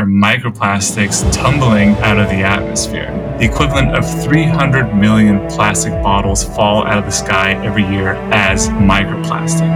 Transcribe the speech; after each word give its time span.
are 0.00 0.06
microplastics 0.06 1.30
tumbling 1.30 1.90
out 1.98 2.18
of 2.18 2.26
the 2.30 2.36
atmosphere. 2.36 3.12
The 3.38 3.44
equivalent 3.44 3.94
of 3.94 4.24
300 4.24 4.94
million 4.94 5.46
plastic 5.50 5.92
bottles 6.02 6.42
fall 6.42 6.86
out 6.86 6.96
of 6.96 7.04
the 7.04 7.10
sky 7.10 7.52
every 7.62 7.82
year 7.82 8.14
as 8.32 8.70
microplastic. 8.70 9.68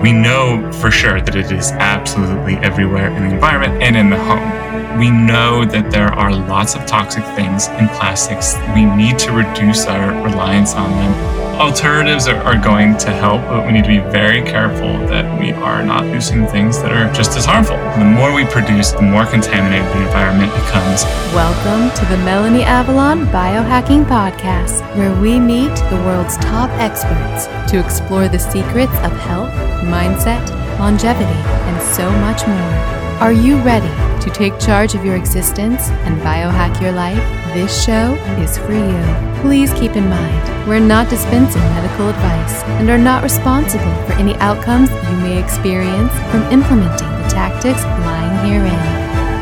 We 0.00 0.12
know 0.12 0.70
for 0.80 0.92
sure 0.92 1.20
that 1.20 1.34
it 1.34 1.50
is 1.50 1.72
absolutely 1.72 2.54
everywhere 2.58 3.08
in 3.08 3.24
the 3.24 3.34
environment 3.34 3.82
and 3.82 3.96
in 3.96 4.08
the 4.08 4.18
home. 4.18 4.71
We 4.98 5.10
know 5.10 5.64
that 5.64 5.90
there 5.90 6.12
are 6.12 6.30
lots 6.30 6.74
of 6.74 6.86
toxic 6.86 7.24
things 7.36 7.68
in 7.68 7.88
plastics. 7.88 8.56
We 8.74 8.84
need 8.84 9.18
to 9.20 9.32
reduce 9.32 9.86
our 9.86 10.12
reliance 10.22 10.74
on 10.74 10.90
them 10.90 11.42
alternatives 11.62 12.26
are, 12.26 12.36
are, 12.42 12.58
going 12.58 12.96
to 12.96 13.10
help, 13.10 13.40
but 13.42 13.64
we 13.64 13.72
need 13.72 13.84
to 13.84 13.88
be 13.88 14.00
very 14.10 14.42
careful 14.42 14.98
that 15.06 15.38
we 15.38 15.52
are 15.52 15.84
not 15.84 16.04
using 16.06 16.46
things 16.46 16.82
that 16.82 16.90
are 16.90 17.12
just 17.12 17.36
as 17.36 17.44
harmful. 17.44 17.76
The 17.76 18.04
more 18.04 18.34
we 18.34 18.44
produce, 18.46 18.90
the 18.90 19.02
more 19.02 19.26
contaminated 19.26 19.86
the 19.94 20.02
environment 20.02 20.52
becomes. 20.54 21.04
Welcome 21.32 21.94
to 21.96 22.04
the 22.06 22.16
Melanie 22.24 22.64
Avalon 22.64 23.26
Biohacking 23.26 24.06
Podcast, 24.06 24.80
where 24.96 25.14
we 25.20 25.38
meet 25.38 25.74
the 25.88 26.02
world's 26.04 26.36
top 26.38 26.70
experts 26.80 27.46
to 27.70 27.78
explore 27.78 28.28
the 28.28 28.38
secrets 28.38 28.96
of 29.04 29.12
health, 29.12 29.52
mindset, 29.84 30.42
longevity, 30.80 31.30
and 31.68 31.82
so 31.94 32.10
much 32.10 32.44
more. 32.46 32.72
Are 33.20 33.32
you 33.32 33.58
ready 33.58 34.11
to 34.22 34.30
take 34.30 34.58
charge 34.58 34.94
of 34.94 35.04
your 35.04 35.16
existence 35.16 35.88
and 36.06 36.20
biohack 36.22 36.80
your 36.80 36.92
life? 36.92 37.22
This 37.54 37.84
show 37.84 38.14
is 38.38 38.56
for 38.58 38.72
you. 38.72 39.42
Please 39.42 39.72
keep 39.74 39.96
in 39.96 40.08
mind, 40.08 40.68
we're 40.68 40.78
not 40.78 41.10
dispensing 41.10 41.62
medical 41.74 42.08
advice 42.08 42.62
and 42.78 42.88
are 42.88 42.98
not 42.98 43.22
responsible 43.22 43.94
for 44.06 44.12
any 44.12 44.34
outcomes 44.36 44.90
you 44.90 45.16
may 45.18 45.42
experience 45.42 46.12
from 46.30 46.42
implementing 46.52 47.10
the 47.22 47.28
tactics 47.28 47.82
lying 47.82 48.46
herein. 48.46 48.72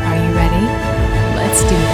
Are 0.09 0.17
you 0.17 0.35
ready? 0.35 0.65
Let's 1.37 1.63
do 1.63 1.77
this. 1.77 1.90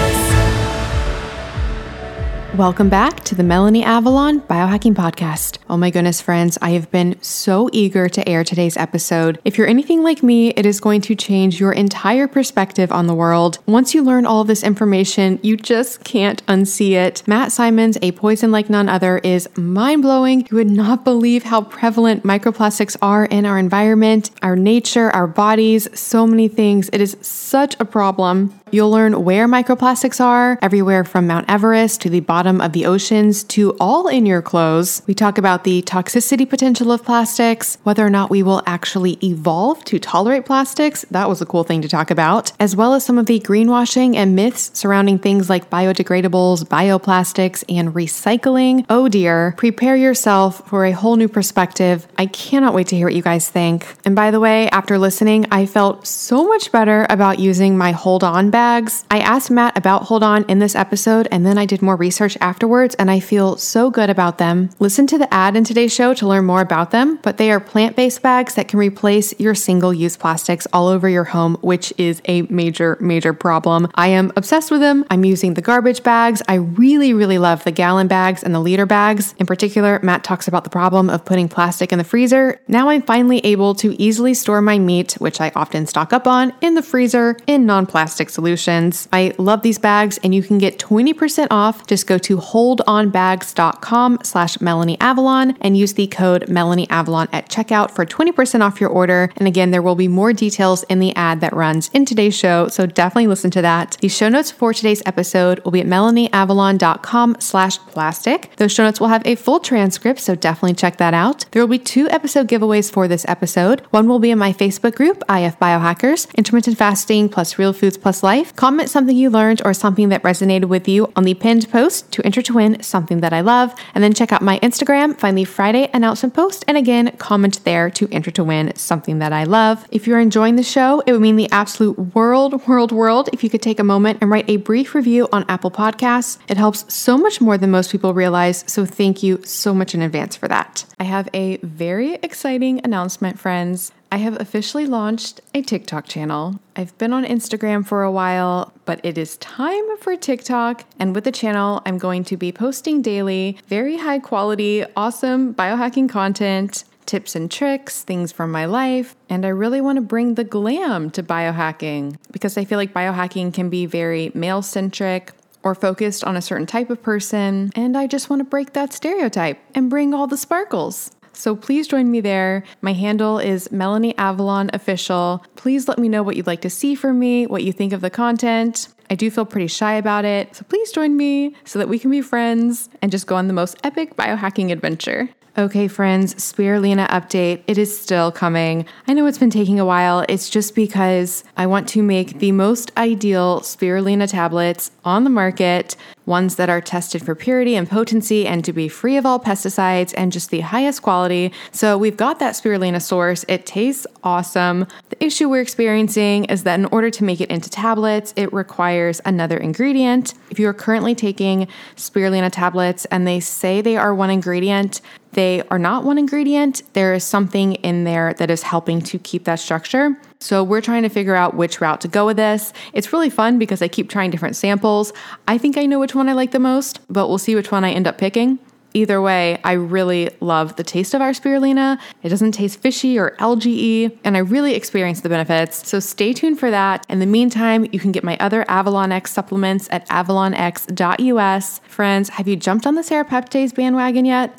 Welcome 2.56 2.88
back 2.88 3.22
to 3.24 3.34
the 3.34 3.42
Melanie 3.42 3.84
Avalon 3.84 4.40
Biohacking 4.40 4.94
Podcast. 4.94 5.58
Oh 5.68 5.76
my 5.76 5.90
goodness, 5.90 6.22
friends, 6.22 6.56
I 6.62 6.70
have 6.70 6.90
been 6.90 7.20
so 7.20 7.68
eager 7.70 8.08
to 8.08 8.26
air 8.26 8.44
today's 8.44 8.78
episode. 8.78 9.38
If 9.44 9.58
you're 9.58 9.66
anything 9.66 10.02
like 10.02 10.22
me, 10.22 10.52
it 10.52 10.64
is 10.64 10.80
going 10.80 11.02
to 11.02 11.14
change 11.14 11.60
your 11.60 11.72
entire 11.72 12.26
perspective 12.26 12.90
on 12.90 13.08
the 13.08 13.14
world. 13.14 13.58
Once 13.66 13.94
you 13.94 14.02
learn 14.02 14.24
all 14.24 14.42
this 14.42 14.62
information, 14.62 15.38
you 15.42 15.58
just 15.58 16.02
can't 16.02 16.44
unsee 16.46 16.92
it. 16.92 17.22
Matt 17.28 17.52
Simon's 17.52 17.98
A 18.00 18.12
Poison 18.12 18.50
Like 18.50 18.70
None 18.70 18.88
Other 18.88 19.18
is 19.18 19.50
mind 19.58 20.00
blowing. 20.00 20.48
You 20.50 20.56
would 20.56 20.70
not 20.70 21.04
believe 21.04 21.42
how 21.42 21.60
prevalent 21.60 22.22
microplastics 22.22 22.96
are 23.02 23.26
in 23.26 23.44
our 23.44 23.58
environment, 23.58 24.30
our 24.40 24.56
nature, 24.56 25.10
our 25.10 25.26
bodies, 25.26 25.88
so 25.92 26.26
many 26.26 26.48
things. 26.48 26.88
It 26.94 27.02
is 27.02 27.18
such 27.20 27.76
a 27.78 27.84
problem. 27.84 28.58
You'll 28.72 28.90
learn 28.90 29.22
where 29.22 29.46
microplastics 29.46 30.20
are, 30.20 30.58
everywhere 30.60 31.04
from 31.04 31.28
Mount 31.28 31.48
Everest 31.48 32.00
to 32.00 32.10
the 32.10 32.18
bottom 32.18 32.60
of 32.60 32.72
the 32.72 32.84
oceans 32.84 33.44
to 33.44 33.76
all 33.78 34.08
in 34.08 34.26
your 34.26 34.42
clothes. 34.42 35.02
We 35.06 35.14
talk 35.14 35.38
about 35.38 35.62
the 35.62 35.82
toxicity 35.82 36.50
potential 36.50 36.90
of 36.90 37.04
plastics, 37.04 37.78
whether 37.84 38.04
or 38.04 38.10
not 38.10 38.28
we 38.28 38.42
will 38.42 38.64
actually 38.66 39.18
evolve 39.22 39.84
to 39.84 40.00
tolerate 40.00 40.46
plastics. 40.46 41.04
That 41.12 41.28
was 41.28 41.40
a 41.40 41.46
cool 41.46 41.62
thing 41.62 41.80
to 41.82 41.88
talk 41.88 42.10
about, 42.10 42.50
as 42.58 42.74
well 42.74 42.94
as 42.94 43.04
some 43.04 43.18
of 43.18 43.26
the 43.26 43.38
greenwashing 43.38 44.16
and 44.16 44.34
myths 44.34 44.72
surrounding 44.74 45.20
things 45.20 45.48
like 45.48 45.70
biodegradables, 45.70 46.64
bioplastics, 46.64 47.62
and 47.68 47.94
recycling. 47.94 48.84
Oh 48.90 49.08
dear, 49.08 49.54
prepare 49.58 49.94
yourself 49.94 50.68
for 50.68 50.84
a 50.84 50.90
whole 50.90 51.14
new 51.14 51.28
perspective. 51.28 52.08
I 52.18 52.26
cannot 52.26 52.74
wait 52.74 52.88
to 52.88 52.96
hear 52.96 53.06
what 53.06 53.14
you 53.14 53.22
guys 53.22 53.48
think. 53.48 53.86
And 54.04 54.16
by 54.16 54.32
the 54.32 54.40
way, 54.40 54.68
after 54.70 54.98
listening, 54.98 55.46
I 55.52 55.66
felt 55.66 56.04
so 56.04 56.48
much 56.48 56.72
better 56.72 57.06
about 57.08 57.38
using 57.38 57.78
my 57.78 57.92
Hold 57.92 58.24
On 58.24 58.50
bags. 58.56 59.04
I 59.10 59.18
asked 59.18 59.50
Matt 59.50 59.76
about 59.76 60.04
Hold 60.04 60.22
On 60.22 60.42
in 60.48 60.60
this 60.60 60.74
episode, 60.74 61.28
and 61.30 61.44
then 61.44 61.58
I 61.58 61.66
did 61.66 61.82
more 61.82 61.94
research 61.94 62.38
afterwards, 62.40 62.94
and 62.94 63.10
I 63.10 63.20
feel 63.20 63.58
so 63.58 63.90
good 63.90 64.08
about 64.08 64.38
them. 64.38 64.70
Listen 64.78 65.06
to 65.08 65.18
the 65.18 65.32
ad 65.32 65.56
in 65.56 65.64
today's 65.64 65.92
show 65.92 66.14
to 66.14 66.26
learn 66.26 66.46
more 66.46 66.62
about 66.62 66.90
them, 66.90 67.18
but 67.20 67.36
they 67.36 67.50
are 67.50 67.60
plant 67.60 67.96
based 67.96 68.22
bags 68.22 68.54
that 68.54 68.66
can 68.66 68.78
replace 68.78 69.38
your 69.38 69.54
single 69.54 69.92
use 69.92 70.16
plastics 70.16 70.66
all 70.72 70.88
over 70.88 71.06
your 71.06 71.24
home, 71.24 71.56
which 71.60 71.92
is 71.98 72.22
a 72.24 72.42
major, 72.48 72.96
major 72.98 73.34
problem. 73.34 73.88
I 73.94 74.08
am 74.08 74.32
obsessed 74.36 74.70
with 74.70 74.80
them. 74.80 75.04
I'm 75.10 75.26
using 75.26 75.52
the 75.52 75.60
garbage 75.60 76.02
bags. 76.02 76.40
I 76.48 76.54
really, 76.54 77.12
really 77.12 77.36
love 77.36 77.62
the 77.62 77.72
gallon 77.72 78.08
bags 78.08 78.42
and 78.42 78.54
the 78.54 78.60
liter 78.60 78.86
bags. 78.86 79.34
In 79.38 79.44
particular, 79.44 80.00
Matt 80.02 80.24
talks 80.24 80.48
about 80.48 80.64
the 80.64 80.70
problem 80.70 81.10
of 81.10 81.26
putting 81.26 81.50
plastic 81.50 81.92
in 81.92 81.98
the 81.98 82.04
freezer. 82.04 82.58
Now 82.68 82.88
I'm 82.88 83.02
finally 83.02 83.40
able 83.44 83.74
to 83.74 84.00
easily 84.00 84.32
store 84.32 84.62
my 84.62 84.78
meat, 84.78 85.12
which 85.18 85.42
I 85.42 85.52
often 85.54 85.86
stock 85.86 86.14
up 86.14 86.26
on, 86.26 86.54
in 86.62 86.74
the 86.74 86.82
freezer 86.82 87.36
in 87.46 87.66
non 87.66 87.84
plastic 87.84 88.30
solutions 88.30 88.45
solutions. 88.46 89.08
I 89.12 89.34
love 89.38 89.62
these 89.62 89.78
bags 89.78 90.20
and 90.22 90.32
you 90.32 90.40
can 90.40 90.58
get 90.58 90.78
20% 90.78 91.48
off. 91.50 91.84
Just 91.88 92.06
go 92.06 92.16
to 92.18 92.36
holdonbags.com 92.36 94.18
slash 94.22 94.60
Melanie 94.60 95.00
Avalon 95.00 95.56
and 95.60 95.76
use 95.76 95.94
the 95.94 96.06
code 96.06 96.48
Melanie 96.48 96.88
Avalon 96.88 97.26
at 97.32 97.50
checkout 97.50 97.90
for 97.90 98.06
20% 98.06 98.60
off 98.60 98.80
your 98.80 98.90
order. 98.90 99.32
And 99.36 99.48
again, 99.48 99.72
there 99.72 99.82
will 99.82 99.96
be 99.96 100.06
more 100.06 100.32
details 100.32 100.84
in 100.84 101.00
the 101.00 101.14
ad 101.16 101.40
that 101.40 101.52
runs 101.52 101.90
in 101.92 102.04
today's 102.04 102.38
show. 102.38 102.68
So 102.68 102.86
definitely 102.86 103.26
listen 103.26 103.50
to 103.50 103.62
that. 103.62 103.96
The 104.00 104.08
show 104.08 104.28
notes 104.28 104.52
for 104.52 104.72
today's 104.72 105.02
episode 105.04 105.58
will 105.64 105.72
be 105.72 105.80
at 105.80 105.88
melanieavalon.com 105.88 107.38
slash 107.40 107.78
plastic. 107.78 108.54
Those 108.58 108.70
show 108.70 108.84
notes 108.84 109.00
will 109.00 109.08
have 109.08 109.26
a 109.26 109.34
full 109.34 109.58
transcript, 109.58 110.20
so 110.20 110.36
definitely 110.36 110.74
check 110.74 110.98
that 110.98 111.14
out. 111.14 111.46
There 111.50 111.62
will 111.62 111.78
be 111.78 111.80
two 111.80 112.08
episode 112.10 112.46
giveaways 112.46 112.92
for 112.92 113.08
this 113.08 113.24
episode. 113.26 113.80
One 113.90 114.06
will 114.06 114.20
be 114.20 114.30
in 114.30 114.38
my 114.38 114.52
Facebook 114.52 114.94
group, 114.94 115.24
IF 115.28 115.58
Biohackers, 115.58 116.32
Intermittent 116.36 116.78
Fasting 116.78 117.28
plus 117.28 117.58
Real 117.58 117.72
Foods 117.72 117.98
plus 117.98 118.22
Life 118.22 118.35
life, 118.36 118.54
comment 118.54 118.90
something 118.90 119.16
you 119.16 119.30
learned 119.30 119.62
or 119.64 119.72
something 119.72 120.10
that 120.10 120.22
resonated 120.22 120.66
with 120.66 120.86
you 120.86 121.10
on 121.16 121.24
the 121.24 121.34
pinned 121.34 121.70
post 121.70 122.10
to 122.12 122.24
enter 122.24 122.42
to 122.42 122.52
win 122.52 122.82
something 122.82 123.20
that 123.20 123.32
I 123.32 123.40
love. 123.40 123.74
And 123.94 124.04
then 124.04 124.12
check 124.12 124.30
out 124.32 124.42
my 124.42 124.58
Instagram, 124.60 125.18
find 125.18 125.38
the 125.38 125.44
Friday 125.44 125.88
announcement 125.94 126.34
post, 126.34 126.64
and 126.68 126.76
again, 126.76 127.16
comment 127.16 127.64
there 127.64 127.88
to 127.90 128.08
enter 128.12 128.30
to 128.32 128.44
win 128.44 128.74
something 128.76 129.20
that 129.20 129.32
I 129.32 129.44
love. 129.44 129.86
If 129.90 130.06
you're 130.06 130.20
enjoying 130.20 130.56
the 130.56 130.62
show, 130.62 131.00
it 131.06 131.12
would 131.12 131.22
mean 131.22 131.36
the 131.36 131.50
absolute 131.50 131.98
world, 132.14 132.66
world, 132.66 132.92
world 132.92 133.30
if 133.32 133.42
you 133.42 133.48
could 133.48 133.62
take 133.62 133.80
a 133.80 133.84
moment 133.84 134.18
and 134.20 134.30
write 134.30 134.50
a 134.50 134.58
brief 134.58 134.94
review 134.94 135.28
on 135.32 135.46
Apple 135.48 135.70
Podcasts. 135.70 136.38
It 136.48 136.58
helps 136.58 136.92
so 136.92 137.16
much 137.16 137.40
more 137.40 137.56
than 137.56 137.70
most 137.70 137.90
people 137.90 138.12
realize. 138.12 138.64
So 138.66 138.84
thank 138.84 139.22
you 139.22 139.42
so 139.44 139.72
much 139.72 139.94
in 139.94 140.02
advance 140.02 140.36
for 140.36 140.48
that. 140.48 140.84
I 141.00 141.04
have 141.04 141.28
a 141.32 141.56
very 141.58 142.14
exciting 142.16 142.80
announcement, 142.84 143.38
friends. 143.38 143.92
I 144.16 144.20
have 144.20 144.40
officially 144.40 144.86
launched 144.86 145.42
a 145.52 145.60
TikTok 145.60 146.06
channel. 146.06 146.58
I've 146.74 146.96
been 146.96 147.12
on 147.12 147.26
Instagram 147.26 147.86
for 147.86 148.02
a 148.02 148.10
while, 148.10 148.72
but 148.86 148.98
it 149.04 149.18
is 149.18 149.36
time 149.36 149.98
for 149.98 150.16
TikTok. 150.16 150.84
And 150.98 151.14
with 151.14 151.24
the 151.24 151.30
channel, 151.30 151.82
I'm 151.84 151.98
going 151.98 152.24
to 152.24 152.36
be 152.38 152.50
posting 152.50 153.02
daily 153.02 153.58
very 153.68 153.98
high 153.98 154.20
quality, 154.20 154.86
awesome 154.96 155.52
biohacking 155.52 156.08
content, 156.08 156.84
tips 157.04 157.36
and 157.36 157.50
tricks, 157.50 158.04
things 158.04 158.32
from 158.32 158.50
my 158.50 158.64
life. 158.64 159.14
And 159.28 159.44
I 159.44 159.50
really 159.50 159.82
want 159.82 159.96
to 159.96 160.02
bring 160.02 160.36
the 160.36 160.44
glam 160.44 161.10
to 161.10 161.22
biohacking 161.22 162.16
because 162.32 162.56
I 162.56 162.64
feel 162.64 162.78
like 162.78 162.94
biohacking 162.94 163.52
can 163.52 163.68
be 163.68 163.84
very 163.84 164.32
male 164.32 164.62
centric 164.62 165.32
or 165.62 165.74
focused 165.74 166.24
on 166.24 166.36
a 166.36 166.40
certain 166.40 166.66
type 166.66 166.88
of 166.88 167.02
person. 167.02 167.70
And 167.76 167.98
I 167.98 168.06
just 168.06 168.30
want 168.30 168.40
to 168.40 168.44
break 168.44 168.72
that 168.72 168.94
stereotype 168.94 169.58
and 169.74 169.90
bring 169.90 170.14
all 170.14 170.26
the 170.26 170.38
sparkles. 170.38 171.10
So 171.36 171.54
please 171.54 171.86
join 171.86 172.10
me 172.10 172.20
there. 172.22 172.64
My 172.80 172.94
handle 172.94 173.38
is 173.38 173.70
Melanie 173.70 174.16
Avalon 174.16 174.70
Official. 174.72 175.44
Please 175.54 175.86
let 175.86 175.98
me 175.98 176.08
know 176.08 176.22
what 176.22 176.34
you'd 176.34 176.46
like 176.46 176.62
to 176.62 176.70
see 176.70 176.94
from 176.94 177.18
me, 177.18 177.46
what 177.46 177.62
you 177.62 177.72
think 177.72 177.92
of 177.92 178.00
the 178.00 178.08
content. 178.08 178.88
I 179.10 179.14
do 179.14 179.30
feel 179.30 179.44
pretty 179.44 179.68
shy 179.68 179.92
about 179.94 180.24
it, 180.24 180.56
so 180.56 180.64
please 180.64 180.90
join 180.90 181.16
me 181.16 181.54
so 181.64 181.78
that 181.78 181.88
we 181.88 181.98
can 181.98 182.10
be 182.10 182.22
friends 182.22 182.88
and 183.02 183.12
just 183.12 183.26
go 183.26 183.36
on 183.36 183.48
the 183.48 183.52
most 183.52 183.76
epic 183.84 184.16
biohacking 184.16 184.72
adventure. 184.72 185.28
Okay, 185.58 185.88
friends, 185.88 186.34
Spirulina 186.34 187.08
update. 187.08 187.62
It 187.66 187.78
is 187.78 187.98
still 187.98 188.30
coming. 188.30 188.84
I 189.08 189.14
know 189.14 189.24
it's 189.24 189.38
been 189.38 189.48
taking 189.48 189.80
a 189.80 189.86
while. 189.86 190.22
It's 190.28 190.50
just 190.50 190.74
because 190.74 191.44
I 191.56 191.66
want 191.66 191.88
to 191.90 192.02
make 192.02 192.40
the 192.40 192.52
most 192.52 192.92
ideal 192.98 193.60
Spirulina 193.60 194.30
tablets 194.30 194.90
on 195.02 195.24
the 195.24 195.30
market, 195.30 195.96
ones 196.26 196.56
that 196.56 196.68
are 196.68 196.82
tested 196.82 197.24
for 197.24 197.34
purity 197.34 197.74
and 197.74 197.88
potency 197.88 198.46
and 198.46 198.66
to 198.66 198.72
be 198.74 198.86
free 198.86 199.16
of 199.16 199.24
all 199.24 199.40
pesticides 199.40 200.12
and 200.14 200.30
just 200.30 200.50
the 200.50 200.60
highest 200.60 201.00
quality. 201.00 201.50
So 201.72 201.96
we've 201.96 202.18
got 202.18 202.38
that 202.40 202.52
Spirulina 202.52 203.00
source. 203.00 203.46
It 203.48 203.64
tastes 203.64 204.06
awesome. 204.22 204.86
The 205.08 205.24
issue 205.24 205.48
we're 205.48 205.62
experiencing 205.62 206.44
is 206.46 206.64
that 206.64 206.78
in 206.78 206.84
order 206.86 207.08
to 207.08 207.24
make 207.24 207.40
it 207.40 207.50
into 207.50 207.70
tablets, 207.70 208.34
it 208.36 208.52
requires 208.52 209.22
another 209.24 209.56
ingredient. 209.56 210.34
If 210.50 210.58
you 210.58 210.68
are 210.68 210.74
currently 210.74 211.14
taking 211.14 211.66
Spirulina 211.96 212.52
tablets 212.52 213.06
and 213.06 213.26
they 213.26 213.40
say 213.40 213.80
they 213.80 213.96
are 213.96 214.14
one 214.14 214.28
ingredient, 214.28 215.00
they 215.36 215.62
are 215.70 215.78
not 215.78 216.02
one 216.02 216.16
ingredient. 216.16 216.82
There 216.94 217.12
is 217.12 217.22
something 217.22 217.74
in 217.74 218.04
there 218.04 218.32
that 218.34 218.50
is 218.50 218.62
helping 218.62 219.02
to 219.02 219.18
keep 219.18 219.44
that 219.44 219.60
structure. 219.60 220.18
So 220.40 220.64
we're 220.64 220.80
trying 220.80 221.02
to 221.02 221.10
figure 221.10 221.34
out 221.34 221.54
which 221.54 221.78
route 221.80 222.00
to 222.00 222.08
go 222.08 222.24
with 222.24 222.38
this. 222.38 222.72
It's 222.94 223.12
really 223.12 223.28
fun 223.28 223.58
because 223.58 223.82
I 223.82 223.88
keep 223.88 224.08
trying 224.08 224.30
different 224.30 224.56
samples. 224.56 225.12
I 225.46 225.58
think 225.58 225.76
I 225.76 225.84
know 225.84 226.00
which 226.00 226.14
one 226.14 226.30
I 226.30 226.32
like 226.32 226.52
the 226.52 226.58
most, 226.58 227.00
but 227.08 227.28
we'll 227.28 227.36
see 227.36 227.54
which 227.54 227.70
one 227.70 227.84
I 227.84 227.92
end 227.92 228.06
up 228.06 228.16
picking. 228.16 228.58
Either 228.94 229.20
way, 229.20 229.60
I 229.62 229.72
really 229.72 230.30
love 230.40 230.76
the 230.76 230.82
taste 230.82 231.12
of 231.12 231.20
our 231.20 231.32
spirulina. 231.32 232.00
It 232.22 232.30
doesn't 232.30 232.52
taste 232.52 232.80
fishy 232.80 233.18
or 233.18 233.36
algae 233.38 234.18
and 234.24 234.38
I 234.38 234.40
really 234.40 234.72
experience 234.72 235.20
the 235.20 235.28
benefits. 235.28 235.86
So 235.86 236.00
stay 236.00 236.32
tuned 236.32 236.58
for 236.58 236.70
that. 236.70 237.04
In 237.10 237.18
the 237.18 237.26
meantime, 237.26 237.86
you 237.92 238.00
can 238.00 238.10
get 238.10 238.24
my 238.24 238.38
other 238.38 238.64
Avalon 238.70 239.12
X 239.12 239.32
supplements 239.32 239.86
at 239.90 240.08
avalonx.us. 240.08 241.80
Friends, 241.80 242.30
have 242.30 242.48
you 242.48 242.56
jumped 242.56 242.86
on 242.86 242.94
the 242.94 243.02
serapeptase 243.02 243.74
bandwagon 243.74 244.24
yet? 244.24 244.58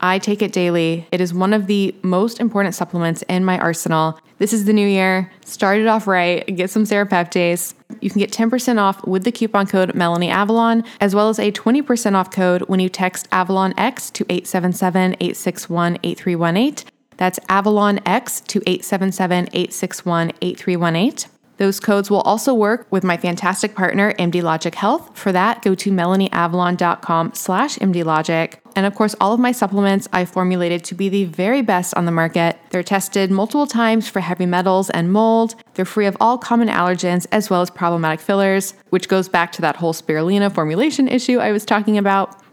I 0.00 0.18
take 0.18 0.40
it 0.42 0.52
daily. 0.52 1.06
It 1.12 1.20
is 1.20 1.34
one 1.34 1.52
of 1.52 1.66
the 1.66 1.94
most 2.02 2.40
important 2.40 2.74
supplements 2.74 3.22
in 3.28 3.44
my 3.44 3.58
arsenal. 3.58 4.18
This 4.38 4.54
is 4.54 4.64
the 4.64 4.72
new 4.72 4.86
year. 4.86 5.30
Start 5.44 5.78
it 5.78 5.86
off 5.86 6.06
right. 6.06 6.44
Get 6.56 6.70
some 6.70 6.84
serapeptase. 6.84 7.74
You 8.00 8.08
can 8.08 8.18
get 8.18 8.32
10% 8.32 8.78
off 8.78 9.06
with 9.06 9.24
the 9.24 9.32
coupon 9.32 9.66
code 9.66 9.94
Melanie 9.94 10.30
Avalon, 10.30 10.84
as 11.00 11.14
well 11.14 11.28
as 11.28 11.38
a 11.38 11.52
20% 11.52 12.14
off 12.14 12.30
code 12.30 12.62
when 12.62 12.80
you 12.80 12.88
text 12.88 13.28
Avalon 13.30 13.74
X 13.76 14.10
to 14.12 14.24
877 14.30 15.12
861 15.20 15.98
8318. 16.02 16.90
That's 17.18 17.38
Avalon 17.50 18.00
X 18.06 18.40
to 18.40 18.60
877 18.66 19.48
861 19.52 20.32
8318. 20.40 21.29
Those 21.60 21.78
codes 21.78 22.10
will 22.10 22.22
also 22.22 22.54
work 22.54 22.86
with 22.90 23.04
my 23.04 23.18
fantastic 23.18 23.74
partner, 23.74 24.14
MD 24.14 24.42
Logic 24.42 24.74
Health. 24.74 25.10
For 25.14 25.30
that, 25.30 25.60
go 25.60 25.74
to 25.74 25.90
melanieavalon.com 25.90 27.34
slash 27.34 27.76
mdlogic. 27.76 28.54
And 28.74 28.86
of 28.86 28.94
course, 28.94 29.14
all 29.20 29.34
of 29.34 29.40
my 29.40 29.52
supplements 29.52 30.08
I 30.10 30.24
formulated 30.24 30.84
to 30.84 30.94
be 30.94 31.10
the 31.10 31.26
very 31.26 31.60
best 31.60 31.92
on 31.98 32.06
the 32.06 32.12
market. 32.12 32.58
They're 32.70 32.82
tested 32.82 33.30
multiple 33.30 33.66
times 33.66 34.08
for 34.08 34.20
heavy 34.20 34.46
metals 34.46 34.88
and 34.88 35.12
mold. 35.12 35.54
They're 35.74 35.84
free 35.84 36.06
of 36.06 36.16
all 36.18 36.38
common 36.38 36.68
allergens 36.68 37.26
as 37.30 37.50
well 37.50 37.60
as 37.60 37.68
problematic 37.68 38.20
fillers, 38.20 38.72
which 38.88 39.08
goes 39.08 39.28
back 39.28 39.52
to 39.52 39.60
that 39.60 39.76
whole 39.76 39.92
spirulina 39.92 40.50
formulation 40.50 41.08
issue 41.08 41.40
I 41.40 41.52
was 41.52 41.66
talking 41.66 41.98
about. 41.98 42.40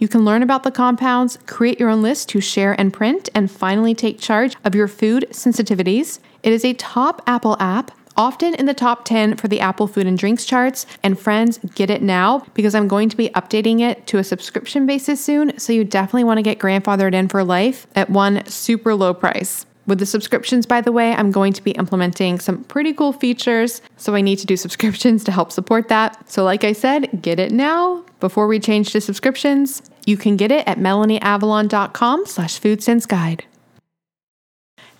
You 0.00 0.08
can 0.08 0.24
learn 0.24 0.42
about 0.42 0.62
the 0.62 0.70
compounds, 0.70 1.38
create 1.46 1.78
your 1.78 1.90
own 1.90 2.00
list 2.00 2.30
to 2.30 2.40
share 2.40 2.72
and 2.80 2.90
print, 2.90 3.28
and 3.34 3.50
finally 3.50 3.94
take 3.94 4.18
charge 4.18 4.56
of 4.64 4.74
your 4.74 4.88
food 4.88 5.26
sensitivities. 5.30 6.20
It 6.42 6.54
is 6.54 6.64
a 6.64 6.72
top 6.72 7.20
Apple 7.26 7.54
app 7.60 7.90
often 8.16 8.54
in 8.54 8.64
the 8.64 8.72
top 8.72 9.04
10 9.04 9.36
for 9.36 9.46
the 9.46 9.60
Apple 9.60 9.86
Food 9.86 10.06
and 10.06 10.16
Drinks 10.16 10.46
charts. 10.46 10.86
And 11.02 11.20
friends, 11.20 11.58
get 11.74 11.90
it 11.90 12.00
now 12.00 12.46
because 12.54 12.74
I'm 12.74 12.88
going 12.88 13.10
to 13.10 13.16
be 13.16 13.28
updating 13.30 13.80
it 13.80 14.06
to 14.06 14.16
a 14.16 14.24
subscription 14.24 14.86
basis 14.86 15.22
soon. 15.22 15.58
So 15.58 15.74
you 15.74 15.84
definitely 15.84 16.24
want 16.24 16.38
to 16.38 16.42
get 16.42 16.58
grandfathered 16.58 17.12
in 17.12 17.28
for 17.28 17.44
life 17.44 17.86
at 17.94 18.08
one 18.08 18.44
super 18.46 18.94
low 18.94 19.12
price. 19.12 19.66
With 19.90 19.98
the 19.98 20.06
subscriptions, 20.06 20.66
by 20.66 20.80
the 20.80 20.92
way, 20.92 21.12
I'm 21.14 21.32
going 21.32 21.52
to 21.52 21.64
be 21.64 21.72
implementing 21.72 22.38
some 22.38 22.62
pretty 22.62 22.92
cool 22.92 23.12
features. 23.12 23.82
So 23.96 24.14
I 24.14 24.20
need 24.20 24.36
to 24.36 24.46
do 24.46 24.56
subscriptions 24.66 25.24
to 25.24 25.32
help 25.32 25.50
support 25.50 25.88
that. 25.88 26.30
So, 26.30 26.44
like 26.44 26.62
I 26.62 26.72
said, 26.72 27.20
get 27.20 27.40
it 27.40 27.50
now 27.50 28.04
before 28.20 28.46
we 28.46 28.60
change 28.60 28.92
to 28.92 29.00
subscriptions. 29.00 29.82
You 30.06 30.16
can 30.16 30.36
get 30.36 30.52
it 30.52 30.64
at 30.68 30.78
melanieavalon.com 30.78 32.26
slash 32.26 32.60
foodsenseguide. 32.60 33.40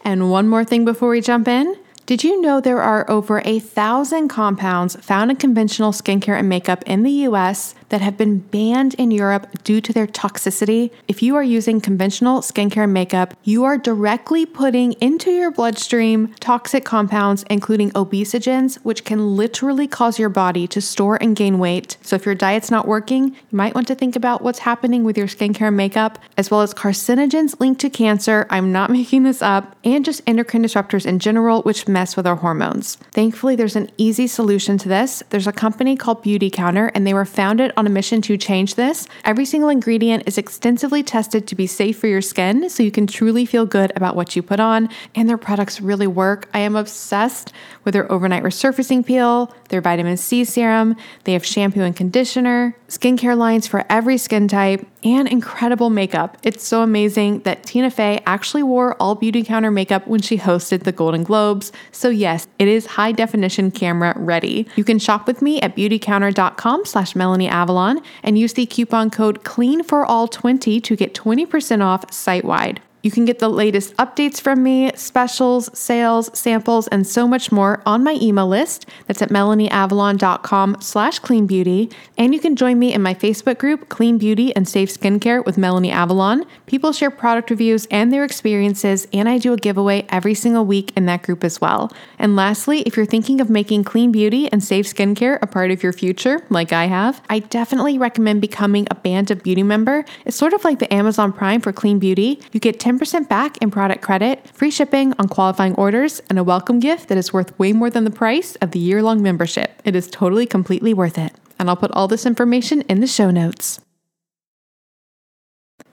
And 0.05 0.29
one 0.29 0.49
more 0.49 0.65
thing 0.65 0.85
before 0.85 1.11
we 1.11 1.21
jump 1.21 1.47
in. 1.47 1.77
Did 2.11 2.25
you 2.25 2.41
know 2.41 2.61
there 2.61 2.83
are 2.83 3.09
over 3.09 3.41
a 3.45 3.61
thousand 3.61 4.27
compounds 4.27 4.97
found 4.97 5.31
in 5.31 5.37
conventional 5.37 5.93
skincare 5.93 6.37
and 6.37 6.49
makeup 6.49 6.83
in 6.85 7.05
the 7.05 7.13
US 7.29 7.77
that 7.91 8.01
have 8.01 8.17
been 8.17 8.39
banned 8.39 8.95
in 8.95 9.13
Europe 9.13 9.47
due 9.63 9.81
to 9.81 9.93
their 9.93 10.09
toxicity? 10.09 10.91
If 11.07 11.23
you 11.23 11.37
are 11.37 11.43
using 11.45 11.81
conventional 11.81 12.41
skincare 12.41 12.83
and 12.83 12.93
makeup, 12.93 13.35
you 13.45 13.63
are 13.63 13.79
directly 13.79 14.45
putting 14.45 14.95
into 14.95 15.31
your 15.31 15.53
bloodstream 15.53 16.35
toxic 16.41 16.85
compounds, 16.85 17.45
including 17.49 17.93
obesogens, 17.93 18.75
which 18.83 19.05
can 19.05 19.37
literally 19.37 19.87
cause 19.87 20.19
your 20.19 20.31
body 20.31 20.67
to 20.67 20.81
store 20.81 21.17
and 21.23 21.37
gain 21.37 21.61
weight. 21.61 21.97
So 22.03 22.17
if 22.17 22.27
your 22.27 22.35
diet's 22.35 22.73
not 22.73 22.89
working, 22.89 23.27
you 23.29 23.57
might 23.57 23.77
want 23.77 23.87
to 23.87 23.95
think 23.95 24.17
about 24.17 24.43
what's 24.43 24.59
happening 24.59 25.05
with 25.05 25.17
your 25.17 25.29
skincare 25.29 25.69
and 25.69 25.77
makeup, 25.77 26.19
as 26.37 26.51
well 26.51 26.63
as 26.63 26.75
carcinogens 26.75 27.61
linked 27.61 27.81
to 27.83 27.89
cancer. 27.89 28.49
I'm 28.51 28.73
not 28.73 28.91
making 29.01 29.23
this 29.23 29.43
up, 29.43 29.77
and 29.85 30.05
just 30.05 30.23
endocrine 30.27 30.65
disruptors 30.65 31.07
in 31.07 31.21
general, 31.21 31.63
which 31.63 31.87
mess 32.01 32.17
with 32.17 32.27
our 32.27 32.37
hormones. 32.37 32.97
Thankfully, 33.13 33.57
there's 33.57 33.77
an 33.77 33.91
easy 33.99 34.27
solution 34.27 34.79
to 34.79 34.89
this. 34.89 35.23
There's 35.29 35.47
a 35.47 35.53
company 35.53 35.97
called 35.97 36.25
Beautycounter, 36.25 36.91
and 36.95 37.07
they 37.07 37.13
were 37.13 37.27
founded 37.27 37.73
on 37.77 37.87
a 37.87 37.91
mission 37.91 38.23
to 38.23 38.39
change 38.39 38.77
this. 38.77 39.07
Every 39.27 39.45
single 39.45 39.69
ingredient 39.69 40.23
is 40.27 40.39
extensively 40.39 41.03
tested 41.03 41.47
to 41.47 41.55
be 41.55 41.67
safe 41.67 41.99
for 41.99 42.07
your 42.07 42.23
skin, 42.23 42.71
so 42.71 42.83
you 42.83 42.91
can 42.91 43.07
truly 43.07 43.45
feel 43.45 43.67
good 43.67 43.93
about 43.97 44.17
what 44.17 44.35
you 44.35 44.43
put 44.43 44.61
on, 44.61 44.89
and 45.15 45.29
their 45.29 45.37
products 45.37 45.83
really 45.83 46.07
work. 46.07 46.49
I 46.55 46.61
am 46.61 46.75
obsessed 46.75 47.53
with 47.85 47.93
their 47.93 48.11
overnight 48.11 48.45
resurfacing 48.45 49.05
peel, 49.05 49.55
their 49.71 49.81
vitamin 49.81 50.17
C 50.17 50.45
serum, 50.45 50.95
they 51.25 51.33
have 51.33 51.45
shampoo 51.45 51.81
and 51.81 51.97
conditioner, 51.97 52.77
skincare 52.89 53.37
lines 53.37 53.67
for 53.67 53.85
every 53.89 54.19
skin 54.19 54.47
type, 54.47 54.87
and 55.03 55.27
incredible 55.27 55.89
makeup. 55.89 56.37
It's 56.43 56.67
so 56.67 56.83
amazing 56.83 57.41
that 57.41 57.63
Tina 57.65 57.91
Fey 57.91 58.21
actually 58.27 58.63
wore 58.63 58.95
all 59.01 59.17
Beautycounter 59.17 59.73
makeup 59.73 60.07
when 60.07 60.21
she 60.21 60.37
hosted 60.39 60.83
the 60.83 60.93
Golden 60.93 61.25
Globes. 61.25 61.73
So 61.91 62.11
yes, 62.11 62.47
it 62.59 62.69
is 62.69 62.87
high 62.87 63.13
definition 63.13 63.71
camera 63.71 64.13
ready. 64.17 64.67
You 64.77 64.85
can 64.85 64.99
shop 64.99 65.27
with 65.27 65.41
me 65.41 65.61
at 65.63 65.75
beautycounter.com 65.75 66.85
slash 66.85 67.17
Melanie 67.17 67.49
Avalon 67.49 68.01
and 68.23 68.39
use 68.39 68.53
the 68.53 68.67
coupon 68.67 69.11
code 69.11 69.45
CLEAN 69.45 69.83
for 69.85 70.05
all 70.05 70.29
20 70.29 70.81
to 70.81 70.97
get 70.97 71.15
20% 71.15 71.83
off 71.83 72.13
site 72.13 72.45
wide. 72.45 72.83
You 73.03 73.11
can 73.11 73.25
get 73.25 73.39
the 73.39 73.49
latest 73.49 73.97
updates 73.97 74.41
from 74.41 74.63
me, 74.63 74.93
specials, 74.95 75.71
sales, 75.79 76.31
samples, 76.39 76.89
and 76.89 77.07
so 77.07 77.27
much 77.27 77.51
more 77.51 77.83
on 77.87 78.05
my 78.05 78.19
email 78.21 78.47
list. 78.47 78.87
That's 79.07 79.23
at 79.23 79.31
melanieavalon.com 79.31 80.77
slash 80.81 81.21
cleanbeauty. 81.21 81.93
And 82.19 82.35
you 82.35 82.41
can 82.41 82.57
join 82.57 82.79
me 82.79 82.93
in 82.93 83.03
my 83.03 83.15
Facebook 83.15 83.59
group, 83.59 83.89
Clean 83.89 84.19
Beauty 84.19 84.55
and 84.55 84.69
Safe 84.69 84.91
Skincare 84.91 85.45
with 85.45 85.57
Melanie 85.57 85.91
Avalon. 85.91 86.45
People 86.67 86.93
share 86.93 87.11
product 87.11 87.51
reviews 87.51 87.87
and 87.91 88.13
their 88.13 88.25
experiences, 88.25 89.09
and 89.13 89.29
I 89.29 89.39
do 89.39 89.53
a 89.53 89.57
giveaway 89.57 90.07
every 90.11 90.35
single 90.35 90.65
week 90.65 90.93
in 90.97 91.07
that 91.07 91.23
group 91.23 91.43
as 91.43 91.61
well. 91.61 91.91
And 92.21 92.37
lastly, 92.37 92.83
if 92.83 92.97
you're 92.97 93.07
thinking 93.07 93.41
of 93.41 93.51
making 93.51 93.83
clean 93.85 94.13
beauty 94.13 94.53
and 94.53 94.63
safe 94.63 94.87
skincare 94.87 95.39
a 95.43 95.49
part 95.49 95.73
of 95.73 95.83
your 95.83 95.93
future, 95.93 96.45
like 96.51 96.73
I 96.73 96.85
have, 96.85 97.21
I 97.29 97.41
definitely 97.41 97.99
recommend 97.99 98.41
becoming 98.41 98.87
a 98.91 98.95
Band 98.95 99.33
of 99.33 99.43
Beauty 99.43 99.65
member. 99.65 100.05
It's 100.27 100.37
sort 100.37 100.53
of 100.53 100.63
like 100.63 100.79
the 100.79 100.93
Amazon 100.95 101.33
Prime 101.33 101.61
for 101.61 101.73
clean 101.73 101.99
beauty. 101.99 102.41
You 102.53 102.61
get 102.61 102.79
10 102.79 102.91
10% 103.01 103.29
back 103.29 103.57
in 103.59 103.71
product 103.71 104.03
credit, 104.03 104.47
free 104.49 104.71
shipping 104.71 105.15
on 105.19 105.29
qualifying 105.29 105.75
orders, 105.77 106.21
and 106.29 106.39
a 106.39 106.45
welcome 106.45 106.81
gift 106.81 107.09
that 107.09 107.17
is 107.17 107.33
worth 107.33 107.57
way 107.59 107.73
more 107.73 107.89
than 107.89 108.05
the 108.05 108.11
price 108.11 108.57
of 108.57 108.73
the 108.73 108.79
year 108.79 109.03
long 109.03 109.23
membership. 109.23 109.81
It 109.85 109.97
is 109.97 110.09
totally, 110.09 110.47
completely 110.47 110.93
worth 110.93 111.17
it. 111.17 111.33
And 111.59 111.69
I'll 111.69 111.77
put 111.77 111.93
all 111.93 112.09
this 112.09 112.27
information 112.27 112.83
in 112.83 113.01
the 113.01 113.07
show 113.07 113.31
notes. 113.31 113.81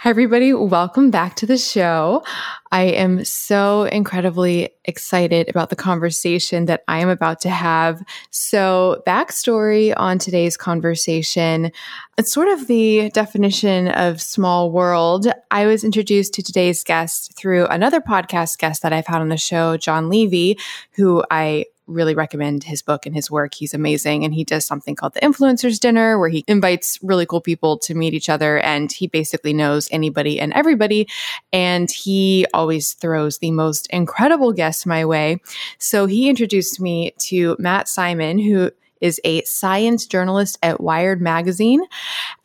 Hi, 0.00 0.10
everybody. 0.10 0.52
Welcome 0.52 1.10
back 1.10 1.36
to 1.36 1.46
the 1.46 1.56
show. 1.56 2.22
I 2.70 2.82
am 2.82 3.24
so 3.24 3.84
incredibly 3.84 4.68
excited 4.84 5.48
about 5.48 5.70
the 5.70 5.76
conversation 5.76 6.66
that 6.66 6.84
I 6.86 6.98
am 6.98 7.08
about 7.08 7.40
to 7.40 7.48
have. 7.48 8.02
So, 8.30 9.02
backstory 9.06 9.94
on 9.96 10.18
today's 10.18 10.58
conversation 10.58 11.72
it's 12.18 12.32
sort 12.32 12.48
of 12.48 12.66
the 12.66 13.10
definition 13.10 13.88
of 13.88 14.22
small 14.22 14.70
world. 14.70 15.26
I 15.50 15.66
was 15.66 15.84
introduced 15.84 16.32
to 16.34 16.42
today's 16.42 16.82
guest 16.82 17.34
through 17.36 17.66
another 17.66 18.00
podcast 18.00 18.58
guest 18.58 18.82
that 18.82 18.92
I've 18.92 19.06
had 19.06 19.20
on 19.20 19.28
the 19.28 19.36
show, 19.36 19.76
Jon 19.76 20.08
Levy, 20.08 20.58
who 20.92 21.24
I 21.30 21.66
really 21.86 22.14
recommend 22.14 22.64
his 22.64 22.82
book 22.82 23.06
and 23.06 23.14
his 23.14 23.30
work. 23.30 23.54
He's 23.54 23.74
amazing. 23.74 24.24
And 24.24 24.34
he 24.34 24.44
does 24.44 24.66
something 24.66 24.94
called 24.94 25.14
the 25.14 25.20
Influencers 25.20 25.78
Dinner, 25.78 26.18
where 26.18 26.28
he 26.28 26.44
invites 26.46 26.98
really 27.02 27.26
cool 27.26 27.40
people 27.40 27.78
to 27.78 27.94
meet 27.94 28.14
each 28.14 28.28
other. 28.28 28.58
And 28.58 28.90
he 28.90 29.06
basically 29.06 29.52
knows 29.52 29.88
anybody 29.90 30.40
and 30.40 30.52
everybody. 30.52 31.08
And 31.52 31.90
he 31.90 32.46
always 32.52 32.92
throws 32.94 33.38
the 33.38 33.50
most 33.50 33.86
incredible 33.88 34.52
guests 34.52 34.86
my 34.86 35.04
way. 35.04 35.40
So 35.78 36.06
he 36.06 36.28
introduced 36.28 36.80
me 36.80 37.12
to 37.18 37.56
Matt 37.58 37.88
Simon, 37.88 38.38
who 38.38 38.70
is 39.00 39.20
a 39.24 39.42
science 39.42 40.06
journalist 40.06 40.58
at 40.62 40.80
Wired 40.80 41.20
Magazine 41.20 41.82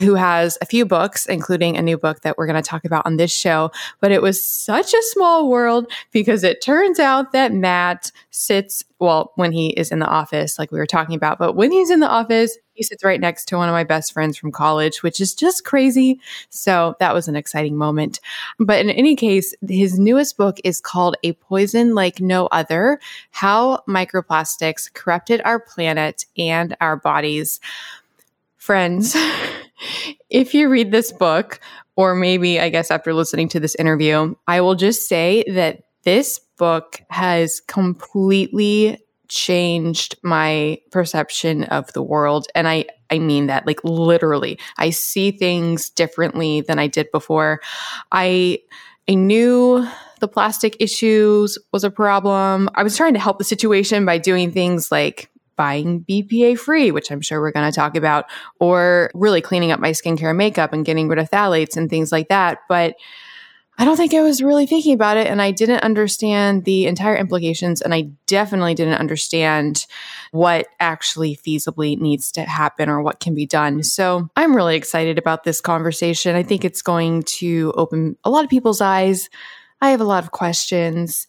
who 0.00 0.14
has 0.14 0.58
a 0.60 0.66
few 0.66 0.84
books, 0.84 1.26
including 1.26 1.76
a 1.76 1.82
new 1.82 1.96
book 1.96 2.20
that 2.22 2.36
we're 2.36 2.46
going 2.46 2.62
to 2.62 2.68
talk 2.68 2.84
about 2.84 3.06
on 3.06 3.16
this 3.16 3.32
show. 3.32 3.70
But 4.00 4.12
it 4.12 4.22
was 4.22 4.42
such 4.42 4.92
a 4.92 5.02
small 5.02 5.48
world 5.48 5.90
because 6.10 6.44
it 6.44 6.60
turns 6.60 6.98
out 6.98 7.32
that 7.32 7.52
Matt 7.52 8.12
sits 8.30 8.84
well, 9.02 9.32
when 9.34 9.50
he 9.50 9.70
is 9.70 9.90
in 9.90 9.98
the 9.98 10.06
office, 10.06 10.60
like 10.60 10.70
we 10.70 10.78
were 10.78 10.86
talking 10.86 11.16
about, 11.16 11.36
but 11.36 11.56
when 11.56 11.72
he's 11.72 11.90
in 11.90 11.98
the 11.98 12.08
office, 12.08 12.56
he 12.72 12.84
sits 12.84 13.02
right 13.02 13.20
next 13.20 13.46
to 13.46 13.56
one 13.56 13.68
of 13.68 13.72
my 13.72 13.82
best 13.82 14.12
friends 14.12 14.38
from 14.38 14.52
college, 14.52 15.02
which 15.02 15.20
is 15.20 15.34
just 15.34 15.64
crazy. 15.64 16.20
So 16.50 16.94
that 17.00 17.12
was 17.12 17.26
an 17.26 17.34
exciting 17.34 17.76
moment. 17.76 18.20
But 18.60 18.78
in 18.78 18.90
any 18.90 19.16
case, 19.16 19.54
his 19.68 19.98
newest 19.98 20.36
book 20.36 20.58
is 20.62 20.80
called 20.80 21.16
A 21.24 21.32
Poison 21.32 21.96
Like 21.96 22.20
No 22.20 22.46
Other 22.46 23.00
How 23.32 23.82
Microplastics 23.88 24.92
Corrupted 24.94 25.42
Our 25.44 25.58
Planet 25.58 26.24
and 26.38 26.76
Our 26.80 26.94
Bodies. 26.94 27.58
Friends, 28.56 29.16
if 30.30 30.54
you 30.54 30.68
read 30.68 30.92
this 30.92 31.10
book, 31.10 31.58
or 31.96 32.14
maybe 32.14 32.60
I 32.60 32.68
guess 32.68 32.92
after 32.92 33.12
listening 33.12 33.48
to 33.48 33.58
this 33.58 33.74
interview, 33.74 34.36
I 34.46 34.60
will 34.60 34.76
just 34.76 35.08
say 35.08 35.42
that 35.48 35.82
this 36.04 36.40
book 36.58 37.02
has 37.10 37.60
completely 37.60 38.98
changed 39.28 40.16
my 40.22 40.78
perception 40.90 41.64
of 41.64 41.92
the 41.94 42.02
world. 42.02 42.46
And 42.54 42.68
I, 42.68 42.84
I 43.10 43.18
mean 43.18 43.46
that 43.46 43.66
like 43.66 43.82
literally. 43.82 44.58
I 44.76 44.90
see 44.90 45.30
things 45.30 45.90
differently 45.90 46.60
than 46.60 46.78
I 46.78 46.86
did 46.86 47.10
before. 47.12 47.60
I 48.10 48.58
I 49.08 49.14
knew 49.14 49.86
the 50.20 50.28
plastic 50.28 50.76
issues 50.78 51.58
was 51.72 51.82
a 51.82 51.90
problem. 51.90 52.70
I 52.74 52.82
was 52.82 52.96
trying 52.96 53.14
to 53.14 53.20
help 53.20 53.38
the 53.38 53.44
situation 53.44 54.04
by 54.04 54.18
doing 54.18 54.52
things 54.52 54.92
like 54.92 55.28
buying 55.56 56.04
BPA 56.04 56.58
free, 56.58 56.90
which 56.90 57.10
I'm 57.10 57.20
sure 57.20 57.40
we're 57.40 57.52
going 57.52 57.70
to 57.70 57.74
talk 57.74 57.96
about, 57.96 58.26
or 58.60 59.10
really 59.14 59.40
cleaning 59.40 59.72
up 59.72 59.80
my 59.80 59.90
skincare 59.90 60.28
and 60.28 60.38
makeup 60.38 60.72
and 60.72 60.84
getting 60.84 61.08
rid 61.08 61.18
of 61.18 61.30
phthalates 61.30 61.76
and 61.76 61.90
things 61.90 62.12
like 62.12 62.28
that. 62.28 62.58
But 62.68 62.94
I 63.78 63.84
don't 63.84 63.96
think 63.96 64.12
I 64.12 64.20
was 64.20 64.42
really 64.42 64.66
thinking 64.66 64.92
about 64.92 65.16
it 65.16 65.26
and 65.26 65.40
I 65.40 65.50
didn't 65.50 65.82
understand 65.82 66.64
the 66.64 66.86
entire 66.86 67.16
implications 67.16 67.80
and 67.80 67.94
I 67.94 68.10
definitely 68.26 68.74
didn't 68.74 68.98
understand 68.98 69.86
what 70.30 70.66
actually 70.78 71.36
feasibly 71.36 71.98
needs 71.98 72.30
to 72.32 72.42
happen 72.42 72.88
or 72.88 73.00
what 73.00 73.18
can 73.18 73.34
be 73.34 73.46
done. 73.46 73.82
So, 73.82 74.28
I'm 74.36 74.54
really 74.54 74.76
excited 74.76 75.18
about 75.18 75.44
this 75.44 75.60
conversation. 75.60 76.36
I 76.36 76.42
think 76.42 76.64
it's 76.64 76.82
going 76.82 77.22
to 77.24 77.72
open 77.76 78.16
a 78.24 78.30
lot 78.30 78.44
of 78.44 78.50
people's 78.50 78.80
eyes. 78.80 79.30
I 79.80 79.90
have 79.90 80.00
a 80.00 80.04
lot 80.04 80.22
of 80.22 80.30
questions. 80.30 81.26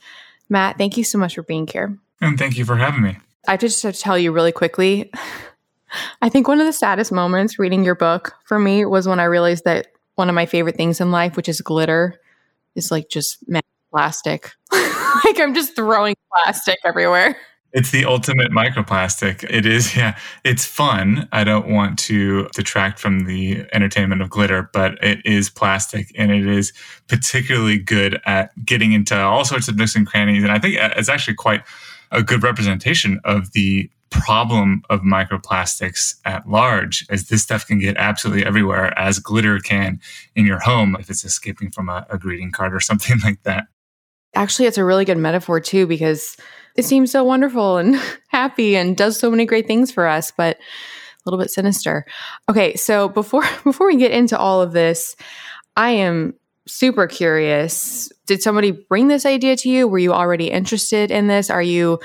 Matt, 0.49 0.77
thank 0.77 0.97
you 0.97 1.03
so 1.03 1.17
much 1.17 1.35
for 1.35 1.43
being 1.43 1.65
here. 1.65 1.97
And 2.21 2.37
thank 2.37 2.57
you 2.57 2.65
for 2.65 2.75
having 2.75 3.01
me. 3.01 3.17
I 3.47 3.57
just 3.57 3.81
have 3.83 3.95
to 3.95 3.99
tell 3.99 4.17
you 4.17 4.31
really 4.31 4.51
quickly. 4.51 5.11
I 6.21 6.29
think 6.29 6.47
one 6.47 6.59
of 6.59 6.65
the 6.65 6.73
saddest 6.73 7.11
moments 7.11 7.59
reading 7.59 7.83
your 7.83 7.95
book 7.95 8.33
for 8.45 8.59
me 8.59 8.85
was 8.85 9.07
when 9.07 9.19
I 9.19 9.25
realized 9.25 9.63
that 9.65 9.87
one 10.15 10.29
of 10.29 10.35
my 10.35 10.45
favorite 10.45 10.75
things 10.75 11.01
in 11.01 11.11
life, 11.11 11.35
which 11.35 11.49
is 11.49 11.61
glitter, 11.61 12.19
is 12.75 12.91
like 12.91 13.09
just 13.09 13.43
plastic. 13.91 14.51
like 14.71 15.39
I'm 15.39 15.53
just 15.53 15.75
throwing 15.75 16.15
plastic 16.31 16.79
everywhere. 16.83 17.37
It's 17.73 17.89
the 17.89 18.05
ultimate 18.05 18.51
microplastic. 18.51 19.43
It 19.49 19.65
is, 19.65 19.95
yeah. 19.95 20.15
It's 20.43 20.63
fun. 20.63 21.27
I 21.31 21.43
don't 21.43 21.69
want 21.69 21.97
to 21.99 22.47
detract 22.53 22.99
from 22.99 23.25
the 23.25 23.65
entertainment 23.73 24.21
of 24.21 24.29
glitter, 24.29 24.69
but 24.73 25.03
it 25.03 25.25
is 25.25 25.49
plastic 25.49 26.11
and 26.15 26.31
it 26.31 26.45
is 26.45 26.71
particularly 27.07 27.79
good 27.79 28.21
at 28.27 28.51
getting 28.63 28.93
into 28.93 29.19
all 29.19 29.43
sorts 29.43 29.67
of 29.67 29.75
nooks 29.75 29.95
and 29.95 30.05
crannies. 30.05 30.43
And 30.43 30.51
I 30.51 30.59
think 30.59 30.79
uh, 30.79 30.91
it's 30.95 31.09
actually 31.09 31.33
quite 31.33 31.63
a 32.11 32.21
good 32.21 32.43
representation 32.43 33.19
of 33.23 33.53
the 33.53 33.89
problem 34.21 34.83
of 34.89 35.01
microplastics 35.01 36.15
at 36.25 36.47
large, 36.47 37.05
as 37.09 37.27
this 37.27 37.43
stuff 37.43 37.67
can 37.67 37.79
get 37.79 37.97
absolutely 37.97 38.45
everywhere, 38.45 38.97
as 38.97 39.19
glitter 39.19 39.59
can 39.59 39.99
in 40.35 40.45
your 40.45 40.59
home 40.59 40.95
if 40.99 41.09
it's 41.09 41.25
escaping 41.25 41.71
from 41.71 41.89
a, 41.89 42.05
a 42.09 42.17
greeting 42.17 42.51
card 42.51 42.73
or 42.73 42.79
something 42.81 43.17
like 43.23 43.41
that. 43.43 43.65
Actually, 44.35 44.67
it's 44.67 44.77
a 44.77 44.85
really 44.85 45.05
good 45.05 45.17
metaphor 45.17 45.59
too, 45.59 45.85
because 45.85 46.37
it 46.75 46.85
seems 46.85 47.11
so 47.11 47.23
wonderful 47.23 47.77
and 47.77 47.95
happy 48.29 48.75
and 48.75 48.97
does 48.97 49.19
so 49.19 49.29
many 49.29 49.45
great 49.45 49.67
things 49.67 49.91
for 49.91 50.07
us, 50.07 50.31
but 50.31 50.57
a 50.57 51.29
little 51.29 51.39
bit 51.39 51.51
sinister. 51.51 52.05
Okay, 52.49 52.75
so 52.75 53.09
before 53.09 53.43
before 53.63 53.87
we 53.87 53.97
get 53.97 54.11
into 54.11 54.37
all 54.37 54.61
of 54.61 54.73
this, 54.73 55.15
I 55.75 55.91
am 55.91 56.33
super 56.67 57.07
curious. 57.07 58.11
Did 58.25 58.41
somebody 58.41 58.71
bring 58.71 59.07
this 59.07 59.25
idea 59.25 59.55
to 59.57 59.69
you? 59.69 59.87
Were 59.87 59.99
you 59.99 60.13
already 60.13 60.49
interested 60.49 61.11
in 61.11 61.27
this? 61.27 61.49
Are 61.49 61.61
you 61.61 61.99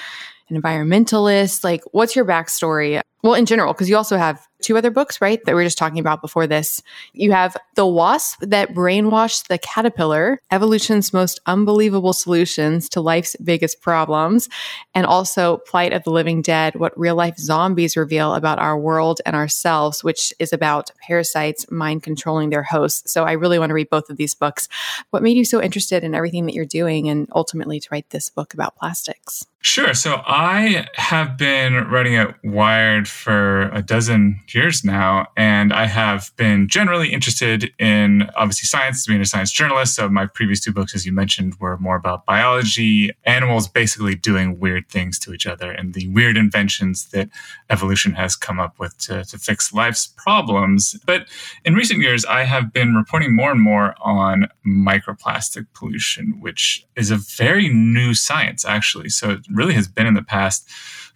an 0.51 0.61
environmentalist? 0.61 1.65
Like, 1.65 1.83
what's 1.93 2.17
your 2.17 2.25
backstory? 2.25 3.01
Well, 3.23 3.35
in 3.35 3.47
general, 3.47 3.73
because 3.73 3.91
you 3.91 3.97
also 3.97 4.17
have 4.17 4.47
two 4.63 4.77
other 4.77 4.93
books, 4.93 5.21
right? 5.21 5.45
That 5.45 5.57
we 5.57 5.63
are 5.63 5.67
just 5.67 5.79
talking 5.79 5.99
about 5.99 6.23
before 6.23 6.47
this. 6.47 6.81
You 7.13 7.33
have 7.33 7.57
The 7.75 7.87
Wasp 7.87 8.41
That 8.43 8.75
Brainwashed 8.75 9.49
the 9.49 9.59
Caterpillar, 9.59 10.41
Evolution's 10.53 11.13
Most 11.13 11.41
Unbelievable 11.47 12.13
Solutions 12.13 12.89
to 12.91 13.01
Life's 13.01 13.35
Biggest 13.43 13.81
Problems, 13.81 14.49
and 14.95 15.05
also 15.05 15.59
Plight 15.59 15.93
of 15.93 16.05
the 16.05 16.11
Living 16.11 16.43
Dead, 16.43 16.77
What 16.77 16.99
Real 16.99 17.17
Life 17.17 17.39
Zombies 17.39 17.97
Reveal 17.97 18.35
About 18.35 18.61
Our 18.61 18.79
World 18.79 19.21
and 19.27 19.35
Ourselves, 19.35 20.05
which 20.05 20.33
is 20.39 20.53
about 20.53 20.93
parasites 21.01 21.69
mind 21.73 22.05
controlling 22.05 22.51
their 22.51 22.63
hosts. 22.63 23.13
So 23.13 23.25
I 23.25 23.33
really 23.33 23.59
want 23.59 23.71
to 23.71 23.75
read 23.75 23.91
both 23.91 24.11
of 24.11 24.17
these 24.17 24.35
books. 24.35 24.69
What 25.11 25.25
made 25.25 25.37
you 25.37 25.45
so 25.45 25.61
interested 25.61 26.05
in 26.05 26.15
everything 26.15 26.47
that 26.47 26.55
you're 26.55 26.65
doing 26.65 27.09
and 27.09 27.29
ultimately 27.35 27.81
to 27.81 27.89
write 27.91 28.11
this 28.11 28.31
book 28.31 28.55
about 28.55 28.77
plastics? 28.77 29.45
Sure. 29.61 29.93
So 29.93 30.23
I 30.25 30.87
have 30.95 31.37
been 31.37 31.75
writing 31.91 32.15
at 32.15 32.37
Wired 32.45 33.09
for 33.09 33.63
a 33.71 33.83
dozen 33.83 34.41
years 34.55 34.85
now, 34.85 35.27
and 35.37 35.73
I 35.73 35.87
have 35.87 36.31
been 36.37 36.69
generally 36.69 37.13
interested 37.13 37.73
in 37.77 38.31
obviously 38.37 38.67
science, 38.67 39.05
being 39.05 39.21
a 39.21 39.27
science 39.27 39.51
journalist. 39.51 39.97
So 39.97 40.09
my 40.09 40.27
previous 40.27 40.61
two 40.61 40.73
books, 40.73 40.95
as 40.95 41.05
you 41.05 41.11
mentioned, 41.13 41.57
were 41.59 41.77
more 41.79 41.97
about 41.97 42.25
biology, 42.25 43.11
animals 43.25 43.67
basically 43.67 44.15
doing 44.15 44.61
weird 44.61 44.89
things 44.89 45.19
to 45.21 45.35
each 45.35 45.47
other, 45.47 45.73
and 45.73 45.93
the 45.93 46.09
weird 46.09 46.37
inventions 46.37 47.09
that 47.11 47.29
evolution 47.69 48.13
has 48.13 48.37
come 48.37 48.61
up 48.61 48.79
with 48.79 48.97
to, 48.99 49.25
to 49.25 49.39
fix 49.39 49.73
life's 49.73 50.07
problems. 50.07 50.97
But 51.05 51.27
in 51.65 51.75
recent 51.75 52.01
years, 52.01 52.25
I 52.25 52.45
have 52.45 52.73
been 52.73 52.95
reporting 52.95 53.35
more 53.35 53.51
and 53.51 53.61
more 53.61 53.97
on 54.01 54.47
microplastic 54.65 55.67
pollution, 55.75 56.39
which 56.41 56.87
is 56.95 57.11
a 57.11 57.17
very 57.17 57.69
new 57.69 58.15
science, 58.15 58.65
actually. 58.65 59.09
So 59.09 59.39
really 59.53 59.75
has 59.75 59.89
been 59.89 60.07
in 60.07 60.15
the 60.15 60.23
past 60.23 60.69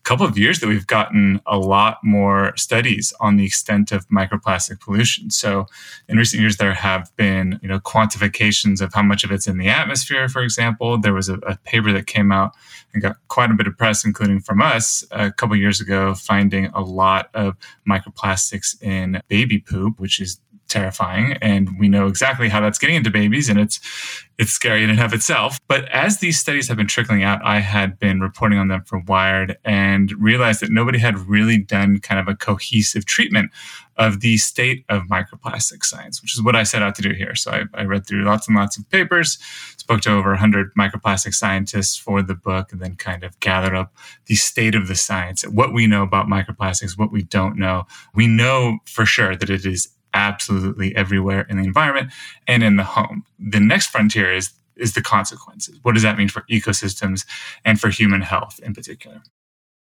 couple 0.02 0.26
of 0.26 0.36
years 0.36 0.58
that 0.60 0.66
we've 0.66 0.86
gotten 0.86 1.40
a 1.46 1.56
lot 1.56 1.98
more 2.02 2.52
studies 2.56 3.12
on 3.20 3.36
the 3.36 3.44
extent 3.44 3.92
of 3.92 4.08
microplastic 4.08 4.80
pollution. 4.80 5.30
So 5.30 5.66
in 6.08 6.16
recent 6.16 6.40
years, 6.40 6.56
there 6.56 6.74
have 6.74 7.14
been, 7.16 7.60
you 7.62 7.68
know, 7.68 7.78
quantifications 7.78 8.80
of 8.80 8.92
how 8.92 9.02
much 9.02 9.22
of 9.22 9.30
it's 9.30 9.46
in 9.46 9.58
the 9.58 9.68
atmosphere, 9.68 10.28
for 10.28 10.42
example. 10.42 10.98
There 10.98 11.14
was 11.14 11.28
a, 11.28 11.34
a 11.38 11.56
paper 11.58 11.92
that 11.92 12.06
came 12.06 12.32
out 12.32 12.52
and 12.92 13.02
got 13.02 13.16
quite 13.28 13.50
a 13.50 13.54
bit 13.54 13.68
of 13.68 13.78
press, 13.78 14.04
including 14.04 14.40
from 14.40 14.60
us 14.60 15.04
a 15.12 15.30
couple 15.30 15.56
years 15.56 15.80
ago, 15.80 16.14
finding 16.14 16.66
a 16.66 16.80
lot 16.80 17.30
of 17.34 17.56
microplastics 17.88 18.80
in 18.82 19.22
baby 19.28 19.58
poop, 19.58 20.00
which 20.00 20.20
is 20.20 20.40
terrifying 20.72 21.34
and 21.42 21.78
we 21.78 21.88
know 21.88 22.06
exactly 22.06 22.48
how 22.48 22.60
that's 22.60 22.78
getting 22.78 22.96
into 22.96 23.10
babies 23.10 23.48
and 23.48 23.60
it's 23.60 23.78
it's 24.38 24.50
scary 24.50 24.82
in 24.82 24.90
and 24.90 24.98
of 24.98 25.12
itself. 25.12 25.60
But 25.68 25.88
as 25.90 26.18
these 26.18 26.38
studies 26.38 26.66
have 26.68 26.76
been 26.76 26.88
trickling 26.88 27.22
out 27.22 27.40
i 27.44 27.60
had 27.60 27.98
been 27.98 28.20
reporting 28.20 28.58
on 28.58 28.68
them 28.68 28.82
for 28.84 28.98
wired 29.06 29.56
and 29.64 30.12
realized 30.12 30.60
that 30.60 30.70
nobody 30.70 30.98
had 30.98 31.18
really 31.18 31.58
done 31.58 32.00
kind 32.00 32.18
of 32.18 32.26
a 32.26 32.34
cohesive 32.34 33.04
treatment 33.04 33.50
of 33.98 34.20
the 34.20 34.38
state 34.38 34.86
of 34.88 35.02
microplastic 35.02 35.84
science 35.84 36.22
which 36.22 36.34
is 36.34 36.42
what 36.42 36.56
i 36.56 36.62
set 36.62 36.82
out 36.82 36.94
to 36.94 37.02
do 37.02 37.12
here. 37.12 37.34
So 37.34 37.50
i, 37.50 37.64
I 37.74 37.84
read 37.84 38.06
through 38.06 38.24
lots 38.24 38.48
and 38.48 38.56
lots 38.56 38.78
of 38.78 38.88
papers 38.88 39.38
spoke 39.76 40.00
to 40.02 40.12
over 40.12 40.30
100 40.30 40.74
microplastic 40.74 41.34
scientists 41.34 41.96
for 41.96 42.22
the 42.22 42.34
book 42.34 42.72
and 42.72 42.80
then 42.80 42.96
kind 42.96 43.22
of 43.22 43.38
gathered 43.40 43.74
up 43.74 43.94
the 44.26 44.36
state 44.36 44.74
of 44.74 44.88
the 44.88 44.94
science 44.94 45.46
what 45.46 45.74
we 45.74 45.86
know 45.86 46.02
about 46.02 46.26
microplastics 46.26 46.96
what 46.96 47.12
we 47.12 47.22
don't 47.22 47.56
know. 47.56 47.86
We 48.14 48.26
know 48.26 48.78
for 48.84 49.04
sure 49.04 49.34
that 49.36 49.50
it 49.50 49.66
is 49.66 49.88
absolutely 50.14 50.94
everywhere 50.96 51.46
in 51.48 51.56
the 51.56 51.64
environment 51.64 52.12
and 52.46 52.62
in 52.62 52.76
the 52.76 52.84
home. 52.84 53.24
The 53.38 53.60
next 53.60 53.88
frontier 53.88 54.32
is 54.32 54.52
is 54.76 54.94
the 54.94 55.02
consequences. 55.02 55.78
What 55.82 55.92
does 55.92 56.02
that 56.02 56.16
mean 56.16 56.28
for 56.28 56.42
ecosystems 56.50 57.26
and 57.64 57.78
for 57.78 57.90
human 57.90 58.22
health 58.22 58.58
in 58.62 58.74
particular? 58.74 59.22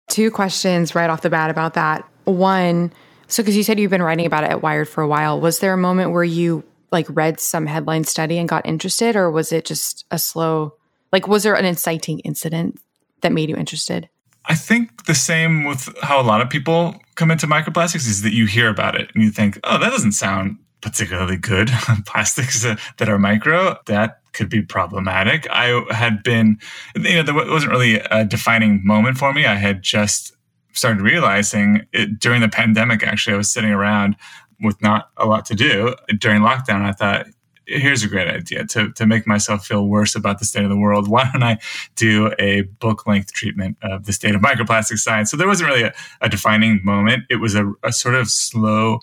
Two 0.08 0.30
questions 0.30 0.94
right 0.94 1.10
off 1.10 1.20
the 1.20 1.30
bat 1.30 1.50
about 1.50 1.74
that. 1.74 2.08
One, 2.24 2.92
so 3.26 3.42
because 3.42 3.56
you 3.56 3.62
said 3.62 3.78
you've 3.78 3.90
been 3.90 4.02
writing 4.02 4.26
about 4.26 4.44
it 4.44 4.50
at 4.50 4.62
Wired 4.62 4.88
for 4.88 5.02
a 5.02 5.08
while, 5.08 5.40
was 5.40 5.58
there 5.58 5.74
a 5.74 5.78
moment 5.78 6.12
where 6.12 6.24
you 6.24 6.64
like 6.90 7.06
read 7.10 7.38
some 7.38 7.66
headline 7.66 8.04
study 8.04 8.38
and 8.38 8.48
got 8.48 8.66
interested, 8.66 9.14
or 9.14 9.30
was 9.30 9.52
it 9.52 9.66
just 9.66 10.06
a 10.10 10.18
slow, 10.18 10.74
like, 11.12 11.28
was 11.28 11.42
there 11.42 11.54
an 11.54 11.66
inciting 11.66 12.20
incident 12.20 12.80
that 13.20 13.32
made 13.32 13.50
you 13.50 13.56
interested? 13.56 14.08
I 14.46 14.54
think 14.54 15.04
the 15.04 15.14
same 15.14 15.64
with 15.64 15.94
how 16.02 16.18
a 16.20 16.24
lot 16.24 16.40
of 16.40 16.48
people 16.48 16.98
come 17.18 17.32
into 17.32 17.48
microplastics 17.48 18.06
is 18.06 18.22
that 18.22 18.32
you 18.32 18.46
hear 18.46 18.68
about 18.68 18.94
it 18.94 19.10
and 19.12 19.24
you 19.24 19.30
think, 19.30 19.58
oh, 19.64 19.76
that 19.76 19.90
doesn't 19.90 20.12
sound 20.12 20.56
particularly 20.80 21.36
good. 21.36 21.68
Plastics 22.06 22.64
uh, 22.64 22.76
that 22.98 23.08
are 23.08 23.18
micro, 23.18 23.76
that 23.86 24.20
could 24.32 24.48
be 24.48 24.62
problematic. 24.62 25.46
I 25.50 25.82
had 25.90 26.22
been, 26.22 26.58
you 26.94 27.16
know, 27.16 27.24
there 27.24 27.34
wasn't 27.34 27.72
really 27.72 27.96
a 27.96 28.24
defining 28.24 28.86
moment 28.86 29.18
for 29.18 29.34
me. 29.34 29.46
I 29.46 29.56
had 29.56 29.82
just 29.82 30.32
started 30.72 31.02
realizing 31.02 31.84
it 31.92 32.20
during 32.20 32.40
the 32.40 32.48
pandemic, 32.48 33.02
actually, 33.02 33.34
I 33.34 33.38
was 33.38 33.50
sitting 33.50 33.72
around 33.72 34.14
with 34.60 34.80
not 34.80 35.10
a 35.16 35.26
lot 35.26 35.44
to 35.46 35.56
do 35.56 35.96
during 36.18 36.42
lockdown. 36.42 36.82
I 36.82 36.92
thought, 36.92 37.26
here's 37.68 38.02
a 38.02 38.08
great 38.08 38.28
idea 38.28 38.64
to, 38.64 38.90
to 38.92 39.06
make 39.06 39.26
myself 39.26 39.66
feel 39.66 39.86
worse 39.86 40.14
about 40.14 40.38
the 40.38 40.44
state 40.44 40.64
of 40.64 40.70
the 40.70 40.76
world. 40.76 41.08
Why 41.08 41.28
don't 41.32 41.42
I 41.42 41.58
do 41.96 42.32
a 42.38 42.62
book 42.62 43.06
length 43.06 43.32
treatment 43.32 43.76
of 43.82 44.06
the 44.06 44.12
state 44.12 44.34
of 44.34 44.40
microplastic 44.40 44.98
science? 44.98 45.30
So 45.30 45.36
there 45.36 45.46
wasn't 45.46 45.70
really 45.70 45.82
a, 45.82 45.94
a 46.20 46.28
defining 46.28 46.80
moment. 46.82 47.24
It 47.28 47.36
was 47.36 47.54
a, 47.54 47.72
a 47.82 47.92
sort 47.92 48.14
of 48.14 48.30
slow 48.30 49.00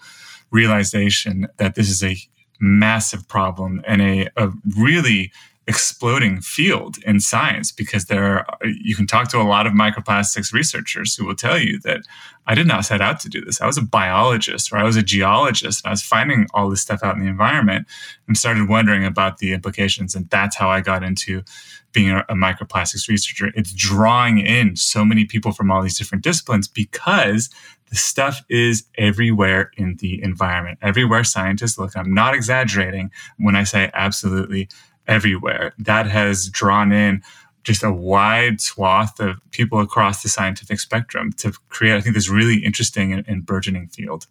realization 0.51 1.48
that 1.57 1.75
this 1.75 1.89
is 1.89 2.03
a 2.03 2.17
massive 2.60 3.27
problem 3.27 3.81
and 3.86 4.01
a, 4.01 4.29
a 4.36 4.51
really 4.77 5.31
exploding 5.67 6.41
field 6.41 6.98
in 7.05 7.19
science 7.19 7.72
because 7.72 8.05
there 8.05 8.24
are, 8.24 8.45
you 8.63 8.95
can 8.95 9.07
talk 9.07 9.29
to 9.29 9.41
a 9.41 9.43
lot 9.43 9.65
of 9.65 9.74
microplastics 9.74 10.53
researchers 10.53 11.15
who 11.15 11.25
will 11.25 11.36
tell 11.36 11.57
you 11.57 11.79
that 11.79 12.01
I 12.45 12.53
did 12.53 12.67
not 12.67 12.86
set 12.86 13.01
out 13.01 13.19
to 13.22 13.29
do 13.29 13.43
this. 13.43 13.60
I 13.60 13.65
was 13.65 13.77
a 13.77 13.81
biologist 13.81 14.72
or 14.72 14.77
I 14.77 14.84
was 14.84 14.95
a 14.95 15.01
geologist 15.01 15.84
and 15.84 15.89
I 15.89 15.93
was 15.93 16.03
finding 16.03 16.45
all 16.53 16.69
this 16.69 16.81
stuff 16.81 17.01
out 17.03 17.15
in 17.15 17.22
the 17.22 17.29
environment 17.29 17.88
and 18.27 18.38
started 18.38 18.69
wondering 18.69 19.05
about 19.05 19.39
the 19.39 19.53
implications. 19.53 20.13
And 20.13 20.29
that's 20.29 20.55
how 20.55 20.69
I 20.69 20.81
got 20.81 21.03
into 21.03 21.41
being 21.91 22.12
a, 22.12 22.19
a 22.29 22.36
microplastics 22.36 23.10
researcher. 23.10 23.51
It's 23.55 23.74
drawing 23.74 24.38
in 24.38 24.75
so 24.75 25.03
many 25.03 25.25
people 25.25 25.51
from 25.51 25.72
all 25.72 25.81
these 25.81 25.98
different 25.98 26.24
disciplines 26.24 26.67
because 26.67 27.50
the 27.89 27.95
stuff 27.95 28.43
is 28.50 28.84
everywhere 28.98 29.72
in 29.77 29.95
the 29.95 30.22
environment. 30.22 30.77
Everywhere 30.84 31.24
scientists 31.24 31.79
look, 31.79 31.95
I'm 31.95 32.13
not 32.13 32.36
exaggerating 32.36 33.10
when 33.38 33.55
I 33.55 33.63
say 33.63 33.89
absolutely 33.93 34.69
everywhere. 35.07 35.74
That 35.79 36.07
has 36.07 36.50
drawn 36.50 36.91
in 36.91 37.21
just 37.63 37.83
a 37.83 37.91
wide 37.91 38.62
swath 38.62 39.19
of 39.19 39.39
people 39.51 39.79
across 39.79 40.21
the 40.24 40.29
scientific 40.29 40.79
spectrum 40.79 41.32
to 41.34 41.51
create, 41.69 41.95
I 41.95 42.01
think, 42.01 42.15
this 42.15 42.30
really 42.30 42.58
interesting 42.58 43.12
and, 43.12 43.27
and 43.27 43.45
burgeoning 43.45 43.88
field. 43.88 44.27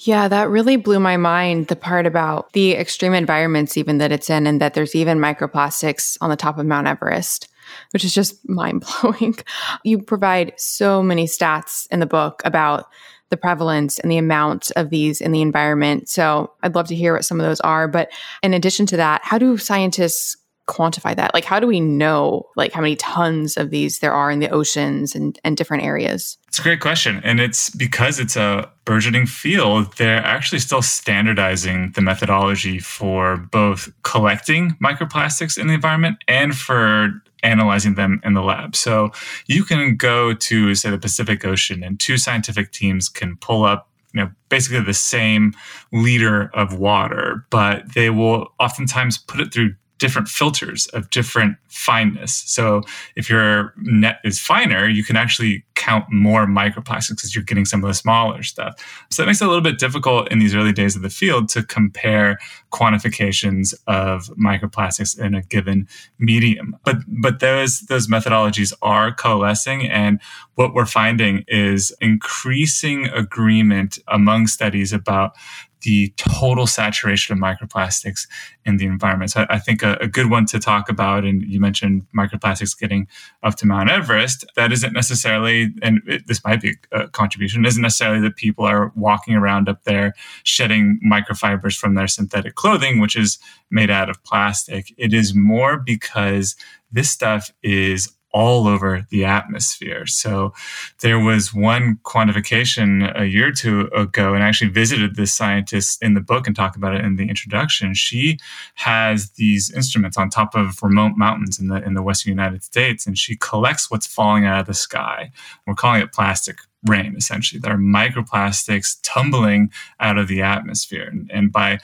Yeah, 0.00 0.28
that 0.28 0.48
really 0.48 0.76
blew 0.76 1.00
my 1.00 1.16
mind. 1.16 1.66
The 1.66 1.76
part 1.76 2.06
about 2.06 2.52
the 2.52 2.72
extreme 2.72 3.14
environments, 3.14 3.76
even 3.76 3.98
that 3.98 4.12
it's 4.12 4.30
in, 4.30 4.46
and 4.46 4.60
that 4.60 4.74
there's 4.74 4.94
even 4.94 5.18
microplastics 5.18 6.16
on 6.20 6.30
the 6.30 6.36
top 6.36 6.58
of 6.58 6.66
Mount 6.66 6.86
Everest, 6.86 7.48
which 7.90 8.04
is 8.04 8.14
just 8.14 8.36
mind 8.48 8.84
blowing. 9.02 9.36
You 9.84 10.00
provide 10.00 10.52
so 10.56 11.02
many 11.02 11.26
stats 11.26 11.88
in 11.90 11.98
the 11.98 12.06
book 12.06 12.42
about 12.44 12.86
the 13.30 13.36
prevalence 13.36 13.98
and 13.98 14.10
the 14.10 14.18
amount 14.18 14.70
of 14.76 14.90
these 14.90 15.20
in 15.20 15.32
the 15.32 15.42
environment. 15.42 16.08
So 16.08 16.52
I'd 16.62 16.74
love 16.74 16.88
to 16.88 16.94
hear 16.94 17.14
what 17.14 17.24
some 17.24 17.40
of 17.40 17.46
those 17.46 17.60
are. 17.60 17.88
But 17.88 18.10
in 18.42 18.54
addition 18.54 18.86
to 18.86 18.96
that, 18.96 19.20
how 19.24 19.38
do 19.38 19.56
scientists 19.58 20.36
quantify 20.68 21.16
that? 21.16 21.34
Like, 21.34 21.44
how 21.44 21.58
do 21.58 21.66
we 21.66 21.80
know 21.80 22.46
like 22.54 22.72
how 22.72 22.80
many 22.80 22.94
tons 22.94 23.56
of 23.56 23.70
these 23.70 23.98
there 23.98 24.12
are 24.12 24.30
in 24.30 24.38
the 24.38 24.50
oceans 24.50 25.14
and, 25.14 25.38
and 25.42 25.56
different 25.56 25.82
areas? 25.82 26.38
It's 26.46 26.58
a 26.58 26.62
great 26.62 26.80
question. 26.80 27.20
And 27.24 27.40
it's 27.40 27.70
because 27.70 28.20
it's 28.20 28.36
a 28.36 28.70
burgeoning 28.84 29.26
field, 29.26 29.96
they're 29.96 30.24
actually 30.24 30.60
still 30.60 30.82
standardizing 30.82 31.92
the 31.94 32.02
methodology 32.02 32.78
for 32.78 33.36
both 33.36 33.90
collecting 34.02 34.76
microplastics 34.82 35.58
in 35.58 35.66
the 35.66 35.74
environment 35.74 36.18
and 36.28 36.56
for 36.56 37.22
analyzing 37.42 37.94
them 37.94 38.20
in 38.24 38.34
the 38.34 38.42
lab. 38.42 38.74
So 38.76 39.12
you 39.46 39.64
can 39.64 39.96
go 39.96 40.34
to, 40.34 40.74
say, 40.74 40.90
the 40.90 40.98
Pacific 40.98 41.44
Ocean, 41.44 41.82
and 41.82 41.98
two 41.98 42.18
scientific 42.18 42.72
teams 42.72 43.08
can 43.08 43.36
pull 43.36 43.64
up 43.64 43.86
you 44.14 44.22
know 44.22 44.30
basically 44.48 44.80
the 44.80 44.94
same 44.94 45.52
liter 45.92 46.50
of 46.54 46.78
water 46.78 47.44
but 47.50 47.92
they 47.92 48.08
will 48.08 48.48
oftentimes 48.58 49.18
put 49.18 49.38
it 49.38 49.52
through 49.52 49.74
different 49.98 50.28
filters 50.28 50.86
of 50.88 51.10
different 51.10 51.56
fineness. 51.68 52.34
So 52.46 52.82
if 53.16 53.28
your 53.28 53.74
net 53.76 54.20
is 54.24 54.38
finer, 54.38 54.88
you 54.88 55.04
can 55.04 55.16
actually 55.16 55.64
count 55.78 56.04
more 56.10 56.44
microplastics 56.44 57.10
because 57.10 57.34
you're 57.34 57.44
getting 57.44 57.64
some 57.64 57.82
of 57.82 57.88
the 57.88 57.94
smaller 57.94 58.42
stuff. 58.42 58.74
So 59.10 59.22
that 59.22 59.26
makes 59.26 59.40
it 59.40 59.44
a 59.44 59.48
little 59.48 59.62
bit 59.62 59.78
difficult 59.78 60.30
in 60.30 60.40
these 60.40 60.54
early 60.54 60.72
days 60.72 60.96
of 60.96 61.02
the 61.02 61.08
field 61.08 61.48
to 61.50 61.62
compare 61.62 62.38
quantifications 62.72 63.72
of 63.86 64.24
microplastics 64.36 65.18
in 65.18 65.34
a 65.34 65.42
given 65.42 65.88
medium. 66.18 66.76
But 66.84 66.96
but 67.06 67.40
those 67.40 67.82
those 67.82 68.08
methodologies 68.08 68.72
are 68.82 69.14
coalescing 69.14 69.88
and 69.88 70.20
what 70.56 70.74
we're 70.74 70.86
finding 70.86 71.44
is 71.46 71.94
increasing 72.00 73.06
agreement 73.06 73.98
among 74.08 74.48
studies 74.48 74.92
about 74.92 75.36
the 75.82 76.12
total 76.16 76.66
saturation 76.66 77.32
of 77.32 77.40
microplastics 77.40 78.26
in 78.64 78.78
the 78.78 78.86
environment. 78.86 79.30
So 79.30 79.46
I, 79.48 79.58
think 79.58 79.82
a, 79.82 79.96
a, 80.00 80.08
good 80.08 80.30
one 80.30 80.44
to 80.46 80.58
talk 80.58 80.88
about, 80.88 81.24
and 81.24 81.42
you 81.44 81.60
mentioned 81.60 82.06
microplastics 82.16 82.78
getting 82.78 83.06
up 83.42 83.54
to 83.56 83.66
Mount 83.66 83.90
Everest, 83.90 84.44
that 84.56 84.72
isn't 84.72 84.92
necessarily, 84.92 85.67
and 85.82 86.00
it, 86.06 86.26
this 86.26 86.44
might 86.44 86.60
be 86.60 86.74
a 86.92 87.08
contribution, 87.08 87.64
isn't 87.64 87.82
necessarily 87.82 88.20
that 88.20 88.36
people 88.36 88.64
are 88.64 88.92
walking 88.94 89.34
around 89.34 89.68
up 89.68 89.84
there 89.84 90.14
shedding 90.42 91.00
microfibers 91.04 91.76
from 91.76 91.94
their 91.94 92.08
synthetic 92.08 92.54
clothing, 92.54 93.00
which 93.00 93.16
is 93.16 93.38
made 93.70 93.90
out 93.90 94.10
of 94.10 94.22
plastic. 94.24 94.92
It 94.96 95.12
is 95.12 95.34
more 95.34 95.78
because 95.78 96.56
this 96.90 97.10
stuff 97.10 97.52
is 97.62 98.12
all 98.32 98.68
over 98.68 99.06
the 99.10 99.24
atmosphere. 99.24 100.06
So 100.06 100.52
there 101.00 101.18
was 101.18 101.54
one 101.54 101.98
quantification 102.04 103.18
a 103.18 103.26
year 103.26 103.48
or 103.48 103.52
two 103.52 103.88
ago, 103.94 104.34
and 104.34 104.42
I 104.42 104.48
actually 104.48 104.70
visited 104.70 105.16
this 105.16 105.32
scientist 105.32 106.02
in 106.02 106.14
the 106.14 106.20
book 106.20 106.46
and 106.46 106.54
talk 106.54 106.76
about 106.76 106.94
it 106.94 107.04
in 107.04 107.16
the 107.16 107.28
introduction. 107.28 107.94
She 107.94 108.38
has 108.74 109.30
these 109.30 109.70
instruments 109.70 110.18
on 110.18 110.30
top 110.30 110.54
of 110.54 110.82
remote 110.82 111.16
mountains 111.16 111.58
in 111.58 111.68
the 111.68 111.82
in 111.82 111.94
the 111.94 112.02
western 112.02 112.30
United 112.30 112.62
States, 112.62 113.06
and 113.06 113.18
she 113.18 113.36
collects 113.36 113.90
what's 113.90 114.06
falling 114.06 114.44
out 114.44 114.60
of 114.60 114.66
the 114.66 114.74
sky. 114.74 115.30
We're 115.66 115.74
calling 115.74 116.02
it 116.02 116.12
plastic 116.12 116.58
rain, 116.86 117.14
essentially. 117.16 117.58
There 117.58 117.72
are 117.72 117.78
microplastics 117.78 118.98
tumbling 119.02 119.70
out 119.98 120.18
of 120.18 120.28
the 120.28 120.42
atmosphere. 120.42 121.08
And, 121.10 121.30
and, 121.32 121.52
by 121.52 121.80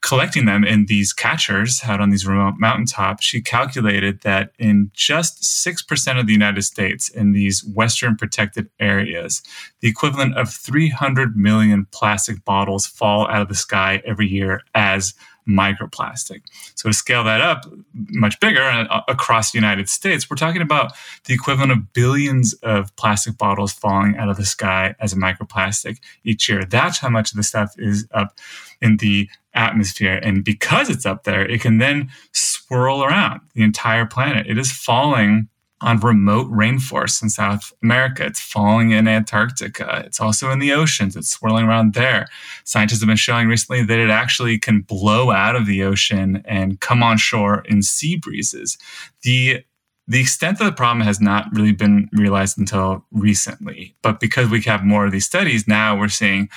collecting 0.00 0.46
them 0.46 0.64
in 0.64 0.86
these 0.86 1.12
catchers 1.12 1.82
out 1.84 2.00
on 2.00 2.10
these 2.10 2.26
remote 2.26 2.54
mountaintops, 2.58 3.24
she 3.24 3.40
calculated 3.40 4.22
that 4.22 4.52
in 4.58 4.90
just 4.94 5.42
6% 5.42 6.18
of 6.18 6.26
the 6.26 6.32
United 6.32 6.62
States, 6.62 7.08
in 7.08 7.32
these 7.32 7.64
Western 7.64 8.16
protected 8.16 8.68
areas, 8.80 9.42
the 9.80 9.88
equivalent 9.88 10.36
of 10.36 10.50
300 10.50 11.36
million 11.36 11.86
plastic 11.92 12.44
bottles 12.44 12.86
fall 12.86 13.28
out 13.28 13.42
of 13.42 13.48
the 13.48 13.54
sky 13.54 14.02
every 14.04 14.26
year 14.26 14.62
as 14.74 15.14
microplastic. 15.48 16.42
So 16.74 16.88
to 16.88 16.94
scale 16.94 17.24
that 17.24 17.40
up 17.40 17.64
much 18.10 18.38
bigger 18.40 18.62
uh, 18.62 19.02
across 19.08 19.52
the 19.52 19.58
United 19.58 19.88
States, 19.88 20.30
we're 20.30 20.36
talking 20.36 20.62
about 20.62 20.92
the 21.24 21.34
equivalent 21.34 21.72
of 21.72 21.92
billions 21.92 22.54
of 22.62 22.94
plastic 22.96 23.36
bottles 23.38 23.72
falling 23.72 24.16
out 24.16 24.28
of 24.28 24.36
the 24.36 24.44
sky 24.44 24.94
as 25.00 25.12
a 25.12 25.16
microplastic 25.16 25.98
each 26.24 26.48
year. 26.48 26.64
That's 26.64 26.98
how 26.98 27.08
much 27.08 27.32
of 27.32 27.36
the 27.36 27.42
stuff 27.42 27.74
is 27.78 28.06
up 28.12 28.38
in 28.80 28.98
the 28.98 29.28
atmosphere. 29.54 30.18
And 30.22 30.44
because 30.44 30.88
it's 30.88 31.06
up 31.06 31.24
there, 31.24 31.44
it 31.44 31.60
can 31.60 31.78
then 31.78 32.10
swirl 32.32 33.04
around 33.04 33.40
the 33.54 33.62
entire 33.62 34.06
planet. 34.06 34.46
It 34.46 34.58
is 34.58 34.72
falling 34.72 35.48
on 35.82 36.00
remote 36.00 36.50
rainforests 36.50 37.22
in 37.22 37.28
South 37.28 37.72
America. 37.82 38.24
It's 38.24 38.40
falling 38.40 38.92
in 38.92 39.08
Antarctica. 39.08 40.02
It's 40.06 40.20
also 40.20 40.50
in 40.50 40.58
the 40.58 40.72
oceans. 40.72 41.16
It's 41.16 41.28
swirling 41.28 41.66
around 41.66 41.94
there. 41.94 42.28
Scientists 42.64 43.00
have 43.00 43.08
been 43.08 43.16
showing 43.16 43.48
recently 43.48 43.82
that 43.82 43.98
it 43.98 44.10
actually 44.10 44.58
can 44.58 44.80
blow 44.80 45.30
out 45.30 45.56
of 45.56 45.66
the 45.66 45.82
ocean 45.82 46.42
and 46.46 46.80
come 46.80 47.02
on 47.02 47.18
shore 47.18 47.64
in 47.68 47.82
sea 47.82 48.16
breezes. 48.16 48.78
The 49.22 49.64
the 50.08 50.20
extent 50.20 50.60
of 50.60 50.66
the 50.66 50.72
problem 50.72 51.06
has 51.06 51.20
not 51.20 51.46
really 51.52 51.72
been 51.72 52.08
realized 52.12 52.58
until 52.58 53.06
recently. 53.12 53.94
But 54.02 54.18
because 54.18 54.48
we 54.50 54.60
have 54.62 54.84
more 54.84 55.06
of 55.06 55.12
these 55.12 55.24
studies, 55.24 55.68
now 55.68 55.96
we're 55.96 56.08
seeing 56.08 56.48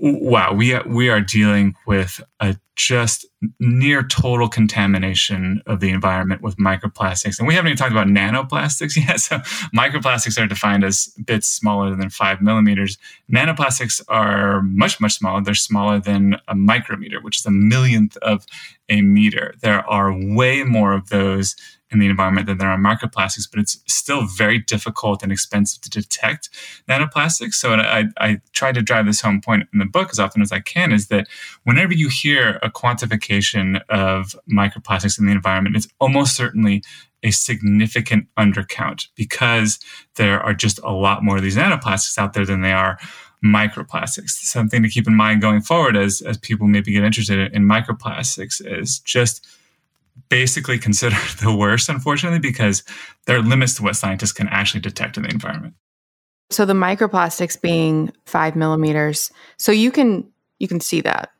wow, 0.00 0.52
we 0.52 0.72
are, 0.74 0.82
we 0.86 1.10
are 1.10 1.20
dealing 1.20 1.74
with 1.86 2.20
a 2.40 2.56
just 2.76 3.26
near 3.58 4.02
total 4.02 4.48
contamination 4.48 5.62
of 5.66 5.80
the 5.80 5.90
environment 5.90 6.40
with 6.40 6.56
microplastics. 6.56 7.38
And 7.38 7.46
we 7.46 7.54
haven't 7.54 7.68
even 7.68 7.76
talked 7.76 7.92
about 7.92 8.06
nanoplastics 8.06 8.96
yet. 9.08 9.20
So 9.20 9.38
microplastics 9.76 10.42
are 10.42 10.46
defined 10.46 10.84
as 10.84 11.08
bits 11.26 11.46
smaller 11.46 11.94
than 11.94 12.08
five 12.08 12.40
millimeters. 12.40 12.96
Nanoplastics 13.32 14.00
are 14.08 14.62
much, 14.62 15.00
much 15.00 15.14
smaller. 15.14 15.42
They're 15.42 15.54
smaller 15.54 16.00
than 16.00 16.36
a 16.48 16.54
micrometer, 16.54 17.20
which 17.20 17.38
is 17.38 17.46
a 17.46 17.50
millionth 17.50 18.16
of 18.18 18.46
a 18.88 19.02
meter. 19.02 19.54
There 19.60 19.88
are 19.88 20.12
way 20.12 20.64
more 20.64 20.94
of 20.94 21.10
those 21.10 21.54
in 21.90 21.98
the 21.98 22.06
environment 22.06 22.46
than 22.46 22.58
there 22.58 22.68
are 22.68 22.78
microplastics, 22.78 23.48
but 23.50 23.60
it's 23.60 23.82
still 23.86 24.26
very 24.26 24.58
difficult 24.58 25.22
and 25.22 25.32
expensive 25.32 25.80
to 25.82 25.90
detect 25.90 26.48
nanoplastics. 26.88 27.54
So 27.54 27.74
I, 27.74 28.04
I 28.18 28.40
try 28.52 28.72
to 28.72 28.82
drive 28.82 29.06
this 29.06 29.20
home 29.20 29.40
point 29.40 29.68
in 29.72 29.78
the 29.78 29.86
book 29.86 30.10
as 30.10 30.20
often 30.20 30.40
as 30.42 30.52
I 30.52 30.60
can 30.60 30.92
is 30.92 31.08
that 31.08 31.26
whenever 31.64 31.92
you 31.92 32.08
hear 32.08 32.58
a 32.62 32.70
quantification 32.70 33.80
of 33.88 34.36
microplastics 34.50 35.18
in 35.18 35.26
the 35.26 35.32
environment, 35.32 35.76
it's 35.76 35.88
almost 36.00 36.36
certainly 36.36 36.82
a 37.22 37.30
significant 37.30 38.26
undercount 38.38 39.08
because 39.14 39.78
there 40.14 40.40
are 40.40 40.54
just 40.54 40.78
a 40.82 40.92
lot 40.92 41.22
more 41.22 41.36
of 41.36 41.42
these 41.42 41.56
nanoplastics 41.56 42.16
out 42.18 42.32
there 42.32 42.46
than 42.46 42.62
they 42.62 42.72
are 42.72 42.98
microplastics. 43.44 44.30
Something 44.30 44.82
to 44.82 44.88
keep 44.88 45.06
in 45.06 45.14
mind 45.14 45.40
going 45.40 45.60
forward 45.60 45.96
as, 45.96 46.20
as 46.22 46.38
people 46.38 46.66
maybe 46.66 46.92
get 46.92 47.04
interested 47.04 47.52
in 47.52 47.64
microplastics 47.64 48.64
is 48.64 49.00
just 49.00 49.46
basically 50.28 50.78
considered 50.78 51.18
the 51.42 51.54
worst, 51.54 51.88
unfortunately, 51.88 52.38
because 52.38 52.82
there 53.26 53.36
are 53.36 53.42
limits 53.42 53.74
to 53.74 53.82
what 53.82 53.96
scientists 53.96 54.32
can 54.32 54.48
actually 54.48 54.80
detect 54.80 55.16
in 55.16 55.24
the 55.24 55.30
environment. 55.30 55.74
So 56.50 56.64
the 56.64 56.72
microplastics 56.72 57.60
being 57.60 58.12
five 58.26 58.56
millimeters, 58.56 59.30
so 59.56 59.70
you 59.70 59.90
can 59.92 60.30
you 60.58 60.68
can 60.68 60.80
see 60.80 61.00
that, 61.00 61.30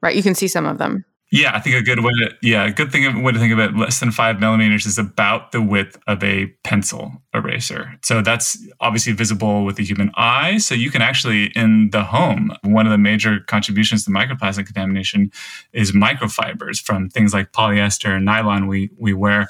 right? 0.00 0.16
You 0.16 0.22
can 0.22 0.34
see 0.34 0.48
some 0.48 0.66
of 0.66 0.78
them. 0.78 1.04
Yeah, 1.34 1.50
I 1.52 1.58
think 1.58 1.74
a 1.74 1.82
good 1.82 1.98
way 1.98 2.12
to 2.12 2.32
yeah, 2.42 2.64
a 2.64 2.70
good 2.70 2.92
thing 2.92 3.24
way 3.24 3.32
to 3.32 3.38
think 3.40 3.52
it 3.52 3.76
less 3.76 3.98
than 3.98 4.12
five 4.12 4.38
millimeters 4.38 4.86
is 4.86 4.98
about 4.98 5.50
the 5.50 5.60
width 5.60 5.98
of 6.06 6.22
a 6.22 6.46
pencil 6.62 7.10
eraser. 7.34 7.98
So 8.04 8.22
that's 8.22 8.56
obviously 8.78 9.14
visible 9.14 9.64
with 9.64 9.74
the 9.74 9.84
human 9.84 10.12
eye. 10.14 10.58
So 10.58 10.76
you 10.76 10.92
can 10.92 11.02
actually 11.02 11.46
in 11.56 11.90
the 11.90 12.04
home, 12.04 12.56
one 12.62 12.86
of 12.86 12.92
the 12.92 12.98
major 12.98 13.40
contributions 13.40 14.04
to 14.04 14.12
microplastic 14.12 14.66
contamination 14.66 15.32
is 15.72 15.90
microfibers 15.90 16.80
from 16.80 17.10
things 17.10 17.34
like 17.34 17.50
polyester 17.50 18.14
and 18.14 18.24
nylon 18.24 18.68
we 18.68 18.90
we 18.96 19.12
wear 19.12 19.48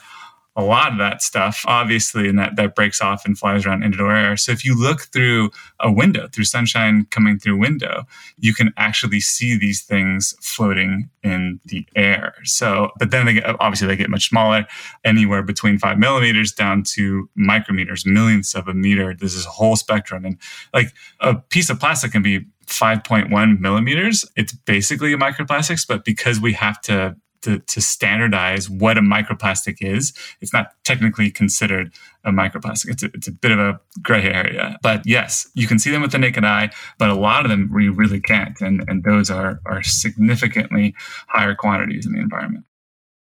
a 0.56 0.62
lot 0.62 0.92
of 0.92 0.98
that 0.98 1.20
stuff, 1.20 1.64
obviously, 1.66 2.28
and 2.28 2.38
that, 2.38 2.54
that 2.56 2.74
breaks 2.74 3.00
off 3.00 3.24
and 3.24 3.36
flies 3.36 3.66
around 3.66 3.82
indoor 3.82 4.14
air. 4.14 4.36
So 4.36 4.52
if 4.52 4.64
you 4.64 4.78
look 4.78 5.02
through 5.12 5.50
a 5.80 5.90
window, 5.90 6.28
through 6.28 6.44
sunshine 6.44 7.06
coming 7.10 7.38
through 7.38 7.56
window, 7.56 8.04
you 8.38 8.54
can 8.54 8.72
actually 8.76 9.20
see 9.20 9.58
these 9.58 9.82
things 9.82 10.34
floating 10.40 11.10
in 11.24 11.60
the 11.64 11.86
air. 11.96 12.34
So, 12.44 12.90
but 12.98 13.10
then 13.10 13.26
they 13.26 13.34
get, 13.34 13.56
obviously 13.58 13.88
they 13.88 13.96
get 13.96 14.10
much 14.10 14.28
smaller, 14.28 14.66
anywhere 15.04 15.42
between 15.42 15.78
five 15.78 15.98
millimeters 15.98 16.52
down 16.52 16.84
to 16.94 17.28
micrometers, 17.36 18.06
millionths 18.06 18.54
of 18.54 18.68
a 18.68 18.74
meter. 18.74 19.14
There's 19.18 19.34
this 19.34 19.46
whole 19.46 19.74
spectrum. 19.74 20.24
And 20.24 20.38
like 20.72 20.92
a 21.18 21.34
piece 21.34 21.68
of 21.68 21.80
plastic 21.80 22.12
can 22.12 22.22
be 22.22 22.46
5.1 22.66 23.60
millimeters. 23.60 24.24
It's 24.36 24.52
basically 24.52 25.14
microplastics, 25.14 25.86
but 25.86 26.04
because 26.04 26.40
we 26.40 26.52
have 26.54 26.80
to 26.82 27.16
to, 27.44 27.58
to 27.60 27.80
standardize 27.80 28.68
what 28.68 28.98
a 28.98 29.00
microplastic 29.00 29.76
is, 29.80 30.12
it's 30.40 30.52
not 30.52 30.72
technically 30.84 31.30
considered 31.30 31.94
a 32.24 32.30
microplastic. 32.30 32.90
It's 32.90 33.02
a, 33.02 33.06
it's 33.14 33.28
a 33.28 33.32
bit 33.32 33.52
of 33.52 33.58
a 33.58 33.80
gray 34.02 34.24
area. 34.24 34.78
But 34.82 35.06
yes, 35.06 35.48
you 35.54 35.66
can 35.66 35.78
see 35.78 35.90
them 35.90 36.02
with 36.02 36.12
the 36.12 36.18
naked 36.18 36.44
eye, 36.44 36.70
but 36.98 37.10
a 37.10 37.14
lot 37.14 37.44
of 37.44 37.50
them 37.50 37.70
we 37.72 37.88
really 37.88 38.20
can't. 38.20 38.60
And, 38.60 38.84
and 38.88 39.04
those 39.04 39.30
are, 39.30 39.60
are 39.66 39.82
significantly 39.82 40.94
higher 41.28 41.54
quantities 41.54 42.06
in 42.06 42.12
the 42.12 42.20
environment. 42.20 42.64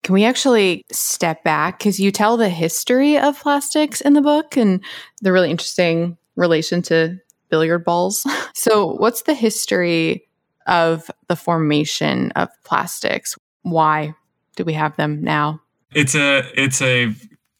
Can 0.03 0.13
we 0.13 0.23
actually 0.23 0.85
step 0.91 1.43
back? 1.43 1.79
Because 1.79 1.99
you 1.99 2.11
tell 2.11 2.37
the 2.37 2.49
history 2.49 3.17
of 3.17 3.39
plastics 3.39 4.01
in 4.01 4.13
the 4.13 4.21
book 4.21 4.57
and 4.57 4.83
the 5.21 5.31
really 5.31 5.51
interesting 5.51 6.17
relation 6.35 6.81
to 6.83 7.17
billiard 7.49 7.83
balls. 7.83 8.25
so, 8.55 8.93
what's 8.93 9.23
the 9.23 9.33
history 9.33 10.27
of 10.67 11.11
the 11.27 11.35
formation 11.35 12.31
of 12.31 12.49
plastics? 12.63 13.35
Why 13.71 14.15
do 14.55 14.63
we 14.63 14.73
have 14.73 14.95
them 14.97 15.23
now? 15.23 15.61
It's 15.93 16.15
a 16.15 16.43
it's 16.55 16.81
a 16.81 17.13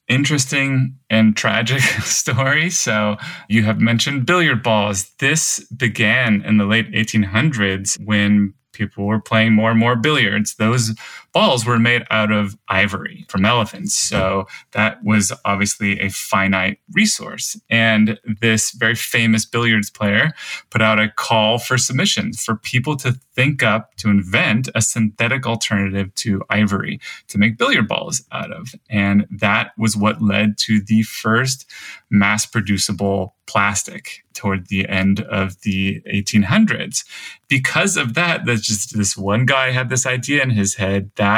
interesting 0.08 0.98
and 1.10 1.38
tragic 1.38 1.82
story. 2.04 2.70
So 2.70 3.18
you 3.48 3.64
have 3.64 3.80
mentioned 3.80 4.26
billiard 4.26 4.64
balls. 4.64 5.12
This 5.20 5.60
began 5.72 6.42
in 6.42 6.58
the 6.58 6.66
late 6.66 6.92
1800s 6.92 8.00
when 8.04 8.54
people 8.74 9.06
were 9.06 9.22
playing 9.22 9.54
more 9.54 9.72
and 9.72 9.80
more 9.80 9.96
billiards. 9.96 10.56
Those 10.56 10.96
balls 11.32 11.66
were 11.66 11.80
made 11.80 12.06
out 12.10 12.32
of 12.32 12.58
ivory 12.68 13.26
from 13.30 13.46
elephants. 13.46 13.94
So 13.96 14.46
hmm. 14.48 14.54
that 14.72 15.04
was 15.04 15.32
obviously 15.46 16.00
a 16.00 16.10
finite 16.10 16.80
resource. 16.92 17.60
And 17.70 18.20
this 18.42 18.72
very 18.72 18.96
famous 18.96 19.46
billiards 19.46 19.90
player 19.90 20.32
put 20.70 20.82
out 20.82 21.00
a 21.00 21.10
call 21.10 21.60
for 21.60 21.78
submissions 21.78 22.44
for 22.44 22.56
people 22.56 22.96
to 22.98 23.14
think 23.36 23.64
up, 23.64 23.96
to 23.96 24.10
invent 24.10 24.70
a 24.76 24.82
synthetic 24.82 25.46
alternative 25.46 26.14
to 26.16 26.44
ivory 26.50 27.00
to 27.28 27.38
make 27.38 27.58
billiard 27.58 27.88
balls 27.88 28.24
out 28.32 28.52
of. 28.52 28.76
And 28.90 29.28
that 29.32 29.72
was 29.78 29.96
what 29.96 30.22
led 30.22 30.58
to 30.60 30.82
the 30.82 31.04
first 31.04 31.66
mass 32.10 32.46
producible 32.46 33.36
plastic 33.50 34.24
toward 34.34 34.68
the 34.68 34.88
end 34.88 35.22
of 35.22 35.60
the 35.62 36.02
1800s. 36.02 37.04
Because 37.48 37.98
of 37.98 38.14
that, 38.14 38.46
there's 38.46 38.62
just 38.62 38.96
this 38.96 39.18
one 39.18 39.46
guy 39.46 39.72
had 39.72 39.90
this 39.90 40.06
idea 40.06 40.44
in 40.44 40.52
his 40.52 40.76
head 40.76 41.12
that 41.16 41.29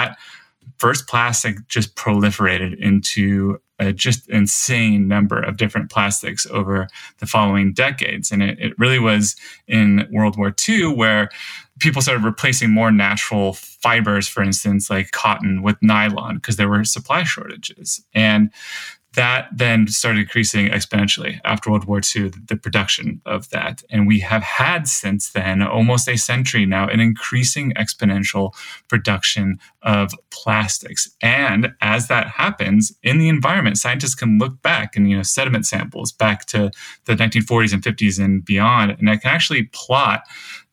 first 0.78 1.08
plastic 1.08 1.68
just 1.68 1.96
proliferated 1.96 2.78
into 2.80 3.60
a 3.78 3.92
just 3.92 4.30
insane 4.30 5.08
number 5.08 5.42
of 5.42 5.58
different 5.58 5.90
plastics 5.90 6.46
over 6.48 6.88
the 7.20 7.26
following 7.26 7.74
decades. 7.74 8.32
And 8.32 8.44
it, 8.44 8.60
it 8.60 8.74
really 8.78 9.00
was 9.00 9.36
in 9.68 10.08
World 10.12 10.38
War 10.38 10.54
II 10.68 10.96
where 10.96 11.30
people 11.80 12.02
started 12.02 12.24
replacing 12.24 12.72
more 12.72 12.92
natural 12.92 13.54
fibers, 13.54 14.28
for 14.28 14.44
instance, 14.44 14.90
like 14.90 15.12
cotton 15.12 15.64
with 15.64 15.78
nylon, 15.82 16.36
because 16.36 16.56
there 16.56 16.70
were 16.70 16.84
supply 16.84 17.24
shortages. 17.24 18.04
And 18.14 18.52
that 19.14 19.50
then 19.54 19.88
started 19.88 20.20
increasing 20.20 20.68
exponentially 20.70 21.40
after 21.44 21.70
World 21.70 21.86
War 21.86 22.00
II, 22.16 22.32
the 22.48 22.56
production 22.56 23.22
of 23.26 23.50
that. 23.50 23.84
And 23.90 24.08
we 24.08 24.22
have 24.22 24.42
had 24.42 24.88
since 24.88 25.32
then, 25.32 25.62
almost 25.62 26.08
a 26.08 26.18
century 26.18 26.66
now, 26.66 26.88
an 26.88 27.02
increasing 27.02 27.74
exponential 27.74 28.54
production 28.88 29.60
of 29.82 30.14
plastics. 30.30 31.10
And 31.22 31.74
as 31.82 32.08
that 32.08 32.28
happens 32.28 32.94
in 33.04 33.18
the 33.18 33.28
environment, 33.28 33.78
scientists 33.78 34.16
can 34.16 34.38
look 34.38 34.62
back 34.62 34.96
and, 34.96 35.10
you 35.10 35.18
know, 35.18 35.24
sediment 35.24 35.66
samples 35.66 36.14
back 36.14 36.46
to 36.48 36.72
the 37.06 37.16
1940s 37.16 37.74
and 37.74 37.84
50s 37.84 38.24
and 38.24 38.46
beyond, 38.46 38.92
and 38.92 39.10
I 39.10 39.18
can 39.18 39.32
actually 39.32 39.64
plot 39.74 40.24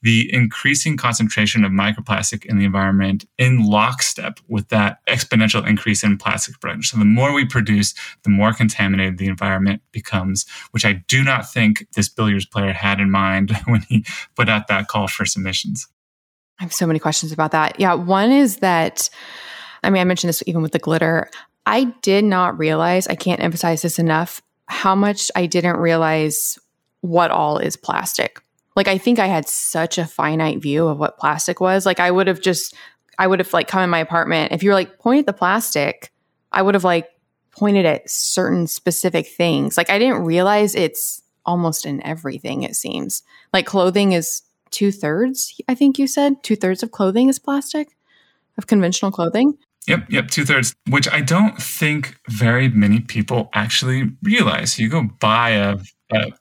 the 0.03 0.33
increasing 0.33 0.97
concentration 0.97 1.65
of 1.65 1.73
microplastic 1.73 2.45
in 2.47 2.59
the 2.59 2.65
environment 2.65 3.25
in 3.37 3.65
lockstep 3.65 4.39
with 4.49 4.69
that 4.69 4.99
exponential 5.07 5.67
increase 5.67 6.05
in 6.05 6.17
plastic 6.17 6.61
production. 6.61 6.83
So 6.83 6.99
the 6.99 7.05
more 7.05 7.33
we 7.33 7.45
produce, 7.45 7.95
the 8.23 8.31
more 8.31 8.53
contaminated 8.53 9.19
the 9.19 9.27
environment 9.27 9.83
becomes, 9.91 10.47
which 10.71 10.85
I 10.85 11.05
do 11.09 11.25
not 11.25 11.51
think 11.51 11.87
this 11.95 12.09
billiards 12.09 12.47
player 12.47 12.73
had 12.73 13.01
in 13.01 13.11
mind 13.11 13.57
when 13.67 13.83
he 13.83 14.05
put 14.37 14.49
out 14.49 14.69
that 14.69 14.89
call 14.89 15.09
for 15.09 15.25
submissions. 15.25 15.89
I 16.61 16.65
have 16.65 16.73
so 16.73 16.87
many 16.87 16.99
questions 16.99 17.33
about 17.33 17.53
that. 17.53 17.79
Yeah, 17.79 17.95
one 17.95 18.33
is 18.33 18.59
that 18.59 19.11
I 19.83 19.91
mean, 19.91 20.01
I 20.01 20.05
mentioned 20.05 20.29
this 20.29 20.43
even 20.47 20.63
with 20.63 20.73
the 20.73 20.79
glitter. 20.79 21.31
I 21.67 21.85
did 22.03 22.25
not 22.25 22.59
realize, 22.59 23.07
I 23.07 23.15
can't 23.15 23.41
emphasize 23.41 23.83
this 23.83 23.99
enough, 23.99 24.43
how 24.67 24.95
much 24.95 25.31
I 25.37 25.47
didn't 25.47 25.77
realize 25.77 26.59
what 27.01 27.31
all 27.31 27.59
is 27.59 27.77
plastic 27.77 28.41
like 28.79 28.87
I 28.87 28.97
think 28.97 29.19
I 29.19 29.27
had 29.27 29.49
such 29.49 29.99
a 29.99 30.07
finite 30.07 30.63
view 30.63 30.87
of 30.87 31.01
what 31.01 31.19
plastic 31.19 31.61
was. 31.61 31.85
Like 31.85 31.99
I 31.99 32.13
would 32.13 32.29
have 32.29 32.41
just 32.41 32.77
I 33.19 33.27
would 33.27 33.41
have 33.41 33.53
like 33.53 33.67
come 33.67 33.83
in 33.83 33.91
my 33.91 33.99
apartment. 33.99 34.53
If 34.53 34.63
you 34.63 34.71
were 34.71 34.75
like 34.75 35.01
point 35.01 35.19
at 35.19 35.27
the 35.27 35.33
plastic, 35.33 36.13
I 36.53 36.63
would 36.63 36.77
have 36.77 36.85
like 36.85 37.09
pointed 37.51 37.87
at 37.87 38.09
certain 38.09 38.69
specific 38.69 39.27
things. 39.27 39.77
Like 39.77 39.91
I 39.91 39.99
didn't 39.99 40.23
realize 40.23 40.77
it's 40.77 41.21
almost 41.45 41.87
in 41.87 42.01
everything, 42.07 42.63
it 42.63 42.77
seems. 42.77 43.25
Like 43.53 43.67
clothing 43.67 44.13
is 44.13 44.43
two 44.71 44.93
thirds, 44.93 45.61
I 45.67 45.75
think 45.75 45.99
you 45.99 46.07
said. 46.07 46.45
Two 46.45 46.55
thirds 46.55 46.85
of 46.85 46.93
clothing 46.93 47.29
is 47.29 47.41
plastic, 47.41 47.97
of 48.59 48.69
conventional 48.69 49.11
clothing. 49.11 49.59
Yep, 49.89 50.07
yep, 50.09 50.29
two 50.29 50.45
thirds, 50.45 50.73
which 50.89 51.09
I 51.11 51.21
don't 51.21 51.61
think 51.61 52.17
very 52.29 52.69
many 52.69 53.01
people 53.01 53.51
actually 53.55 54.13
realize. 54.23 54.79
You 54.79 54.89
go 54.89 55.09
buy 55.19 55.51
a 55.51 55.79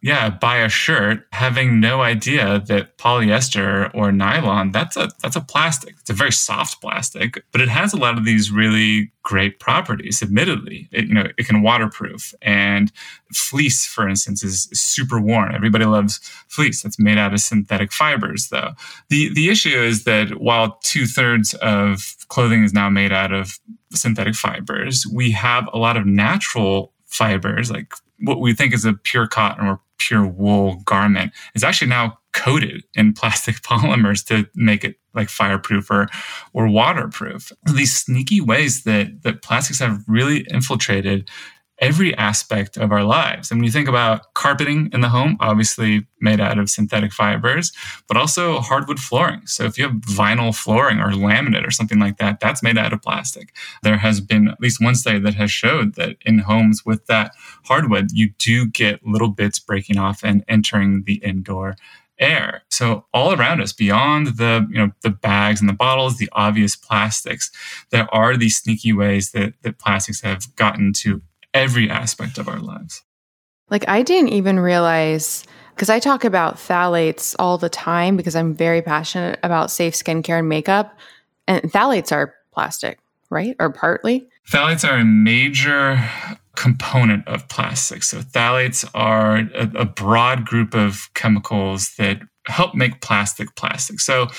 yeah, 0.02 0.30
buy 0.30 0.58
a 0.58 0.70
shirt 0.70 1.26
having 1.34 1.80
no 1.80 2.02
idea 2.02 2.64
that 2.68 2.98
polyester 2.98 3.94
or 3.94 4.12
nylon 4.14 4.72
that's 4.72 4.96
a 4.96 5.10
that's 5.22 5.36
a 5.36 5.42
plastic. 5.42 5.96
It's 6.00 6.10
a 6.10 6.14
very 6.14 6.32
soft 6.32 6.80
plastic, 6.80 7.44
but 7.52 7.60
it 7.60 7.68
has 7.68 7.94
a 7.94 7.98
lot 7.98 8.18
of 8.18 8.24
these 8.24 8.50
really 8.50 9.12
great 9.24 9.60
properties. 9.60 10.24
Admittedly, 10.24 10.88
it, 10.94 11.08
you 11.08 11.14
know 11.14 11.28
it 11.38 11.46
can 11.46 11.62
waterproof 11.64 12.34
and 12.42 12.92
fleece, 13.34 13.86
for 13.86 14.08
instance, 14.08 14.42
is, 14.42 14.70
is 14.72 14.82
super 14.82 15.20
warm. 15.20 15.54
Everybody 15.54 15.84
loves 15.84 16.20
fleece. 16.48 16.82
That's 16.82 17.00
made 17.00 17.18
out 17.18 17.34
of 17.34 17.42
synthetic 17.42 17.92
fibers, 17.92 18.48
though. 18.48 18.72
the 19.10 19.34
The 19.34 19.50
issue 19.50 19.78
is 19.78 20.06
that 20.06 20.40
while 20.40 20.80
two 20.84 21.06
thirds 21.06 21.54
of 21.56 22.16
clothing 22.30 22.64
is 22.64 22.74
now 22.74 22.90
made 22.90 23.12
out 23.12 23.34
of 23.34 23.60
synthetic 23.92 24.36
fibers, 24.36 25.06
we 25.14 25.32
have 25.32 25.68
a 25.74 25.78
lot 25.78 25.98
of 25.98 26.06
natural 26.06 26.94
fibers 27.06 27.70
like 27.70 27.94
what 28.20 28.40
we 28.40 28.54
think 28.54 28.74
is 28.74 28.86
a 28.86 28.94
pure 28.94 29.28
cotton 29.28 29.68
or 29.68 29.82
pure 29.98 30.26
wool 30.26 30.82
garment 30.86 31.32
is 31.56 31.64
actually 31.64 31.90
now 31.90 32.18
coated 32.34 32.84
in 32.94 33.14
plastic 33.14 33.56
polymers 33.62 34.26
to 34.26 34.48
make 34.56 34.84
it 34.84 34.96
like 35.14 35.30
fireproof 35.30 35.90
or, 35.90 36.08
or 36.54 36.68
waterproof. 36.70 37.52
These 37.74 37.96
sneaky 37.96 38.40
ways 38.40 38.84
that, 38.84 39.24
that 39.24 39.42
plastics 39.42 39.80
have 39.80 40.04
really 40.08 40.46
infiltrated 40.52 41.30
every 41.80 42.16
aspect 42.16 42.78
of 42.78 42.92
our 42.92 43.04
lives. 43.04 43.52
And 43.52 43.60
when 43.60 43.66
you 43.66 43.72
think 43.72 43.88
about 43.88 44.34
carpeting 44.34 44.90
in 44.94 45.02
the 45.02 45.10
home, 45.10 45.38
obviously 45.40 46.08
made 46.20 46.40
out 46.40 46.58
of 46.58 46.70
synthetic 46.70 47.14
fibers, 47.14 47.72
but 48.08 48.18
also 48.18 48.60
hardwood 48.60 49.00
flooring. 49.00 49.46
So 49.46 49.66
if 49.66 49.78
you 49.78 49.86
have 49.86 49.98
vinyl 49.98 50.56
flooring 50.56 51.00
or 51.00 51.12
laminate 51.12 51.68
or 51.68 51.72
something 51.72 52.00
like 52.00 52.18
that, 52.18 52.40
that's 52.40 52.64
made 52.64 52.78
out 52.78 52.94
of 52.94 53.02
plastic. 53.02 53.54
There 53.84 53.98
has 53.98 54.22
been 54.22 54.48
at 54.48 54.60
least 54.60 54.82
one 54.82 54.96
study 54.96 55.20
that 55.20 55.36
has 55.36 55.52
showed 55.52 55.96
that 55.96 56.18
in 56.26 56.40
homes 56.40 56.84
with 56.86 57.06
that 57.08 57.34
hardwood, 57.66 58.12
you 58.12 58.32
do 58.40 58.68
get 58.68 59.06
little 59.06 59.30
bits 59.30 59.60
breaking 59.60 59.98
off 59.98 60.24
and 60.24 60.44
entering 60.48 61.04
the 61.04 61.16
indoor 61.16 61.76
air. 62.20 62.64
So 62.70 63.06
all 63.14 63.34
around 63.34 63.62
us, 63.62 63.74
beyond 63.74 64.38
the 64.38 64.68
you 64.70 64.78
know 64.78 64.92
the 65.02 65.10
bags 65.10 65.60
and 65.60 65.70
the 65.70 65.74
bottles, 65.74 66.18
the 66.18 66.30
obvious 66.32 66.76
plastics, 66.76 67.52
there 67.92 68.14
are 68.14 68.36
these 68.36 68.58
sneaky 68.58 68.94
ways 68.94 69.32
that 69.32 69.54
that 69.62 69.80
plastics 69.80 70.22
have 70.22 70.56
gotten 70.56 70.94
to 70.94 71.22
every 71.58 71.90
aspect 71.90 72.38
of 72.38 72.48
our 72.48 72.60
lives. 72.60 73.04
Like, 73.70 73.88
I 73.88 74.02
didn't 74.02 74.30
even 74.30 74.60
realize 74.60 75.46
because 75.76 75.90
I 75.90 76.00
talk 76.00 76.24
about 76.24 76.56
phthalates 76.56 77.36
all 77.38 77.58
the 77.58 77.70
time 77.70 78.18
because 78.18 78.36
I'm 78.36 78.56
very 78.56 78.82
passionate 78.82 79.40
about 79.44 79.70
safe 79.70 79.94
skincare 79.94 80.40
and 80.40 80.50
makeup. 80.50 80.98
And 81.48 81.62
phthalates 81.72 82.12
are 82.12 82.34
plastic, 82.52 83.00
right? 83.30 83.56
Or 83.60 83.72
partly? 83.72 84.28
Phthalates 84.50 84.88
are 84.90 84.98
a 84.98 85.06
major 85.06 86.04
component 86.56 87.28
of 87.28 87.48
plastics. 87.50 88.10
So, 88.10 88.22
phthalates 88.22 88.90
are 88.96 89.38
a, 89.54 89.82
a 89.82 89.86
broad 89.86 90.46
group 90.46 90.74
of 90.74 91.10
chemicals 91.14 91.94
that 91.98 92.22
help 92.48 92.74
make 92.74 93.02
plastic 93.02 93.56
plastic. 93.56 94.00
So, 94.00 94.30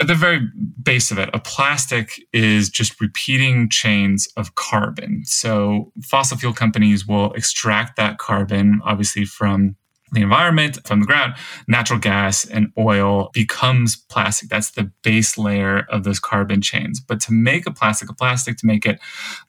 at 0.00 0.06
the 0.06 0.14
very 0.14 0.48
base 0.82 1.10
of 1.10 1.18
it, 1.18 1.30
a 1.32 1.38
plastic 1.38 2.20
is 2.32 2.68
just 2.68 3.00
repeating 3.00 3.68
chains 3.68 4.28
of 4.36 4.54
carbon. 4.54 5.22
So 5.24 5.92
fossil 6.02 6.38
fuel 6.38 6.52
companies 6.52 7.06
will 7.06 7.32
extract 7.32 7.96
that 7.96 8.18
carbon, 8.18 8.80
obviously 8.84 9.24
from 9.24 9.76
the 10.12 10.20
environment, 10.20 10.78
from 10.86 11.00
the 11.00 11.06
ground. 11.06 11.34
Natural 11.66 11.98
gas 11.98 12.44
and 12.44 12.70
oil 12.78 13.30
becomes 13.32 13.96
plastic. 13.96 14.50
That's 14.50 14.72
the 14.72 14.92
base 15.02 15.38
layer 15.38 15.86
of 15.88 16.04
those 16.04 16.20
carbon 16.20 16.60
chains. 16.60 17.00
But 17.00 17.20
to 17.20 17.32
make 17.32 17.66
a 17.66 17.72
plastic 17.72 18.10
a 18.10 18.14
plastic, 18.14 18.58
to 18.58 18.66
make 18.66 18.84
it 18.84 19.00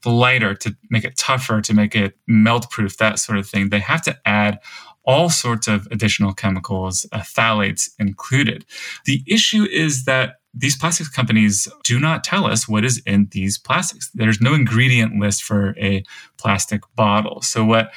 lighter, 0.06 0.56
to 0.56 0.76
make 0.90 1.04
it 1.04 1.18
tougher, 1.18 1.62
to 1.62 1.74
make 1.74 1.96
it 1.96 2.18
melt 2.28 2.70
proof, 2.70 2.98
that 2.98 3.20
sort 3.20 3.38
of 3.38 3.48
thing, 3.48 3.70
they 3.70 3.80
have 3.80 4.02
to 4.04 4.18
add 4.26 4.60
all 5.06 5.30
sorts 5.30 5.68
of 5.68 5.88
additional 5.92 6.34
chemicals, 6.34 7.06
uh, 7.12 7.20
phthalates 7.20 7.90
included. 8.00 8.66
The 9.06 9.24
issue 9.28 9.64
is 9.64 10.06
that 10.06 10.36
these 10.54 10.78
plastics 10.78 11.10
companies 11.10 11.68
do 11.84 12.00
not 12.00 12.24
tell 12.24 12.46
us 12.46 12.68
what 12.68 12.86
is 12.86 13.02
in 13.06 13.28
these 13.32 13.58
plastics. 13.58 14.12
There's 14.14 14.40
no 14.40 14.54
ingredient 14.54 15.20
list 15.20 15.44
for 15.44 15.76
a 15.80 16.04
plastic 16.38 16.82
bottle. 16.96 17.42
So, 17.42 17.66
what 17.66 17.92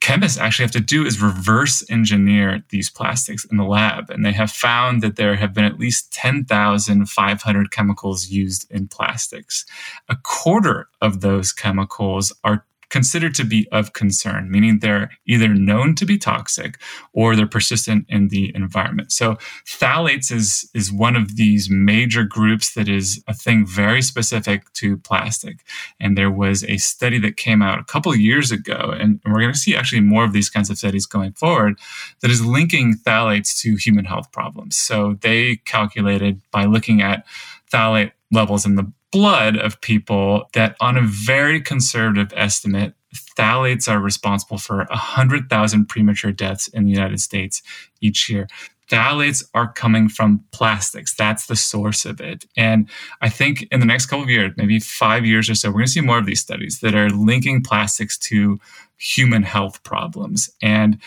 chemists 0.00 0.38
actually 0.38 0.64
have 0.64 0.72
to 0.72 0.80
do 0.80 1.04
is 1.04 1.20
reverse 1.20 1.82
engineer 1.90 2.62
these 2.68 2.88
plastics 2.88 3.44
in 3.46 3.56
the 3.56 3.64
lab. 3.64 4.10
And 4.10 4.24
they 4.24 4.32
have 4.32 4.50
found 4.50 5.02
that 5.02 5.16
there 5.16 5.34
have 5.34 5.52
been 5.52 5.64
at 5.64 5.78
least 5.78 6.12
10,500 6.12 7.70
chemicals 7.72 8.28
used 8.28 8.70
in 8.70 8.86
plastics. 8.86 9.64
A 10.08 10.16
quarter 10.22 10.88
of 11.00 11.20
those 11.20 11.52
chemicals 11.52 12.32
are 12.44 12.64
considered 12.90 13.34
to 13.34 13.44
be 13.44 13.68
of 13.70 13.92
concern, 13.92 14.50
meaning 14.50 14.78
they're 14.78 15.10
either 15.26 15.48
known 15.48 15.94
to 15.94 16.06
be 16.06 16.16
toxic 16.16 16.78
or 17.12 17.36
they're 17.36 17.46
persistent 17.46 18.06
in 18.08 18.28
the 18.28 18.50
environment. 18.54 19.12
So 19.12 19.34
phthalates 19.66 20.32
is, 20.32 20.68
is 20.74 20.92
one 20.92 21.16
of 21.16 21.36
these 21.36 21.68
major 21.70 22.24
groups 22.24 22.74
that 22.74 22.88
is 22.88 23.22
a 23.26 23.34
thing 23.34 23.66
very 23.66 24.02
specific 24.02 24.72
to 24.74 24.96
plastic. 24.98 25.64
And 26.00 26.16
there 26.16 26.30
was 26.30 26.64
a 26.64 26.78
study 26.78 27.18
that 27.18 27.36
came 27.36 27.62
out 27.62 27.78
a 27.78 27.84
couple 27.84 28.14
years 28.14 28.50
ago, 28.50 28.94
and 28.98 29.20
we're 29.26 29.40
going 29.40 29.52
to 29.52 29.58
see 29.58 29.76
actually 29.76 30.00
more 30.00 30.24
of 30.24 30.32
these 30.32 30.50
kinds 30.50 30.70
of 30.70 30.78
studies 30.78 31.06
going 31.06 31.32
forward, 31.32 31.78
that 32.20 32.30
is 32.30 32.44
linking 32.44 32.94
phthalates 32.94 33.60
to 33.60 33.76
human 33.76 34.04
health 34.04 34.32
problems. 34.32 34.76
So 34.76 35.18
they 35.20 35.56
calculated 35.56 36.40
by 36.50 36.64
looking 36.64 37.02
at 37.02 37.26
phthalate 37.70 38.12
levels 38.30 38.66
in 38.66 38.76
the 38.76 38.92
blood 39.12 39.56
of 39.56 39.80
people 39.80 40.48
that, 40.52 40.76
on 40.80 40.96
a 40.96 41.02
very 41.02 41.60
conservative 41.60 42.32
estimate, 42.36 42.94
phthalates 43.14 43.90
are 43.90 44.00
responsible 44.00 44.58
for 44.58 44.78
100,000 44.78 45.86
premature 45.86 46.32
deaths 46.32 46.68
in 46.68 46.84
the 46.84 46.90
United 46.90 47.20
States 47.20 47.62
each 48.00 48.28
year. 48.28 48.46
Phthalates 48.90 49.44
are 49.54 49.70
coming 49.70 50.08
from 50.08 50.44
plastics. 50.50 51.14
That's 51.14 51.46
the 51.46 51.56
source 51.56 52.04
of 52.06 52.20
it. 52.20 52.46
And 52.56 52.88
I 53.20 53.28
think 53.28 53.66
in 53.70 53.80
the 53.80 53.86
next 53.86 54.06
couple 54.06 54.24
of 54.24 54.30
years, 54.30 54.52
maybe 54.56 54.80
five 54.80 55.26
years 55.26 55.50
or 55.50 55.54
so, 55.54 55.68
we're 55.68 55.74
going 55.74 55.86
to 55.86 55.92
see 55.92 56.00
more 56.00 56.18
of 56.18 56.26
these 56.26 56.40
studies 56.40 56.80
that 56.80 56.94
are 56.94 57.10
linking 57.10 57.62
plastics 57.62 58.16
to 58.18 58.58
human 58.96 59.42
health 59.42 59.82
problems. 59.82 60.50
And 60.62 60.98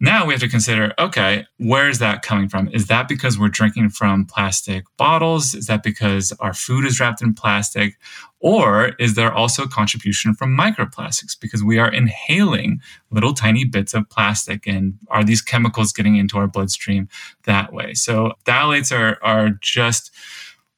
now 0.00 0.24
we 0.24 0.32
have 0.32 0.40
to 0.40 0.48
consider 0.48 0.92
okay, 0.98 1.44
where 1.58 1.88
is 1.88 1.98
that 1.98 2.22
coming 2.22 2.48
from? 2.48 2.68
Is 2.68 2.86
that 2.86 3.08
because 3.08 3.38
we're 3.38 3.48
drinking 3.48 3.90
from 3.90 4.24
plastic 4.26 4.84
bottles? 4.96 5.54
Is 5.54 5.66
that 5.66 5.82
because 5.82 6.32
our 6.40 6.54
food 6.54 6.84
is 6.84 7.00
wrapped 7.00 7.20
in 7.20 7.34
plastic? 7.34 7.96
Or 8.40 8.92
is 9.00 9.14
there 9.14 9.32
also 9.32 9.64
a 9.64 9.68
contribution 9.68 10.34
from 10.34 10.56
microplastics 10.56 11.38
because 11.40 11.64
we 11.64 11.78
are 11.78 11.92
inhaling 11.92 12.80
little 13.10 13.34
tiny 13.34 13.64
bits 13.64 13.94
of 13.94 14.08
plastic? 14.08 14.66
And 14.66 14.94
are 15.08 15.24
these 15.24 15.42
chemicals 15.42 15.92
getting 15.92 16.16
into 16.16 16.38
our 16.38 16.46
bloodstream 16.46 17.08
that 17.44 17.72
way? 17.72 17.94
So, 17.94 18.34
phthalates 18.44 18.96
are, 18.96 19.18
are 19.22 19.50
just 19.60 20.12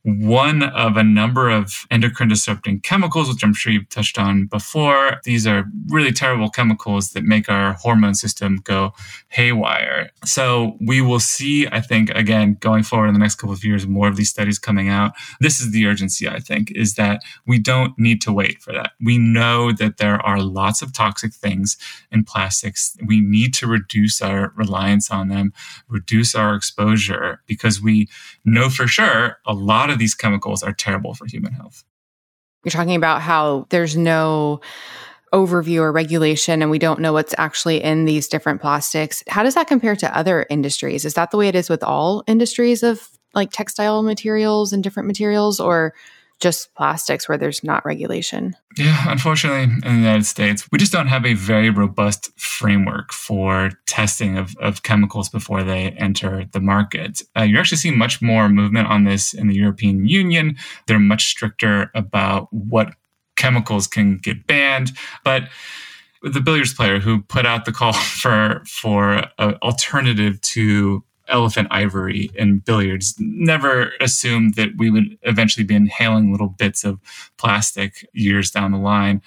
one 0.02 0.62
of 0.62 0.96
a 0.96 1.02
number 1.02 1.50
of 1.50 1.84
endocrine 1.90 2.28
disrupting 2.28 2.80
chemicals, 2.80 3.28
which 3.28 3.42
I'm 3.42 3.52
sure 3.52 3.70
you've 3.70 3.88
touched 3.90 4.18
on 4.18 4.46
before. 4.46 5.20
These 5.24 5.46
are 5.46 5.66
really 5.88 6.12
terrible 6.12 6.48
chemicals 6.48 7.10
that 7.10 7.24
make 7.24 7.50
our 7.50 7.74
hormone 7.74 8.14
system 8.14 8.60
go 8.64 8.92
haywire. 9.28 10.10
So 10.24 10.78
we 10.80 11.02
will 11.02 11.20
see, 11.20 11.66
I 11.66 11.80
think, 11.82 12.10
again, 12.10 12.56
going 12.60 12.82
forward 12.82 13.08
in 13.08 13.14
the 13.14 13.20
next 13.20 13.34
couple 13.34 13.52
of 13.52 13.62
years, 13.62 13.86
more 13.86 14.08
of 14.08 14.16
these 14.16 14.30
studies 14.30 14.58
coming 14.58 14.88
out. 14.88 15.12
This 15.40 15.60
is 15.60 15.70
the 15.70 15.86
urgency, 15.86 16.26
I 16.26 16.40
think, 16.40 16.70
is 16.70 16.94
that 16.94 17.22
we 17.46 17.58
don't 17.58 17.98
need 17.98 18.22
to 18.22 18.32
wait 18.32 18.62
for 18.62 18.72
that. 18.72 18.92
We 19.02 19.18
know 19.18 19.70
that 19.72 19.98
there 19.98 20.24
are 20.24 20.40
lots 20.40 20.80
of 20.80 20.94
toxic 20.94 21.34
things 21.34 21.76
in 22.10 22.24
plastics. 22.24 22.96
We 23.06 23.20
need 23.20 23.52
to 23.54 23.66
reduce 23.66 24.22
our 24.22 24.52
reliance 24.56 25.10
on 25.10 25.28
them, 25.28 25.52
reduce 25.88 26.34
our 26.34 26.54
exposure, 26.54 27.42
because 27.46 27.82
we 27.82 28.08
know 28.44 28.70
for 28.70 28.86
sure 28.86 29.38
a 29.46 29.52
lot 29.52 29.89
lot 29.90 29.94
of 29.94 29.98
these 29.98 30.14
chemicals 30.14 30.62
are 30.62 30.72
terrible 30.72 31.14
for 31.14 31.26
human 31.26 31.53
health. 31.53 31.85
You're 32.64 32.70
talking 32.70 32.94
about 32.94 33.22
how 33.22 33.66
there's 33.70 33.96
no 33.96 34.61
overview 35.33 35.79
or 35.79 35.92
regulation 35.92 36.61
and 36.61 36.70
we 36.70 36.79
don't 36.79 37.00
know 37.00 37.12
what's 37.12 37.35
actually 37.38 37.83
in 37.83 38.05
these 38.05 38.29
different 38.29 38.61
plastics. 38.61 39.22
How 39.29 39.42
does 39.42 39.55
that 39.55 39.68
compare 39.68 39.94
to 39.96 40.16
other 40.16 40.44
industries? 40.50 41.05
Is 41.05 41.14
that 41.14 41.31
the 41.31 41.37
way 41.37 41.48
it 41.48 41.55
is 41.55 41.70
with 41.70 41.85
all 41.85 42.24
industries 42.26 42.83
of 42.83 43.09
like 43.33 43.50
textile 43.53 44.03
materials 44.03 44.72
and 44.72 44.83
different 44.83 45.07
materials 45.07 45.61
or 45.61 45.94
just 46.40 46.74
plastics 46.74 47.29
where 47.29 47.38
there's 47.38 47.62
not 47.62 47.85
regulation. 47.85 48.57
Yeah, 48.76 49.05
unfortunately, 49.09 49.64
in 49.64 49.81
the 49.81 49.90
United 49.90 50.24
States, 50.24 50.66
we 50.72 50.79
just 50.79 50.92
don't 50.92 51.09
have 51.09 51.26
a 51.26 51.35
very 51.35 51.70
robust 51.70 52.31
framework 52.40 53.12
for 53.12 53.70
testing 53.87 54.38
of, 54.38 54.57
of 54.59 54.83
chemicals 54.83 55.29
before 55.29 55.62
they 55.62 55.90
enter 55.90 56.46
the 56.53 56.61
market. 56.61 57.22
Uh, 57.37 57.42
you're 57.42 57.61
actually 57.61 57.76
seeing 57.76 57.98
much 57.98 58.22
more 58.22 58.48
movement 58.48 58.88
on 58.88 59.05
this 59.05 59.35
in 59.35 59.48
the 59.48 59.55
European 59.55 60.07
Union. 60.07 60.57
They're 60.87 60.98
much 60.98 61.26
stricter 61.26 61.90
about 61.94 62.48
what 62.50 62.94
chemicals 63.37 63.87
can 63.87 64.18
get 64.18 64.46
banned. 64.46 64.92
But 65.24 65.44
the 66.22 66.40
billiards 66.40 66.74
player 66.74 66.98
who 67.00 67.22
put 67.22 67.46
out 67.46 67.64
the 67.64 67.72
call 67.72 67.92
for 68.22 68.62
for 68.66 69.24
an 69.38 69.55
alternative 69.62 70.40
to 70.40 71.05
elephant 71.30 71.68
ivory 71.70 72.30
in 72.34 72.58
billiards 72.58 73.14
never 73.18 73.92
assumed 74.00 74.54
that 74.54 74.70
we 74.76 74.90
would 74.90 75.18
eventually 75.22 75.64
be 75.64 75.74
inhaling 75.74 76.32
little 76.32 76.48
bits 76.48 76.84
of 76.84 76.98
plastic 77.38 78.06
years 78.12 78.50
down 78.50 78.72
the 78.72 78.78
line. 78.78 79.22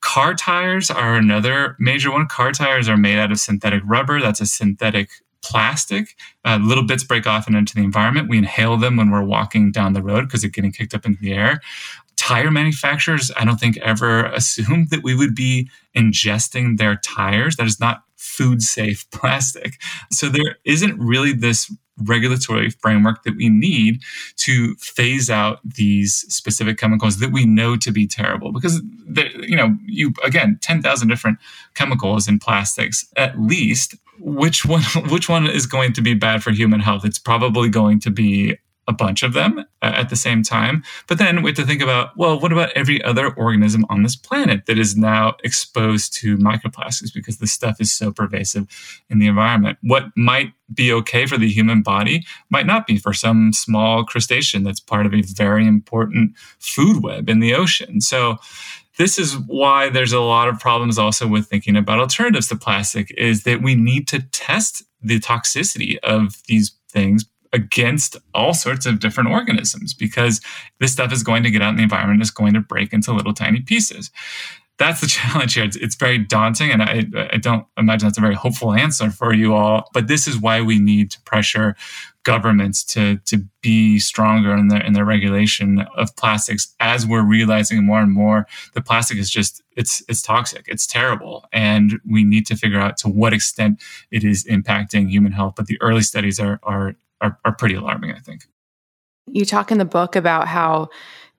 Car 0.00 0.34
tires 0.34 0.90
are 0.90 1.16
another 1.16 1.76
major 1.78 2.10
one. 2.12 2.26
Car 2.26 2.52
tires 2.52 2.88
are 2.88 2.96
made 2.96 3.18
out 3.18 3.32
of 3.32 3.40
synthetic 3.40 3.82
rubber. 3.84 4.20
That's 4.20 4.40
a 4.40 4.46
synthetic 4.46 5.10
plastic. 5.42 6.16
Uh, 6.44 6.58
little 6.60 6.84
bits 6.84 7.04
break 7.04 7.26
off 7.26 7.46
and 7.46 7.56
into 7.56 7.74
the 7.74 7.84
environment. 7.84 8.28
We 8.28 8.38
inhale 8.38 8.76
them 8.76 8.96
when 8.96 9.10
we're 9.10 9.24
walking 9.24 9.72
down 9.72 9.92
the 9.92 10.02
road 10.02 10.22
because 10.22 10.42
they're 10.42 10.50
getting 10.50 10.72
kicked 10.72 10.94
up 10.94 11.06
into 11.06 11.20
the 11.20 11.32
air. 11.32 11.60
Tire 12.18 12.50
manufacturers, 12.50 13.30
I 13.36 13.44
don't 13.44 13.58
think 13.58 13.78
ever 13.78 14.26
assumed 14.26 14.90
that 14.90 15.02
we 15.02 15.14
would 15.14 15.34
be 15.34 15.70
ingesting 15.96 16.76
their 16.76 16.96
tires. 16.96 17.56
That 17.56 17.66
is 17.66 17.80
not 17.80 18.02
food 18.16 18.62
safe 18.62 19.08
plastic. 19.12 19.80
So 20.12 20.28
there 20.28 20.56
isn't 20.64 20.98
really 20.98 21.32
this 21.32 21.72
regulatory 22.04 22.70
framework 22.70 23.24
that 23.24 23.36
we 23.36 23.48
need 23.48 24.02
to 24.36 24.74
phase 24.76 25.30
out 25.30 25.60
these 25.64 26.24
specific 26.32 26.78
chemicals 26.78 27.18
that 27.18 27.32
we 27.32 27.44
know 27.44 27.76
to 27.76 27.90
be 27.90 28.06
terrible 28.06 28.52
because 28.52 28.80
you 29.42 29.56
know 29.56 29.76
you 29.84 30.12
again 30.24 30.58
10,000 30.62 31.08
different 31.08 31.38
chemicals 31.74 32.28
in 32.28 32.38
plastics 32.38 33.04
at 33.16 33.38
least 33.40 33.96
which 34.20 34.64
one 34.64 34.82
which 35.08 35.28
one 35.28 35.48
is 35.48 35.66
going 35.66 35.92
to 35.92 36.00
be 36.00 36.14
bad 36.14 36.42
for 36.42 36.52
human 36.52 36.80
health 36.80 37.04
it's 37.04 37.18
probably 37.18 37.68
going 37.68 37.98
to 37.98 38.10
be 38.10 38.56
a 38.88 38.92
bunch 38.92 39.22
of 39.22 39.34
them 39.34 39.60
uh, 39.82 39.92
at 39.94 40.08
the 40.08 40.16
same 40.16 40.42
time. 40.42 40.82
But 41.06 41.18
then 41.18 41.42
we 41.42 41.50
have 41.50 41.56
to 41.56 41.66
think 41.66 41.82
about 41.82 42.16
well, 42.16 42.40
what 42.40 42.52
about 42.52 42.72
every 42.74 43.02
other 43.04 43.32
organism 43.34 43.86
on 43.88 44.02
this 44.02 44.16
planet 44.16 44.66
that 44.66 44.78
is 44.78 44.96
now 44.96 45.36
exposed 45.44 46.14
to 46.14 46.36
microplastics 46.38 47.14
because 47.14 47.38
this 47.38 47.52
stuff 47.52 47.80
is 47.80 47.92
so 47.92 48.10
pervasive 48.10 48.66
in 49.10 49.18
the 49.18 49.28
environment? 49.28 49.78
What 49.82 50.06
might 50.16 50.52
be 50.72 50.92
okay 50.92 51.26
for 51.26 51.38
the 51.38 51.48
human 51.48 51.82
body 51.82 52.24
might 52.50 52.66
not 52.66 52.86
be 52.86 52.98
for 52.98 53.12
some 53.12 53.52
small 53.52 54.04
crustacean 54.04 54.64
that's 54.64 54.80
part 54.80 55.06
of 55.06 55.14
a 55.14 55.22
very 55.22 55.66
important 55.66 56.36
food 56.58 57.02
web 57.02 57.28
in 57.28 57.40
the 57.40 57.54
ocean. 57.54 58.00
So 58.00 58.38
this 58.98 59.18
is 59.18 59.38
why 59.46 59.88
there's 59.88 60.12
a 60.12 60.20
lot 60.20 60.48
of 60.48 60.58
problems 60.58 60.98
also 60.98 61.26
with 61.26 61.46
thinking 61.46 61.76
about 61.76 62.00
alternatives 62.00 62.48
to 62.48 62.56
plastic 62.56 63.12
is 63.16 63.44
that 63.44 63.62
we 63.62 63.74
need 63.74 64.08
to 64.08 64.20
test 64.20 64.82
the 65.00 65.20
toxicity 65.20 65.98
of 66.02 66.42
these 66.46 66.72
things 66.90 67.24
against 67.52 68.16
all 68.34 68.54
sorts 68.54 68.86
of 68.86 69.00
different 69.00 69.30
organisms 69.30 69.94
because 69.94 70.40
this 70.80 70.92
stuff 70.92 71.12
is 71.12 71.22
going 71.22 71.42
to 71.42 71.50
get 71.50 71.62
out 71.62 71.70
in 71.70 71.76
the 71.76 71.82
environment, 71.82 72.20
it's 72.20 72.30
going 72.30 72.54
to 72.54 72.60
break 72.60 72.92
into 72.92 73.12
little 73.12 73.34
tiny 73.34 73.60
pieces. 73.60 74.10
That's 74.78 75.00
the 75.00 75.06
challenge 75.08 75.54
here. 75.54 75.64
It's, 75.64 75.76
it's 75.76 75.96
very 75.96 76.18
daunting, 76.18 76.70
and 76.70 76.82
I, 76.82 77.04
I 77.32 77.38
don't 77.38 77.66
imagine 77.76 78.06
that's 78.06 78.18
a 78.18 78.22
very 78.22 78.34
hopeful 78.34 78.72
answer 78.72 79.10
for 79.10 79.34
you 79.34 79.54
all. 79.54 79.88
But 79.92 80.08
this 80.08 80.28
is 80.28 80.38
why 80.38 80.60
we 80.60 80.78
need 80.78 81.10
to 81.12 81.20
pressure 81.22 81.74
governments 82.28 82.84
to 82.84 83.16
to 83.24 83.38
be 83.62 83.98
stronger 83.98 84.54
in 84.54 84.68
their 84.68 84.82
in 84.82 84.92
their 84.92 85.04
regulation 85.06 85.86
of 85.96 86.14
plastics 86.16 86.74
as 86.78 87.06
we're 87.06 87.24
realizing 87.24 87.86
more 87.86 88.00
and 88.00 88.12
more 88.12 88.46
the 88.74 88.82
plastic 88.82 89.16
is 89.16 89.30
just 89.30 89.62
it's 89.76 90.02
it's 90.10 90.20
toxic 90.20 90.66
it's 90.68 90.86
terrible 90.86 91.46
and 91.54 91.98
we 92.06 92.24
need 92.24 92.44
to 92.44 92.54
figure 92.54 92.78
out 92.78 92.98
to 92.98 93.08
what 93.08 93.32
extent 93.32 93.82
it 94.10 94.24
is 94.24 94.44
impacting 94.44 95.08
human 95.08 95.32
health 95.32 95.54
but 95.56 95.68
the 95.68 95.80
early 95.80 96.02
studies 96.02 96.38
are 96.38 96.60
are 96.64 96.94
are, 97.20 97.38
are 97.44 97.54
pretty 97.54 97.74
alarming, 97.74 98.12
I 98.12 98.20
think. 98.20 98.42
You 99.26 99.44
talk 99.44 99.70
in 99.70 99.78
the 99.78 99.84
book 99.84 100.16
about 100.16 100.48
how 100.48 100.88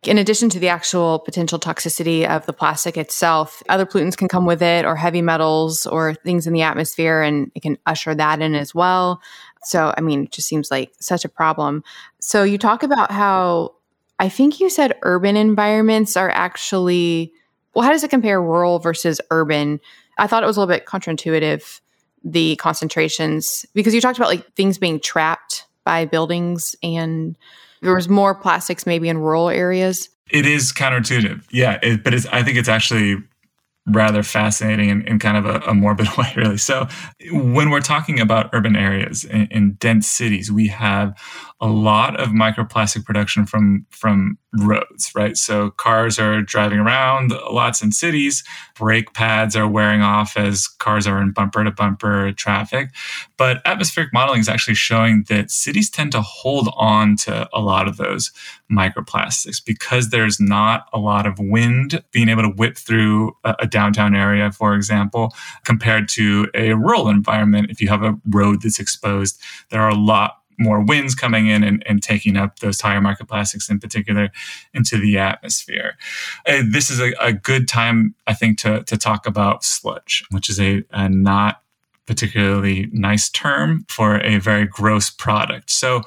in 0.04 0.18
addition 0.18 0.50
to 0.50 0.60
the 0.60 0.70
actual 0.70 1.20
potential 1.20 1.60
toxicity 1.60 2.26
of 2.26 2.46
the 2.46 2.54
plastic 2.54 2.96
itself, 2.96 3.62
other 3.68 3.86
pollutants 3.86 4.16
can 4.16 4.30
come 4.30 4.46
with 4.46 4.62
it, 4.62 4.86
or 4.86 4.96
heavy 4.96 5.22
metals, 5.22 5.86
or 5.86 6.14
things 6.14 6.48
in 6.48 6.54
the 6.54 6.62
atmosphere, 6.62 7.22
and 7.22 7.52
it 7.54 7.62
can 7.62 7.78
usher 7.86 8.16
that 8.16 8.42
in 8.42 8.56
as 8.56 8.74
well. 8.74 9.22
So, 9.64 9.94
I 9.98 10.02
mean, 10.02 10.24
it 10.24 10.32
just 10.32 10.48
seems 10.48 10.72
like 10.72 10.94
such 11.02 11.26
a 11.26 11.30
problem. 11.30 11.84
So, 12.22 12.44
you 12.44 12.58
talk 12.58 12.84
about 12.84 13.12
how 13.12 13.76
I 14.20 14.30
think 14.30 14.62
you 14.62 14.70
said 14.70 14.98
urban 15.02 15.36
environments 15.36 16.16
are 16.16 16.30
actually, 16.30 17.34
well, 17.74 17.84
how 17.84 17.92
does 17.92 18.04
it 18.04 18.10
compare 18.10 18.42
rural 18.42 18.80
versus 18.80 19.20
urban? 19.32 19.82
I 20.18 20.28
thought 20.28 20.44
it 20.44 20.48
was 20.48 20.56
a 20.56 20.62
little 20.62 20.74
bit 20.74 20.86
counterintuitive, 20.86 21.82
the 22.24 22.56
concentrations, 22.56 23.66
because 23.74 23.94
you 23.94 24.00
talked 24.00 24.18
about 24.18 24.30
like 24.30 24.54
things 24.56 24.78
being 24.78 25.02
trapped 25.02 25.66
by 25.90 26.06
buildings 26.06 26.76
and 26.84 27.36
there 27.82 27.96
was 27.96 28.08
more 28.08 28.36
plastics 28.36 28.86
maybe 28.86 29.10
in 29.10 29.18
rural 29.18 29.50
areas. 29.50 30.08
It 30.30 30.46
is 30.46 30.72
counterintuitive. 30.72 31.46
Yeah 31.52 31.80
it, 31.82 32.04
but 32.04 32.14
i 32.32 32.44
think 32.44 32.58
it's 32.60 32.70
actually 32.70 33.16
rather 33.88 34.22
fascinating 34.22 34.90
in, 34.90 35.02
in 35.08 35.18
kind 35.18 35.36
of 35.36 35.48
a, 35.48 35.62
a, 35.68 35.74
morbid 35.74 36.08
way 36.18 36.32
really. 36.36 36.58
So 36.58 36.88
when 37.32 37.72
we're 37.72 37.82
talking 37.82 38.20
about 38.20 38.52
urban 38.54 38.76
areas 38.76 39.24
in, 39.26 39.48
in 39.50 39.72
dense 39.80 40.08
cities 40.08 40.52
we 40.52 40.68
have 40.68 41.20
a 41.60 41.68
lot 41.68 42.20
of 42.20 42.30
microplastic 42.30 43.04
production 43.04 43.48
from 43.48 43.88
from 43.90 44.38
roads, 44.54 45.12
right? 45.14 45.38
So 45.38 45.72
cars 45.72 46.18
are 46.18 46.42
driving 46.42 46.80
around 46.80 47.32
lots 47.52 47.82
in 47.82 47.92
cities, 47.92 48.44
brake 48.76 49.14
pads 49.14 49.56
are 49.56 49.68
wearing 49.68 50.02
off 50.02 50.36
as 50.38 50.68
cars 50.68 51.06
are 51.06 51.22
in 51.22 51.32
bumper 51.32 51.64
to 51.64 51.72
bumper 51.72 52.32
traffic. 52.32 52.90
But 53.38 53.62
atmospheric 53.66 54.12
modeling 54.12 54.40
is 54.40 54.50
actually 54.50 54.76
showing 54.76 55.26
that 55.30 55.52
cities 55.52 55.90
tend 55.90 56.12
to 56.14 56.22
hold 56.22 56.70
on 56.76 57.16
to 57.18 57.48
a 57.54 57.60
lot 57.60 57.88
of 57.88 57.98
those 57.98 58.32
microplastics 58.72 59.64
because 59.64 60.10
there's 60.10 60.40
not 60.40 60.88
a 60.94 61.00
lot 61.00 61.26
of 61.26 61.38
wind 61.40 62.04
being 62.12 62.30
able 62.30 62.44
to 62.44 62.50
whip 62.50 62.78
through 62.78 63.36
a, 63.44 63.56
a 63.60 63.68
downtown 63.68 64.16
area, 64.16 64.52
for 64.52 64.76
example, 64.76 65.34
compared 65.64 66.08
to 66.10 66.48
a 66.56 66.74
rural 66.74 67.10
environment. 67.10 67.70
If 67.70 67.82
you 67.82 67.88
have 67.90 68.04
a 68.04 68.18
road 68.30 68.62
that's 68.64 68.80
exposed, 68.80 69.40
there 69.70 69.82
are 69.82 69.90
a 69.90 69.96
lot 69.96 70.39
more 70.60 70.84
winds 70.84 71.16
coming 71.16 71.48
in 71.48 71.64
and, 71.64 71.84
and 71.88 72.04
taking 72.04 72.38
up 72.38 72.60
those 72.60 72.78
tire 72.78 73.00
microplastics 73.00 73.70
in 73.70 73.80
particular 73.80 74.30
into 74.74 74.98
the 74.98 75.18
atmosphere. 75.18 75.98
Uh, 76.46 76.64
this 76.70 76.90
is 76.90 77.00
a, 77.00 77.14
a, 77.20 77.34
good 77.34 77.68
time, 77.68 78.14
I 78.28 78.34
think, 78.34 78.58
to, 78.60 78.84
to 78.84 78.98
talk 78.98 79.26
about 79.26 79.64
sludge, 79.64 80.26
which 80.32 80.50
is 80.50 80.60
a, 80.60 80.84
a 80.92 81.08
not 81.08 81.62
particularly 82.10 82.90
nice 82.92 83.30
term 83.30 83.86
for 83.88 84.20
a 84.22 84.40
very 84.40 84.66
gross 84.66 85.12
product. 85.12 85.70
So, 85.70 86.02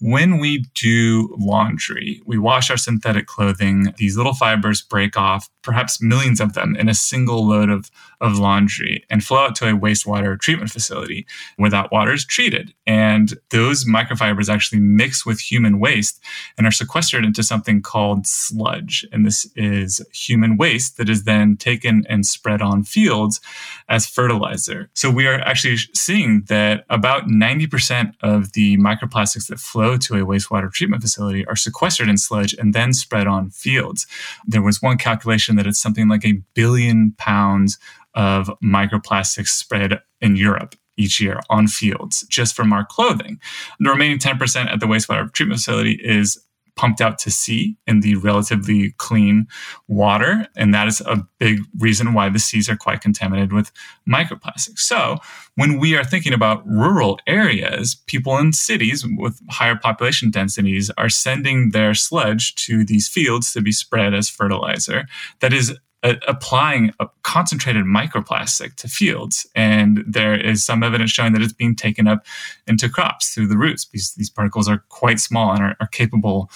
when 0.00 0.38
we 0.38 0.64
do 0.74 1.34
laundry, 1.36 2.22
we 2.24 2.38
wash 2.38 2.70
our 2.70 2.76
synthetic 2.76 3.26
clothing, 3.26 3.92
these 3.96 4.16
little 4.16 4.34
fibers 4.34 4.80
break 4.80 5.16
off, 5.16 5.50
perhaps 5.62 6.00
millions 6.00 6.40
of 6.40 6.52
them 6.52 6.76
in 6.76 6.88
a 6.88 6.94
single 6.94 7.44
load 7.44 7.70
of, 7.70 7.90
of 8.20 8.38
laundry, 8.38 9.04
and 9.10 9.22
flow 9.22 9.38
out 9.38 9.54
to 9.56 9.68
a 9.68 9.78
wastewater 9.78 10.38
treatment 10.38 10.70
facility 10.70 11.26
where 11.56 11.70
that 11.70 11.92
water 11.92 12.12
is 12.12 12.24
treated. 12.24 12.72
And 12.86 13.34
those 13.50 13.84
microfibers 13.84 14.52
actually 14.52 14.80
mix 14.80 15.24
with 15.24 15.40
human 15.40 15.78
waste 15.78 16.20
and 16.56 16.66
are 16.66 16.72
sequestered 16.72 17.24
into 17.24 17.42
something 17.42 17.82
called 17.82 18.26
sludge. 18.26 19.06
And 19.12 19.24
this 19.24 19.46
is 19.54 20.00
human 20.12 20.56
waste 20.56 20.96
that 20.96 21.08
is 21.08 21.24
then 21.24 21.56
taken 21.56 22.04
and 22.08 22.26
spread 22.26 22.62
on 22.62 22.82
fields 22.82 23.40
as 23.88 24.06
fertilizer. 24.06 24.90
So, 24.94 25.10
we 25.10 25.26
are 25.26 25.40
actually 25.40 25.76
seeing 25.94 26.42
that 26.48 26.84
about 26.90 27.28
90% 27.28 28.14
of 28.22 28.52
the 28.52 28.76
microplastics 28.78 29.48
that 29.48 29.60
flow 29.60 29.96
to 29.98 30.14
a 30.14 30.26
wastewater 30.26 30.72
treatment 30.72 31.02
facility 31.02 31.46
are 31.46 31.56
sequestered 31.56 32.08
in 32.08 32.16
sludge 32.16 32.54
and 32.54 32.74
then 32.74 32.92
spread 32.92 33.26
on 33.26 33.50
fields. 33.50 34.06
There 34.46 34.62
was 34.62 34.82
one 34.82 34.98
calculation 34.98 35.56
that 35.56 35.66
it's 35.66 35.80
something 35.80 36.08
like 36.08 36.24
a 36.24 36.40
billion 36.54 37.14
pounds 37.18 37.78
of 38.18 38.50
microplastics 38.62 39.48
spread 39.48 40.00
in 40.20 40.36
Europe 40.36 40.74
each 40.96 41.20
year 41.20 41.40
on 41.48 41.68
fields 41.68 42.26
just 42.28 42.54
from 42.56 42.72
our 42.72 42.84
clothing. 42.84 43.40
The 43.78 43.88
remaining 43.88 44.18
10% 44.18 44.66
at 44.66 44.80
the 44.80 44.86
wastewater 44.86 45.32
treatment 45.32 45.60
facility 45.60 46.00
is 46.02 46.36
pumped 46.74 47.00
out 47.00 47.18
to 47.18 47.30
sea 47.30 47.76
in 47.86 48.00
the 48.00 48.14
relatively 48.16 48.92
clean 48.98 49.46
water. 49.88 50.46
And 50.56 50.72
that 50.72 50.86
is 50.86 51.00
a 51.00 51.26
big 51.38 51.60
reason 51.78 52.14
why 52.14 52.28
the 52.28 52.38
seas 52.38 52.68
are 52.68 52.76
quite 52.76 53.00
contaminated 53.00 53.52
with 53.52 53.72
microplastics. 54.08 54.78
So, 54.78 55.18
when 55.56 55.80
we 55.80 55.96
are 55.96 56.04
thinking 56.04 56.32
about 56.32 56.66
rural 56.66 57.18
areas, 57.26 57.96
people 58.06 58.38
in 58.38 58.52
cities 58.52 59.04
with 59.16 59.40
higher 59.50 59.76
population 59.76 60.30
densities 60.30 60.88
are 60.96 61.08
sending 61.08 61.70
their 61.70 61.94
sludge 61.94 62.54
to 62.66 62.84
these 62.84 63.08
fields 63.08 63.52
to 63.52 63.60
be 63.60 63.72
spread 63.72 64.14
as 64.14 64.28
fertilizer. 64.28 65.08
That 65.40 65.52
is 65.52 65.76
Uh, 66.04 66.14
applying 66.28 66.92
a 67.00 67.08
concentrated 67.24 67.84
microplastic 67.84 68.76
to 68.76 68.86
fields. 68.86 69.48
And 69.56 70.04
there 70.06 70.38
is 70.38 70.64
some 70.64 70.84
evidence 70.84 71.10
showing 71.10 71.32
that 71.32 71.42
it's 71.42 71.52
being 71.52 71.74
taken 71.74 72.06
up 72.06 72.24
into 72.68 72.88
crops 72.88 73.34
through 73.34 73.48
the 73.48 73.58
roots 73.58 73.84
because 73.84 74.14
these 74.14 74.30
particles 74.30 74.68
are 74.68 74.84
quite 74.90 75.18
small 75.18 75.52
and 75.52 75.60
are, 75.60 75.76
are 75.80 75.88
capable 75.88 76.52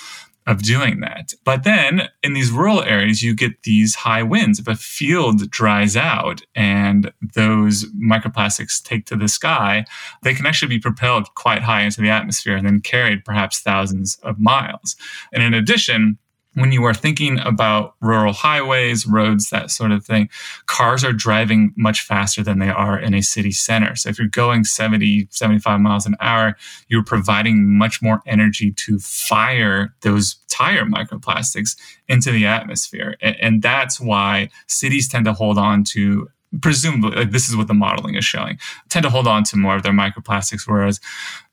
of 0.46 0.62
doing 0.62 1.00
that. 1.00 1.34
But 1.44 1.64
then 1.64 2.08
in 2.22 2.34
these 2.34 2.50
rural 2.50 2.82
areas, 2.82 3.22
you 3.22 3.34
get 3.34 3.62
these 3.62 3.94
high 3.94 4.22
winds. 4.22 4.58
If 4.58 4.68
a 4.68 4.74
field 4.74 5.50
dries 5.50 5.96
out 5.96 6.42
and 6.54 7.12
those 7.34 7.84
microplastics 7.92 8.82
take 8.82 9.06
to 9.06 9.16
the 9.16 9.28
sky, 9.28 9.84
they 10.22 10.34
can 10.34 10.46
actually 10.46 10.68
be 10.68 10.80
propelled 10.80 11.34
quite 11.34 11.62
high 11.62 11.82
into 11.82 12.00
the 12.00 12.10
atmosphere 12.10 12.56
and 12.56 12.66
then 12.66 12.80
carried 12.80 13.24
perhaps 13.24 13.60
thousands 13.60 14.18
of 14.22 14.40
miles. 14.40 14.96
And 15.32 15.42
in 15.42 15.54
addition, 15.54 16.18
when 16.54 16.72
you 16.72 16.84
are 16.84 16.94
thinking 16.94 17.38
about 17.40 17.94
rural 18.00 18.32
highways, 18.32 19.06
roads, 19.06 19.48
that 19.50 19.70
sort 19.70 19.90
of 19.90 20.04
thing, 20.04 20.28
cars 20.66 21.02
are 21.02 21.12
driving 21.12 21.72
much 21.76 22.02
faster 22.02 22.42
than 22.42 22.58
they 22.58 22.68
are 22.68 22.98
in 22.98 23.14
a 23.14 23.22
city 23.22 23.52
center. 23.52 23.96
So 23.96 24.10
if 24.10 24.18
you're 24.18 24.28
going 24.28 24.64
70, 24.64 25.28
75 25.30 25.80
miles 25.80 26.04
an 26.04 26.16
hour, 26.20 26.56
you're 26.88 27.04
providing 27.04 27.78
much 27.78 28.02
more 28.02 28.22
energy 28.26 28.72
to 28.72 28.98
fire 28.98 29.94
those 30.02 30.36
tire 30.48 30.84
microplastics 30.84 31.76
into 32.08 32.30
the 32.30 32.46
atmosphere. 32.46 33.16
And, 33.20 33.62
that's 33.62 34.00
why 34.00 34.48
cities 34.66 35.08
tend 35.08 35.24
to 35.26 35.32
hold 35.32 35.56
on 35.56 35.84
to 35.84 36.28
presumably 36.60 37.16
like 37.16 37.30
this 37.30 37.48
is 37.48 37.56
what 37.56 37.68
the 37.68 37.74
modeling 37.74 38.16
is 38.16 38.24
showing 38.24 38.58
tend 38.88 39.04
to 39.04 39.10
hold 39.10 39.28
on 39.28 39.44
to 39.44 39.56
more 39.56 39.76
of 39.76 39.82
their 39.82 39.92
microplastics 39.92 40.66
whereas 40.66 41.00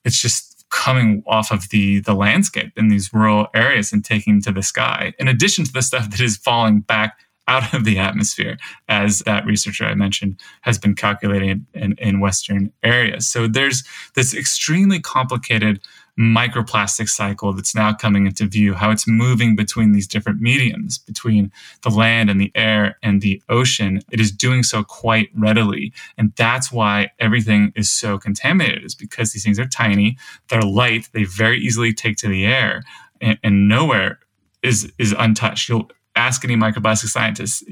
it's 0.03 0.19
just 0.19 0.48
coming 0.69 1.23
off 1.27 1.51
of 1.51 1.69
the 1.69 1.99
the 2.01 2.13
landscape 2.13 2.71
in 2.75 2.89
these 2.89 3.13
rural 3.13 3.47
areas 3.53 3.91
and 3.91 4.05
taking 4.05 4.41
to 4.41 4.51
the 4.51 4.63
sky 4.63 5.13
in 5.19 5.27
addition 5.27 5.65
to 5.65 5.73
the 5.73 5.81
stuff 5.81 6.09
that 6.11 6.19
is 6.19 6.37
falling 6.37 6.81
back 6.81 7.17
out 7.47 7.73
of 7.73 7.83
the 7.83 7.97
atmosphere 7.97 8.57
as 8.87 9.19
that 9.19 9.45
researcher 9.45 9.85
i 9.85 9.95
mentioned 9.95 10.39
has 10.61 10.77
been 10.77 10.93
calculating 10.95 11.65
in, 11.73 11.95
in 11.97 12.19
western 12.19 12.71
areas. 12.83 13.27
So 13.27 13.47
there's 13.47 13.83
this 14.15 14.35
extremely 14.35 14.99
complicated 14.99 15.81
microplastic 16.19 17.07
cycle 17.07 17.53
that's 17.53 17.73
now 17.73 17.93
coming 17.93 18.25
into 18.25 18.45
view, 18.45 18.73
how 18.73 18.91
it's 18.91 19.07
moving 19.07 19.55
between 19.55 19.93
these 19.93 20.05
different 20.05 20.41
mediums, 20.41 20.97
between 20.97 21.49
the 21.83 21.89
land 21.89 22.29
and 22.29 22.41
the 22.41 22.51
air 22.55 22.97
and 23.01 23.21
the 23.21 23.41
ocean. 23.47 24.01
It 24.11 24.19
is 24.19 24.31
doing 24.31 24.63
so 24.63 24.83
quite 24.83 25.29
readily. 25.33 25.93
And 26.17 26.33
that's 26.35 26.71
why 26.71 27.11
everything 27.19 27.71
is 27.75 27.89
so 27.89 28.17
contaminated, 28.17 28.83
is 28.83 28.95
because 28.95 29.31
these 29.31 29.45
things 29.45 29.59
are 29.59 29.65
tiny, 29.65 30.17
they're 30.49 30.61
light, 30.61 31.07
they 31.13 31.23
very 31.23 31.57
easily 31.59 31.93
take 31.93 32.17
to 32.17 32.27
the 32.27 32.45
air, 32.45 32.83
and, 33.21 33.39
and 33.43 33.69
nowhere 33.69 34.19
is 34.61 34.91
is 34.97 35.15
untouched. 35.17 35.69
You'll 35.69 35.89
ask 36.17 36.43
any 36.43 36.57
microplastic 36.57 37.07
scientist, 37.07 37.63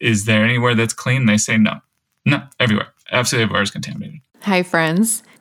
is 0.00 0.24
there 0.24 0.44
anywhere 0.44 0.74
that's 0.74 0.92
clean? 0.92 1.26
They 1.26 1.38
say 1.38 1.56
no. 1.56 1.74
No, 2.26 2.42
everywhere. 2.58 2.88
Absolutely 3.12 3.44
everywhere 3.44 3.62
is 3.62 3.70
contaminated. 3.70 4.20
Hi, 4.42 4.64
friends. 4.64 5.22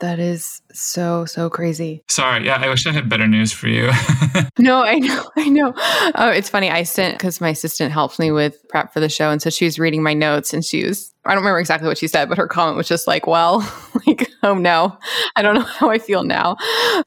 That 0.00 0.18
is 0.18 0.60
so, 0.72 1.24
so 1.24 1.48
crazy. 1.48 2.02
Sorry. 2.08 2.44
Yeah, 2.44 2.56
I 2.60 2.68
wish 2.68 2.86
I 2.86 2.92
had 2.92 3.08
better 3.08 3.26
news 3.26 3.50
for 3.52 3.68
you. 3.68 3.90
no, 4.58 4.82
I 4.82 4.98
know. 4.98 5.30
I 5.36 5.48
know. 5.48 5.72
Oh, 6.14 6.28
it's 6.28 6.50
funny. 6.50 6.70
I 6.70 6.82
sent, 6.82 7.16
because 7.16 7.40
my 7.40 7.48
assistant 7.48 7.92
helps 7.92 8.18
me 8.18 8.30
with 8.30 8.62
prep 8.68 8.92
for 8.92 9.00
the 9.00 9.08
show. 9.08 9.30
And 9.30 9.40
so 9.40 9.48
she 9.48 9.64
was 9.64 9.78
reading 9.78 10.02
my 10.02 10.12
notes 10.12 10.52
and 10.52 10.62
she 10.62 10.84
was, 10.84 11.14
I 11.24 11.30
don't 11.30 11.38
remember 11.38 11.60
exactly 11.60 11.88
what 11.88 11.96
she 11.96 12.08
said, 12.08 12.28
but 12.28 12.36
her 12.36 12.46
comment 12.46 12.76
was 12.76 12.88
just 12.88 13.06
like, 13.06 13.26
well, 13.26 13.60
like, 14.06 14.30
oh 14.42 14.54
no, 14.54 14.98
I 15.34 15.42
don't 15.42 15.54
know 15.54 15.62
how 15.62 15.88
I 15.88 15.98
feel 15.98 16.24
now. 16.24 16.56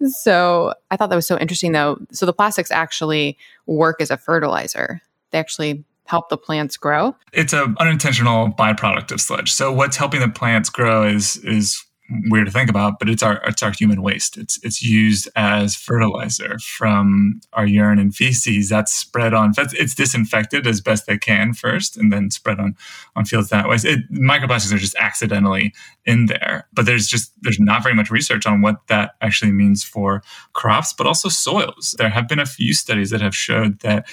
So 0.08 0.74
I 0.90 0.98
thought 0.98 1.10
that 1.10 1.16
was 1.16 1.28
so 1.28 1.38
interesting 1.38 1.74
though. 1.74 2.00
So 2.12 2.26
the 2.26 2.34
plastics 2.34 2.72
actually 2.72 3.38
work 3.68 4.02
as 4.02 4.10
a 4.10 4.18
fertilizer. 4.18 5.02
They 5.30 5.38
actually 5.38 5.84
help 6.06 6.30
the 6.30 6.38
plants 6.38 6.76
grow. 6.76 7.16
It's 7.34 7.54
an 7.54 7.76
unintentional 7.80 8.50
byproduct 8.50 9.12
of 9.12 9.22
sludge. 9.22 9.54
So 9.54 9.72
what's 9.72 9.96
helping 9.96 10.22
the 10.22 10.30
plants 10.30 10.70
grow 10.70 11.08
is 11.08 11.38
is 11.38 11.86
weird 12.26 12.48
to 12.48 12.52
think 12.52 12.70
about, 12.70 13.00
but 13.00 13.10
it's 13.10 13.24
our 13.24 13.42
it's 13.46 13.64
our 13.64 13.72
human 13.72 14.02
waste. 14.02 14.38
It's 14.38 14.60
it's 14.64 14.82
used 14.82 15.30
as 15.36 15.76
fertilizer 15.76 16.58
from 16.60 17.42
our 17.54 17.66
urine 17.66 18.00
and 18.00 18.16
feces. 18.16 18.70
That's 18.70 18.94
spread 18.94 19.34
on. 19.34 19.54
It's 19.58 19.96
disinfected 19.96 20.66
as 20.68 20.82
best 20.82 21.06
they 21.06 21.18
can 21.18 21.54
first, 21.54 21.98
and 21.98 22.12
then 22.12 22.32
spread 22.32 22.60
on 22.60 22.76
on 23.16 23.26
fields 23.26 23.50
that 23.50 23.68
way. 23.68 23.78
It, 23.84 24.12
microplastics 24.12 24.74
are 24.74 24.78
just 24.78 24.96
accidentally 24.96 25.74
in 26.06 26.26
there, 26.26 26.68
but 26.74 26.86
there's 26.86 27.08
just 27.08 27.32
there's 27.42 27.60
not 27.60 27.84
very 27.84 27.96
much 27.96 28.10
research 28.10 28.46
on 28.46 28.62
what 28.62 28.88
that 28.88 29.16
actually 29.22 29.52
means 29.52 29.84
for 29.84 30.24
crops, 30.54 30.94
but 30.94 31.08
also 31.08 31.30
soils. 31.30 31.96
There 31.98 32.10
have 32.10 32.28
been 32.28 32.40
a 32.40 32.46
few 32.46 32.74
studies 32.74 33.10
that 33.12 33.22
have 33.22 33.36
showed 33.36 33.80
that 33.80 34.08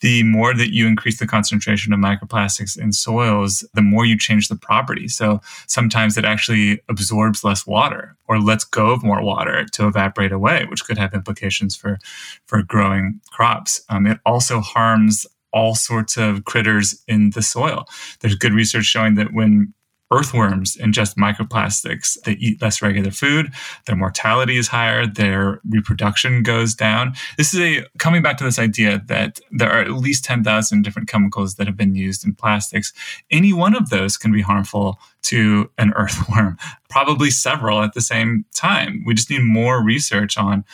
the 0.00 0.22
more 0.24 0.54
that 0.54 0.72
you 0.74 0.86
increase 0.86 1.18
the 1.18 1.26
concentration 1.26 1.92
of 1.92 1.98
microplastics 1.98 2.78
in 2.78 2.92
soils, 2.92 3.66
the 3.74 3.82
more 3.82 4.04
you 4.04 4.18
change 4.18 4.48
the 4.48 4.56
property. 4.56 5.08
So 5.08 5.40
sometimes 5.66 6.16
it 6.16 6.24
actually 6.24 6.82
absorbs 6.88 7.44
less 7.44 7.66
water 7.66 8.16
or 8.28 8.40
lets 8.40 8.64
go 8.64 8.90
of 8.90 9.02
more 9.02 9.22
water 9.22 9.64
to 9.72 9.86
evaporate 9.86 10.32
away, 10.32 10.66
which 10.68 10.84
could 10.84 10.98
have 10.98 11.14
implications 11.14 11.76
for, 11.76 11.98
for 12.46 12.62
growing 12.62 13.20
crops. 13.30 13.80
Um, 13.88 14.06
it 14.06 14.18
also 14.26 14.60
harms 14.60 15.26
all 15.52 15.74
sorts 15.74 16.18
of 16.18 16.44
critters 16.44 17.02
in 17.08 17.30
the 17.30 17.40
soil. 17.40 17.86
There's 18.20 18.34
good 18.34 18.52
research 18.52 18.84
showing 18.84 19.14
that 19.14 19.32
when 19.32 19.72
earthworms 20.12 20.76
ingest 20.76 21.16
microplastics. 21.16 22.20
They 22.22 22.32
eat 22.32 22.62
less 22.62 22.80
regular 22.80 23.10
food. 23.10 23.52
Their 23.86 23.96
mortality 23.96 24.56
is 24.56 24.68
higher. 24.68 25.06
Their 25.06 25.60
reproduction 25.68 26.42
goes 26.42 26.74
down. 26.74 27.14
This 27.36 27.52
is 27.52 27.60
a 27.60 27.84
coming 27.98 28.22
back 28.22 28.36
to 28.38 28.44
this 28.44 28.58
idea 28.58 29.02
that 29.06 29.40
there 29.50 29.70
are 29.70 29.80
at 29.80 29.92
least 29.92 30.24
10,000 30.24 30.82
different 30.82 31.08
chemicals 31.08 31.56
that 31.56 31.66
have 31.66 31.76
been 31.76 31.94
used 31.94 32.24
in 32.24 32.34
plastics. 32.34 32.92
Any 33.30 33.52
one 33.52 33.74
of 33.74 33.90
those 33.90 34.16
can 34.16 34.32
be 34.32 34.42
harmful 34.42 34.98
to 35.22 35.70
an 35.78 35.92
earthworm, 35.94 36.56
probably 36.88 37.30
several 37.30 37.82
at 37.82 37.94
the 37.94 38.00
same 38.00 38.44
time. 38.54 39.02
We 39.06 39.14
just 39.14 39.30
need 39.30 39.42
more 39.42 39.82
research 39.82 40.38
on 40.38 40.64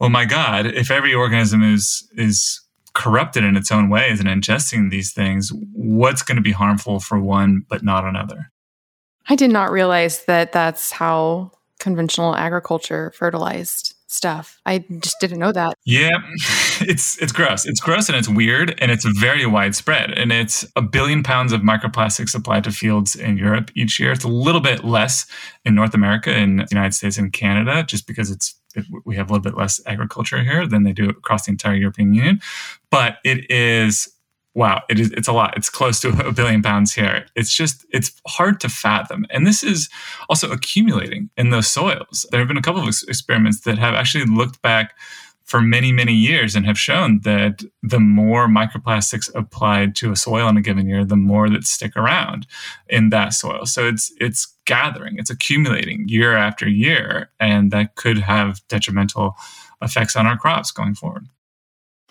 well, 0.00 0.10
my 0.10 0.26
God, 0.26 0.66
if 0.66 0.90
every 0.90 1.12
organism 1.12 1.62
is 1.62 2.08
is 2.16 2.60
corrupted 2.94 3.44
in 3.44 3.56
its 3.56 3.70
own 3.70 3.88
ways 3.88 4.20
and 4.20 4.28
ingesting 4.28 4.90
these 4.90 5.12
things, 5.12 5.52
what's 5.72 6.22
going 6.22 6.36
to 6.36 6.42
be 6.42 6.52
harmful 6.52 7.00
for 7.00 7.20
one 7.20 7.64
but 7.68 7.82
not 7.82 8.04
another? 8.04 8.50
I 9.28 9.34
did 9.34 9.50
not 9.50 9.70
realize 9.70 10.24
that 10.24 10.52
that's 10.52 10.90
how 10.92 11.52
conventional 11.78 12.34
agriculture 12.34 13.12
fertilized 13.14 13.94
stuff. 14.08 14.58
I 14.64 14.84
just 15.00 15.20
didn't 15.20 15.38
know 15.38 15.52
that. 15.52 15.74
Yeah, 15.84 16.16
it's 16.80 17.20
it's 17.22 17.30
gross. 17.30 17.66
It's 17.66 17.80
gross 17.80 18.08
and 18.08 18.16
it's 18.16 18.28
weird 18.28 18.74
and 18.80 18.90
it's 18.90 19.04
very 19.04 19.46
widespread. 19.46 20.12
And 20.12 20.32
it's 20.32 20.66
a 20.76 20.82
billion 20.82 21.22
pounds 21.22 21.52
of 21.52 21.60
microplastics 21.60 22.34
applied 22.34 22.64
to 22.64 22.72
fields 22.72 23.14
in 23.14 23.36
Europe 23.36 23.70
each 23.74 24.00
year. 24.00 24.10
It's 24.12 24.24
a 24.24 24.28
little 24.28 24.62
bit 24.62 24.82
less 24.82 25.26
in 25.64 25.74
North 25.74 25.94
America, 25.94 26.36
in 26.36 26.56
the 26.56 26.66
United 26.70 26.94
States, 26.94 27.18
and 27.18 27.32
Canada, 27.32 27.84
just 27.84 28.06
because 28.06 28.30
it's 28.30 28.54
it, 28.74 28.86
we 29.04 29.16
have 29.16 29.30
a 29.30 29.32
little 29.32 29.42
bit 29.44 29.56
less 29.56 29.80
agriculture 29.86 30.42
here 30.42 30.66
than 30.66 30.82
they 30.82 30.92
do 30.92 31.10
across 31.10 31.44
the 31.46 31.52
entire 31.52 31.74
European 31.74 32.14
Union. 32.14 32.40
But 32.90 33.18
it 33.24 33.50
is 33.50 34.08
wow, 34.58 34.82
it 34.90 34.98
is 34.98 35.12
it's 35.12 35.28
a 35.28 35.32
lot. 35.32 35.56
It's 35.56 35.70
close 35.70 36.00
to 36.00 36.08
a 36.26 36.32
billion 36.32 36.62
pounds 36.62 36.92
here. 36.92 37.26
It's 37.36 37.54
just 37.54 37.86
it's 37.90 38.20
hard 38.26 38.60
to 38.60 38.68
fathom. 38.68 39.24
And 39.30 39.46
this 39.46 39.62
is 39.62 39.88
also 40.28 40.50
accumulating 40.50 41.30
in 41.38 41.50
those 41.50 41.68
soils. 41.68 42.26
There 42.30 42.40
have 42.40 42.48
been 42.48 42.58
a 42.58 42.62
couple 42.62 42.82
of 42.82 42.88
experiments 42.88 43.60
that 43.60 43.78
have 43.78 43.94
actually 43.94 44.24
looked 44.26 44.60
back 44.60 44.94
for 45.44 45.62
many, 45.62 45.92
many 45.92 46.12
years 46.12 46.54
and 46.54 46.66
have 46.66 46.78
shown 46.78 47.20
that 47.20 47.62
the 47.82 48.00
more 48.00 48.48
microplastics 48.48 49.34
applied 49.34 49.96
to 49.96 50.12
a 50.12 50.16
soil 50.16 50.46
in 50.48 50.58
a 50.58 50.60
given 50.60 50.86
year, 50.86 51.06
the 51.06 51.16
more 51.16 51.48
that 51.48 51.64
stick 51.64 51.96
around 51.96 52.46
in 52.88 53.08
that 53.08 53.32
soil. 53.32 53.64
So 53.64 53.86
it's 53.86 54.12
it's 54.20 54.54
gathering, 54.66 55.18
it's 55.18 55.30
accumulating 55.30 56.06
year 56.08 56.36
after 56.36 56.68
year, 56.68 57.30
and 57.38 57.70
that 57.70 57.94
could 57.94 58.18
have 58.18 58.60
detrimental 58.68 59.36
effects 59.80 60.16
on 60.16 60.26
our 60.26 60.36
crops 60.36 60.72
going 60.72 60.96
forward 60.96 61.28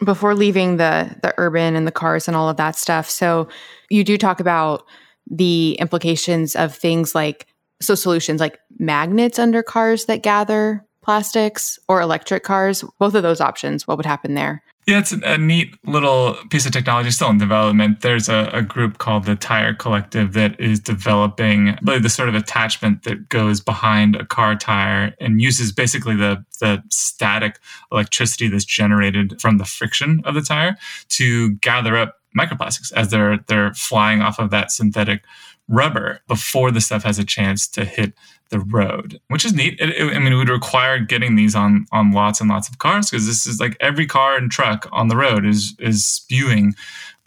before 0.04 0.36
leaving 0.36 0.78
the 0.78 1.16
the 1.22 1.34
urban 1.38 1.76
and 1.76 1.88
the 1.88 1.92
cars 1.92 2.28
and 2.28 2.38
all 2.38 2.50
of 2.50 2.58
that 2.58 2.76
stuff. 2.76 3.10
So 3.10 3.48
you 3.90 4.04
do 4.04 4.18
talk 4.18 4.40
about 4.40 4.84
the 5.30 5.74
implications 5.80 6.56
of 6.56 6.74
things 6.76 7.14
like 7.16 7.48
so 7.82 7.96
solutions 7.96 8.40
like 8.40 8.60
magnets 8.80 9.40
under 9.40 9.62
cars 9.62 10.06
that 10.06 10.24
gather 10.24 10.84
plastics 11.04 11.80
or 11.88 12.02
electric 12.02 12.44
cars. 12.44 12.84
Both 13.00 13.16
of 13.16 13.24
those 13.24 13.42
options 13.42 13.88
what 13.88 13.98
would 13.98 14.06
happen 14.06 14.34
there 14.34 14.64
yeah, 14.88 15.00
it's 15.00 15.12
a 15.12 15.38
neat 15.38 15.78
little 15.86 16.38
piece 16.50 16.66
of 16.66 16.72
technology 16.72 17.12
still 17.12 17.30
in 17.30 17.38
development. 17.38 18.00
There's 18.00 18.30
a, 18.30 18.50
a, 18.54 18.62
group 18.62 19.00
called 19.00 19.26
the 19.26 19.36
Tyre 19.36 19.74
Collective 19.74 20.32
that 20.32 20.58
is 20.62 20.80
developing 20.80 21.78
really 21.84 22.00
the 22.00 22.10
sort 22.10 22.30
of 22.30 22.36
attachment 22.36 23.04
that 23.04 23.28
goes 23.28 23.60
behind 23.60 24.16
a 24.16 24.26
car 24.26 24.56
tire 24.56 25.14
and 25.20 25.42
uses 25.42 25.74
basically 25.74 26.16
the, 26.16 26.42
the 26.62 26.82
static 26.90 27.60
electricity 27.92 28.48
that's 28.48 28.64
generated 28.64 29.42
from 29.42 29.58
the 29.58 29.66
friction 29.66 30.22
of 30.24 30.36
the 30.36 30.42
tire 30.42 30.78
to 31.10 31.56
gather 31.56 31.98
up 31.98 32.22
microplastics 32.38 32.94
as 32.94 33.10
they're 33.10 33.40
they're 33.48 33.74
flying 33.74 34.22
off 34.22 34.40
of 34.40 34.52
that 34.52 34.72
synthetic 34.72 35.24
rubber 35.68 36.22
before 36.28 36.72
the 36.72 36.80
stuff 36.80 37.04
has 37.04 37.20
a 37.20 37.26
chance 37.26 37.68
to 37.68 37.84
hit 37.84 38.14
the 38.50 38.60
road, 38.60 39.20
which 39.28 39.46
is 39.46 39.54
neat. 39.54 39.80
It, 39.80 39.90
it, 39.90 40.16
I 40.16 40.20
mean, 40.20 40.34
it 40.34 40.36
would 40.36 40.50
require 40.50 41.00
getting 41.00 41.36
these 41.36 41.56
on 41.56 41.86
on 41.92 42.12
lots 42.12 42.42
and 42.42 42.50
lots 42.50 42.70
of 42.70 42.78
cars 42.80 43.10
because 43.10 43.26
this 43.26 43.46
is 43.46 43.60
like 43.60 43.78
every 43.80 44.06
car 44.06 44.36
and 44.36 44.52
truck 44.52 44.88
on 44.92 45.08
the 45.08 45.16
road 45.16 45.46
is 45.46 45.76
is 45.80 46.06
spewing 46.06 46.74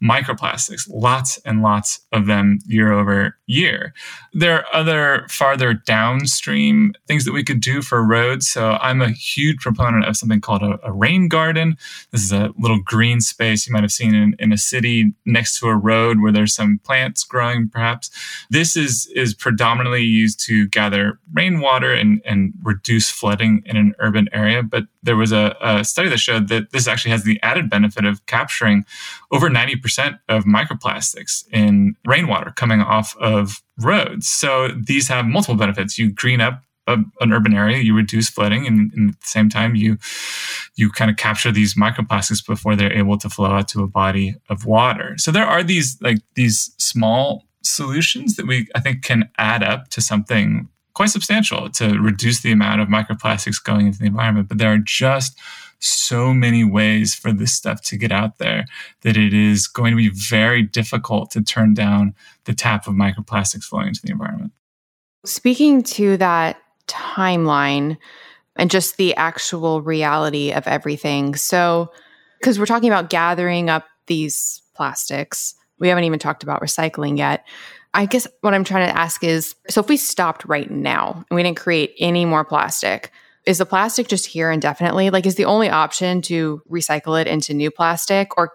microplastics, 0.01 0.89
lots 0.89 1.37
and 1.45 1.61
lots 1.61 1.99
of 2.11 2.25
them 2.25 2.59
year 2.65 2.91
over 2.91 3.37
year. 3.45 3.93
There 4.33 4.55
are 4.55 4.65
other 4.73 5.25
farther 5.29 5.73
downstream 5.73 6.93
things 7.07 7.25
that 7.25 7.33
we 7.33 7.43
could 7.43 7.61
do 7.61 7.81
for 7.81 8.03
roads. 8.03 8.49
So 8.49 8.77
I'm 8.81 9.01
a 9.01 9.11
huge 9.11 9.59
proponent 9.59 10.05
of 10.05 10.17
something 10.17 10.41
called 10.41 10.63
a, 10.63 10.79
a 10.83 10.91
rain 10.91 11.27
garden. 11.27 11.77
This 12.11 12.23
is 12.23 12.31
a 12.31 12.51
little 12.57 12.81
green 12.81 13.21
space 13.21 13.67
you 13.67 13.73
might 13.73 13.83
have 13.83 13.91
seen 13.91 14.15
in, 14.15 14.35
in 14.39 14.51
a 14.51 14.57
city 14.57 15.13
next 15.25 15.59
to 15.59 15.67
a 15.67 15.75
road 15.75 16.21
where 16.21 16.31
there's 16.31 16.55
some 16.55 16.79
plants 16.83 17.23
growing, 17.23 17.69
perhaps. 17.69 18.09
This 18.49 18.75
is 18.75 19.07
is 19.15 19.33
predominantly 19.33 20.03
used 20.03 20.39
to 20.47 20.67
gather 20.69 21.19
rainwater 21.33 21.93
and, 21.93 22.21
and 22.25 22.53
reduce 22.63 23.09
flooding 23.09 23.61
in 23.65 23.77
an 23.77 23.93
urban 23.99 24.29
area. 24.33 24.63
But 24.63 24.85
there 25.03 25.15
was 25.15 25.31
a, 25.31 25.55
a 25.61 25.83
study 25.83 26.09
that 26.09 26.19
showed 26.19 26.47
that 26.49 26.71
this 26.71 26.87
actually 26.87 27.11
has 27.11 27.23
the 27.23 27.39
added 27.41 27.69
benefit 27.69 28.05
of 28.05 28.25
capturing 28.25 28.85
over 29.31 29.49
90% 29.49 30.19
of 30.29 30.45
microplastics 30.45 31.43
in 31.51 31.95
rainwater 32.05 32.51
coming 32.51 32.81
off 32.81 33.15
of 33.17 33.61
roads. 33.79 34.27
So 34.27 34.69
these 34.69 35.07
have 35.07 35.25
multiple 35.25 35.55
benefits. 35.55 35.97
You 35.97 36.11
green 36.11 36.41
up 36.41 36.63
a, 36.87 36.97
an 37.19 37.31
urban 37.31 37.53
area, 37.53 37.79
you 37.79 37.95
reduce 37.95 38.29
flooding, 38.29 38.65
and, 38.65 38.91
and, 38.93 39.09
at 39.11 39.21
the 39.21 39.27
same 39.27 39.49
time, 39.49 39.75
you 39.75 39.97
you 40.75 40.89
kind 40.89 41.11
of 41.11 41.17
capture 41.17 41.51
these 41.51 41.75
microplastics 41.75 42.45
before 42.45 42.75
they're 42.75 42.93
able 42.93 43.17
to 43.19 43.29
flow 43.29 43.51
out 43.51 43.67
to 43.69 43.83
a 43.83 43.87
body 43.87 44.35
of 44.49 44.65
water. 44.65 45.15
So 45.17 45.31
there 45.31 45.45
are 45.45 45.63
these 45.63 46.01
like 46.01 46.19
these 46.35 46.73
small 46.77 47.45
solutions 47.63 48.35
that 48.35 48.47
we 48.47 48.67
I 48.75 48.79
think 48.79 49.03
can 49.03 49.29
add 49.37 49.63
up 49.63 49.89
to 49.89 50.01
something 50.01 50.69
quite 50.93 51.09
substantial 51.09 51.69
to 51.69 51.99
reduce 51.99 52.41
the 52.41 52.51
amount 52.51 52.81
of 52.81 52.87
microplastics 52.87 53.63
going 53.63 53.87
into 53.87 53.99
the 53.99 54.05
environment. 54.05 54.49
But 54.49 54.57
there 54.57 54.71
are 54.71 54.77
just 54.77 55.37
so 55.79 56.33
many 56.33 56.63
ways 56.63 57.15
for 57.15 57.31
this 57.31 57.53
stuff 57.53 57.81
to 57.81 57.97
get 57.97 58.11
out 58.11 58.37
there 58.37 58.65
that 59.01 59.17
it 59.17 59.33
is 59.33 59.67
going 59.67 59.91
to 59.91 59.97
be 59.97 60.09
very 60.09 60.61
difficult 60.61 61.31
to 61.31 61.41
turn 61.41 61.73
down 61.73 62.13
the 62.45 62.53
tap 62.53 62.87
of 62.87 62.93
microplastics 62.93 63.63
flowing 63.63 63.87
into 63.87 64.01
the 64.03 64.11
environment. 64.11 64.51
Speaking 65.25 65.81
to 65.83 66.17
that 66.17 66.57
timeline 66.87 67.97
and 68.55 68.69
just 68.69 68.97
the 68.97 69.15
actual 69.15 69.81
reality 69.81 70.51
of 70.51 70.67
everything. 70.67 71.35
So, 71.35 71.91
because 72.39 72.59
we're 72.59 72.65
talking 72.65 72.89
about 72.89 73.09
gathering 73.09 73.69
up 73.69 73.85
these 74.07 74.61
plastics, 74.75 75.55
we 75.79 75.87
haven't 75.87 76.03
even 76.03 76.19
talked 76.19 76.43
about 76.43 76.61
recycling 76.61 77.17
yet. 77.17 77.45
I 77.93 78.05
guess 78.05 78.25
what 78.41 78.53
I'm 78.53 78.63
trying 78.63 78.87
to 78.87 78.97
ask 78.97 79.23
is 79.23 79.55
so 79.69 79.81
if 79.81 79.89
we 79.89 79.97
stopped 79.97 80.45
right 80.45 80.69
now 80.69 81.25
and 81.29 81.35
we 81.35 81.43
didn't 81.43 81.57
create 81.57 81.93
any 81.99 82.25
more 82.25 82.45
plastic, 82.45 83.11
is 83.45 83.57
the 83.57 83.65
plastic 83.65 84.07
just 84.07 84.27
here 84.27 84.51
indefinitely? 84.51 85.09
Like, 85.09 85.25
is 85.25 85.35
the 85.35 85.45
only 85.45 85.69
option 85.69 86.21
to 86.23 86.61
recycle 86.69 87.19
it 87.19 87.27
into 87.27 87.53
new 87.53 87.71
plastic, 87.71 88.37
or 88.37 88.51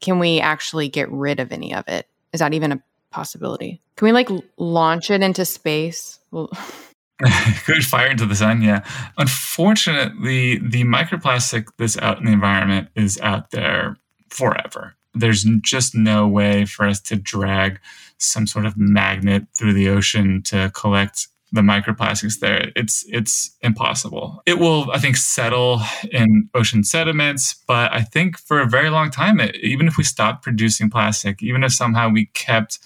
can 0.00 0.18
we 0.18 0.40
actually 0.40 0.88
get 0.88 1.10
rid 1.10 1.40
of 1.40 1.52
any 1.52 1.74
of 1.74 1.86
it? 1.88 2.06
Is 2.32 2.40
that 2.40 2.54
even 2.54 2.72
a 2.72 2.82
possibility? 3.10 3.80
Can 3.96 4.06
we 4.06 4.12
like 4.12 4.28
launch 4.56 5.10
it 5.10 5.22
into 5.22 5.44
space? 5.44 6.20
Good 6.32 7.84
fire 7.84 8.06
into 8.06 8.26
the 8.26 8.36
sun, 8.36 8.62
yeah. 8.62 8.84
Unfortunately, 9.16 10.58
the 10.58 10.84
microplastic 10.84 11.66
that's 11.76 11.98
out 11.98 12.18
in 12.18 12.26
the 12.26 12.32
environment 12.32 12.88
is 12.94 13.18
out 13.20 13.50
there 13.50 13.96
forever. 14.28 14.94
There's 15.14 15.44
just 15.62 15.96
no 15.96 16.28
way 16.28 16.64
for 16.64 16.86
us 16.86 17.00
to 17.02 17.16
drag 17.16 17.80
some 18.18 18.46
sort 18.46 18.66
of 18.66 18.76
magnet 18.76 19.46
through 19.56 19.72
the 19.72 19.88
ocean 19.88 20.42
to 20.44 20.70
collect 20.74 21.28
the 21.52 21.60
microplastics 21.62 22.40
there. 22.40 22.70
It's 22.76 23.04
it's 23.08 23.56
impossible. 23.62 24.42
It 24.44 24.58
will, 24.58 24.90
I 24.90 24.98
think, 24.98 25.16
settle 25.16 25.80
in 26.12 26.48
ocean 26.54 26.84
sediments, 26.84 27.54
but 27.66 27.92
I 27.92 28.02
think 28.02 28.38
for 28.38 28.60
a 28.60 28.66
very 28.66 28.90
long 28.90 29.10
time, 29.10 29.40
it, 29.40 29.56
even 29.56 29.88
if 29.88 29.96
we 29.96 30.04
stopped 30.04 30.42
producing 30.42 30.90
plastic, 30.90 31.42
even 31.42 31.64
if 31.64 31.72
somehow 31.72 32.10
we 32.10 32.26
kept 32.26 32.78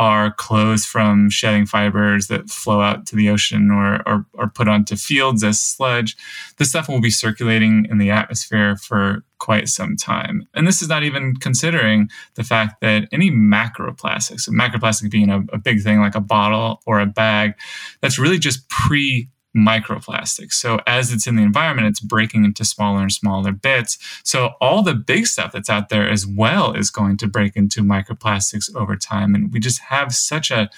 our 0.00 0.32
clothes 0.32 0.86
from 0.86 1.28
shedding 1.28 1.66
fibers 1.66 2.28
that 2.28 2.48
flow 2.48 2.80
out 2.80 3.04
to 3.04 3.14
the 3.14 3.28
ocean 3.28 3.70
or, 3.70 4.02
or, 4.08 4.24
or 4.32 4.48
put 4.48 4.66
onto 4.66 4.96
fields 4.96 5.44
as 5.44 5.60
sludge, 5.60 6.16
this 6.56 6.70
stuff 6.70 6.88
will 6.88 7.02
be 7.02 7.10
circulating 7.10 7.86
in 7.90 7.98
the 7.98 8.10
atmosphere 8.10 8.76
for 8.76 9.22
quite 9.40 9.68
some 9.68 9.96
time. 9.96 10.48
And 10.54 10.66
this 10.66 10.80
is 10.80 10.88
not 10.88 11.02
even 11.02 11.36
considering 11.36 12.08
the 12.36 12.44
fact 12.44 12.80
that 12.80 13.08
any 13.12 13.30
macroplastics, 13.30 14.40
so 14.40 14.52
macroplastic 14.52 15.10
being 15.10 15.28
a, 15.28 15.40
a 15.52 15.58
big 15.58 15.82
thing 15.82 16.00
like 16.00 16.14
a 16.14 16.20
bottle 16.20 16.80
or 16.86 16.98
a 16.98 17.06
bag, 17.06 17.52
that's 18.00 18.18
really 18.18 18.38
just 18.38 18.66
pre 18.70 19.28
microplastics. 19.56 20.52
So 20.52 20.80
as 20.86 21.12
it's 21.12 21.26
in 21.26 21.36
the 21.36 21.42
environment, 21.42 21.88
it's 21.88 22.00
breaking 22.00 22.44
into 22.44 22.64
smaller 22.64 23.00
and 23.02 23.12
smaller 23.12 23.52
bits. 23.52 23.98
So 24.24 24.50
all 24.60 24.82
the 24.82 24.94
big 24.94 25.26
stuff 25.26 25.52
that's 25.52 25.70
out 25.70 25.88
there 25.88 26.08
as 26.08 26.26
well 26.26 26.72
is 26.72 26.90
going 26.90 27.16
to 27.18 27.26
break 27.26 27.56
into 27.56 27.82
microplastics 27.82 28.74
over 28.74 28.96
time. 28.96 29.34
And 29.34 29.52
we 29.52 29.60
just 29.60 29.80
have 29.80 30.14
such 30.14 30.50
a 30.50 30.70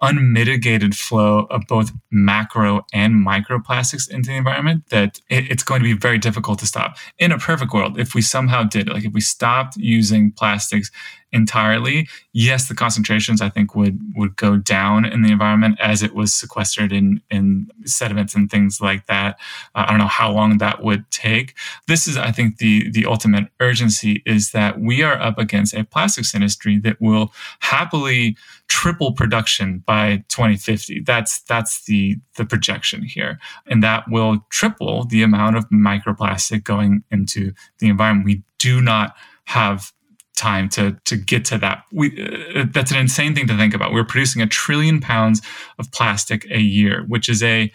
unmitigated 0.00 0.96
flow 0.96 1.46
of 1.50 1.62
both 1.66 1.90
macro 2.10 2.86
and 2.92 3.14
microplastics 3.26 4.08
into 4.08 4.30
the 4.30 4.36
environment 4.36 4.84
that 4.90 5.20
it, 5.28 5.50
it's 5.50 5.62
going 5.62 5.80
to 5.80 5.84
be 5.84 5.92
very 5.92 6.18
difficult 6.18 6.58
to 6.60 6.66
stop. 6.66 6.96
In 7.18 7.32
a 7.32 7.38
perfect 7.38 7.72
world, 7.72 7.98
if 7.98 8.14
we 8.14 8.22
somehow 8.22 8.62
did, 8.62 8.88
it, 8.88 8.92
like 8.92 9.04
if 9.04 9.12
we 9.12 9.20
stopped 9.20 9.76
using 9.76 10.30
plastics 10.30 10.90
entirely, 11.32 12.08
yes, 12.32 12.68
the 12.68 12.74
concentrations 12.74 13.40
I 13.40 13.48
think 13.48 13.74
would 13.74 13.98
would 14.14 14.36
go 14.36 14.56
down 14.56 15.04
in 15.04 15.22
the 15.22 15.30
environment 15.30 15.78
as 15.80 16.02
it 16.02 16.14
was 16.14 16.32
sequestered 16.32 16.92
in 16.92 17.20
in 17.30 17.68
sediments 17.84 18.34
and 18.34 18.50
things 18.50 18.80
like 18.80 19.06
that. 19.06 19.38
Uh, 19.74 19.84
I 19.86 19.90
don't 19.90 19.98
know 19.98 20.06
how 20.06 20.30
long 20.30 20.58
that 20.58 20.82
would 20.82 21.10
take. 21.10 21.54
This 21.86 22.06
is, 22.06 22.16
I 22.16 22.32
think, 22.32 22.58
the 22.58 22.90
the 22.90 23.06
ultimate 23.06 23.48
urgency 23.60 24.22
is 24.24 24.52
that 24.52 24.80
we 24.80 25.02
are 25.02 25.20
up 25.20 25.38
against 25.38 25.74
a 25.74 25.84
plastics 25.84 26.34
industry 26.34 26.78
that 26.78 27.00
will 27.00 27.32
happily 27.60 28.36
triple 28.68 29.12
production 29.12 29.82
by 29.86 30.24
2050. 30.28 31.00
That's 31.00 31.40
that's 31.42 31.84
the 31.84 32.16
the 32.36 32.44
projection 32.44 33.02
here, 33.02 33.38
and 33.66 33.82
that 33.82 34.04
will 34.08 34.46
triple 34.50 35.04
the 35.04 35.22
amount 35.22 35.56
of 35.56 35.68
microplastic 35.68 36.64
going 36.64 37.02
into 37.10 37.52
the 37.78 37.88
environment. 37.88 38.26
We 38.26 38.42
do 38.58 38.80
not 38.80 39.14
have 39.44 39.92
time 40.38 40.68
to 40.70 40.96
to 41.04 41.16
get 41.16 41.44
to 41.46 41.58
that. 41.58 41.84
We 41.92 42.06
uh, 42.54 42.66
that's 42.70 42.90
an 42.90 42.98
insane 42.98 43.34
thing 43.34 43.46
to 43.48 43.56
think 43.56 43.74
about. 43.74 43.92
We're 43.92 44.04
producing 44.04 44.40
a 44.40 44.46
trillion 44.46 45.00
pounds 45.00 45.42
of 45.78 45.90
plastic 45.92 46.46
a 46.50 46.60
year, 46.60 47.04
which 47.08 47.28
is 47.28 47.42
a 47.42 47.70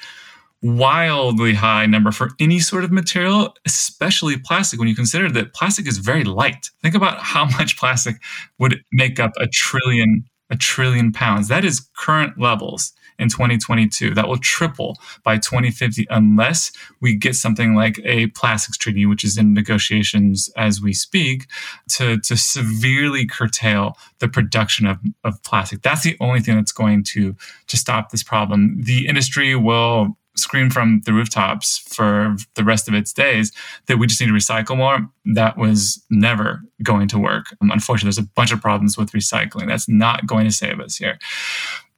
wildly 0.62 1.54
high 1.54 1.86
number 1.86 2.12
for 2.12 2.30
any 2.40 2.60
sort 2.60 2.86
of 2.86 2.92
material, 2.92 3.54
especially 3.66 4.38
plastic. 4.38 4.80
When 4.80 4.88
you 4.88 4.96
consider 4.96 5.30
that 5.32 5.54
plastic 5.54 5.88
is 5.88 5.98
very 5.98 6.24
light, 6.24 6.70
think 6.82 6.96
about 6.96 7.20
how 7.20 7.46
much 7.46 7.78
plastic 7.78 8.16
would 8.60 8.82
make 8.92 9.20
up 9.20 9.32
a 9.40 9.48
trillion 9.48 10.26
a 10.50 10.56
trillion 10.56 11.12
pounds. 11.12 11.48
That 11.48 11.66
is 11.66 11.88
current 11.98 12.40
levels 12.40 12.94
in 13.20 13.30
2022. 13.30 14.14
That 14.14 14.28
will 14.28 14.38
triple 14.38 14.98
by 15.24 15.38
2050 15.38 16.08
unless 16.10 16.72
we 17.02 17.16
get 17.16 17.36
something 17.36 17.76
like 17.76 18.00
a 18.04 18.28
plastics 18.28 18.78
treaty, 18.78 19.06
which 19.06 19.24
is 19.24 19.38
in 19.38 19.54
negotiations 19.54 20.50
as 20.56 20.82
we 20.82 20.94
speak, 20.94 21.48
to, 21.90 22.20
to 22.22 22.38
severely 22.38 23.26
curtail 23.26 23.98
the 24.20 24.28
production 24.28 24.86
of, 24.86 25.00
of 25.24 25.42
plastic. 25.44 25.82
That's 25.82 26.04
the 26.04 26.18
only 26.20 26.40
thing 26.40 26.56
that's 26.56 26.72
going 26.72 27.04
to, 27.06 27.36
to 27.68 27.78
stop 27.78 28.12
this 28.12 28.24
problem. 28.24 28.82
The 28.84 29.08
industry 29.08 29.56
will 29.56 30.18
scream 30.36 30.70
from 30.70 31.02
the 31.06 31.14
rooftops 31.14 31.78
for 31.78 32.36
the 32.56 32.64
rest 32.64 32.88
of 32.88 32.94
its 32.94 33.14
days 33.14 33.52
that 33.88 33.98
we 33.98 34.08
just 34.08 34.20
need 34.20 34.28
to 34.28 34.34
recycle 34.34 34.78
more. 34.78 35.08
That 35.34 35.58
was 35.58 36.04
never 36.10 36.62
going 36.82 37.08
to 37.10 37.20
work. 37.20 37.46
Um, 37.62 37.72
unfortunately, 37.72 38.08
there's 38.08 38.26
a 38.26 38.30
bunch 38.36 38.52
of 38.52 38.62
problems 38.62 38.98
with 38.98 39.12
recycling. 39.12 39.68
That's 39.68 39.88
not 39.88 40.26
going 40.26 40.46
to 40.46 40.52
save 40.52 40.80
us 40.80 40.98
here. 40.98 41.20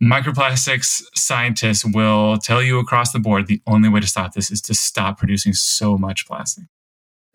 Microplastics 0.03 1.03
scientists 1.15 1.85
will 1.85 2.37
tell 2.37 2.61
you 2.61 2.79
across 2.79 3.13
the 3.13 3.19
board 3.19 3.47
the 3.47 3.61
only 3.65 3.87
way 3.87 4.01
to 4.01 4.07
stop 4.07 4.33
this 4.33 4.51
is 4.51 4.61
to 4.61 4.73
stop 4.73 5.17
producing 5.17 5.53
so 5.53 5.97
much 5.97 6.27
plastic. 6.27 6.65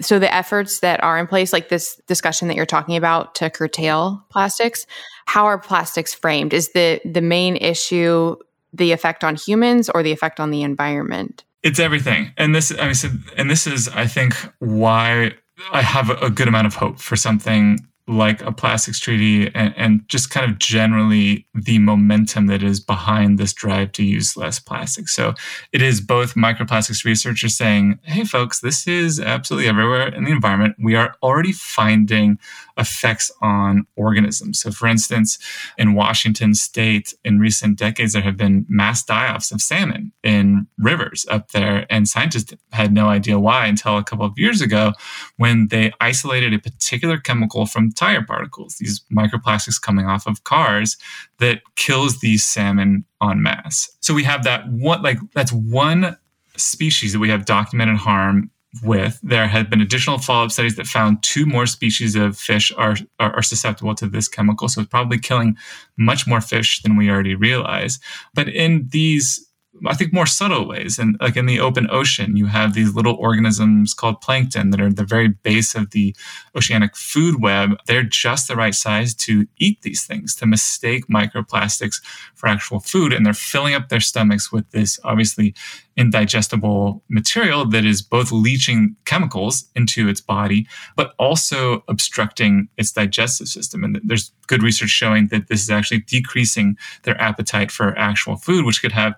So, 0.03 0.19
the 0.19 0.33
efforts 0.35 0.81
that 0.81 1.03
are 1.03 1.19
in 1.19 1.27
place, 1.27 1.53
like 1.53 1.69
this 1.69 2.01
discussion 2.07 2.49
that 2.49 2.57
you're 2.57 2.67
talking 2.67 2.97
about 2.97 3.35
to 3.37 3.51
curtail 3.51 4.25
plastics, 4.31 4.87
how 5.27 5.45
are 5.45 5.59
plastics 5.59 6.15
framed? 6.15 6.55
Is 6.55 6.73
the, 6.73 7.01
the 7.05 7.21
main 7.21 7.57
issue 7.57 8.37
the 8.73 8.93
effect 8.93 9.25
on 9.25 9.37
humans 9.37 9.89
or 9.91 10.03
the 10.03 10.13
effect 10.13 10.41
on 10.41 10.51
the 10.51 10.63
environment? 10.63 11.45
It's 11.63 11.79
everything. 11.79 12.33
And 12.37 12.55
this, 12.55 12.73
I 12.73 12.87
mean, 12.87 13.25
and 13.37 13.51
this 13.51 13.67
is, 13.67 13.89
I 13.89 14.07
think, 14.07 14.35
why 14.59 15.33
I 15.73 15.83
have 15.83 16.11
a 16.23 16.31
good 16.31 16.49
amount 16.49 16.67
of 16.67 16.75
hope 16.75 16.99
for 16.99 17.17
something 17.17 17.79
like 18.11 18.43
a 18.43 18.51
plastics 18.51 18.99
treaty 18.99 19.55
and, 19.55 19.73
and, 19.77 20.09
just 20.09 20.31
kind 20.31 20.51
of 20.51 20.59
generally 20.59 21.47
the 21.55 21.79
momentum 21.79 22.49
that 22.49 22.61
is 22.61 22.81
behind 22.81 23.39
this 23.39 23.53
drive 23.53 23.93
to 23.93 24.03
use 24.03 24.37
less 24.37 24.59
plastic. 24.59 25.09
So 25.09 25.35
it 25.73 25.81
is 25.81 26.01
both 26.01 26.35
microplastics 26.35 27.05
researchers 27.05 27.55
saying, 27.55 28.01
hey, 28.03 28.25
folks, 28.25 28.61
this 28.61 28.89
is 28.89 29.21
absolutely 29.21 29.69
everywhere 29.69 30.09
in 30.09 30.25
the 30.25 30.33
environment. 30.33 30.75
We 30.83 30.97
are 30.97 31.15
already 31.23 31.53
finding 31.53 32.39
effects 32.81 33.31
on 33.41 33.87
organisms. 33.97 34.61
So, 34.61 34.71
for 34.73 34.89
instance, 34.89 35.39
in 35.79 35.95
Washington 35.95 36.55
state, 36.55 37.15
in 37.25 37.39
recent 37.39 37.79
decades, 37.79 38.15
there 38.15 38.23
have 38.23 38.37
been 38.37 38.67
mass 38.69 39.05
die 39.05 39.33
offs 39.33 39.53
of 39.53 39.61
salmon 39.61 40.13
in 40.25 40.67
rivers 40.79 41.27
up 41.31 41.53
there. 41.53 41.87
And 41.91 42.09
scientists 42.09 42.55
had 42.73 42.93
no 42.93 43.09
idea 43.09 43.39
why 43.39 43.67
until 43.67 43.99
a 43.99 44.05
couple 44.05 44.25
of 44.25 44.39
years 44.39 44.61
ago 44.61 44.93
when 45.37 45.69
they 45.69 45.93
isolated 46.01 46.55
a 46.55 46.59
particular 46.59 47.19
chemical 47.19 47.67
from 47.67 47.93
tire 47.93 48.25
particles, 48.25 48.77
these 48.81 49.03
microplastics 49.13 49.81
coming 49.81 50.07
off 50.07 50.27
of 50.27 50.45
cars 50.45 50.97
that 51.39 51.61
kills 51.77 52.21
these 52.21 52.45
salmon 52.45 53.05
en 53.23 53.43
masse. 53.43 53.91
So 54.01 54.15
we 54.15 54.25
have 54.25 54.45
that 54.45 54.69
one, 54.69 55.03
like, 55.03 55.19
that's 55.35 55.53
one 55.53 56.17
species 56.57 57.13
that 57.13 57.19
we 57.19 57.29
have 57.31 57.45
documented 57.45 57.97
harm 57.97 58.51
with. 58.85 59.19
There 59.23 59.49
had 59.49 59.69
been 59.69 59.81
additional 59.81 60.19
follow 60.19 60.45
up 60.45 60.53
studies 60.53 60.77
that 60.77 60.87
found 60.87 61.23
two 61.23 61.47
more 61.47 61.67
species 61.67 62.15
of 62.15 62.39
fish 62.39 62.73
are, 62.77 62.97
are, 63.19 63.35
are, 63.37 63.43
susceptible 63.43 63.95
to 63.97 64.07
this 64.07 64.29
chemical. 64.29 64.69
So 64.69 64.83
it's 64.83 64.91
probably 64.91 65.19
killing 65.19 65.57
much 65.97 66.27
more 66.27 66.41
fish 66.41 66.83
than 66.83 66.97
we 66.97 67.11
already 67.11 67.35
realize. 67.35 67.99
But 68.35 68.49
in 68.49 68.89
these 68.91 69.45
I 69.87 69.95
think 69.95 70.13
more 70.13 70.27
subtle 70.27 70.67
ways. 70.67 70.99
And 70.99 71.17
like 71.21 71.37
in 71.37 71.47
the 71.47 71.61
open 71.61 71.89
ocean, 71.91 72.37
you 72.37 72.47
have 72.47 72.75
these 72.75 72.95
little 72.95 73.15
organisms 73.15 73.95
called 73.95 74.21
plankton 74.21 74.71
that 74.71 74.81
are 74.81 74.93
the 74.93 75.05
very 75.05 75.29
base 75.29 75.75
of 75.75 75.91
the 75.91 76.15
oceanic 76.57 76.97
food 76.97 77.41
web. 77.41 77.77
They're 77.87 78.03
just 78.03 78.49
the 78.49 78.57
right 78.57 78.75
size 78.75 79.15
to 79.17 79.47
eat 79.59 79.83
these 79.83 80.05
things, 80.05 80.35
to 80.37 80.47
mistake 80.47 81.07
microplastics 81.07 82.03
for 82.35 82.49
actual 82.49 82.81
food. 82.81 83.13
And 83.13 83.25
they're 83.25 83.33
filling 83.33 83.75
up 83.75 83.89
their 83.89 84.01
stomachs 84.01 84.51
with 84.51 84.69
this 84.71 84.99
obviously 85.05 85.55
indigestible 85.97 87.03
material 87.09 87.67
that 87.67 87.85
is 87.85 88.01
both 88.01 88.33
leaching 88.33 88.97
chemicals 89.05 89.69
into 89.75 90.09
its 90.09 90.21
body, 90.21 90.67
but 90.97 91.15
also 91.19 91.85
obstructing 91.89 92.69
its 92.77 92.93
digestive 92.93 93.49
system. 93.49 93.85
And 93.85 94.01
there's 94.05 94.33
good 94.47 94.63
research 94.63 94.91
showing 94.91 95.29
that 95.29 95.49
this 95.49 95.63
is 95.63 95.71
actually 95.71 96.01
decreasing 96.01 96.77
their 97.03 97.21
appetite 97.21 97.71
for 97.71 97.97
actual 97.99 98.37
food, 98.37 98.65
which 98.65 98.81
could 98.81 98.93
have 98.93 99.15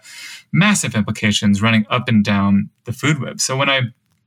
massive 0.53 0.95
implications 0.95 1.63
running 1.63 1.87
up 1.91 2.09
and 2.09 2.25
down 2.25 2.71
the 2.85 2.93
food 2.93 3.21
web. 3.21 3.41
So 3.41 3.57
when 3.57 3.71
I 3.71 3.83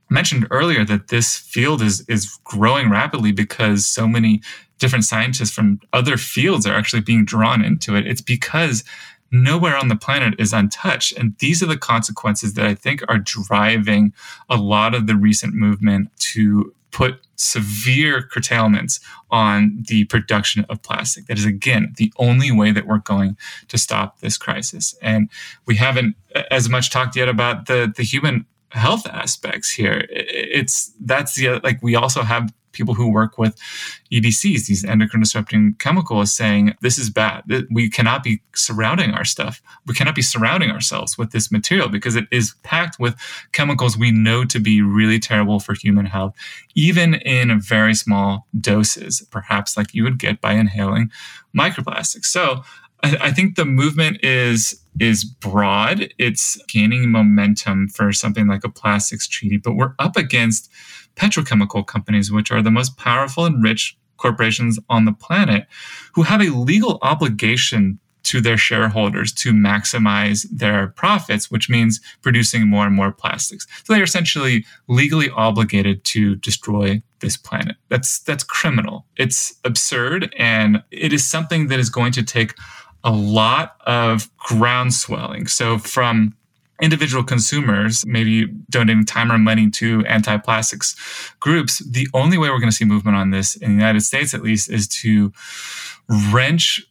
mentioned 0.08 0.46
earlier 0.50 0.84
that 0.84 1.08
this 1.08 1.36
field 1.36 1.82
is 1.82 2.04
is 2.08 2.38
growing 2.44 2.90
rapidly 2.90 3.32
because 3.32 3.86
so 3.86 4.06
many 4.06 4.40
different 4.78 5.04
scientists 5.04 5.50
from 5.50 5.80
other 5.92 6.16
fields 6.16 6.66
are 6.66 6.74
actually 6.74 7.00
being 7.00 7.24
drawn 7.24 7.64
into 7.64 7.96
it. 7.96 8.06
It's 8.06 8.20
because 8.20 8.84
nowhere 9.30 9.76
on 9.76 9.88
the 9.88 9.96
planet 9.96 10.34
is 10.38 10.52
untouched. 10.52 11.16
And 11.16 11.36
these 11.38 11.62
are 11.62 11.66
the 11.66 11.76
consequences 11.76 12.54
that 12.54 12.66
I 12.66 12.74
think 12.74 13.02
are 13.08 13.18
driving 13.18 14.12
a 14.48 14.56
lot 14.56 14.94
of 14.94 15.06
the 15.06 15.16
recent 15.16 15.54
movement 15.54 16.10
to 16.18 16.72
put 16.90 17.20
severe 17.36 18.22
curtailments 18.22 19.00
on 19.30 19.84
the 19.88 20.04
production 20.06 20.64
of 20.70 20.82
plastic. 20.82 21.26
That 21.26 21.36
is, 21.36 21.44
again, 21.44 21.92
the 21.96 22.12
only 22.16 22.50
way 22.50 22.72
that 22.72 22.86
we're 22.86 22.98
going 22.98 23.36
to 23.68 23.76
stop 23.76 24.20
this 24.20 24.38
crisis. 24.38 24.94
And 25.02 25.28
we 25.66 25.76
haven't 25.76 26.16
as 26.50 26.70
much 26.70 26.90
talked 26.90 27.14
yet 27.14 27.28
about 27.28 27.66
the, 27.66 27.92
the 27.94 28.02
human 28.02 28.46
health 28.70 29.06
aspects 29.06 29.70
here. 29.70 30.06
It's 30.10 30.92
that's 31.00 31.34
the 31.34 31.60
like 31.62 31.82
we 31.82 31.96
also 31.96 32.22
have 32.22 32.52
people 32.76 32.94
who 32.94 33.10
work 33.10 33.38
with 33.38 33.56
EDCs, 34.12 34.66
these 34.66 34.84
endocrine 34.84 35.22
disrupting 35.22 35.74
chemicals, 35.78 36.32
saying 36.32 36.74
this 36.82 36.98
is 36.98 37.10
bad. 37.10 37.42
We 37.70 37.88
cannot 37.90 38.22
be 38.22 38.42
surrounding 38.54 39.10
our 39.10 39.24
stuff. 39.24 39.62
We 39.86 39.94
cannot 39.94 40.14
be 40.14 40.22
surrounding 40.22 40.70
ourselves 40.70 41.18
with 41.18 41.32
this 41.32 41.50
material 41.50 41.88
because 41.88 42.16
it 42.16 42.26
is 42.30 42.54
packed 42.62 42.98
with 42.98 43.16
chemicals 43.52 43.96
we 43.96 44.10
know 44.10 44.44
to 44.44 44.60
be 44.60 44.82
really 44.82 45.18
terrible 45.18 45.58
for 45.58 45.74
human 45.74 46.06
health, 46.06 46.34
even 46.74 47.14
in 47.14 47.60
very 47.60 47.94
small 47.94 48.46
doses, 48.60 49.26
perhaps 49.30 49.76
like 49.76 49.94
you 49.94 50.04
would 50.04 50.18
get 50.18 50.40
by 50.40 50.52
inhaling 50.52 51.10
microplastics. 51.56 52.26
So 52.26 52.62
I, 53.02 53.30
think 53.32 53.56
the 53.56 53.64
movement 53.64 54.24
is 54.24 54.80
is 54.98 55.24
broad. 55.24 56.12
It's 56.18 56.56
gaining 56.64 57.10
momentum 57.10 57.88
for 57.88 58.12
something 58.12 58.46
like 58.46 58.64
a 58.64 58.68
plastics 58.68 59.28
treaty, 59.28 59.58
but 59.58 59.74
we're 59.74 59.94
up 59.98 60.16
against 60.16 60.70
petrochemical 61.16 61.86
companies, 61.86 62.30
which 62.30 62.50
are 62.50 62.62
the 62.62 62.70
most 62.70 62.96
powerful 62.96 63.44
and 63.44 63.62
rich 63.62 63.96
corporations 64.16 64.78
on 64.88 65.04
the 65.04 65.12
planet, 65.12 65.66
who 66.14 66.22
have 66.22 66.40
a 66.40 66.50
legal 66.50 66.98
obligation 67.02 67.98
to 68.26 68.40
their 68.40 68.56
shareholders 68.56 69.32
to 69.32 69.52
maximize 69.52 70.46
their 70.50 70.88
profits, 70.88 71.48
which 71.48 71.70
means 71.70 72.00
producing 72.22 72.66
more 72.66 72.84
and 72.84 72.94
more 72.94 73.12
plastics. 73.12 73.66
So 73.84 73.92
they're 73.92 74.02
essentially 74.02 74.66
legally 74.88 75.30
obligated 75.30 76.02
to 76.06 76.34
destroy 76.34 77.02
this 77.20 77.36
planet. 77.36 77.76
That's 77.88 78.18
that's 78.18 78.42
criminal. 78.42 79.06
It's 79.16 79.54
absurd 79.64 80.34
and 80.36 80.82
it 80.90 81.12
is 81.12 81.24
something 81.24 81.68
that 81.68 81.78
is 81.78 81.88
going 81.88 82.12
to 82.12 82.24
take 82.24 82.54
a 83.04 83.12
lot 83.12 83.76
of 83.86 84.28
ground 84.38 84.92
swelling. 84.92 85.46
So 85.46 85.78
from 85.78 86.34
individual 86.80 87.24
consumers 87.24 88.04
maybe 88.06 88.46
donating 88.70 89.04
time 89.04 89.32
or 89.32 89.38
money 89.38 89.70
to 89.70 90.04
anti-plastics 90.06 90.94
groups 91.40 91.78
the 91.90 92.08
only 92.12 92.36
way 92.36 92.50
we're 92.50 92.58
going 92.58 92.70
to 92.70 92.76
see 92.76 92.84
movement 92.84 93.16
on 93.16 93.30
this 93.30 93.56
in 93.56 93.70
the 93.70 93.76
united 93.76 94.00
states 94.00 94.34
at 94.34 94.42
least 94.42 94.70
is 94.70 94.86
to 94.86 95.32
wrench 96.32 96.86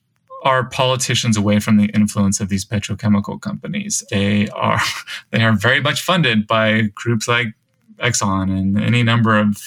our 0.46 0.64
politicians 0.64 1.36
away 1.36 1.60
from 1.60 1.78
the 1.78 1.86
influence 1.88 2.40
of 2.40 2.50
these 2.50 2.64
petrochemical 2.64 3.42
companies. 3.42 4.06
They 4.12 4.48
are 4.50 4.80
they 5.32 5.44
are 5.44 5.54
very 5.54 5.82
much 5.82 6.02
funded 6.02 6.48
by 6.48 6.84
groups 6.94 7.28
like 7.28 7.48
exxon 7.98 8.52
and 8.52 8.80
any 8.80 9.04
number 9.04 9.38
of 9.38 9.58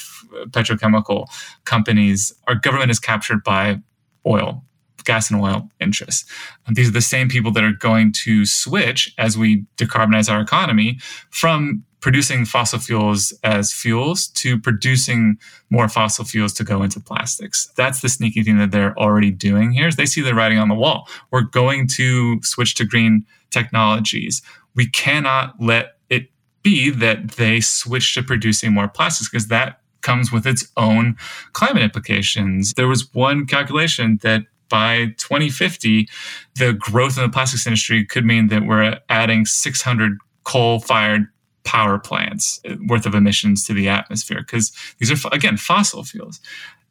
petrochemical 0.50 1.26
companies. 1.64 2.32
Our 2.46 2.54
government 2.54 2.90
is 2.90 3.00
captured 3.00 3.42
by 3.42 3.80
oil 4.26 4.64
gas 5.08 5.30
and 5.30 5.40
oil 5.40 5.68
interests. 5.80 6.30
And 6.66 6.76
these 6.76 6.88
are 6.88 6.92
the 6.92 7.00
same 7.00 7.30
people 7.30 7.50
that 7.52 7.64
are 7.64 7.72
going 7.72 8.12
to 8.24 8.44
switch 8.44 9.12
as 9.16 9.38
we 9.38 9.64
decarbonize 9.78 10.30
our 10.30 10.40
economy 10.40 10.98
from 11.30 11.82
producing 12.00 12.44
fossil 12.44 12.78
fuels 12.78 13.32
as 13.42 13.72
fuels 13.72 14.28
to 14.28 14.58
producing 14.60 15.38
more 15.70 15.88
fossil 15.88 16.26
fuels 16.26 16.52
to 16.52 16.62
go 16.62 16.82
into 16.82 17.00
plastics. 17.00 17.72
That's 17.74 18.02
the 18.02 18.10
sneaky 18.10 18.42
thing 18.42 18.58
that 18.58 18.70
they're 18.70 18.96
already 18.98 19.30
doing 19.30 19.72
here 19.72 19.88
is 19.88 19.96
they 19.96 20.06
see 20.06 20.20
the 20.20 20.34
writing 20.34 20.58
on 20.58 20.68
the 20.68 20.74
wall. 20.74 21.08
We're 21.32 21.40
going 21.40 21.88
to 21.96 22.38
switch 22.42 22.74
to 22.76 22.84
green 22.84 23.24
technologies. 23.50 24.42
We 24.76 24.88
cannot 24.90 25.54
let 25.58 25.96
it 26.10 26.30
be 26.62 26.90
that 26.90 27.32
they 27.32 27.60
switch 27.60 28.14
to 28.14 28.22
producing 28.22 28.74
more 28.74 28.88
plastics 28.88 29.30
because 29.30 29.48
that 29.48 29.80
comes 30.02 30.30
with 30.30 30.46
its 30.46 30.70
own 30.76 31.16
climate 31.54 31.82
implications. 31.82 32.74
There 32.74 32.86
was 32.86 33.12
one 33.14 33.46
calculation 33.46 34.18
that 34.22 34.42
by 34.68 35.14
2050, 35.18 36.08
the 36.56 36.72
growth 36.72 37.16
in 37.16 37.22
the 37.22 37.28
plastics 37.28 37.66
industry 37.66 38.04
could 38.04 38.24
mean 38.24 38.48
that 38.48 38.66
we're 38.66 38.98
adding 39.08 39.46
600 39.46 40.18
coal 40.44 40.80
fired 40.80 41.28
power 41.64 41.98
plants 41.98 42.60
uh, 42.68 42.76
worth 42.86 43.04
of 43.04 43.14
emissions 43.14 43.66
to 43.66 43.74
the 43.74 43.88
atmosphere 43.88 44.40
because 44.40 44.72
these 44.98 45.12
are, 45.12 45.34
again, 45.34 45.56
fossil 45.56 46.02
fuels. 46.02 46.40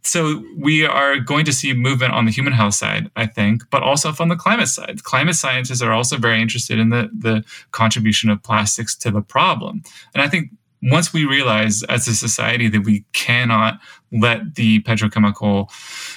So 0.04 0.44
we 0.58 0.86
are 0.86 1.20
going 1.20 1.44
to 1.46 1.52
see 1.52 1.74
movement 1.74 2.14
on 2.14 2.26
the 2.26 2.32
human 2.32 2.54
health 2.54 2.76
side, 2.76 3.12
I 3.16 3.26
think, 3.26 3.64
but 3.72 3.84
also 3.84 4.14
from 4.14 4.30
the 4.30 4.36
climate 4.36 4.70
side. 4.70 5.04
Climate 5.04 5.36
scientists 5.36 5.82
are 5.82 5.92
also 5.92 6.18
very 6.18 6.42
interested 6.42 6.80
in 6.80 6.90
the, 6.90 7.10
the 7.12 7.44
contribution 7.72 8.30
of 8.30 8.42
plastics 8.42 8.96
to 8.98 9.12
the 9.12 9.22
problem. 9.22 9.82
And 10.14 10.22
I 10.22 10.30
think 10.30 10.52
once 10.84 11.12
we 11.12 11.26
realize 11.26 11.84
as 11.84 12.08
a 12.08 12.16
society 12.16 12.70
that 12.70 12.86
we 12.86 13.04
cannot 13.14 13.80
let 14.12 14.56
the 14.56 14.82
petrochemical 14.84 15.70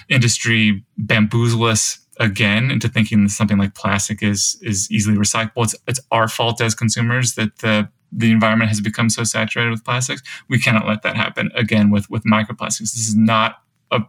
industry 0.09 0.85
bamboozle 0.97 1.65
us 1.65 1.99
again 2.19 2.71
into 2.71 2.89
thinking 2.89 3.29
something 3.29 3.59
like 3.59 3.75
plastic 3.75 4.23
is 4.23 4.59
is 4.63 4.91
easily 4.91 5.17
recyclable, 5.17 5.65
it's, 5.65 5.75
it's 5.89 6.01
our 6.13 6.29
fault 6.29 6.61
as 6.61 6.75
consumers 6.75 7.35
that 7.35 7.59
the 7.59 7.89
the 8.13 8.31
environment 8.31 8.69
has 8.69 8.81
become 8.81 9.09
so 9.09 9.25
saturated 9.25 9.71
with 9.71 9.85
plastics. 9.85 10.23
We 10.49 10.59
cannot 10.59 10.87
let 10.87 11.03
that 11.03 11.17
happen 11.17 11.51
again 11.55 11.91
with 11.91 12.09
with 12.11 12.25
microplastics. 12.25 12.93
This 12.93 13.09
is 13.09 13.17
not 13.17 13.63
a 13.91 14.03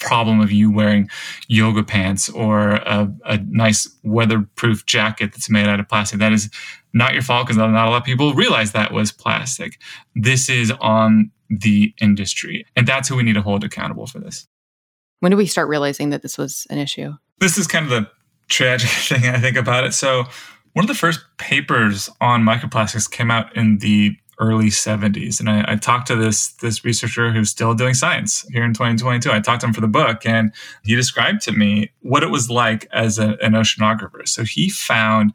problem 0.00 0.40
of 0.40 0.50
you 0.50 0.70
wearing 0.70 1.08
yoga 1.46 1.82
pants 1.82 2.28
or 2.28 2.72
a, 2.72 3.12
a 3.24 3.38
nice 3.48 3.88
weatherproof 4.02 4.84
jacket 4.86 5.32
that's 5.32 5.48
made 5.48 5.66
out 5.66 5.80
of 5.80 5.88
plastic. 5.88 6.18
That 6.18 6.32
is 6.32 6.50
not 6.92 7.12
your 7.12 7.22
fault 7.22 7.46
because 7.46 7.56
not 7.56 7.70
a 7.70 7.72
lot 7.72 7.96
of 7.96 8.04
people 8.04 8.34
realize 8.34 8.72
that 8.72 8.92
was 8.92 9.12
plastic. 9.12 9.78
This 10.14 10.48
is 10.48 10.72
on 10.80 11.30
the 11.50 11.94
industry, 12.00 12.66
and 12.76 12.86
that's 12.86 13.08
who 13.08 13.16
we 13.16 13.22
need 13.22 13.34
to 13.34 13.42
hold 13.42 13.64
accountable 13.64 14.06
for 14.06 14.18
this. 14.18 14.46
When 15.20 15.30
did 15.30 15.36
we 15.36 15.46
start 15.46 15.68
realizing 15.68 16.10
that 16.10 16.22
this 16.22 16.36
was 16.36 16.66
an 16.70 16.78
issue? 16.78 17.14
This 17.38 17.58
is 17.58 17.66
kind 17.66 17.84
of 17.84 17.90
the 17.90 18.10
tragic 18.48 18.90
thing 18.90 19.26
I 19.26 19.38
think 19.38 19.56
about 19.56 19.84
it. 19.84 19.94
So 19.94 20.24
one 20.74 20.84
of 20.84 20.88
the 20.88 20.94
first 20.94 21.20
papers 21.38 22.10
on 22.20 22.42
microplastics 22.42 23.10
came 23.10 23.30
out 23.30 23.56
in 23.56 23.78
the 23.78 24.16
early 24.38 24.66
70s 24.66 25.40
and 25.40 25.48
I, 25.48 25.72
I, 25.72 25.76
talked 25.76 26.06
to 26.08 26.16
this 26.16 26.48
this 26.54 26.84
researcher 26.84 27.32
who's 27.32 27.50
still 27.50 27.74
doing 27.74 27.94
science 27.94 28.46
here 28.50 28.64
in 28.64 28.72
2022 28.72 29.30
i 29.30 29.40
talked 29.40 29.60
to 29.60 29.66
him 29.66 29.72
for 29.72 29.80
the 29.80 29.88
book 29.88 30.24
and 30.26 30.52
he 30.82 30.94
described 30.94 31.40
to 31.42 31.52
me 31.52 31.90
what 32.00 32.22
it 32.22 32.30
was 32.30 32.50
like 32.50 32.88
as 32.92 33.18
a, 33.18 33.36
an 33.42 33.52
oceanographer. 33.52 34.26
So 34.28 34.44
he 34.44 34.68
found 34.68 35.32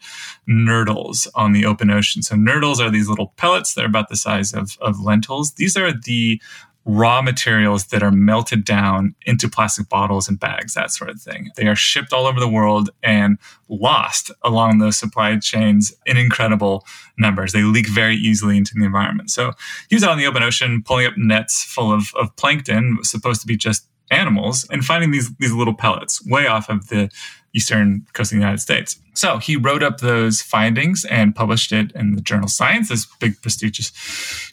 nurdles 0.47 1.27
on 1.35 1.51
the 1.51 1.65
open 1.65 1.89
ocean. 1.89 2.21
So 2.21 2.35
nurdles 2.35 2.79
are 2.79 2.89
these 2.89 3.09
little 3.09 3.33
pellets. 3.37 3.73
That 3.73 3.83
are 3.83 3.87
about 3.87 4.09
the 4.09 4.15
size 4.15 4.53
of, 4.53 4.77
of 4.81 4.99
lentils. 4.99 5.53
These 5.53 5.77
are 5.77 5.91
the 5.91 6.41
raw 6.85 7.21
materials 7.21 7.87
that 7.87 8.01
are 8.01 8.11
melted 8.11 8.65
down 8.65 9.13
into 9.25 9.49
plastic 9.49 9.89
bottles 9.89 10.27
and 10.27 10.39
bags, 10.39 10.73
that 10.73 10.91
sort 10.91 11.09
of 11.09 11.21
thing. 11.21 11.49
They 11.55 11.67
are 11.67 11.75
shipped 11.75 12.13
all 12.13 12.25
over 12.25 12.39
the 12.39 12.47
world 12.47 12.89
and 13.03 13.37
lost 13.67 14.31
along 14.43 14.79
those 14.79 14.97
supply 14.97 15.37
chains 15.37 15.93
in 16.05 16.17
incredible 16.17 16.85
numbers. 17.17 17.53
They 17.53 17.63
leak 17.63 17.87
very 17.87 18.15
easily 18.15 18.57
into 18.57 18.73
the 18.75 18.85
environment. 18.85 19.29
So 19.29 19.53
he 19.89 19.95
was 19.95 20.03
out 20.03 20.13
in 20.13 20.17
the 20.17 20.25
open 20.25 20.41
ocean 20.41 20.81
pulling 20.83 21.05
up 21.05 21.17
nets 21.17 21.63
full 21.63 21.91
of, 21.91 22.11
of 22.15 22.35
plankton, 22.37 22.97
supposed 23.03 23.41
to 23.41 23.47
be 23.47 23.57
just 23.57 23.85
animals, 24.09 24.65
and 24.71 24.83
finding 24.83 25.11
these, 25.11 25.29
these 25.35 25.53
little 25.53 25.75
pellets 25.75 26.25
way 26.25 26.47
off 26.47 26.69
of 26.69 26.87
the 26.87 27.11
eastern 27.53 28.05
coast 28.13 28.31
of 28.31 28.37
the 28.37 28.41
United 28.41 28.59
States. 28.59 28.99
So 29.13 29.37
he 29.37 29.55
wrote 29.55 29.83
up 29.83 29.99
those 29.99 30.41
findings 30.41 31.05
and 31.05 31.35
published 31.35 31.71
it 31.71 31.91
in 31.93 32.15
the 32.15 32.21
journal 32.21 32.47
Science, 32.47 32.89
this 32.89 33.05
big 33.19 33.41
prestigious 33.41 33.91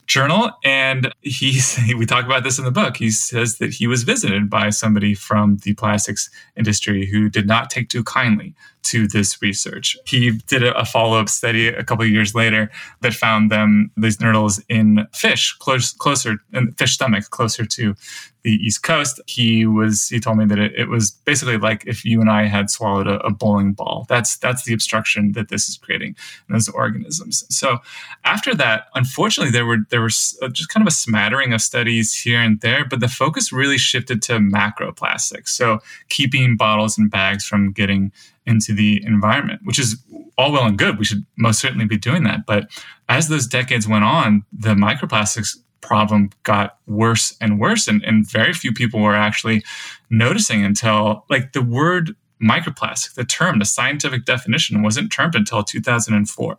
journal. 0.06 0.50
And 0.64 1.12
he, 1.22 1.60
we 1.96 2.06
talk 2.06 2.24
about 2.24 2.44
this 2.44 2.58
in 2.58 2.64
the 2.64 2.70
book. 2.70 2.96
He 2.96 3.10
says 3.10 3.58
that 3.58 3.74
he 3.74 3.86
was 3.86 4.02
visited 4.02 4.48
by 4.50 4.70
somebody 4.70 5.14
from 5.14 5.58
the 5.58 5.74
plastics 5.74 6.30
industry 6.56 7.06
who 7.06 7.28
did 7.28 7.46
not 7.46 7.70
take 7.70 7.88
too 7.88 8.04
kindly 8.04 8.54
to 8.86 9.08
this 9.08 9.42
research. 9.42 9.96
He 10.06 10.30
did 10.46 10.62
a, 10.62 10.84
follow 10.84 11.18
up 11.18 11.28
study 11.28 11.66
a 11.68 11.82
couple 11.82 12.06
years 12.06 12.34
later 12.34 12.70
that 13.00 13.14
found 13.14 13.50
them, 13.50 13.90
these 13.96 14.18
nurdles, 14.18 14.62
in 14.68 15.06
fish, 15.12 15.52
close, 15.58 15.92
closer, 15.92 16.38
in 16.52 16.72
fish 16.72 16.94
stomach, 16.94 17.30
closer 17.30 17.64
to 17.66 17.96
the 18.44 18.52
East 18.52 18.84
Coast. 18.84 19.20
He 19.26 19.66
was, 19.66 20.08
he 20.08 20.20
told 20.20 20.38
me 20.38 20.44
that 20.46 20.58
it, 20.60 20.72
it 20.76 20.88
was 20.88 21.10
basically 21.10 21.58
like 21.58 21.84
if 21.86 22.04
you 22.04 22.20
and 22.20 22.30
I 22.30 22.44
had 22.44 22.70
swallowed 22.70 23.08
a, 23.08 23.18
a 23.26 23.30
bowling 23.32 23.72
ball. 23.72 24.06
That's, 24.08 24.36
that's 24.46 24.64
the 24.64 24.72
obstruction 24.72 25.32
that 25.32 25.48
this 25.48 25.68
is 25.68 25.76
creating 25.76 26.16
in 26.48 26.52
those 26.52 26.68
organisms. 26.68 27.44
So 27.50 27.78
after 28.24 28.54
that, 28.54 28.86
unfortunately, 28.94 29.50
there 29.50 29.66
were, 29.66 29.78
there 29.90 30.04
uh, 30.04 30.48
just 30.48 30.68
kind 30.68 30.86
of 30.86 30.88
a 30.88 30.94
smattering 30.94 31.52
of 31.52 31.60
studies 31.60 32.14
here 32.14 32.40
and 32.40 32.60
there, 32.60 32.84
but 32.84 33.00
the 33.00 33.08
focus 33.08 33.52
really 33.52 33.78
shifted 33.78 34.22
to 34.22 34.34
macroplastics. 34.34 35.48
So 35.48 35.80
keeping 36.08 36.56
bottles 36.56 36.96
and 36.96 37.10
bags 37.10 37.44
from 37.44 37.72
getting 37.72 38.12
into 38.46 38.72
the 38.72 39.02
environment, 39.04 39.60
which 39.64 39.78
is 39.78 40.00
all 40.38 40.52
well 40.52 40.66
and 40.66 40.78
good. 40.78 40.98
We 40.98 41.04
should 41.04 41.26
most 41.36 41.60
certainly 41.60 41.86
be 41.86 41.98
doing 41.98 42.22
that. 42.24 42.46
But 42.46 42.68
as 43.08 43.28
those 43.28 43.46
decades 43.46 43.88
went 43.88 44.04
on, 44.04 44.44
the 44.52 44.74
microplastics 44.74 45.56
problem 45.80 46.30
got 46.42 46.78
worse 46.86 47.36
and 47.40 47.58
worse. 47.58 47.88
And, 47.88 48.02
and 48.04 48.28
very 48.28 48.52
few 48.52 48.72
people 48.72 49.00
were 49.00 49.14
actually 49.14 49.64
noticing 50.10 50.64
until 50.64 51.24
like 51.28 51.52
the 51.52 51.62
word 51.62 52.14
microplastic, 52.42 53.14
the 53.14 53.24
term, 53.24 53.58
the 53.58 53.64
scientific 53.64 54.24
definition 54.24 54.82
wasn't 54.82 55.10
termed 55.10 55.34
until 55.34 55.62
2004. 55.62 56.56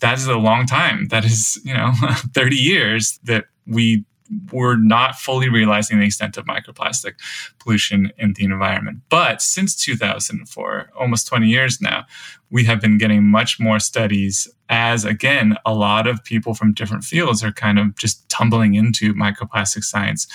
That 0.00 0.18
is 0.18 0.26
a 0.26 0.36
long 0.36 0.66
time. 0.66 1.08
That 1.08 1.24
is, 1.24 1.60
you 1.64 1.74
know, 1.74 1.92
30 2.34 2.56
years 2.56 3.18
that 3.24 3.46
we 3.66 4.04
we're 4.52 4.76
not 4.76 5.16
fully 5.16 5.48
realizing 5.48 5.98
the 5.98 6.06
extent 6.06 6.36
of 6.36 6.44
microplastic 6.44 7.14
pollution 7.58 8.12
in 8.16 8.34
the 8.34 8.44
environment. 8.44 9.00
But 9.08 9.42
since 9.42 9.74
2004, 9.74 10.90
almost 10.98 11.26
20 11.26 11.48
years 11.48 11.80
now, 11.80 12.04
we 12.50 12.64
have 12.64 12.80
been 12.80 12.98
getting 12.98 13.26
much 13.26 13.58
more 13.58 13.80
studies 13.80 14.48
as, 14.70 15.04
again, 15.04 15.56
a 15.66 15.74
lot 15.74 16.06
of 16.06 16.22
people 16.24 16.54
from 16.54 16.72
different 16.72 17.02
fields 17.02 17.42
are 17.42 17.52
kind 17.52 17.78
of 17.78 17.96
just 17.96 18.26
tumbling 18.28 18.74
into 18.74 19.12
microplastic 19.12 19.82
science 19.82 20.28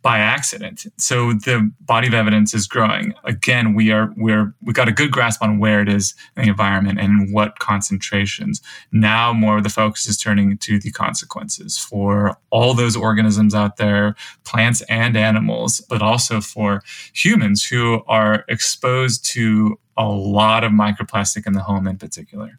by 0.00 0.18
accident. 0.18 0.86
So 0.98 1.34
the 1.34 1.70
body 1.80 2.08
of 2.08 2.14
evidence 2.14 2.54
is 2.54 2.66
growing. 2.66 3.14
Again, 3.24 3.74
we 3.74 3.92
are 3.92 4.12
we're 4.16 4.54
we 4.62 4.72
got 4.72 4.88
a 4.88 4.92
good 4.92 5.10
grasp 5.10 5.42
on 5.42 5.58
where 5.58 5.80
it 5.80 5.88
is 5.88 6.14
in 6.36 6.44
the 6.44 6.48
environment 6.48 6.98
and 6.98 7.32
what 7.32 7.58
concentrations. 7.58 8.60
Now 8.90 9.32
more 9.32 9.58
of 9.58 9.64
the 9.64 9.70
focus 9.70 10.06
is 10.06 10.16
turning 10.16 10.58
to 10.58 10.78
the 10.78 10.90
consequences 10.90 11.78
for 11.78 12.38
all 12.50 12.74
those 12.74 12.96
organisms 12.96 13.54
out 13.54 13.76
there, 13.76 14.14
plants 14.44 14.82
and 14.88 15.16
animals, 15.16 15.80
but 15.88 16.02
also 16.02 16.40
for 16.40 16.82
humans 17.14 17.64
who 17.64 18.02
are 18.06 18.44
exposed 18.48 19.24
to 19.32 19.78
a 19.96 20.08
lot 20.08 20.64
of 20.64 20.72
microplastic 20.72 21.46
in 21.46 21.52
the 21.52 21.60
home 21.60 21.86
in 21.86 21.98
particular. 21.98 22.58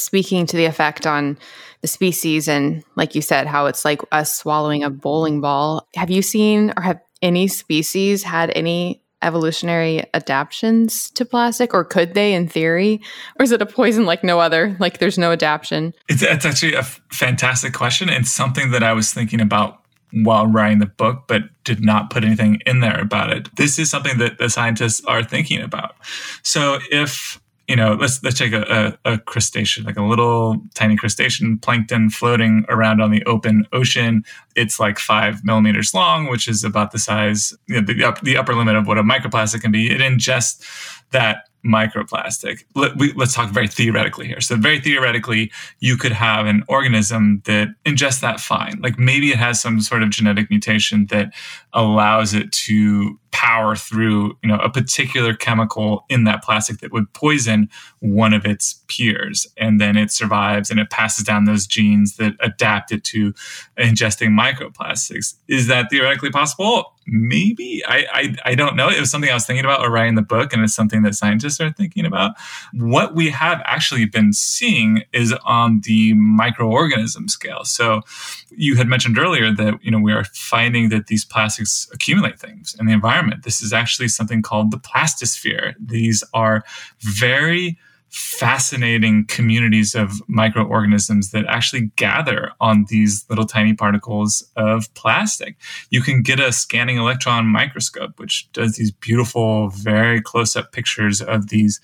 Speaking 0.00 0.46
to 0.46 0.56
the 0.56 0.64
effect 0.64 1.06
on 1.06 1.38
the 1.82 1.88
species, 1.88 2.48
and 2.48 2.84
like 2.96 3.14
you 3.14 3.22
said, 3.22 3.46
how 3.46 3.66
it's 3.66 3.84
like 3.84 4.00
us 4.12 4.34
swallowing 4.36 4.82
a 4.82 4.90
bowling 4.90 5.40
ball, 5.40 5.86
have 5.94 6.10
you 6.10 6.22
seen 6.22 6.72
or 6.76 6.82
have 6.82 7.00
any 7.22 7.48
species 7.48 8.22
had 8.22 8.50
any 8.54 9.02
evolutionary 9.22 10.02
adaptations 10.14 11.10
to 11.10 11.24
plastic, 11.24 11.74
or 11.74 11.84
could 11.84 12.14
they 12.14 12.32
in 12.32 12.48
theory? 12.48 13.00
Or 13.38 13.44
is 13.44 13.52
it 13.52 13.62
a 13.62 13.66
poison 13.66 14.06
like 14.06 14.24
no 14.24 14.40
other? 14.40 14.76
Like 14.80 14.98
there's 14.98 15.18
no 15.18 15.32
adaptation? 15.32 15.94
It's, 16.08 16.22
it's 16.22 16.46
actually 16.46 16.74
a 16.74 16.80
f- 16.80 17.00
fantastic 17.12 17.74
question 17.74 18.08
and 18.08 18.26
something 18.26 18.70
that 18.70 18.82
I 18.82 18.92
was 18.92 19.12
thinking 19.12 19.40
about 19.40 19.82
while 20.12 20.46
writing 20.46 20.78
the 20.78 20.86
book, 20.86 21.24
but 21.28 21.42
did 21.64 21.84
not 21.84 22.10
put 22.10 22.24
anything 22.24 22.60
in 22.66 22.80
there 22.80 23.00
about 23.00 23.30
it. 23.30 23.54
This 23.56 23.78
is 23.78 23.90
something 23.90 24.18
that 24.18 24.38
the 24.38 24.50
scientists 24.50 25.04
are 25.04 25.22
thinking 25.22 25.60
about. 25.60 25.94
So 26.42 26.78
if 26.90 27.39
you 27.70 27.76
know, 27.76 27.92
let's 27.92 28.20
let's 28.24 28.36
take 28.36 28.52
a, 28.52 28.98
a, 29.04 29.12
a, 29.12 29.18
crustacean, 29.18 29.84
like 29.84 29.96
a 29.96 30.02
little 30.02 30.60
tiny 30.74 30.96
crustacean, 30.96 31.56
plankton 31.56 32.10
floating 32.10 32.64
around 32.68 33.00
on 33.00 33.12
the 33.12 33.24
open 33.26 33.64
ocean. 33.72 34.24
It's 34.56 34.80
like 34.80 34.98
five 34.98 35.44
millimeters 35.44 35.94
long, 35.94 36.28
which 36.28 36.48
is 36.48 36.64
about 36.64 36.90
the 36.90 36.98
size, 36.98 37.54
you 37.68 37.76
know, 37.76 37.86
the, 37.86 38.18
the 38.24 38.36
upper 38.36 38.56
limit 38.56 38.74
of 38.74 38.88
what 38.88 38.98
a 38.98 39.04
microplastic 39.04 39.60
can 39.60 39.70
be. 39.70 39.88
It 39.88 40.00
ingests 40.00 40.66
that 41.12 41.48
microplastic. 41.64 42.64
Let, 42.74 42.92
let's 43.16 43.34
talk 43.34 43.50
very 43.50 43.68
theoretically 43.68 44.26
here. 44.26 44.40
So, 44.40 44.56
very 44.56 44.80
theoretically, 44.80 45.52
you 45.80 45.96
could 45.96 46.12
have 46.12 46.46
an 46.46 46.64
organism 46.68 47.42
that 47.44 47.68
ingests 47.84 48.20
that 48.20 48.40
fine. 48.40 48.78
Like 48.82 48.98
maybe 48.98 49.30
it 49.30 49.36
has 49.36 49.60
some 49.60 49.80
sort 49.80 50.02
of 50.02 50.10
genetic 50.10 50.50
mutation 50.50 51.06
that 51.06 51.32
allows 51.72 52.34
it 52.34 52.50
to 52.52 53.18
power 53.32 53.76
through, 53.76 54.36
you 54.42 54.48
know, 54.48 54.56
a 54.56 54.68
particular 54.68 55.34
chemical 55.34 56.04
in 56.08 56.24
that 56.24 56.42
plastic 56.42 56.78
that 56.80 56.92
would 56.92 57.12
poison 57.12 57.68
one 58.00 58.32
of 58.32 58.44
its 58.44 58.82
peers, 58.88 59.46
and 59.56 59.80
then 59.80 59.96
it 59.96 60.10
survives 60.10 60.70
and 60.70 60.80
it 60.80 60.90
passes 60.90 61.24
down 61.24 61.44
those 61.44 61.66
genes 61.66 62.16
that 62.16 62.34
adapt 62.40 62.92
it 62.92 63.04
to 63.04 63.32
ingesting 63.78 64.30
microplastics. 64.30 65.34
Is 65.48 65.68
that 65.68 65.90
theoretically 65.90 66.30
possible? 66.30 66.92
Maybe. 67.10 67.82
I, 67.86 68.06
I, 68.12 68.36
I 68.50 68.54
don't 68.54 68.76
know. 68.76 68.88
It 68.88 69.00
was 69.00 69.10
something 69.10 69.30
i 69.30 69.34
was 69.34 69.44
thinking 69.44 69.64
about 69.64 69.84
or 69.84 69.90
writing 69.90 70.14
the 70.14 70.22
book 70.22 70.52
and 70.52 70.62
it's 70.62 70.74
something 70.74 71.02
that 71.02 71.14
scientists 71.14 71.60
are 71.60 71.72
thinking 71.72 72.06
about. 72.06 72.32
What 72.72 73.14
we 73.14 73.30
have 73.30 73.60
actually 73.64 74.04
been 74.06 74.32
seeing 74.32 75.02
is 75.12 75.34
on 75.44 75.80
the 75.84 76.14
microorganism 76.14 77.28
scale. 77.28 77.64
So 77.64 78.02
you 78.50 78.76
had 78.76 78.86
mentioned 78.86 79.18
earlier 79.18 79.52
that 79.52 79.82
you 79.82 79.90
know 79.90 79.98
we 79.98 80.12
are 80.12 80.24
finding 80.24 80.88
that 80.90 81.08
these 81.08 81.24
plastics 81.24 81.88
accumulate 81.92 82.38
things 82.38 82.76
in 82.78 82.86
the 82.86 82.92
environment. 82.92 83.42
This 83.42 83.60
is 83.60 83.72
actually 83.72 84.08
something 84.08 84.42
called 84.42 84.70
the 84.70 84.78
plastosphere. 84.78 85.74
These 85.78 86.22
are 86.32 86.64
very 87.00 87.78
fascinating 88.10 89.24
communities 89.26 89.94
of 89.94 90.20
microorganisms 90.28 91.30
that 91.30 91.46
actually 91.46 91.92
gather 91.96 92.50
on 92.60 92.86
these 92.88 93.24
little 93.30 93.46
tiny 93.46 93.72
particles 93.72 94.48
of 94.56 94.92
plastic. 94.94 95.56
You 95.90 96.02
can 96.02 96.22
get 96.22 96.40
a 96.40 96.52
scanning 96.52 96.96
electron 96.96 97.46
microscope, 97.46 98.18
which 98.18 98.50
does 98.52 98.76
these 98.76 98.90
beautiful, 98.90 99.70
very 99.70 100.20
close 100.20 100.56
up 100.56 100.72
pictures 100.72 101.22
of 101.22 101.48
these. 101.48 101.80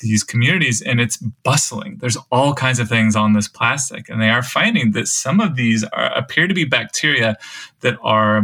These 0.00 0.24
communities, 0.24 0.82
and 0.82 1.00
it's 1.00 1.16
bustling. 1.16 1.96
There's 2.00 2.18
all 2.30 2.52
kinds 2.52 2.78
of 2.78 2.86
things 2.86 3.16
on 3.16 3.32
this 3.32 3.48
plastic, 3.48 4.10
and 4.10 4.20
they 4.20 4.28
are 4.28 4.42
finding 4.42 4.90
that 4.90 5.08
some 5.08 5.40
of 5.40 5.56
these 5.56 5.84
are, 5.84 6.12
appear 6.14 6.46
to 6.46 6.52
be 6.52 6.66
bacteria 6.66 7.38
that 7.80 7.96
are 8.02 8.42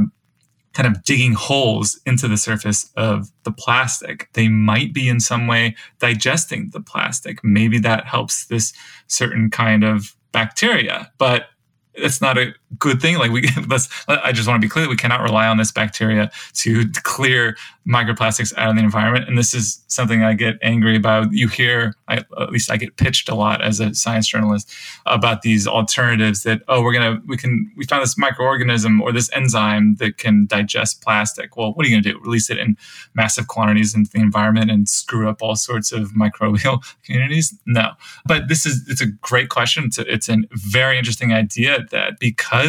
kind 0.73 0.87
of 0.87 1.03
digging 1.05 1.33
holes 1.33 2.01
into 2.07 2.29
the 2.29 2.37
surface 2.37 2.91
of 2.97 3.31
the 3.45 3.53
plastic. 3.53 4.29
They 4.33 4.49
might 4.49 4.93
be 4.95 5.09
in 5.09 5.21
some 5.21 5.47
way 5.47 5.77
digesting 5.99 6.71
the 6.71 6.81
plastic. 6.81 7.43
Maybe 7.45 7.79
that 7.81 8.07
helps 8.07 8.47
this 8.47 8.73
certain 9.07 9.51
kind 9.51 9.85
of 9.85 10.17
bacteria, 10.33 11.11
but 11.19 11.47
it's 11.95 12.21
not 12.21 12.39
a 12.39 12.55
good 12.79 13.01
thing. 13.01 13.19
Like 13.19 13.31
we, 13.31 13.49
let's, 13.69 13.89
I 14.09 14.33
just 14.33 14.49
want 14.49 14.61
to 14.61 14.67
be 14.67 14.71
clear, 14.71 14.89
we 14.89 14.97
cannot 14.97 15.21
rely 15.21 15.47
on 15.47 15.57
this 15.57 15.73
bacteria 15.73 16.31
to 16.55 16.89
clear 17.03 17.57
microplastics 17.87 18.57
out 18.57 18.71
of 18.71 18.77
the 18.77 18.83
environment. 18.83 19.29
And 19.29 19.37
this 19.37 19.55
is 19.55 19.83
something 19.89 20.23
I 20.23 20.35
get 20.35 20.57
angry 20.63 20.97
about. 20.97 21.33
You 21.33 21.49
hear, 21.49 21.95
I, 22.09 22.19
at 22.41 22.51
least 22.51 22.71
I 22.71 22.77
get 22.77 22.97
pitched 22.97 23.29
a 23.29 23.35
lot 23.35 23.63
as 23.63 23.81
a 23.81 23.95
science 23.95 24.29
journalist 24.29 24.73
about 25.07 25.43
these 25.43 25.67
alternatives 25.67 26.45
that, 26.45 26.63
oh, 26.69 26.83
we're 26.83 26.93
going 26.93 27.17
to, 27.17 27.23
we 27.27 27.37
can, 27.37 27.71
we 27.77 27.85
found 27.85 28.03
this 28.03 28.15
microorganism 28.15 29.01
or 29.01 29.13
this 29.13 29.31
enzyme 29.33 29.97
that 29.97 30.19
can 30.19 30.47
digest 30.47 31.03
plastic. 31.03 31.57
Well, 31.57 31.73
what 31.73 31.85
are 31.85 31.89
you 31.89 31.95
going 31.95 32.05
to 32.05 32.13
do? 32.13 32.21
Release 32.21 32.51
it 32.51 32.59
in 32.59 32.77
massive 33.15 33.49
quantities 33.49 33.95
into 33.95 34.11
the 34.11 34.21
environment 34.21 34.71
and 34.71 34.89
screw 34.89 35.29
up 35.29 35.43
all 35.43 35.57
sorts 35.57 35.91
of 35.93 36.11
microbial 36.11 36.85
communities? 37.05 37.59
No. 37.67 37.91
But 38.27 38.49
this 38.49 38.65
is, 38.65 38.87
it's 38.89 39.01
a 39.01 39.07
great 39.07 39.49
question. 39.49 39.85
It's, 39.87 39.99
a, 39.99 40.13
it's 40.13 40.29
a 40.29 40.39
very 40.53 40.99
interesting 40.99 41.33
idea 41.33 41.85
that 41.91 42.21
because 42.21 42.62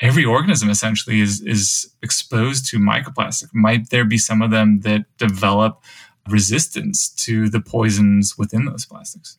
every 0.00 0.24
organism 0.24 0.68
essentially 0.70 1.20
is 1.20 1.40
is 1.40 1.92
exposed 2.02 2.66
to 2.70 2.78
microplastic. 2.78 3.48
Might 3.52 3.90
there 3.90 4.04
be 4.04 4.18
some 4.18 4.42
of 4.42 4.50
them 4.50 4.80
that 4.80 5.04
develop 5.18 5.82
resistance 6.28 7.08
to 7.08 7.48
the 7.48 7.60
poisons 7.60 8.36
within 8.38 8.64
those 8.64 8.84
plastics? 8.84 9.38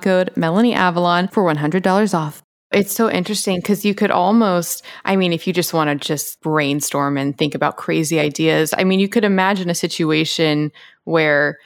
code 0.00 0.30
Melanie 0.36 0.74
Avalon 0.74 1.28
for 1.28 1.44
$100 1.44 2.14
off. 2.14 2.42
It's 2.72 2.92
so 2.92 3.08
interesting 3.08 3.56
because 3.56 3.84
you 3.84 3.94
could 3.94 4.10
almost, 4.10 4.84
I 5.04 5.14
mean, 5.14 5.32
if 5.32 5.46
you 5.46 5.52
just 5.52 5.72
want 5.72 5.90
to 5.90 6.06
just 6.06 6.40
brainstorm 6.40 7.16
and 7.16 7.36
think 7.38 7.54
about 7.54 7.76
crazy 7.76 8.18
ideas, 8.18 8.74
I 8.76 8.82
mean, 8.82 8.98
you 8.98 9.08
could 9.08 9.24
imagine 9.24 9.70
a 9.70 9.74
situation 9.74 10.72
where 11.04 11.58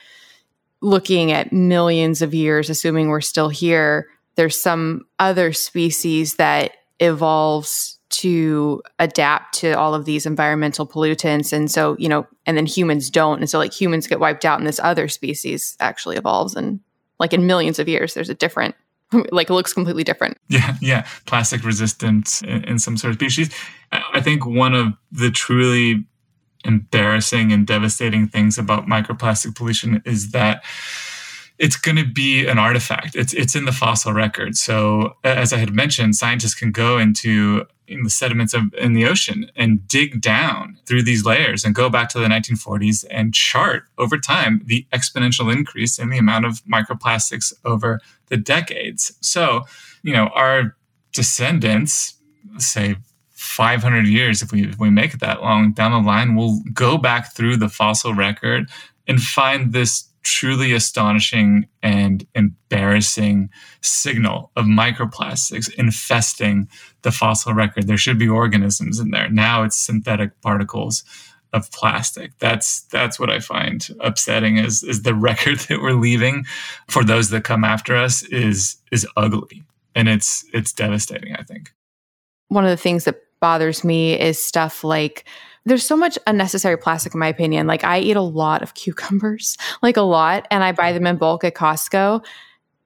looking 0.83 1.33
at 1.33 1.53
millions 1.53 2.21
of 2.21 2.35
years, 2.35 2.69
assuming 2.69 3.09
we're 3.09 3.23
still 3.23 3.49
here, 3.49 4.09
there's 4.37 4.61
some 4.61 5.07
other 5.19 5.53
species 5.53 6.35
that 6.35 6.73
evolves 7.01 7.99
to 8.11 8.83
adapt 8.99 9.55
to 9.55 9.73
all 9.73 9.95
of 9.95 10.05
these 10.05 10.27
environmental 10.27 10.87
pollutants. 10.87 11.53
And 11.53 11.71
so, 11.71 11.97
you 11.99 12.09
know, 12.09 12.27
and 12.47 12.57
then 12.57 12.67
humans 12.67 13.11
don't. 13.11 13.39
And 13.41 13.49
so, 13.51 13.59
like, 13.59 13.73
humans 13.73 14.07
get 14.07 14.21
wiped 14.21 14.45
out, 14.45 14.59
and 14.59 14.67
this 14.67 14.81
other 14.83 15.09
species 15.09 15.77
actually 15.81 16.17
evolves. 16.17 16.55
And 16.55 16.81
like 17.19 17.33
in 17.33 17.47
millions 17.47 17.79
of 17.79 17.89
years, 17.89 18.15
there's 18.15 18.31
a 18.31 18.35
different 18.35 18.75
like 19.31 19.51
it 19.51 19.53
looks 19.53 19.73
completely 19.73 20.05
different. 20.05 20.39
Yeah, 20.49 20.77
yeah, 20.81 21.07
plastic 21.27 21.65
resistant 21.65 22.43
in, 22.43 22.65
in, 22.65 22.79
some 22.79 22.97
sort 22.97 23.11
of 23.11 23.17
species. 23.17 23.51
I 23.91 24.21
think 24.21 24.45
one 24.45 24.75
of 24.75 24.93
the 25.11 25.31
truly 25.31 26.05
embarrassing 26.65 27.53
and 27.53 27.67
devastating 27.67 28.29
things 28.29 28.59
about 28.59 28.87
microplastic 28.87 29.57
pollution 29.57 30.03
is 30.05 30.33
that 30.33 30.63
it's 31.59 31.77
going 31.77 31.97
to 31.97 32.05
be 32.05 32.47
an 32.47 32.59
artifact. 32.59 33.17
It's 33.17 33.33
it's 33.33 33.57
in 33.57 33.65
the 33.65 33.73
fossil 33.73 34.13
record. 34.13 34.57
So 34.57 35.17
as 35.25 35.53
I 35.53 35.57
had 35.57 35.73
mentioned, 35.73 36.17
scientists 36.17 36.55
can 36.55 36.71
go 36.71 36.99
into 36.99 37.67
in 37.89 38.03
the 38.03 38.11
sediments 38.11 38.55
of 38.55 38.73
in 38.75 38.93
the 38.93 39.07
ocean 39.07 39.51
and 39.57 39.87
dig 39.89 40.21
down 40.21 40.79
through 40.87 41.03
these 41.03 41.25
layers 41.25 41.65
and 41.65 41.75
go 41.75 41.89
back 41.89 42.09
to 42.11 42.19
the 42.19 42.27
1940s 42.27 43.05
and 43.11 43.35
chart 43.35 43.85
over 43.97 44.19
time 44.19 44.61
the 44.67 44.87
exponential 44.93 45.53
increase 45.53 45.99
in 45.99 46.11
the 46.11 46.19
amount 46.19 46.45
of 46.45 46.63
microplastics 46.65 47.53
over 47.65 48.01
the 48.27 48.37
decades. 48.37 49.17
So, 49.21 49.63
you 50.03 50.13
know, 50.13 50.29
our 50.35 50.77
descendants, 51.13 52.15
say 52.59 52.97
500 53.31 54.07
years, 54.07 54.43
if 54.43 54.53
we, 54.53 54.65
if 54.65 54.79
we 54.79 54.91
make 54.91 55.15
it 55.15 55.21
that 55.21 55.43
long 55.43 55.73
down 55.73 55.93
the 55.93 56.07
line, 56.07 56.35
we'll 56.35 56.61
go 56.73 56.99
back 56.99 57.35
through 57.35 57.57
the 57.57 57.69
fossil 57.69 58.15
record 58.15 58.69
and 59.07 59.21
find 59.23 59.73
this 59.73 60.08
truly 60.29 60.73
astonishing 60.73 61.67
and 61.83 62.27
embarrassing 62.35 63.51
signal 63.81 64.51
of 64.57 64.67
microplastics 64.67 65.73
infesting 65.75 66.69
the 67.03 67.11
fossil 67.11 67.55
record. 67.55 67.87
There 67.87 67.97
should 67.97 68.19
be 68.19 68.29
organisms 68.29 69.01
in 69.01 69.11
there. 69.11 69.31
Now 69.31 69.63
it's 69.63 69.77
synthetic 69.77 70.41
particles 70.43 71.03
of 71.53 71.71
plastic. 71.73 72.39
That's 72.39 72.83
that's 72.83 73.19
what 73.19 73.31
I 73.31 73.41
find 73.41 73.89
upsetting 74.01 74.59
is 74.59 74.83
is 74.83 75.03
the 75.03 75.15
record 75.29 75.61
that 75.61 75.81
we're 75.81 75.93
leaving 75.93 76.45
for 76.89 77.05
those 77.05 77.31
that 77.31 77.45
come 77.45 77.65
after 77.65 77.97
us 77.97 78.23
is 78.25 78.77
is 78.93 79.07
ugly. 79.17 79.65
And 79.95 80.09
it's 80.09 80.45
it's 80.53 80.73
devastating, 80.73 81.35
I 81.35 81.43
think. 81.43 81.73
One 82.49 82.65
of 82.65 82.71
the 82.71 82.77
things 82.77 83.05
that 83.05 83.21
bothers 83.41 83.85
me 83.85 84.19
is 84.19 84.43
stuff 84.43 84.85
like 84.85 85.25
there's 85.69 85.87
so 85.87 85.97
much 85.97 86.19
unnecessary 86.27 86.77
plastic 86.77 87.15
in 87.15 87.21
my 87.21 87.29
opinion. 87.29 87.67
Like 87.67 87.85
I 87.85 88.01
eat 88.01 88.17
a 88.17 88.23
lot 88.23 88.63
of 88.63 88.75
cucumbers, 88.75 89.57
like 89.83 89.97
a 89.97 90.03
lot, 90.03 90.47
and 90.51 90.65
I 90.65 90.73
buy 90.73 90.93
them 90.93 91.07
in 91.07 91.17
bulk 91.17 91.45
at 91.45 91.55
Costco. 91.55 92.25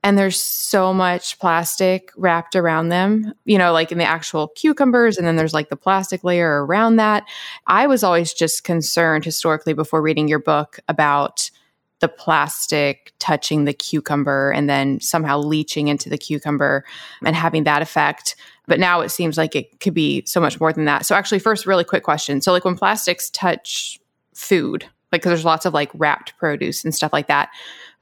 And 0.04 0.18
there's 0.18 0.42
so 0.42 0.92
much 0.92 1.38
plastic 1.38 2.10
wrapped 2.16 2.56
around 2.56 2.88
them, 2.88 3.34
you 3.44 3.56
know, 3.56 3.72
like 3.72 3.92
in 3.92 3.98
the 3.98 4.04
actual 4.04 4.48
cucumbers. 4.48 5.16
And 5.16 5.24
then 5.24 5.36
there's 5.36 5.54
like 5.54 5.68
the 5.68 5.76
plastic 5.76 6.24
layer 6.24 6.66
around 6.66 6.96
that. 6.96 7.22
I 7.68 7.86
was 7.86 8.02
always 8.02 8.32
just 8.34 8.64
concerned 8.64 9.24
historically 9.24 9.74
before 9.74 10.02
reading 10.02 10.26
your 10.26 10.40
book 10.40 10.80
about 10.88 11.52
the 12.02 12.08
plastic 12.08 13.12
touching 13.20 13.64
the 13.64 13.72
cucumber 13.72 14.50
and 14.50 14.68
then 14.68 15.00
somehow 15.00 15.38
leaching 15.38 15.86
into 15.86 16.10
the 16.10 16.18
cucumber 16.18 16.84
and 17.24 17.36
having 17.36 17.62
that 17.62 17.80
effect. 17.80 18.34
But 18.66 18.80
now 18.80 19.00
it 19.00 19.10
seems 19.10 19.38
like 19.38 19.54
it 19.54 19.78
could 19.78 19.94
be 19.94 20.24
so 20.26 20.40
much 20.40 20.60
more 20.60 20.72
than 20.72 20.84
that. 20.84 21.06
So, 21.06 21.14
actually, 21.14 21.38
first, 21.38 21.64
really 21.64 21.84
quick 21.84 22.02
question. 22.02 22.40
So, 22.40 22.52
like 22.52 22.64
when 22.64 22.76
plastics 22.76 23.30
touch 23.30 24.00
food, 24.34 24.84
like, 25.12 25.22
because 25.22 25.30
there's 25.30 25.44
lots 25.44 25.64
of 25.64 25.72
like 25.72 25.90
wrapped 25.94 26.36
produce 26.38 26.84
and 26.84 26.92
stuff 26.94 27.12
like 27.12 27.28
that, 27.28 27.50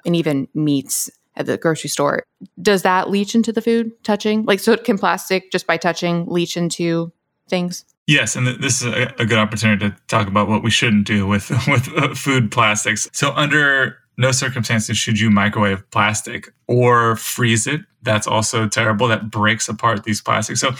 and 0.06 0.16
even 0.16 0.48
meats 0.54 1.10
at 1.36 1.44
the 1.44 1.58
grocery 1.58 1.90
store, 1.90 2.24
does 2.60 2.82
that 2.82 3.10
leach 3.10 3.34
into 3.34 3.52
the 3.52 3.62
food 3.62 3.92
touching? 4.02 4.44
Like, 4.44 4.60
so 4.60 4.76
can 4.78 4.96
plastic 4.98 5.52
just 5.52 5.66
by 5.66 5.76
touching 5.76 6.26
leach 6.26 6.56
into 6.56 7.12
things? 7.48 7.84
Yes, 8.10 8.34
and 8.34 8.44
this 8.44 8.82
is 8.82 8.88
a, 8.88 9.14
a, 9.20 9.24
good 9.24 9.38
opportunity 9.38 9.88
to 9.88 9.96
talk 10.08 10.26
about 10.26 10.48
what 10.48 10.64
we 10.64 10.70
shouldn't 10.70 11.06
do 11.06 11.28
with 11.28 11.48
with 11.68 11.88
uh, 11.96 12.12
food 12.12 12.50
plastics. 12.50 13.08
So, 13.12 13.30
under 13.36 13.98
no 14.18 14.32
circumstances 14.32 14.98
should 14.98 15.20
you 15.20 15.30
microwave 15.30 15.88
plastic 15.92 16.52
or 16.66 17.14
freeze 17.14 17.68
it. 17.68 17.82
That's 18.02 18.26
also 18.26 18.66
terrible. 18.66 19.06
That 19.06 19.30
breaks 19.30 19.68
apart 19.68 20.02
these 20.02 20.20
plastics. 20.20 20.60
So, 20.60 20.72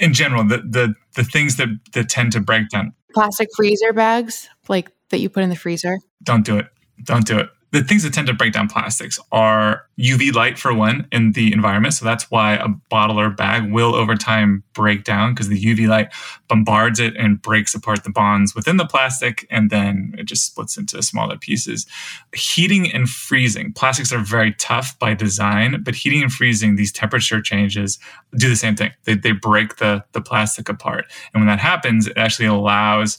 in 0.00 0.14
general, 0.14 0.44
the 0.44 0.58
the 0.58 0.94
the 1.16 1.24
things 1.24 1.56
that 1.56 1.68
that 1.94 2.08
tend 2.08 2.30
to 2.32 2.40
break 2.40 2.68
down 2.68 2.94
plastic 3.12 3.48
freezer 3.56 3.92
bags, 3.92 4.48
like 4.68 4.92
that 5.08 5.18
you 5.18 5.28
put 5.28 5.42
in 5.42 5.48
the 5.48 5.56
freezer. 5.56 5.98
Don't 6.22 6.44
do 6.44 6.58
it. 6.58 6.68
Don't 7.02 7.26
do 7.26 7.40
it 7.40 7.50
the 7.70 7.82
things 7.82 8.02
that 8.02 8.14
tend 8.14 8.26
to 8.26 8.32
break 8.32 8.52
down 8.52 8.68
plastics 8.68 9.18
are 9.30 9.84
UV 9.98 10.32
light 10.32 10.58
for 10.58 10.72
one 10.72 11.06
in 11.12 11.32
the 11.32 11.52
environment. 11.52 11.92
So 11.92 12.04
that's 12.04 12.30
why 12.30 12.54
a 12.54 12.68
bottle 12.68 13.20
or 13.20 13.30
bag 13.30 13.70
will 13.70 13.94
over 13.94 14.14
time 14.14 14.62
break 14.72 15.04
down 15.04 15.34
because 15.34 15.48
the 15.48 15.62
UV 15.62 15.88
light 15.88 16.12
bombards 16.48 16.98
it 16.98 17.14
and 17.16 17.42
breaks 17.42 17.74
apart 17.74 18.04
the 18.04 18.10
bonds 18.10 18.54
within 18.54 18.78
the 18.78 18.86
plastic 18.86 19.46
and 19.50 19.70
then 19.70 20.14
it 20.16 20.24
just 20.24 20.46
splits 20.46 20.78
into 20.78 21.02
smaller 21.02 21.36
pieces. 21.36 21.86
Heating 22.34 22.90
and 22.92 23.08
freezing. 23.08 23.72
Plastics 23.72 24.12
are 24.12 24.18
very 24.18 24.54
tough 24.54 24.98
by 24.98 25.12
design, 25.12 25.82
but 25.82 25.94
heating 25.94 26.22
and 26.22 26.32
freezing, 26.32 26.76
these 26.76 26.92
temperature 26.92 27.42
changes 27.42 27.98
do 28.36 28.48
the 28.48 28.56
same 28.56 28.76
thing. 28.76 28.92
They, 29.04 29.14
they 29.14 29.32
break 29.32 29.76
the, 29.76 30.04
the 30.12 30.22
plastic 30.22 30.68
apart. 30.68 31.06
And 31.34 31.42
when 31.42 31.48
that 31.48 31.60
happens, 31.60 32.06
it 32.06 32.16
actually 32.16 32.46
allows 32.46 33.18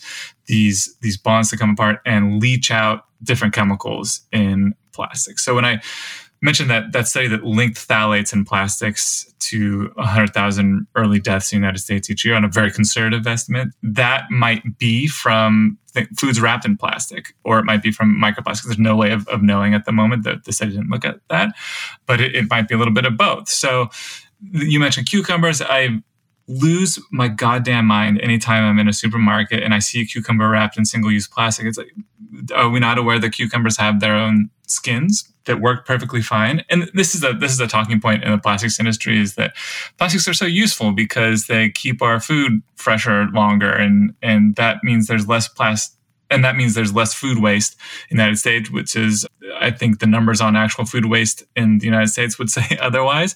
these 0.50 0.98
these 1.02 1.16
bonds 1.16 1.50
to 1.52 1.58
come 1.58 1.70
apart 1.70 2.02
and 2.06 2.42
leach 2.42 2.72
out 2.72 3.06
different 3.24 3.54
chemicals 3.54 4.22
in 4.34 4.74
plastic. 4.92 5.40
So 5.40 5.56
when 5.56 5.64
I 5.64 5.82
mentioned 6.42 6.70
that 6.70 6.92
that 6.92 7.08
study 7.08 7.28
that 7.28 7.44
linked 7.44 7.78
phthalates 7.78 8.34
and 8.34 8.48
plastics 8.48 9.32
to 9.40 9.92
100,000 9.96 10.88
early 10.96 11.20
deaths 11.20 11.52
in 11.52 11.60
the 11.60 11.66
United 11.66 11.80
States 11.80 12.10
each 12.10 12.26
year 12.26 12.36
on 12.36 12.44
a 12.44 12.48
very 12.48 12.72
conservative 12.72 13.28
estimate. 13.28 13.70
That 13.84 14.30
might 14.32 14.78
be 14.78 15.08
from 15.08 15.78
foods 16.18 16.40
wrapped 16.40 16.66
in 16.66 16.78
plastic, 16.78 17.36
or 17.44 17.60
it 17.60 17.66
might 17.66 17.84
be 17.84 17.92
from 17.92 18.20
microplastics. 18.22 18.66
There's 18.66 18.80
no 18.80 18.96
way 18.96 19.12
of, 19.12 19.28
of 19.28 19.42
knowing 19.42 19.74
at 19.74 19.86
the 19.86 19.92
moment 19.92 20.24
that 20.24 20.46
the 20.46 20.54
study 20.54 20.72
didn't 20.72 20.90
look 20.90 21.06
at 21.06 21.20
that, 21.30 21.54
but 22.06 22.22
it, 22.22 22.36
it 22.36 22.50
might 22.50 22.68
be 22.68 22.76
a 22.76 22.78
little 22.78 22.94
bit 22.94 23.06
of 23.06 23.18
both. 23.18 23.50
So 23.50 23.90
you 24.42 24.80
mentioned 24.80 25.10
cucumbers. 25.10 25.62
I 25.62 26.02
lose 26.50 27.00
my 27.12 27.28
goddamn 27.28 27.86
mind 27.86 28.20
anytime 28.22 28.64
I'm 28.66 28.80
in 28.80 28.90
a 28.90 28.94
supermarket 28.94 29.62
and 29.62 29.74
I 29.74 29.80
see 29.80 30.02
a 30.02 30.06
cucumber 30.06 30.50
wrapped 30.50 30.78
in 30.78 30.86
single 30.86 31.12
use 31.12 31.28
plastic. 31.28 31.68
It's 31.68 31.78
like, 31.78 31.94
are 32.56 32.70
we 32.70 32.80
not 32.80 32.98
aware 32.98 33.20
that 33.20 33.34
cucumbers 33.34 33.78
have 33.78 34.00
their 34.00 34.16
own 34.16 34.50
skins 34.66 35.32
that 35.46 35.62
work 35.62 35.86
perfectly 35.86 36.24
fine? 36.24 36.64
And 36.70 36.90
this 36.96 37.14
is 37.14 37.24
a 37.24 37.34
this 37.34 37.52
is 37.52 37.60
a 37.60 37.68
talking 37.68 38.02
point 38.02 38.24
in 38.24 38.32
the 38.32 38.40
plastics 38.40 38.80
industry 38.80 39.20
is 39.20 39.36
that 39.36 39.56
plastics 40.00 40.28
are 40.28 40.34
so 40.34 40.46
useful 40.46 40.92
because 40.92 41.46
they 41.46 41.70
keep 41.70 42.02
our 42.02 42.20
food 42.20 42.64
fresher 42.76 43.28
longer 43.28 43.72
and 43.72 44.16
and 44.24 44.56
that 44.56 44.84
means 44.84 45.06
there's 45.06 45.28
less 45.28 45.48
plastic 45.48 45.96
and 46.32 46.44
that 46.44 46.56
means 46.56 46.74
there's 46.74 46.94
less 46.94 47.14
food 47.14 47.40
waste 47.40 47.76
in 48.10 48.18
the 48.18 48.24
United 48.24 48.38
States, 48.38 48.70
which 48.70 48.96
is, 48.96 49.26
I 49.60 49.72
think, 49.72 50.00
the 50.00 50.06
numbers 50.06 50.42
on 50.42 50.56
actual 50.56 50.86
food 50.86 51.06
waste 51.06 51.44
in 51.56 51.80
the 51.80 51.86
United 51.86 52.10
States 52.10 52.38
would 52.38 52.52
say 52.52 52.78
otherwise. 52.82 53.36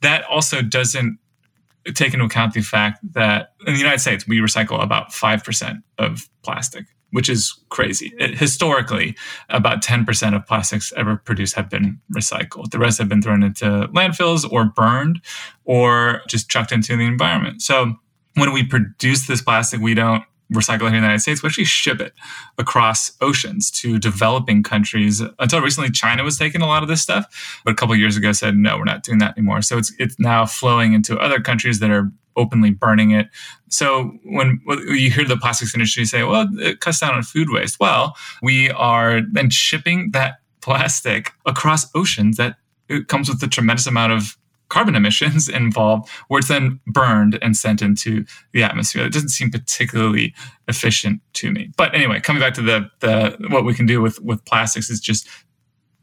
That 0.00 0.24
also 0.24 0.62
doesn't 0.62 1.18
take 1.94 2.12
into 2.12 2.26
account 2.26 2.54
the 2.54 2.60
fact 2.60 2.98
that 3.12 3.52
in 3.66 3.74
the 3.74 3.78
United 3.78 4.00
States, 4.00 4.26
we 4.26 4.38
recycle 4.38 4.82
about 4.82 5.10
5% 5.10 5.82
of 5.98 6.28
plastic, 6.42 6.86
which 7.10 7.28
is 7.28 7.58
crazy. 7.70 8.12
It, 8.18 8.36
historically, 8.38 9.16
about 9.48 9.82
10% 9.82 10.36
of 10.36 10.46
plastics 10.46 10.92
ever 10.96 11.16
produced 11.16 11.54
have 11.54 11.70
been 11.70 12.00
recycled. 12.14 12.70
The 12.70 12.78
rest 12.78 12.98
have 12.98 13.08
been 13.08 13.22
thrown 13.22 13.42
into 13.42 13.88
landfills 13.94 14.50
or 14.50 14.66
burned 14.66 15.20
or 15.64 16.22
just 16.28 16.50
chucked 16.50 16.72
into 16.72 16.96
the 16.96 17.04
environment. 17.06 17.62
So 17.62 17.94
when 18.34 18.52
we 18.52 18.64
produce 18.64 19.26
this 19.26 19.42
plastic, 19.42 19.80
we 19.80 19.94
don't 19.94 20.24
recycle 20.52 20.82
it 20.82 20.86
in 20.86 20.92
the 20.92 20.98
United 20.98 21.20
States, 21.20 21.42
we 21.42 21.48
actually 21.48 21.64
ship 21.64 22.00
it 22.00 22.12
across 22.58 23.12
oceans 23.20 23.70
to 23.70 23.98
developing 23.98 24.62
countries. 24.62 25.22
Until 25.38 25.60
recently, 25.60 25.90
China 25.90 26.24
was 26.24 26.38
taking 26.38 26.62
a 26.62 26.66
lot 26.66 26.82
of 26.82 26.88
this 26.88 27.02
stuff, 27.02 27.60
but 27.64 27.72
a 27.72 27.74
couple 27.74 27.94
years 27.96 28.16
ago 28.16 28.32
said, 28.32 28.56
no, 28.56 28.76
we're 28.76 28.84
not 28.84 29.02
doing 29.02 29.18
that 29.18 29.36
anymore. 29.36 29.62
So 29.62 29.78
it's 29.78 29.92
it's 29.98 30.18
now 30.18 30.46
flowing 30.46 30.92
into 30.92 31.18
other 31.18 31.40
countries 31.40 31.80
that 31.80 31.90
are 31.90 32.10
openly 32.36 32.70
burning 32.70 33.10
it. 33.10 33.28
So 33.68 34.12
when 34.24 34.60
you 34.88 35.10
hear 35.10 35.24
the 35.24 35.36
plastics 35.36 35.74
industry 35.74 36.04
say, 36.04 36.22
well, 36.22 36.48
it 36.58 36.80
cuts 36.80 37.00
down 37.00 37.14
on 37.14 37.22
food 37.22 37.48
waste. 37.50 37.78
Well, 37.80 38.16
we 38.42 38.70
are 38.70 39.20
then 39.32 39.50
shipping 39.50 40.10
that 40.12 40.36
plastic 40.60 41.32
across 41.46 41.86
oceans 41.94 42.36
that 42.36 42.56
it 42.88 43.08
comes 43.08 43.28
with 43.28 43.42
a 43.42 43.48
tremendous 43.48 43.86
amount 43.86 44.12
of 44.12 44.36
carbon 44.70 44.94
emissions 44.96 45.48
involved, 45.62 46.08
where 46.28 46.38
it's 46.38 46.48
then 46.48 46.80
burned 46.86 47.38
and 47.42 47.56
sent 47.56 47.82
into 47.82 48.24
the 48.52 48.62
atmosphere. 48.62 49.04
It 49.04 49.12
doesn't 49.12 49.28
seem 49.28 49.50
particularly 49.50 50.34
efficient 50.66 51.20
to 51.34 51.50
me. 51.50 51.70
But 51.76 51.94
anyway, 51.94 52.20
coming 52.20 52.40
back 52.40 52.54
to 52.54 52.62
the 52.62 52.90
the 53.00 53.36
what 53.50 53.66
we 53.66 53.74
can 53.74 53.84
do 53.84 54.00
with 54.00 54.18
with 54.22 54.42
plastics 54.46 54.88
is 54.88 55.00
just 55.00 55.28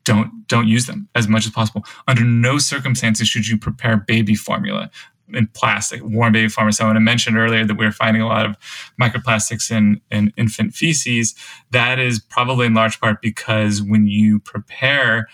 don't 0.03 0.47
don't 0.47 0.67
use 0.67 0.85
them 0.85 1.09
as 1.15 1.27
much 1.27 1.45
as 1.45 1.51
possible. 1.51 1.83
Under 2.07 2.23
no 2.23 2.59
circumstances 2.59 3.27
should 3.27 3.47
you 3.47 3.57
prepare 3.57 3.97
baby 3.97 4.35
formula 4.35 4.91
in 5.33 5.47
plastic, 5.47 6.01
warm 6.03 6.31
baby 6.31 6.47
formula. 6.47 6.73
So 6.73 6.87
I 6.87 6.99
mentioned 6.99 7.37
earlier 7.37 7.65
that 7.65 7.75
we 7.75 7.85
are 7.85 7.91
finding 7.91 8.21
a 8.21 8.27
lot 8.27 8.45
of 8.45 8.55
microplastics 9.01 9.71
in, 9.71 10.01
in 10.11 10.31
infant 10.37 10.73
feces, 10.73 11.35
that 11.71 11.99
is 11.99 12.19
probably 12.19 12.65
in 12.65 12.73
large 12.73 12.99
part 12.99 13.21
because 13.21 13.81
when 13.81 14.07
you 14.07 14.39
prepare 14.39 15.27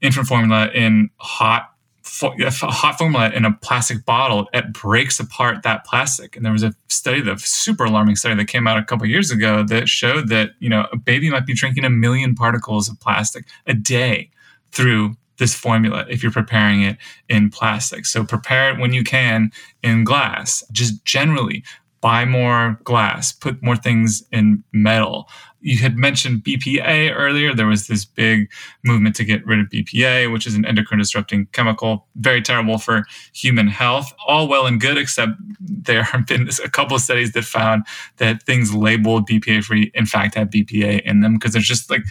infant 0.00 0.26
formula 0.26 0.70
in 0.74 1.10
hot 1.16 1.69
a 2.22 2.50
hot 2.50 2.98
formula 2.98 3.30
in 3.30 3.44
a 3.44 3.52
plastic 3.52 4.04
bottle, 4.04 4.48
it 4.52 4.72
breaks 4.72 5.20
apart 5.20 5.62
that 5.62 5.84
plastic. 5.84 6.36
And 6.36 6.44
there 6.44 6.52
was 6.52 6.62
a 6.62 6.74
study, 6.88 7.20
the 7.20 7.36
super 7.38 7.84
alarming 7.84 8.16
study 8.16 8.34
that 8.34 8.46
came 8.46 8.66
out 8.66 8.78
a 8.78 8.84
couple 8.84 9.06
years 9.06 9.30
ago 9.30 9.64
that 9.64 9.88
showed 9.88 10.28
that 10.28 10.50
you 10.58 10.68
know 10.68 10.86
a 10.92 10.96
baby 10.96 11.30
might 11.30 11.46
be 11.46 11.54
drinking 11.54 11.84
a 11.84 11.90
million 11.90 12.34
particles 12.34 12.88
of 12.88 12.98
plastic 13.00 13.46
a 13.66 13.74
day 13.74 14.30
through 14.72 15.16
this 15.38 15.54
formula 15.54 16.04
if 16.08 16.22
you're 16.22 16.30
preparing 16.30 16.82
it 16.82 16.98
in 17.28 17.50
plastic. 17.50 18.06
So 18.06 18.24
prepare 18.24 18.72
it 18.72 18.78
when 18.78 18.92
you 18.92 19.02
can 19.02 19.50
in 19.82 20.04
glass. 20.04 20.62
Just 20.70 21.04
generally 21.04 21.64
buy 22.00 22.24
more 22.24 22.78
glass, 22.84 23.32
put 23.32 23.62
more 23.62 23.76
things 23.76 24.22
in 24.32 24.64
metal 24.72 25.28
you 25.60 25.78
had 25.78 25.96
mentioned 25.96 26.42
BPA 26.42 27.14
earlier. 27.14 27.54
There 27.54 27.66
was 27.66 27.86
this 27.86 28.04
big 28.04 28.50
movement 28.84 29.16
to 29.16 29.24
get 29.24 29.44
rid 29.46 29.60
of 29.60 29.66
BPA, 29.66 30.32
which 30.32 30.46
is 30.46 30.54
an 30.54 30.64
endocrine 30.64 30.98
disrupting 30.98 31.46
chemical, 31.52 32.06
very 32.16 32.42
terrible 32.42 32.78
for 32.78 33.04
human 33.32 33.68
health. 33.68 34.12
All 34.26 34.48
well 34.48 34.66
and 34.66 34.80
good, 34.80 34.96
except 34.98 35.32
there 35.60 36.02
have 36.02 36.26
been 36.26 36.48
a 36.64 36.68
couple 36.68 36.96
of 36.96 37.02
studies 37.02 37.32
that 37.32 37.44
found 37.44 37.84
that 38.16 38.42
things 38.42 38.74
labeled 38.74 39.28
BPA 39.28 39.64
free, 39.64 39.90
in 39.94 40.06
fact, 40.06 40.34
have 40.34 40.48
BPA 40.48 41.02
in 41.02 41.20
them 41.20 41.34
because 41.34 41.52
there's 41.52 41.68
just 41.68 41.90
like 41.90 42.02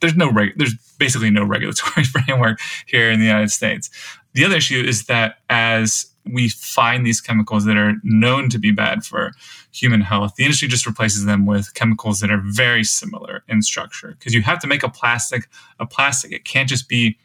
there's 0.00 0.16
no 0.16 0.30
reg- 0.30 0.56
there's 0.56 0.74
basically 0.98 1.30
no 1.30 1.44
regulatory 1.44 2.04
framework 2.26 2.60
here 2.86 3.10
in 3.10 3.20
the 3.20 3.26
United 3.26 3.50
States. 3.50 3.90
The 4.34 4.44
other 4.44 4.56
issue 4.56 4.82
is 4.82 5.06
that 5.06 5.36
as 5.48 6.06
we 6.32 6.48
find 6.48 7.06
these 7.06 7.20
chemicals 7.20 7.64
that 7.64 7.76
are 7.76 7.94
known 8.02 8.48
to 8.50 8.58
be 8.58 8.70
bad 8.70 9.04
for 9.04 9.32
human 9.76 10.00
health, 10.00 10.34
the 10.36 10.44
industry 10.44 10.68
just 10.68 10.86
replaces 10.86 11.24
them 11.24 11.46
with 11.46 11.74
chemicals 11.74 12.20
that 12.20 12.30
are 12.30 12.42
very 12.44 12.84
similar 12.84 13.44
in 13.48 13.62
structure. 13.62 14.16
Because 14.18 14.34
you 14.34 14.42
have 14.42 14.58
to 14.60 14.66
make 14.66 14.82
a 14.82 14.88
plastic 14.88 15.48
a 15.78 15.86
plastic. 15.86 16.32
It 16.32 16.44
can't 16.44 16.68
just 16.68 16.88
be 16.88 17.18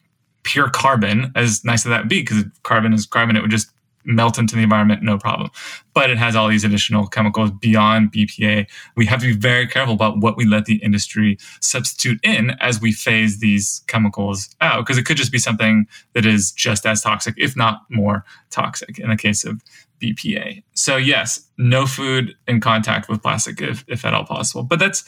pure 0.43 0.69
carbon, 0.69 1.31
as 1.35 1.63
nice 1.63 1.85
as 1.85 1.89
that 1.89 2.01
would 2.01 2.09
be, 2.09 2.21
because 2.21 2.43
carbon 2.63 2.93
is 2.93 3.05
carbon, 3.05 3.35
it 3.35 3.41
would 3.41 3.51
just 3.51 3.71
melt 4.05 4.37
into 4.37 4.55
the 4.55 4.63
environment, 4.63 5.03
no 5.03 5.17
problem. 5.17 5.49
But 5.93 6.09
it 6.09 6.17
has 6.17 6.35
all 6.35 6.47
these 6.47 6.63
additional 6.63 7.07
chemicals 7.07 7.51
beyond 7.51 8.11
BPA. 8.11 8.67
We 8.95 9.05
have 9.05 9.21
to 9.21 9.27
be 9.27 9.39
very 9.39 9.67
careful 9.67 9.93
about 9.93 10.19
what 10.19 10.37
we 10.37 10.45
let 10.45 10.65
the 10.65 10.77
industry 10.77 11.37
substitute 11.59 12.19
in 12.23 12.51
as 12.59 12.81
we 12.81 12.91
phase 12.91 13.39
these 13.39 13.83
chemicals 13.87 14.55
out, 14.61 14.85
because 14.85 14.97
it 14.97 15.05
could 15.05 15.17
just 15.17 15.31
be 15.31 15.39
something 15.39 15.87
that 16.13 16.25
is 16.25 16.51
just 16.51 16.85
as 16.85 17.01
toxic, 17.01 17.35
if 17.37 17.55
not 17.55 17.81
more 17.89 18.23
toxic 18.49 18.99
in 18.99 19.09
the 19.09 19.17
case 19.17 19.43
of 19.43 19.61
BPA. 20.01 20.63
So 20.73 20.97
yes, 20.97 21.47
no 21.57 21.85
food 21.85 22.35
in 22.47 22.59
contact 22.59 23.07
with 23.07 23.21
plastic 23.21 23.61
if, 23.61 23.85
if 23.87 24.03
at 24.03 24.13
all 24.13 24.25
possible. 24.25 24.63
But 24.63 24.79
that's 24.79 25.03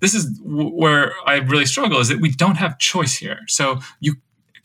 this 0.00 0.14
is 0.14 0.40
where 0.42 1.12
I 1.26 1.36
really 1.36 1.66
struggle 1.66 2.00
is 2.00 2.08
that 2.08 2.20
we 2.20 2.30
don't 2.30 2.56
have 2.56 2.78
choice 2.78 3.16
here. 3.16 3.40
So 3.46 3.80
you 4.00 4.14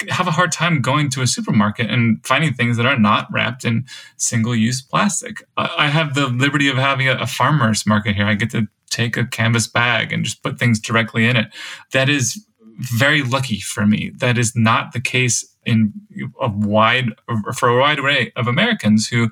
have 0.09 0.27
a 0.27 0.31
hard 0.31 0.51
time 0.51 0.81
going 0.81 1.09
to 1.11 1.21
a 1.21 1.27
supermarket 1.27 1.89
and 1.89 2.25
finding 2.25 2.53
things 2.53 2.77
that 2.77 2.85
are 2.85 2.97
not 2.97 3.27
wrapped 3.31 3.65
in 3.65 3.85
single 4.17 4.55
use 4.55 4.81
plastic. 4.81 5.43
I 5.57 5.87
have 5.87 6.15
the 6.15 6.27
liberty 6.27 6.69
of 6.69 6.77
having 6.77 7.07
a, 7.07 7.15
a 7.15 7.27
farmer's 7.27 7.85
market 7.85 8.15
here. 8.15 8.25
I 8.25 8.35
get 8.35 8.51
to 8.51 8.67
take 8.89 9.17
a 9.17 9.25
canvas 9.25 9.67
bag 9.67 10.13
and 10.13 10.23
just 10.23 10.43
put 10.43 10.59
things 10.59 10.79
directly 10.79 11.25
in 11.25 11.35
it. 11.35 11.47
That 11.91 12.09
is 12.09 12.45
very 12.77 13.23
lucky 13.23 13.59
for 13.59 13.85
me. 13.85 14.11
That 14.17 14.37
is 14.37 14.55
not 14.55 14.93
the 14.93 15.01
case 15.01 15.52
in 15.65 15.93
a 16.41 16.49
wide 16.49 17.09
for 17.55 17.69
a 17.69 17.79
wide 17.79 17.99
array 17.99 18.31
of 18.35 18.47
Americans 18.47 19.07
who 19.07 19.29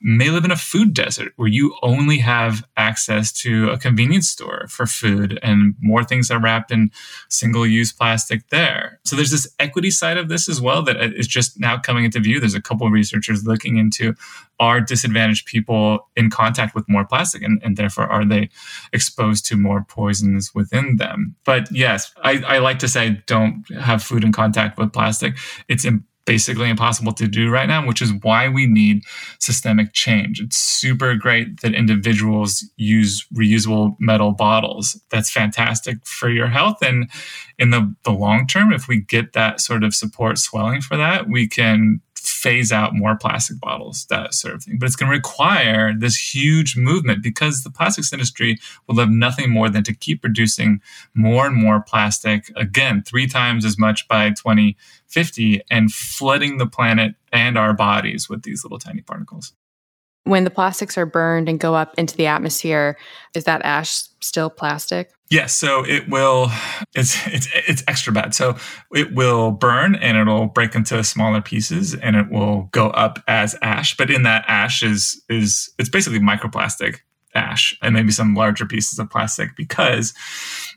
may 0.00 0.30
live 0.30 0.44
in 0.44 0.50
a 0.50 0.56
food 0.56 0.94
desert 0.94 1.32
where 1.36 1.48
you 1.48 1.76
only 1.82 2.18
have 2.18 2.64
access 2.76 3.32
to 3.32 3.70
a 3.70 3.78
convenience 3.78 4.28
store 4.28 4.66
for 4.68 4.86
food 4.86 5.38
and 5.42 5.74
more 5.80 6.04
things 6.04 6.30
are 6.30 6.40
wrapped 6.40 6.70
in 6.70 6.90
single-use 7.28 7.92
plastic 7.92 8.48
there. 8.48 9.00
So 9.04 9.16
there's 9.16 9.30
this 9.30 9.52
equity 9.58 9.90
side 9.90 10.16
of 10.16 10.28
this 10.28 10.48
as 10.48 10.60
well 10.60 10.82
that 10.82 10.96
is 11.00 11.26
just 11.26 11.58
now 11.58 11.78
coming 11.78 12.04
into 12.04 12.20
view. 12.20 12.40
There's 12.40 12.54
a 12.54 12.62
couple 12.62 12.86
of 12.86 12.92
researchers 12.92 13.46
looking 13.46 13.76
into 13.76 14.14
are 14.60 14.80
disadvantaged 14.80 15.46
people 15.46 16.08
in 16.16 16.30
contact 16.30 16.74
with 16.74 16.88
more 16.88 17.04
plastic 17.04 17.42
and, 17.42 17.60
and 17.64 17.76
therefore 17.76 18.06
are 18.06 18.24
they 18.24 18.48
exposed 18.92 19.46
to 19.46 19.56
more 19.56 19.84
poisons 19.84 20.54
within 20.54 20.96
them? 20.96 21.34
But 21.44 21.70
yes, 21.72 22.12
I, 22.22 22.42
I 22.46 22.58
like 22.58 22.78
to 22.80 22.88
say 22.88 23.22
don't 23.26 23.64
have 23.80 24.02
food 24.02 24.24
in 24.24 24.32
contact 24.32 24.78
with 24.78 24.92
plastic 24.92 25.36
it's 25.68 25.84
basically 26.24 26.70
impossible 26.70 27.12
to 27.12 27.28
do 27.28 27.50
right 27.50 27.68
now, 27.68 27.86
which 27.86 28.00
is 28.00 28.12
why 28.22 28.48
we 28.48 28.66
need 28.66 29.02
systemic 29.38 29.92
change. 29.92 30.40
It's 30.40 30.56
super 30.56 31.14
great 31.16 31.60
that 31.60 31.74
individuals 31.74 32.64
use 32.76 33.26
reusable 33.34 33.96
metal 34.00 34.32
bottles. 34.32 35.00
That's 35.10 35.30
fantastic 35.30 36.04
for 36.06 36.30
your 36.30 36.48
health. 36.48 36.78
And 36.82 37.10
in 37.58 37.70
the, 37.70 37.94
the 38.04 38.12
long 38.12 38.46
term, 38.46 38.72
if 38.72 38.88
we 38.88 39.00
get 39.00 39.32
that 39.34 39.60
sort 39.60 39.84
of 39.84 39.94
support 39.94 40.38
swelling 40.38 40.80
for 40.80 40.96
that, 40.96 41.28
we 41.28 41.46
can 41.46 42.00
phase 42.26 42.72
out 42.72 42.94
more 42.94 43.16
plastic 43.16 43.58
bottles, 43.60 44.06
that 44.06 44.34
sort 44.34 44.54
of 44.54 44.62
thing. 44.62 44.78
But 44.78 44.86
it's 44.86 44.96
going 44.96 45.10
to 45.10 45.16
require 45.16 45.92
this 45.96 46.34
huge 46.34 46.76
movement 46.76 47.22
because 47.22 47.62
the 47.62 47.70
plastics 47.70 48.12
industry 48.12 48.58
will 48.86 48.96
have 48.96 49.10
nothing 49.10 49.50
more 49.50 49.68
than 49.68 49.84
to 49.84 49.94
keep 49.94 50.20
producing 50.20 50.80
more 51.14 51.46
and 51.46 51.56
more 51.56 51.80
plastic, 51.80 52.50
again, 52.56 53.02
three 53.02 53.26
times 53.26 53.64
as 53.64 53.78
much 53.78 54.08
by 54.08 54.30
2050, 54.30 55.60
and 55.70 55.92
flooding 55.92 56.58
the 56.58 56.66
planet 56.66 57.14
and 57.32 57.58
our 57.58 57.72
bodies 57.72 58.28
with 58.28 58.42
these 58.42 58.64
little 58.64 58.78
tiny 58.78 59.00
particles. 59.00 59.52
When 60.24 60.44
the 60.44 60.50
plastics 60.50 60.96
are 60.96 61.06
burned 61.06 61.48
and 61.48 61.60
go 61.60 61.74
up 61.74 61.94
into 61.98 62.16
the 62.16 62.26
atmosphere, 62.26 62.96
is 63.34 63.44
that 63.44 63.62
ash 63.62 64.04
still 64.20 64.50
plastic? 64.50 65.10
Yes, 65.30 65.54
so 65.54 65.84
it 65.84 66.08
will. 66.08 66.50
It's 66.94 67.26
it's 67.26 67.48
it's 67.68 67.82
extra 67.88 68.12
bad. 68.12 68.34
So 68.34 68.56
it 68.94 69.14
will 69.14 69.50
burn 69.50 69.96
and 69.96 70.16
it'll 70.16 70.46
break 70.46 70.74
into 70.74 71.02
smaller 71.02 71.40
pieces 71.40 71.94
and 71.94 72.16
it 72.16 72.30
will 72.30 72.68
go 72.72 72.88
up 72.90 73.22
as 73.26 73.56
ash. 73.62 73.96
But 73.96 74.10
in 74.10 74.22
that 74.22 74.44
ash 74.48 74.82
is 74.82 75.22
is 75.28 75.72
it's 75.78 75.88
basically 75.88 76.20
microplastic 76.20 77.00
ash 77.34 77.76
and 77.82 77.94
maybe 77.94 78.10
some 78.10 78.34
larger 78.34 78.66
pieces 78.66 78.98
of 78.98 79.10
plastic 79.10 79.56
because 79.56 80.12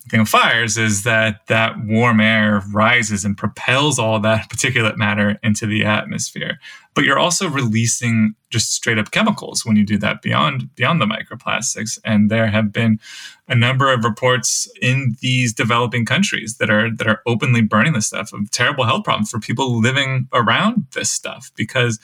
the 0.03 0.09
thing 0.09 0.21
of 0.21 0.29
fires 0.29 0.77
is 0.77 1.03
that 1.03 1.45
that 1.47 1.75
warm 1.83 2.19
air 2.19 2.61
rises 2.71 3.25
and 3.25 3.37
propels 3.37 3.99
all 3.99 4.19
that 4.19 4.49
particulate 4.49 4.97
matter 4.97 5.37
into 5.43 5.65
the 5.65 5.85
atmosphere. 5.85 6.59
But 6.95 7.03
you're 7.03 7.19
also 7.19 7.47
releasing 7.47 8.33
just 8.49 8.73
straight 8.73 8.97
up 8.97 9.11
chemicals 9.11 9.65
when 9.65 9.75
you 9.75 9.85
do 9.85 9.97
that 9.99 10.21
beyond 10.21 10.73
beyond 10.75 10.99
the 10.99 11.05
microplastics. 11.05 11.99
And 12.03 12.31
there 12.31 12.47
have 12.47 12.71
been 12.71 12.99
a 13.47 13.55
number 13.55 13.93
of 13.93 14.03
reports 14.03 14.71
in 14.81 15.15
these 15.21 15.53
developing 15.53 16.05
countries 16.05 16.57
that 16.57 16.69
are 16.69 16.89
that 16.95 17.07
are 17.07 17.21
openly 17.27 17.61
burning 17.61 17.93
this 17.93 18.07
stuff 18.07 18.33
of 18.33 18.49
terrible 18.49 18.85
health 18.85 19.03
problems 19.03 19.29
for 19.29 19.39
people 19.39 19.79
living 19.79 20.27
around 20.33 20.87
this 20.93 21.11
stuff 21.11 21.51
because 21.55 21.99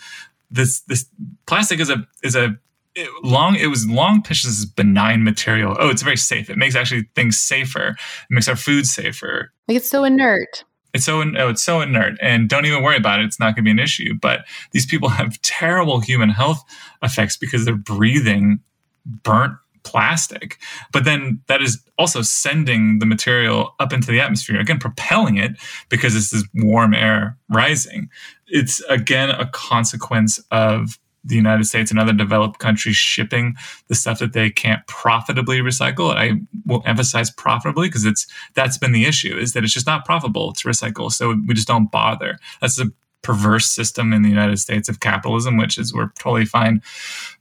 this 0.51 0.81
this 0.81 1.07
plastic 1.47 1.79
is 1.79 1.89
a 1.89 2.07
is 2.21 2.35
a 2.35 2.57
it, 2.95 3.09
long 3.23 3.55
it 3.55 3.67
was 3.67 3.87
long 3.87 4.21
pitched 4.21 4.45
as 4.45 4.65
benign 4.65 5.23
material. 5.23 5.75
Oh, 5.79 5.89
it's 5.89 6.01
very 6.01 6.17
safe. 6.17 6.49
It 6.49 6.57
makes 6.57 6.75
actually 6.75 7.09
things 7.15 7.39
safer. 7.39 7.89
It 7.89 7.97
makes 8.29 8.47
our 8.47 8.55
food 8.55 8.85
safer. 8.85 9.51
Like 9.67 9.77
it's 9.77 9.89
so 9.89 10.03
inert. 10.03 10.63
It's 10.93 11.05
so 11.05 11.21
oh, 11.21 11.49
it's 11.49 11.63
so 11.63 11.81
inert, 11.81 12.17
and 12.21 12.47
don't 12.47 12.65
even 12.65 12.83
worry 12.83 12.97
about 12.97 13.19
it. 13.19 13.25
It's 13.25 13.39
not 13.39 13.55
going 13.55 13.55
to 13.55 13.61
be 13.63 13.71
an 13.71 13.79
issue. 13.79 14.13
But 14.21 14.45
these 14.71 14.85
people 14.85 15.09
have 15.19 15.41
terrible 15.41 15.99
human 15.99 16.29
health 16.29 16.63
effects 17.01 17.37
because 17.37 17.65
they're 17.65 17.75
breathing 17.75 18.59
burnt 19.05 19.53
plastic. 19.83 20.59
But 20.91 21.03
then 21.03 21.41
that 21.47 21.61
is 21.61 21.83
also 21.97 22.21
sending 22.21 22.99
the 22.99 23.05
material 23.05 23.75
up 23.79 23.91
into 23.91 24.11
the 24.11 24.21
atmosphere, 24.21 24.59
again, 24.59 24.79
propelling 24.79 25.37
it 25.37 25.51
because 25.89 26.15
it's 26.15 26.29
this 26.29 26.45
warm 26.55 26.93
air 26.93 27.37
rising. 27.49 28.09
It's 28.47 28.81
again 28.81 29.29
a 29.29 29.47
consequence 29.47 30.39
of 30.51 30.99
the 31.23 31.35
United 31.35 31.65
States 31.65 31.89
and 31.89 31.99
other 31.99 32.13
developed 32.13 32.59
countries 32.59 32.95
shipping 32.95 33.55
the 33.87 33.95
stuff 33.95 34.19
that 34.19 34.33
they 34.33 34.49
can't 34.49 34.85
profitably 34.87 35.59
recycle. 35.59 36.13
I 36.13 36.41
will 36.65 36.83
emphasize 36.85 37.31
profitably 37.31 37.87
because 37.87 38.05
it's 38.05 38.27
that's 38.55 38.77
been 38.77 38.91
the 38.91 39.05
issue 39.05 39.37
is 39.37 39.53
that 39.53 39.63
it's 39.63 39.73
just 39.73 39.87
not 39.87 40.05
profitable 40.05 40.53
to 40.53 40.67
recycle. 40.67 41.11
So 41.11 41.35
we 41.47 41.53
just 41.53 41.67
don't 41.67 41.91
bother. 41.91 42.37
That's 42.61 42.79
a 42.79 42.87
perverse 43.21 43.67
system 43.67 44.13
in 44.13 44.21
the 44.21 44.29
United 44.29 44.57
States 44.57 44.89
of 44.89 44.99
capitalism, 44.99 45.57
which 45.57 45.77
is 45.77 45.93
we're 45.93 46.11
totally 46.19 46.45
fine 46.45 46.81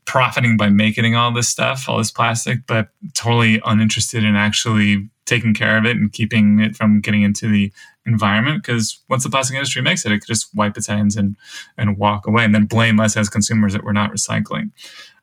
profiting 0.04 0.56
by 0.56 0.68
making 0.68 1.14
all 1.16 1.32
this 1.32 1.48
stuff, 1.48 1.88
all 1.88 1.98
this 1.98 2.10
plastic, 2.10 2.66
but 2.66 2.88
totally 3.14 3.60
uninterested 3.64 4.24
in 4.24 4.36
actually 4.36 5.08
taking 5.26 5.54
care 5.54 5.76
of 5.76 5.84
it 5.84 5.96
and 5.96 6.12
keeping 6.12 6.60
it 6.60 6.76
from 6.76 7.00
getting 7.00 7.22
into 7.22 7.48
the 7.48 7.72
environment 8.06 8.62
because 8.62 9.00
once 9.08 9.22
the 9.22 9.30
plastic 9.30 9.54
industry 9.54 9.82
makes 9.82 10.04
it, 10.04 10.12
it 10.12 10.20
could 10.20 10.28
just 10.28 10.54
wipe 10.54 10.76
its 10.76 10.86
hands 10.86 11.16
and 11.16 11.36
and 11.76 11.96
walk 11.98 12.26
away 12.26 12.44
and 12.44 12.54
then 12.54 12.66
blame 12.66 13.00
us 13.00 13.16
as 13.16 13.28
consumers 13.28 13.72
that 13.72 13.84
we're 13.84 13.92
not 13.92 14.10
recycling 14.10 14.70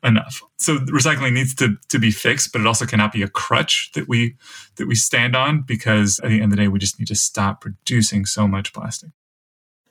enough. 0.03 0.41
So 0.57 0.77
recycling 0.77 1.33
needs 1.33 1.53
to 1.55 1.75
to 1.89 1.99
be 1.99 2.11
fixed, 2.11 2.51
but 2.51 2.61
it 2.61 2.67
also 2.67 2.85
cannot 2.85 3.11
be 3.11 3.23
a 3.23 3.27
crutch 3.27 3.91
that 3.93 4.07
we 4.07 4.35
that 4.75 4.87
we 4.87 4.95
stand 4.95 5.35
on 5.35 5.61
because 5.61 6.19
at 6.19 6.29
the 6.29 6.41
end 6.41 6.45
of 6.45 6.51
the 6.51 6.55
day, 6.57 6.67
we 6.67 6.79
just 6.79 6.99
need 6.99 7.07
to 7.07 7.15
stop 7.15 7.61
producing 7.61 8.25
so 8.25 8.47
much 8.47 8.73
plastic. 8.73 9.11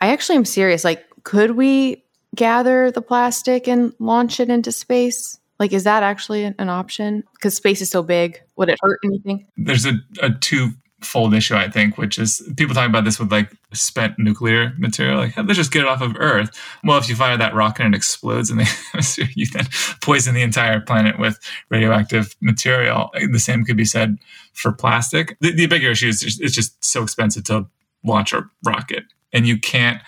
I 0.01 0.09
actually 0.09 0.37
am 0.37 0.45
serious. 0.45 0.85
Like, 0.85 1.05
could 1.25 1.53
we 1.53 2.05
gather 2.35 2.91
the 2.91 3.03
plastic 3.03 3.67
and 3.69 3.93
launch 3.99 4.41
it 4.41 4.49
into 4.49 4.73
space? 4.73 5.39
Like, 5.59 5.73
is 5.73 5.85
that 5.85 6.05
actually 6.05 6.45
an 6.45 6.69
option? 6.69 7.25
Because 7.35 7.57
space 7.57 7.81
is 7.81 7.91
so 7.91 8.03
big. 8.03 8.41
Would 8.57 8.69
it 8.69 8.79
hurt 8.81 9.01
anything? 9.05 9.47
There's 9.57 9.87
a, 9.87 9.95
a 10.23 10.31
two 10.31 10.71
fold 11.01 11.33
issue, 11.35 11.55
I 11.55 11.71
think, 11.71 11.97
which 11.97 12.19
is 12.19 12.43
people 12.57 12.75
talk 12.75 12.89
about 12.89 13.05
this 13.05 13.19
with 13.19 13.31
like 13.31 13.53
spent 13.73 14.19
nuclear 14.19 14.73
material. 14.79 15.19
Like, 15.19 15.37
let's 15.37 15.57
just 15.57 15.73
get 15.73 15.83
it 15.83 15.89
off 15.89 16.03
of 16.03 16.17
Earth. 16.19 16.51
Well, 16.83 16.99
if 16.99 17.09
you 17.09 17.15
fire 17.15 17.37
that 17.37 17.55
rocket 17.55 17.85
and 17.85 17.95
it 17.95 17.99
explodes 17.99 18.51
in 18.51 18.59
the 18.59 18.79
atmosphere, 18.89 19.29
you 19.35 19.47
then 19.53 19.67
poison 20.03 20.35
the 20.35 20.43
entire 20.43 20.81
planet 20.81 21.19
with 21.19 21.39
radioactive 21.71 22.35
material. 22.41 23.11
The 23.31 23.39
same 23.39 23.65
could 23.65 23.77
be 23.77 23.85
said 23.85 24.19
for 24.55 24.73
plastic. 24.73 25.37
The, 25.41 25.53
the 25.53 25.67
bigger 25.67 25.91
issue 25.93 26.09
is 26.09 26.21
just, 26.21 26.41
it's 26.41 26.55
just 26.55 26.85
so 26.85 27.03
expensive 27.03 27.45
to 27.45 27.67
launch 28.05 28.33
a 28.33 28.49
rocket, 28.65 29.05
and 29.33 29.47
you 29.47 29.59
can't. 29.59 30.01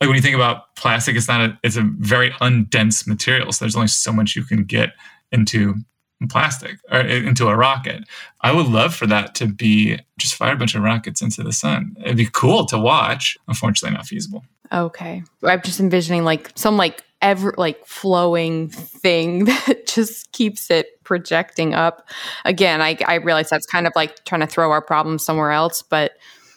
Like 0.00 0.08
when 0.08 0.16
you 0.16 0.22
think 0.22 0.34
about 0.34 0.74
plastic, 0.74 1.14
it's 1.14 1.28
not 1.28 1.40
a 1.40 1.58
it's 1.62 1.76
a 1.76 1.88
very 1.98 2.30
undense 2.32 3.06
material. 3.06 3.52
So 3.52 3.64
there's 3.64 3.76
only 3.76 3.88
so 3.88 4.12
much 4.12 4.34
you 4.34 4.42
can 4.42 4.64
get 4.64 4.94
into 5.30 5.76
plastic 6.28 6.78
or 6.90 7.00
into 7.00 7.48
a 7.48 7.56
rocket. 7.56 8.04
I 8.40 8.52
would 8.52 8.66
love 8.66 8.94
for 8.94 9.06
that 9.06 9.34
to 9.36 9.46
be 9.46 9.98
just 10.18 10.34
fire 10.34 10.54
a 10.54 10.56
bunch 10.56 10.74
of 10.74 10.82
rockets 10.82 11.22
into 11.22 11.42
the 11.42 11.52
sun. 11.52 11.96
It'd 12.00 12.16
be 12.16 12.28
cool 12.30 12.66
to 12.66 12.78
watch. 12.78 13.36
Unfortunately, 13.48 13.96
not 13.96 14.06
feasible. 14.06 14.44
Okay, 14.72 15.22
I'm 15.42 15.62
just 15.62 15.80
envisioning 15.80 16.24
like 16.24 16.52
some 16.54 16.76
like 16.76 17.04
ever 17.20 17.54
like 17.56 17.86
flowing 17.86 18.68
thing 18.68 19.44
that 19.44 19.86
just 19.86 20.30
keeps 20.32 20.70
it 20.70 21.02
projecting 21.04 21.74
up. 21.74 22.08
Again, 22.44 22.82
I, 22.82 22.98
I 23.06 23.14
realize 23.14 23.48
that's 23.48 23.66
kind 23.66 23.86
of 23.86 23.92
like 23.94 24.24
trying 24.24 24.40
to 24.40 24.46
throw 24.46 24.70
our 24.70 24.82
problems 24.82 25.24
somewhere 25.24 25.52
else, 25.52 25.82
but 25.82 26.12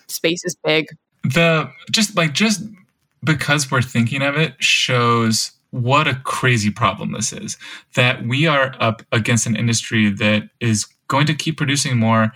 space 0.08 0.44
is 0.44 0.56
big. 0.64 0.88
The 1.24 1.70
just 1.92 2.16
like 2.16 2.34
just 2.34 2.64
because 3.24 3.72
we're 3.72 3.82
thinking 3.82 4.22
of 4.22 4.38
it 4.38 4.56
shows 4.60 5.52
what 5.76 6.08
a 6.08 6.16
crazy 6.24 6.72
problem 6.72 7.12
this 7.12 7.34
is 7.34 7.58
that 7.96 8.26
we 8.26 8.48
are 8.48 8.74
up 8.80 9.02
against 9.12 9.46
an 9.46 9.58
industry 9.58 10.10
that 10.10 10.44
is 10.62 10.86
going 11.10 11.28
to 11.28 11.34
keep 11.34 11.58
producing 11.58 11.98
more 11.98 12.32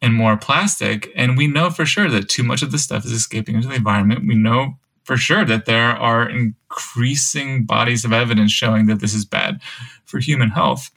and 0.00 0.14
more 0.14 0.36
plastic. 0.36 1.10
And 1.16 1.36
we 1.36 1.48
know 1.48 1.70
for 1.70 1.84
sure 1.84 2.08
that 2.08 2.28
too 2.28 2.44
much 2.44 2.62
of 2.62 2.70
this 2.70 2.84
stuff 2.84 3.04
is 3.04 3.10
escaping 3.10 3.56
into 3.56 3.66
the 3.66 3.74
environment. 3.74 4.28
We 4.28 4.36
know 4.36 4.74
for 5.02 5.16
sure 5.16 5.44
that 5.44 5.64
there 5.64 5.90
are 5.90 6.28
increasing 6.28 7.64
bodies 7.64 8.04
of 8.04 8.12
evidence 8.12 8.52
showing 8.52 8.86
that 8.86 9.00
this 9.00 9.12
is 9.12 9.24
bad 9.24 9.60
for 10.04 10.20
human 10.20 10.50
health. 10.50 10.92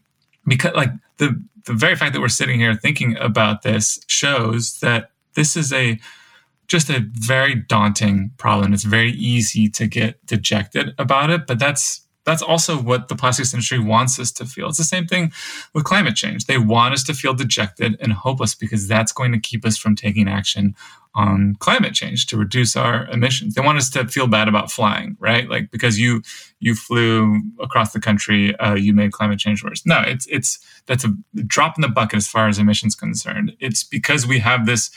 Because, 0.46 0.76
like, 0.76 0.92
the, 1.18 1.44
the 1.66 1.74
very 1.74 1.96
fact 1.96 2.14
that 2.14 2.22
we're 2.22 2.28
sitting 2.28 2.60
here 2.60 2.76
thinking 2.76 3.18
about 3.18 3.64
this 3.64 4.00
shows 4.06 4.80
that 4.82 5.10
this 5.34 5.58
is 5.58 5.74
a 5.74 6.00
just 6.68 6.90
a 6.90 7.06
very 7.14 7.56
daunting 7.56 8.32
problem. 8.38 8.74
It's 8.74 8.84
very 8.84 9.12
easy 9.12 9.70
to 9.70 9.88
get 9.88 10.26
dejected 10.26 10.94
about 10.98 11.30
it, 11.30 11.48
but 11.48 11.60
that's 11.60 12.08
that's 12.28 12.42
also 12.42 12.78
what 12.78 13.08
the 13.08 13.16
plastics 13.16 13.54
industry 13.54 13.80
wants 13.80 14.20
us 14.20 14.34
to 14.34 14.46
feel. 14.46 14.68
It's 14.68 14.78
the 14.78 14.84
same 14.84 15.08
thing 15.08 15.32
with 15.74 15.86
climate 15.86 16.18
change. 16.18 16.46
They 16.46 16.58
want 16.58 16.94
us 16.94 17.04
to 17.06 17.14
feel 17.14 17.34
dejected 17.34 17.96
and 18.02 18.12
hopeless 18.12 18.54
because 18.54 18.86
that's 18.86 19.14
going 19.14 19.32
to 19.32 19.40
keep 19.40 19.66
us 19.66 19.78
from 19.78 19.96
taking 19.96 20.28
action 20.28 20.76
on 21.16 21.56
climate 21.60 21.94
change 21.94 22.26
to 22.28 22.38
reduce 22.38 22.76
our 22.76 23.08
emissions. 23.08 23.56
They 23.56 23.62
want 23.62 23.78
us 23.78 23.90
to 23.92 24.06
feel 24.10 24.28
bad 24.28 24.50
about 24.50 24.70
flying, 24.70 25.16
right? 25.22 25.50
Like 25.50 25.72
because 25.72 25.98
you 25.98 26.22
you 26.60 26.76
flew 26.76 27.40
across 27.62 27.94
the 27.94 28.02
country, 28.02 28.54
uh, 28.58 28.76
you 28.76 28.94
made 28.94 29.14
climate 29.14 29.40
change 29.40 29.64
worse. 29.64 29.86
No, 29.86 30.02
it's 30.06 30.28
it's 30.28 30.60
that's 30.86 31.06
a 31.06 31.16
drop 31.46 31.78
in 31.78 31.82
the 31.82 31.88
bucket 31.88 32.18
as 32.18 32.28
far 32.28 32.50
as 32.50 32.60
emissions 32.60 32.94
concerned. 32.94 33.56
It's 33.62 33.86
because 33.86 34.28
we 34.28 34.40
have 34.40 34.66
this 34.66 34.92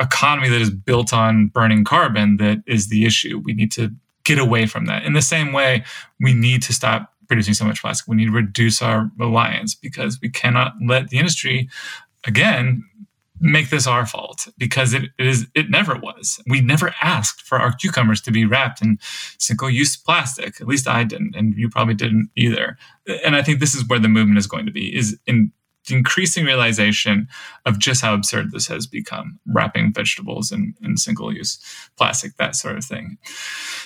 economy 0.00 0.48
that 0.48 0.60
is 0.60 0.70
built 0.70 1.12
on 1.12 1.48
burning 1.48 1.84
carbon 1.84 2.36
that 2.38 2.62
is 2.66 2.88
the 2.88 3.04
issue. 3.04 3.40
We 3.44 3.52
need 3.54 3.72
to 3.72 3.92
get 4.24 4.38
away 4.38 4.66
from 4.66 4.86
that. 4.86 5.04
In 5.04 5.12
the 5.12 5.22
same 5.22 5.52
way, 5.52 5.84
we 6.20 6.32
need 6.32 6.62
to 6.62 6.72
stop 6.72 7.12
producing 7.28 7.54
so 7.54 7.64
much 7.64 7.80
plastic. 7.80 8.08
We 8.08 8.16
need 8.16 8.26
to 8.26 8.32
reduce 8.32 8.82
our 8.82 9.10
reliance 9.16 9.74
because 9.74 10.20
we 10.20 10.28
cannot 10.28 10.74
let 10.84 11.08
the 11.08 11.18
industry, 11.18 11.68
again, 12.26 12.84
make 13.40 13.68
this 13.68 13.86
our 13.86 14.06
fault 14.06 14.48
because 14.56 14.94
it 14.94 15.10
is 15.18 15.46
it 15.54 15.68
never 15.68 15.96
was. 15.96 16.40
We 16.48 16.60
never 16.60 16.94
asked 17.02 17.42
for 17.42 17.58
our 17.58 17.72
cucumbers 17.72 18.20
to 18.22 18.30
be 18.30 18.46
wrapped 18.46 18.80
in 18.80 18.98
single-use 19.38 19.96
plastic. 19.96 20.60
At 20.60 20.66
least 20.66 20.88
I 20.88 21.04
didn't, 21.04 21.34
and 21.36 21.54
you 21.54 21.68
probably 21.68 21.94
didn't 21.94 22.30
either. 22.36 22.78
And 23.24 23.36
I 23.36 23.42
think 23.42 23.60
this 23.60 23.74
is 23.74 23.86
where 23.86 23.98
the 23.98 24.08
movement 24.08 24.38
is 24.38 24.46
going 24.46 24.66
to 24.66 24.72
be 24.72 24.94
is 24.94 25.18
in 25.26 25.52
increasing 25.90 26.44
realization 26.44 27.28
of 27.66 27.78
just 27.78 28.02
how 28.02 28.14
absurd 28.14 28.52
this 28.52 28.66
has 28.68 28.86
become 28.86 29.38
wrapping 29.46 29.92
vegetables 29.92 30.52
in, 30.52 30.74
in 30.82 30.96
single 30.96 31.32
use 31.32 31.58
plastic, 31.96 32.36
that 32.36 32.56
sort 32.56 32.76
of 32.76 32.84
thing. 32.84 33.18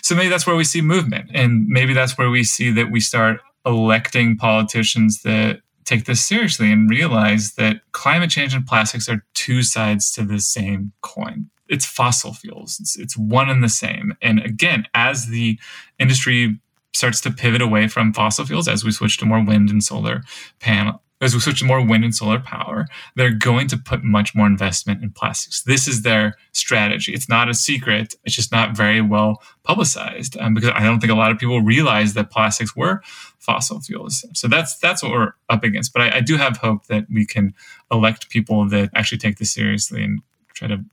So 0.02 0.14
maybe 0.14 0.28
that's 0.28 0.46
where 0.46 0.56
we 0.56 0.64
see 0.64 0.80
movement. 0.80 1.30
And 1.34 1.66
maybe 1.66 1.94
that's 1.94 2.16
where 2.16 2.30
we 2.30 2.44
see 2.44 2.70
that 2.72 2.90
we 2.90 3.00
start 3.00 3.40
electing 3.66 4.36
politicians 4.36 5.22
that 5.22 5.60
take 5.84 6.04
this 6.04 6.24
seriously 6.24 6.70
and 6.70 6.90
realize 6.90 7.54
that 7.54 7.80
climate 7.92 8.30
change 8.30 8.54
and 8.54 8.66
plastics 8.66 9.08
are 9.08 9.24
two 9.34 9.62
sides 9.62 10.12
to 10.12 10.22
the 10.22 10.38
same 10.38 10.92
coin. 11.00 11.48
It's 11.68 11.86
fossil 11.86 12.32
fuels, 12.32 12.78
it's, 12.80 12.98
it's 12.98 13.16
one 13.16 13.48
and 13.48 13.62
the 13.62 13.68
same. 13.68 14.16
And 14.22 14.38
again, 14.40 14.86
as 14.94 15.26
the 15.26 15.58
industry 15.98 16.58
starts 16.94 17.20
to 17.22 17.30
pivot 17.30 17.62
away 17.62 17.88
from 17.88 18.12
fossil 18.12 18.44
fuels, 18.44 18.68
as 18.68 18.84
we 18.84 18.90
switch 18.90 19.18
to 19.18 19.26
more 19.26 19.44
wind 19.44 19.70
and 19.70 19.82
solar 19.82 20.22
panel 20.60 21.02
as 21.20 21.34
we 21.34 21.40
switch 21.40 21.60
to 21.60 21.64
more 21.64 21.84
wind 21.84 22.04
and 22.04 22.14
solar 22.14 22.38
power, 22.38 22.86
they're 23.16 23.32
going 23.32 23.66
to 23.68 23.76
put 23.76 24.04
much 24.04 24.34
more 24.34 24.46
investment 24.46 25.02
in 25.02 25.10
plastics. 25.10 25.62
This 25.62 25.88
is 25.88 26.02
their 26.02 26.34
strategy. 26.52 27.12
It's 27.12 27.28
not 27.28 27.48
a 27.48 27.54
secret. 27.54 28.14
It's 28.24 28.36
just 28.36 28.52
not 28.52 28.76
very 28.76 29.00
well 29.00 29.42
publicized 29.64 30.36
um, 30.38 30.54
because 30.54 30.70
I 30.74 30.84
don't 30.84 31.00
think 31.00 31.12
a 31.12 31.16
lot 31.16 31.32
of 31.32 31.38
people 31.38 31.60
realize 31.60 32.14
that 32.14 32.30
plastics 32.30 32.76
were 32.76 33.02
fossil 33.38 33.80
fuels. 33.80 34.24
So 34.34 34.46
that's 34.46 34.78
that's 34.78 35.02
what 35.02 35.12
we're 35.12 35.32
up 35.48 35.64
against. 35.64 35.92
But 35.92 36.02
I, 36.02 36.18
I 36.18 36.20
do 36.20 36.36
have 36.36 36.58
hope 36.58 36.86
that 36.86 37.06
we 37.12 37.26
can 37.26 37.54
elect 37.90 38.30
people 38.30 38.68
that 38.68 38.90
actually 38.94 39.18
take 39.18 39.38
this 39.38 39.52
seriously 39.52 40.04
and 40.04 40.20
try 40.54 40.68
to 40.68 40.84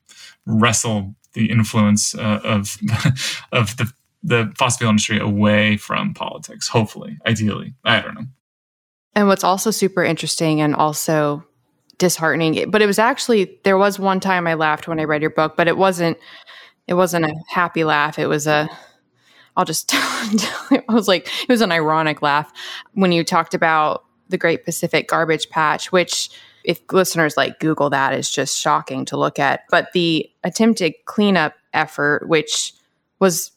wrestle 0.46 1.16
the 1.34 1.52
influence 1.52 2.16
uh, 2.16 2.40
of 2.44 2.78
of 3.52 3.78
the 3.78 3.92
the 4.24 4.52
fossil 4.58 4.80
fuel 4.80 4.90
industry 4.90 5.20
away 5.20 5.78
from 5.78 6.14
politics. 6.14 6.68
Hopefully, 6.68 7.20
ideally, 7.28 7.76
I 7.84 8.02
don't 8.02 8.16
know. 8.16 8.26
And 9.16 9.28
what's 9.28 9.44
also 9.44 9.72
super 9.72 10.04
interesting 10.04 10.62
and 10.62 10.76
also 10.76 11.46
disheartening, 11.98 12.70
but 12.70 12.82
it 12.82 12.86
was 12.86 13.00
actually 13.00 13.60
there 13.64 13.78
was 13.78 13.98
one 13.98 14.20
time 14.20 14.48
I 14.48 14.56
laughed 14.56 14.88
when 14.88 15.00
I 15.00 15.06
read 15.06 15.22
your 15.22 15.30
book, 15.30 15.56
but 15.56 15.68
it 15.68 15.78
wasn't 15.78 16.18
it 16.88 16.94
wasn't 16.96 17.26
a 17.26 17.34
happy 17.50 17.84
laugh. 17.84 18.20
It 18.20 18.28
was 18.28 18.48
a 18.48 18.70
I'll 19.56 19.66
just 19.66 19.90
I 19.94 20.84
was 20.90 21.08
like 21.08 21.28
it 21.44 21.50
was 21.50 21.62
an 21.62 21.72
ironic 21.72 22.22
laugh 22.22 22.52
when 22.94 23.12
you 23.12 23.24
talked 23.24 23.54
about 23.54 24.04
the 24.28 24.38
Great 24.38 24.66
Pacific 24.66 25.08
Garbage 25.08 25.50
Patch, 25.50 25.92
which 25.92 26.30
if 26.64 26.82
listeners 26.92 27.38
like 27.38 27.60
Google 27.60 27.92
that 27.92 28.14
is 28.14 28.30
just 28.30 28.58
shocking 28.58 29.06
to 29.06 29.18
look 29.18 29.40
at. 29.40 29.62
But 29.70 29.94
the 29.94 30.30
attempted 30.44 30.94
cleanup 31.06 31.54
effort, 31.74 32.28
which 32.28 32.74
was 33.20 33.52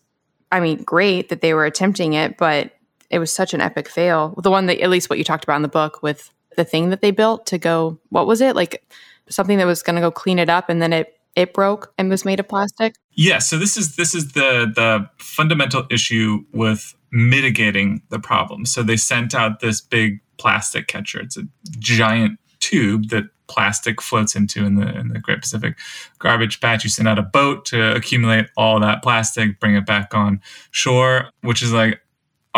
I 0.50 0.60
mean, 0.60 0.82
great 0.82 1.28
that 1.28 1.40
they 1.40 1.52
were 1.52 1.66
attempting 1.66 2.14
it, 2.14 2.38
but 2.38 2.72
it 3.10 3.18
was 3.18 3.32
such 3.32 3.54
an 3.54 3.60
epic 3.60 3.88
fail. 3.88 4.34
The 4.42 4.50
one 4.50 4.66
that, 4.66 4.80
at 4.80 4.90
least 4.90 5.08
what 5.08 5.18
you 5.18 5.24
talked 5.24 5.44
about 5.44 5.56
in 5.56 5.62
the 5.62 5.68
book 5.68 6.02
with 6.02 6.30
the 6.56 6.64
thing 6.64 6.90
that 6.90 7.00
they 7.00 7.10
built 7.10 7.46
to 7.46 7.58
go, 7.58 7.98
what 8.10 8.26
was 8.26 8.40
it? 8.40 8.56
Like 8.56 8.84
something 9.28 9.58
that 9.58 9.66
was 9.66 9.82
going 9.82 9.96
to 9.96 10.02
go 10.02 10.10
clean 10.10 10.38
it 10.38 10.48
up 10.48 10.68
and 10.68 10.82
then 10.82 10.92
it, 10.92 11.18
it 11.36 11.54
broke 11.54 11.92
and 11.98 12.10
was 12.10 12.24
made 12.24 12.40
of 12.40 12.48
plastic? 12.48 12.94
Yeah. 13.12 13.38
So 13.38 13.58
this 13.58 13.76
is, 13.76 13.96
this 13.96 14.14
is 14.14 14.32
the, 14.32 14.70
the 14.74 15.08
fundamental 15.18 15.86
issue 15.90 16.44
with 16.52 16.94
mitigating 17.10 18.02
the 18.10 18.18
problem. 18.18 18.66
So 18.66 18.82
they 18.82 18.96
sent 18.96 19.34
out 19.34 19.60
this 19.60 19.80
big 19.80 20.20
plastic 20.36 20.86
catcher. 20.86 21.20
It's 21.20 21.36
a 21.36 21.42
giant 21.78 22.38
tube 22.60 23.08
that 23.10 23.24
plastic 23.46 24.00
floats 24.02 24.36
into 24.36 24.64
in 24.64 24.76
the 24.76 24.86
in 24.98 25.08
the 25.08 25.18
Great 25.18 25.40
Pacific 25.40 25.76
Garbage 26.18 26.60
Patch. 26.60 26.84
You 26.84 26.90
send 26.90 27.08
out 27.08 27.18
a 27.18 27.22
boat 27.22 27.64
to 27.66 27.96
accumulate 27.96 28.46
all 28.56 28.78
that 28.80 29.02
plastic, 29.02 29.58
bring 29.58 29.74
it 29.74 29.86
back 29.86 30.14
on 30.14 30.40
shore, 30.70 31.30
which 31.40 31.62
is 31.62 31.72
like 31.72 32.00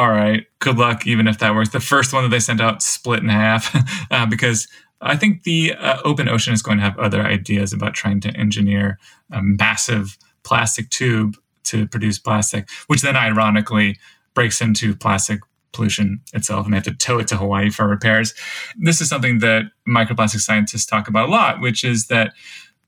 all 0.00 0.08
right, 0.08 0.46
good 0.60 0.78
luck, 0.78 1.06
even 1.06 1.28
if 1.28 1.40
that 1.40 1.54
works. 1.54 1.68
The 1.68 1.78
first 1.78 2.14
one 2.14 2.22
that 2.22 2.30
they 2.30 2.40
sent 2.40 2.58
out 2.58 2.82
split 2.82 3.22
in 3.22 3.28
half 3.28 3.70
uh, 4.10 4.24
because 4.24 4.66
I 5.02 5.14
think 5.14 5.42
the 5.42 5.74
uh, 5.74 5.98
open 6.06 6.26
ocean 6.26 6.54
is 6.54 6.62
going 6.62 6.78
to 6.78 6.82
have 6.82 6.98
other 6.98 7.20
ideas 7.20 7.74
about 7.74 7.92
trying 7.92 8.18
to 8.22 8.34
engineer 8.34 8.98
a 9.30 9.42
massive 9.42 10.16
plastic 10.42 10.88
tube 10.88 11.36
to 11.64 11.86
produce 11.86 12.18
plastic, 12.18 12.70
which 12.86 13.02
then 13.02 13.14
ironically 13.14 13.98
breaks 14.32 14.62
into 14.62 14.96
plastic 14.96 15.40
pollution 15.74 16.22
itself 16.32 16.64
and 16.64 16.72
they 16.72 16.78
have 16.78 16.84
to 16.84 16.94
tow 16.94 17.18
it 17.18 17.28
to 17.28 17.36
Hawaii 17.36 17.68
for 17.68 17.86
repairs. 17.86 18.32
This 18.78 19.02
is 19.02 19.08
something 19.10 19.40
that 19.40 19.64
microplastic 19.86 20.40
scientists 20.40 20.86
talk 20.86 21.08
about 21.08 21.28
a 21.28 21.32
lot, 21.32 21.60
which 21.60 21.84
is 21.84 22.06
that 22.06 22.32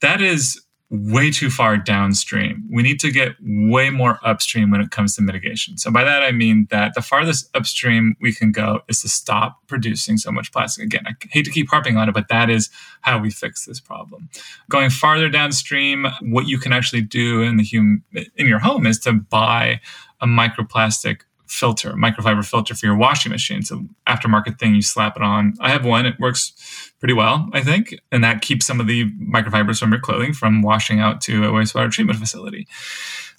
that 0.01 0.23
is 0.23 0.59
way 0.93 1.31
too 1.31 1.49
far 1.49 1.79
downstream. 1.79 2.69
We 2.71 2.83
need 2.83 3.01
to 3.01 3.11
get 3.11 3.33
way 3.41 3.89
more 3.89 4.19
upstream 4.23 4.71
when 4.71 4.83
it 4.83 4.91
comes 4.91 5.17
to 5.17 5.23
mitigation. 5.23 5.79
So, 5.79 5.91
by 5.91 6.05
that, 6.05 6.23
I 6.23 6.33
mean 6.33 6.69
that 6.71 6.93
the 6.95 7.01
farthest 7.01 7.49
upstream 7.57 8.15
we 8.21 8.33
can 8.33 8.53
go 8.53 8.81
is 8.89 9.01
to 9.01 9.09
stop 9.09 9.57
producing 9.69 10.19
so 10.19 10.31
much 10.31 10.53
plastic. 10.53 10.85
Again, 10.85 11.05
I 11.07 11.13
hate 11.31 11.47
to 11.47 11.51
keep 11.51 11.71
harping 11.71 11.97
on 11.97 12.11
it, 12.11 12.13
but 12.13 12.29
that 12.29 12.51
is 12.51 12.69
how 13.01 13.19
we 13.19 13.31
fix 13.31 13.65
this 13.65 13.81
problem. 13.81 14.29
Going 14.69 14.91
farther 14.91 15.31
downstream, 15.31 16.07
what 16.21 16.47
you 16.47 16.59
can 16.59 16.75
actually 16.75 17.03
do 17.03 17.41
in 17.41 17.57
the 17.57 17.65
hum- 17.65 18.05
in 18.37 18.47
your 18.47 18.59
home 18.59 18.87
is 18.87 18.99
to 19.01 19.15
buy 19.15 19.81
a 20.21 20.27
microplastic 20.27 21.23
filter, 21.53 21.93
microfiber 21.93 22.45
filter 22.45 22.75
for 22.75 22.87
your 22.87 22.97
washing 22.97 23.31
machine. 23.31 23.59
It's 23.59 23.71
an 23.71 23.95
aftermarket 24.07 24.59
thing. 24.59 24.75
You 24.75 24.83
slap 24.83 25.17
it 25.17 25.23
on. 25.23 25.55
I 25.61 25.71
have 25.71 25.85
one. 25.85 26.07
It 26.07 26.19
works 26.19 26.53
pretty 26.99 27.15
well, 27.15 27.49
I 27.53 27.61
think. 27.63 27.95
And 28.11 28.25
that 28.25 28.43
keeps 28.43 28.67
some 28.67 28.81
of 28.81 28.87
the 28.87 29.11
microfibers 29.13 29.79
from 29.79 29.93
your 29.93 30.01
clothing 30.01 30.33
from 30.33 30.63
washing 30.63 30.99
out 30.99 31.21
to 31.23 31.45
a 31.45 31.49
wastewater 31.49 31.91
treatment 31.91 32.19
facility. 32.19 32.67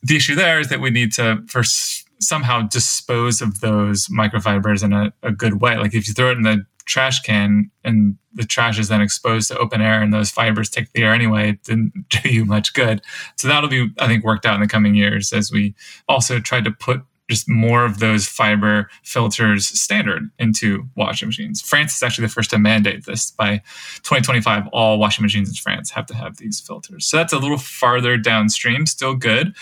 The 0.04 0.16
issue 0.16 0.36
there 0.36 0.60
is 0.60 0.70
that 0.70 0.80
we 0.80 0.92
need 0.92 1.12
to 1.14 1.44
first 1.48 2.08
somehow 2.20 2.62
dispose 2.62 3.42
of 3.42 3.60
those 3.62 4.08
microfibers 4.08 4.84
in 4.84 4.94
a, 4.94 5.12
a 5.24 5.32
good 5.32 5.60
way. 5.60 5.78
Like 5.78 5.94
if 5.94 6.08
you 6.08 6.14
throw 6.14 6.30
it 6.30 6.38
in 6.38 6.44
the 6.44 6.66
trash 6.86 7.22
can 7.22 7.72
and 7.84 8.18
the 8.34 8.46
trash 8.46 8.78
is 8.78 8.90
then 8.90 9.02
exposed 9.02 9.48
to 9.48 9.58
open 9.58 9.82
air 9.82 10.02
and 10.02 10.14
those 10.14 10.30
fibers 10.30 10.70
take 10.70 10.92
the 10.94 11.04
air 11.04 11.14
anyway, 11.14 11.50
it 11.52 11.64
didn't 11.64 11.94
do 12.10 12.30
you 12.30 12.46
much 12.46 12.74
good. 12.74 13.02
So 13.38 13.48
that'll 13.48 13.70
be, 13.70 13.92
I 14.00 14.08
think, 14.08 14.24
worked 14.24 14.46
out 14.46 14.56
in 14.56 14.62
the 14.62 14.68
coming 14.68 14.96
years 14.96 15.34
as 15.34 15.52
we 15.52 15.74
also 16.08 16.40
try 16.40 16.62
to 16.62 16.72
put 16.72 17.04
just 17.30 17.50
more 17.50 17.86
of 17.86 18.00
those 18.00 18.28
fiber 18.28 18.90
filters 19.04 19.68
standard 19.68 20.30
into 20.40 20.88
washing 20.96 21.28
machines. 21.28 21.62
France 21.62 21.96
is 21.96 22.04
actually 22.04 22.28
the 22.28 22.34
first 22.34 22.50
to 22.50 22.60
mandate 22.60 23.06
this. 23.06 23.32
By 23.32 23.58
2025, 24.04 24.68
all 24.74 25.00
washing 25.00 25.24
machines 25.24 25.50
in 25.50 25.56
France 25.56 25.90
have 25.92 26.06
to 26.08 26.16
have 26.16 26.38
these 26.38 26.60
filters. 26.60 27.06
So 27.06 27.18
that's 27.18 27.34
a 27.34 27.40
little 27.40 27.58
farther 27.58 28.18
downstream, 28.18 28.86
still 28.86 29.16
good. 29.16 29.56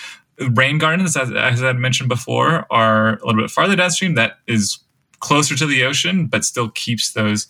Rain 0.54 0.80
gardens, 0.80 1.16
as, 1.16 1.32
as 1.32 1.64
I 1.64 1.74
mentioned 1.74 2.10
before, 2.10 2.66
are 2.72 3.20
a 3.20 3.26
little 3.26 3.42
bit 3.42 3.52
farther 3.52 3.76
downstream. 3.76 4.16
That 4.16 4.40
is 4.48 4.80
closer 5.20 5.56
to 5.56 5.68
the 5.68 5.84
ocean, 5.84 6.26
but 6.26 6.44
still 6.44 6.70
keeps 6.72 7.12
those 7.14 7.48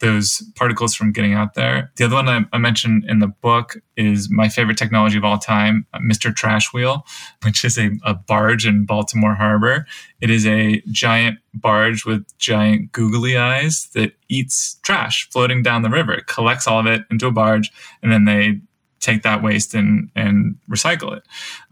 those 0.00 0.42
particles 0.54 0.94
from 0.94 1.12
getting 1.12 1.32
out 1.32 1.54
there. 1.54 1.90
The 1.96 2.04
other 2.04 2.16
one 2.16 2.28
I, 2.28 2.44
I, 2.52 2.58
mentioned 2.58 3.04
in 3.08 3.18
the 3.18 3.28
book 3.28 3.76
is 3.96 4.30
my 4.30 4.48
favorite 4.48 4.76
technology 4.76 5.16
of 5.16 5.24
all 5.24 5.38
time, 5.38 5.86
uh, 5.94 5.98
Mr. 5.98 6.34
Trash 6.34 6.72
Wheel, 6.72 7.06
which 7.44 7.64
is 7.64 7.78
a, 7.78 7.90
a 8.04 8.14
barge 8.14 8.66
in 8.66 8.84
Baltimore 8.84 9.34
Harbor. 9.34 9.86
It 10.20 10.30
is 10.30 10.46
a 10.46 10.82
giant 10.90 11.38
barge 11.54 12.04
with 12.04 12.26
giant 12.38 12.92
googly 12.92 13.36
eyes 13.36 13.88
that 13.94 14.12
eats 14.28 14.74
trash 14.82 15.28
floating 15.30 15.62
down 15.62 15.82
the 15.82 15.90
river. 15.90 16.12
It 16.12 16.26
collects 16.26 16.66
all 16.66 16.80
of 16.80 16.86
it 16.86 17.02
into 17.10 17.26
a 17.26 17.32
barge 17.32 17.70
and 18.02 18.12
then 18.12 18.24
they 18.24 18.60
take 19.00 19.22
that 19.22 19.42
waste 19.42 19.74
and 19.74 20.10
and 20.16 20.56
recycle 20.68 21.16
it. 21.16 21.22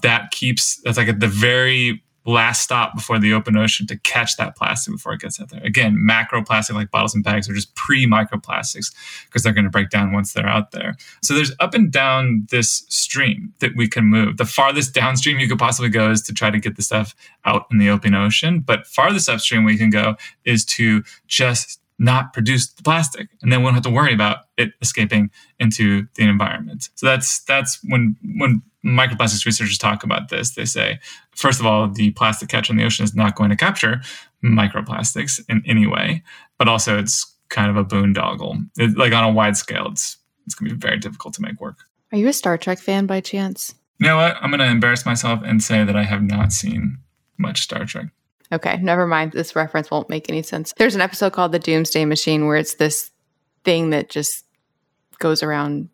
That 0.03 0.31
keeps 0.31 0.77
that's 0.83 0.97
like 0.97 1.09
at 1.09 1.21
the 1.21 1.29
very 1.29 2.04
last 2.27 2.63
stop 2.63 2.95
before 2.95 3.19
the 3.19 3.33
open 3.33 3.57
ocean 3.57 3.87
to 3.87 3.99
catch 3.99 4.37
that 4.37 4.57
plastic 4.57 4.95
before 4.95 5.13
it 5.13 5.21
gets 5.21 5.41
out 5.41 5.51
there. 5.51 5.63
Again, 5.63 5.97
macroplastic 5.97 6.75
like 6.75 6.91
bottles 6.91 7.15
and 7.15 7.23
bags 7.23 7.49
are 7.49 7.55
just 7.55 7.75
pre 7.75 8.07
microplastics 8.07 8.95
because 9.27 9.43
they're 9.43 9.53
going 9.53 9.65
to 9.65 9.71
break 9.71 9.91
down 9.91 10.13
once 10.13 10.33
they're 10.33 10.47
out 10.47 10.73
there. 10.73 10.97
So 11.23 11.35
there's 11.35 11.53
up 11.61 11.75
and 11.75 11.93
down 11.93 12.47
this 12.51 12.85
stream 12.89 13.53
that 13.61 13.73
we 13.77 13.89
can 13.89 14.07
move. 14.07 14.39
The 14.39 14.47
farthest 14.47 14.95
downstream 14.95 15.39
you 15.39 15.49
could 15.49 15.59
possibly 15.59 15.91
go 15.91 16.11
is 16.11 16.23
to 16.23 16.33
try 16.33 16.51
to 16.51 16.59
get 16.59 16.77
the 16.77 16.83
stuff 16.83 17.15
out 17.45 17.67
in 17.71 17.79
the 17.79 17.91
open 17.91 18.15
ocean, 18.15 18.61
but 18.61 18.87
farthest 18.87 19.29
upstream 19.29 19.65
we 19.65 19.77
can 19.77 19.91
go 19.91 20.17
is 20.45 20.65
to 20.65 21.03
just 21.27 21.81
not 21.99 22.33
produce 22.33 22.73
the 22.73 22.83
plastic 22.83 23.29
and 23.41 23.53
then 23.53 23.61
we 23.61 23.67
don't 23.67 23.75
have 23.75 23.83
to 23.85 23.91
worry 23.91 24.13
about 24.13 24.39
it 24.57 24.73
escaping 24.83 25.31
into 25.61 26.07
the 26.17 26.25
environment 26.25 26.89
so 26.97 27.07
that's 27.07 27.41
that's 27.45 27.79
when 27.85 28.17
when 28.37 28.61
microplastics 28.85 29.47
researchers 29.47 29.79
talk 29.79 30.05
about 30.05 30.29
this 30.29 30.55
they 30.55 30.65
say 30.65 30.99
first 31.35 31.61
of 31.61 31.67
all 31.67 31.89
the 31.89 32.11
plastic 32.13 32.49
catch 32.49 32.69
in 32.69 32.77
the 32.77 32.85
ocean 32.85 33.05
is 33.05 33.15
not 33.15 33.35
going 33.35 33.51
to 33.51 33.57
capture 33.57 34.01
microplastics 34.45 35.41
in 35.49 35.63
any 35.67 35.87
way 35.87 36.23
but 36.59 36.69
also 36.69 36.99
it's 36.99 37.35
kind 37.49 37.71
of 37.71 37.77
a 37.77 37.85
boondoggle 37.85 38.65
it, 38.79 38.97
like 38.97 39.13
on 39.13 39.25
a 39.25 39.33
wide 39.33 39.57
scale 39.57 39.89
it's 39.91 40.19
it's 40.47 40.55
going 40.55 40.69
to 40.69 40.75
be 40.75 40.79
very 40.79 40.99
difficult 40.99 41.33
to 41.33 41.43
make 41.43 41.59
work 41.61 41.79
are 42.13 42.19
you 42.19 42.29
a 42.29 42.33
star 42.33 42.59
trek 42.59 42.79
fan 42.79 43.07
by 43.07 43.21
chance 43.21 43.75
you 43.99 44.07
know 44.07 44.17
what 44.17 44.37
i'm 44.41 44.51
going 44.51 44.61
to 44.61 44.67
embarrass 44.67 45.07
myself 45.07 45.41
and 45.45 45.63
say 45.63 45.85
that 45.85 45.97
i 45.97 46.03
have 46.05 46.23
not 46.23 46.53
seen 46.53 46.99
much 47.39 47.63
star 47.63 47.85
trek 47.85 48.09
Okay, 48.53 48.77
never 48.77 49.07
mind. 49.07 49.33
This 49.33 49.57
reference 49.57 49.91
won't 49.91 50.11
make 50.11 50.29
any 50.29 50.43
sense. 50.43 50.73
There's 50.77 50.95
an 50.95 51.01
episode 51.01 51.33
called 51.33 51.53
The 51.53 51.59
Doomsday 51.59 52.05
Machine 52.05 52.47
where 52.47 52.57
it's 52.57 52.75
this 52.75 53.11
thing 53.65 53.91
that 53.91 54.11
just 54.11 54.45
goes 55.19 55.43
around. 55.43 55.89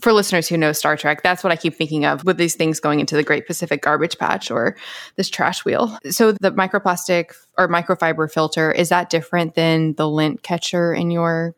For 0.00 0.12
listeners 0.12 0.48
who 0.48 0.56
know 0.56 0.72
Star 0.72 0.96
Trek, 0.96 1.22
that's 1.22 1.44
what 1.44 1.52
I 1.52 1.56
keep 1.56 1.74
thinking 1.74 2.04
of 2.04 2.24
with 2.24 2.36
these 2.36 2.54
things 2.54 2.80
going 2.80 3.00
into 3.00 3.16
the 3.16 3.22
Great 3.22 3.46
Pacific 3.46 3.82
Garbage 3.82 4.18
Patch 4.18 4.50
or 4.50 4.76
this 5.16 5.28
trash 5.28 5.64
wheel. 5.64 5.98
So, 6.10 6.32
the 6.32 6.52
microplastic 6.52 7.32
or 7.58 7.68
microfiber 7.68 8.30
filter, 8.30 8.70
is 8.72 8.88
that 8.88 9.10
different 9.10 9.54
than 9.54 9.94
the 9.94 10.08
lint 10.08 10.42
catcher 10.42 10.92
in 10.92 11.10
your 11.10 11.54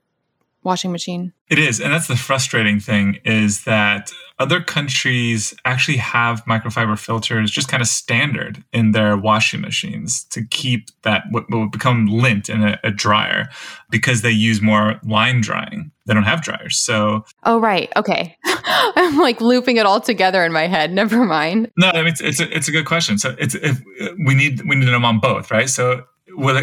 washing 0.65 0.91
machine? 0.91 1.33
It 1.49 1.59
is. 1.59 1.81
And 1.81 1.93
that's 1.93 2.09
the 2.09 2.17
frustrating 2.17 2.81
thing 2.81 3.19
is 3.25 3.65
that 3.65 4.11
other 4.39 4.61
countries 4.61 5.55
actually 5.65 5.99
have 5.99 6.45
microfiber 6.47 6.99
filters 6.99 7.51
just 7.51 7.69
kind 7.69 7.83
of 7.83 7.87
standard 7.87 8.65
in 8.73 8.91
their 8.91 9.17
washing 9.17 9.61
machines 9.61 10.25
to 10.31 10.45
keep 10.45 10.89
that 11.03 11.25
what 11.31 11.49
will 11.51 11.69
become 11.69 12.07
lint 12.07 12.49
in 12.49 12.65
a, 12.65 12.81
a 12.83 12.91
dryer 12.91 13.49
because 13.91 14.23
they 14.23 14.31
use 14.31 14.61
more 14.61 14.99
line 15.05 15.41
drying. 15.41 15.93
They 16.07 16.15
don't 16.15 16.25
have 16.25 16.43
dryers. 16.43 16.79
So 16.79 17.25
Oh 17.45 17.59
right. 17.59 17.91
Okay. 17.97 18.37
I'm 18.45 19.19
like 19.19 19.41
looping 19.41 19.77
it 19.77 19.87
all 19.87 20.01
together 20.01 20.45
in 20.45 20.53
my 20.53 20.67
head. 20.67 20.93
Never 21.05 21.25
mind. 21.25 21.71
No, 21.77 21.89
I 21.89 21.99
mean, 21.99 22.09
it's 22.09 22.21
it's 22.21 22.41
a, 22.41 22.57
it's 22.57 22.69
a 22.69 22.73
good 22.73 22.87
question. 22.87 23.19
So 23.19 23.35
it's 23.39 23.55
if 23.55 23.81
we 24.27 24.35
need 24.35 24.63
we 24.69 24.77
need 24.77 24.87
them 24.87 25.05
on 25.05 25.21
both, 25.21 25.51
right? 25.51 25.69
So 25.69 26.05
well, 26.37 26.63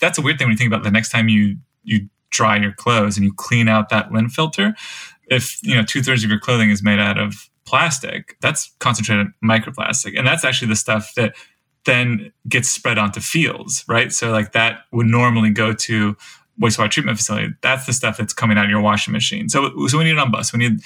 that's 0.00 0.18
a 0.18 0.22
weird 0.22 0.38
thing 0.38 0.46
when 0.46 0.52
you 0.52 0.58
think 0.58 0.68
about 0.72 0.84
the 0.84 0.90
next 0.90 1.10
time 1.10 1.28
you 1.28 1.56
you 1.82 2.08
dry 2.30 2.58
your 2.58 2.72
clothes 2.72 3.16
and 3.16 3.24
you 3.24 3.32
clean 3.32 3.68
out 3.68 3.88
that 3.88 4.12
lint 4.12 4.30
filter, 4.32 4.74
if 5.28 5.62
you 5.62 5.74
know 5.74 5.82
two 5.82 6.02
thirds 6.02 6.24
of 6.24 6.30
your 6.30 6.38
clothing 6.38 6.70
is 6.70 6.82
made 6.82 6.98
out 6.98 7.18
of 7.18 7.48
plastic, 7.64 8.36
that's 8.40 8.74
concentrated 8.78 9.28
microplastic, 9.44 10.16
and 10.16 10.26
that's 10.26 10.44
actually 10.44 10.68
the 10.68 10.76
stuff 10.76 11.12
that 11.14 11.34
then 11.84 12.32
gets 12.48 12.68
spread 12.68 12.98
onto 12.98 13.20
fields, 13.20 13.84
right? 13.88 14.12
So 14.12 14.30
like 14.30 14.52
that 14.52 14.80
would 14.92 15.06
normally 15.06 15.50
go 15.50 15.72
to 15.72 16.16
wastewater 16.60 16.90
treatment 16.90 17.18
facility. 17.18 17.54
That's 17.62 17.86
the 17.86 17.92
stuff 17.92 18.16
that's 18.16 18.32
coming 18.32 18.58
out 18.58 18.64
of 18.64 18.70
your 18.70 18.80
washing 18.80 19.12
machine. 19.12 19.48
So, 19.48 19.70
so 19.86 19.98
we 19.98 20.04
need 20.04 20.12
it 20.12 20.18
on 20.18 20.30
bus. 20.30 20.52
We 20.52 20.58
need 20.58 20.80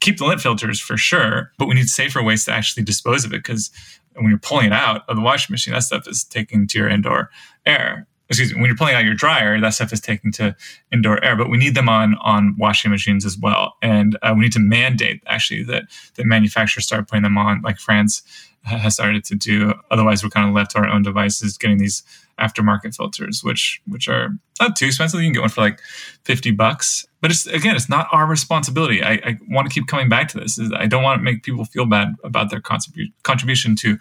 keep 0.00 0.18
the 0.18 0.24
lint 0.24 0.40
filters 0.40 0.80
for 0.80 0.96
sure, 0.96 1.52
but 1.58 1.66
we 1.66 1.74
need 1.74 1.88
safer 1.88 2.22
ways 2.22 2.44
to 2.44 2.52
actually 2.52 2.84
dispose 2.84 3.24
of 3.24 3.32
it 3.32 3.38
because 3.42 3.70
when 4.14 4.30
you're 4.30 4.38
pulling 4.38 4.66
it 4.66 4.72
out 4.72 5.02
of 5.08 5.16
the 5.16 5.22
washing 5.22 5.52
machine, 5.52 5.74
that 5.74 5.82
stuff 5.82 6.06
is 6.08 6.24
taking 6.24 6.66
to 6.68 6.78
your 6.78 6.88
indoor 6.88 7.30
air. 7.66 8.06
Excuse 8.28 8.52
me, 8.52 8.60
when 8.60 8.68
you're 8.68 8.76
pulling 8.76 8.94
out 8.94 9.04
your 9.04 9.14
dryer, 9.14 9.58
that 9.58 9.70
stuff 9.70 9.92
is 9.92 10.00
taking 10.00 10.30
to 10.32 10.54
indoor 10.92 11.22
air. 11.24 11.34
But 11.34 11.48
we 11.48 11.56
need 11.56 11.74
them 11.74 11.88
on 11.88 12.14
on 12.22 12.54
washing 12.58 12.90
machines 12.90 13.24
as 13.24 13.38
well, 13.38 13.74
and 13.80 14.18
uh, 14.22 14.34
we 14.36 14.42
need 14.42 14.52
to 14.52 14.60
mandate 14.60 15.22
actually 15.26 15.62
that 15.64 15.84
that 16.16 16.26
manufacturers 16.26 16.84
start 16.84 17.08
putting 17.08 17.22
them 17.22 17.38
on, 17.38 17.62
like 17.62 17.78
France 17.78 18.22
has 18.68 18.94
started 18.94 19.24
to 19.24 19.34
do. 19.34 19.74
Otherwise, 19.90 20.22
we're 20.22 20.30
kind 20.30 20.48
of 20.48 20.54
left 20.54 20.72
to 20.72 20.78
our 20.78 20.88
own 20.88 21.02
devices, 21.02 21.58
getting 21.58 21.78
these 21.78 22.02
aftermarket 22.38 22.94
filters, 22.94 23.42
which 23.42 23.82
which 23.86 24.08
are 24.08 24.30
not 24.60 24.76
too 24.76 24.86
expensive. 24.86 25.20
You 25.20 25.26
can 25.26 25.32
get 25.32 25.40
one 25.40 25.48
for 25.50 25.60
like 25.60 25.80
fifty 26.24 26.50
bucks, 26.50 27.06
but 27.20 27.30
it's 27.30 27.46
again, 27.46 27.74
it's 27.74 27.88
not 27.88 28.08
our 28.12 28.26
responsibility. 28.26 29.02
I, 29.02 29.12
I 29.12 29.38
want 29.48 29.68
to 29.68 29.74
keep 29.74 29.86
coming 29.86 30.08
back 30.08 30.28
to 30.28 30.38
this. 30.38 30.58
Is 30.58 30.72
I 30.72 30.86
don't 30.86 31.02
want 31.02 31.18
to 31.18 31.24
make 31.24 31.42
people 31.42 31.64
feel 31.64 31.86
bad 31.86 32.14
about 32.22 32.50
their 32.50 32.60
contribu- 32.60 33.12
contribution 33.22 33.74
to 33.76 33.98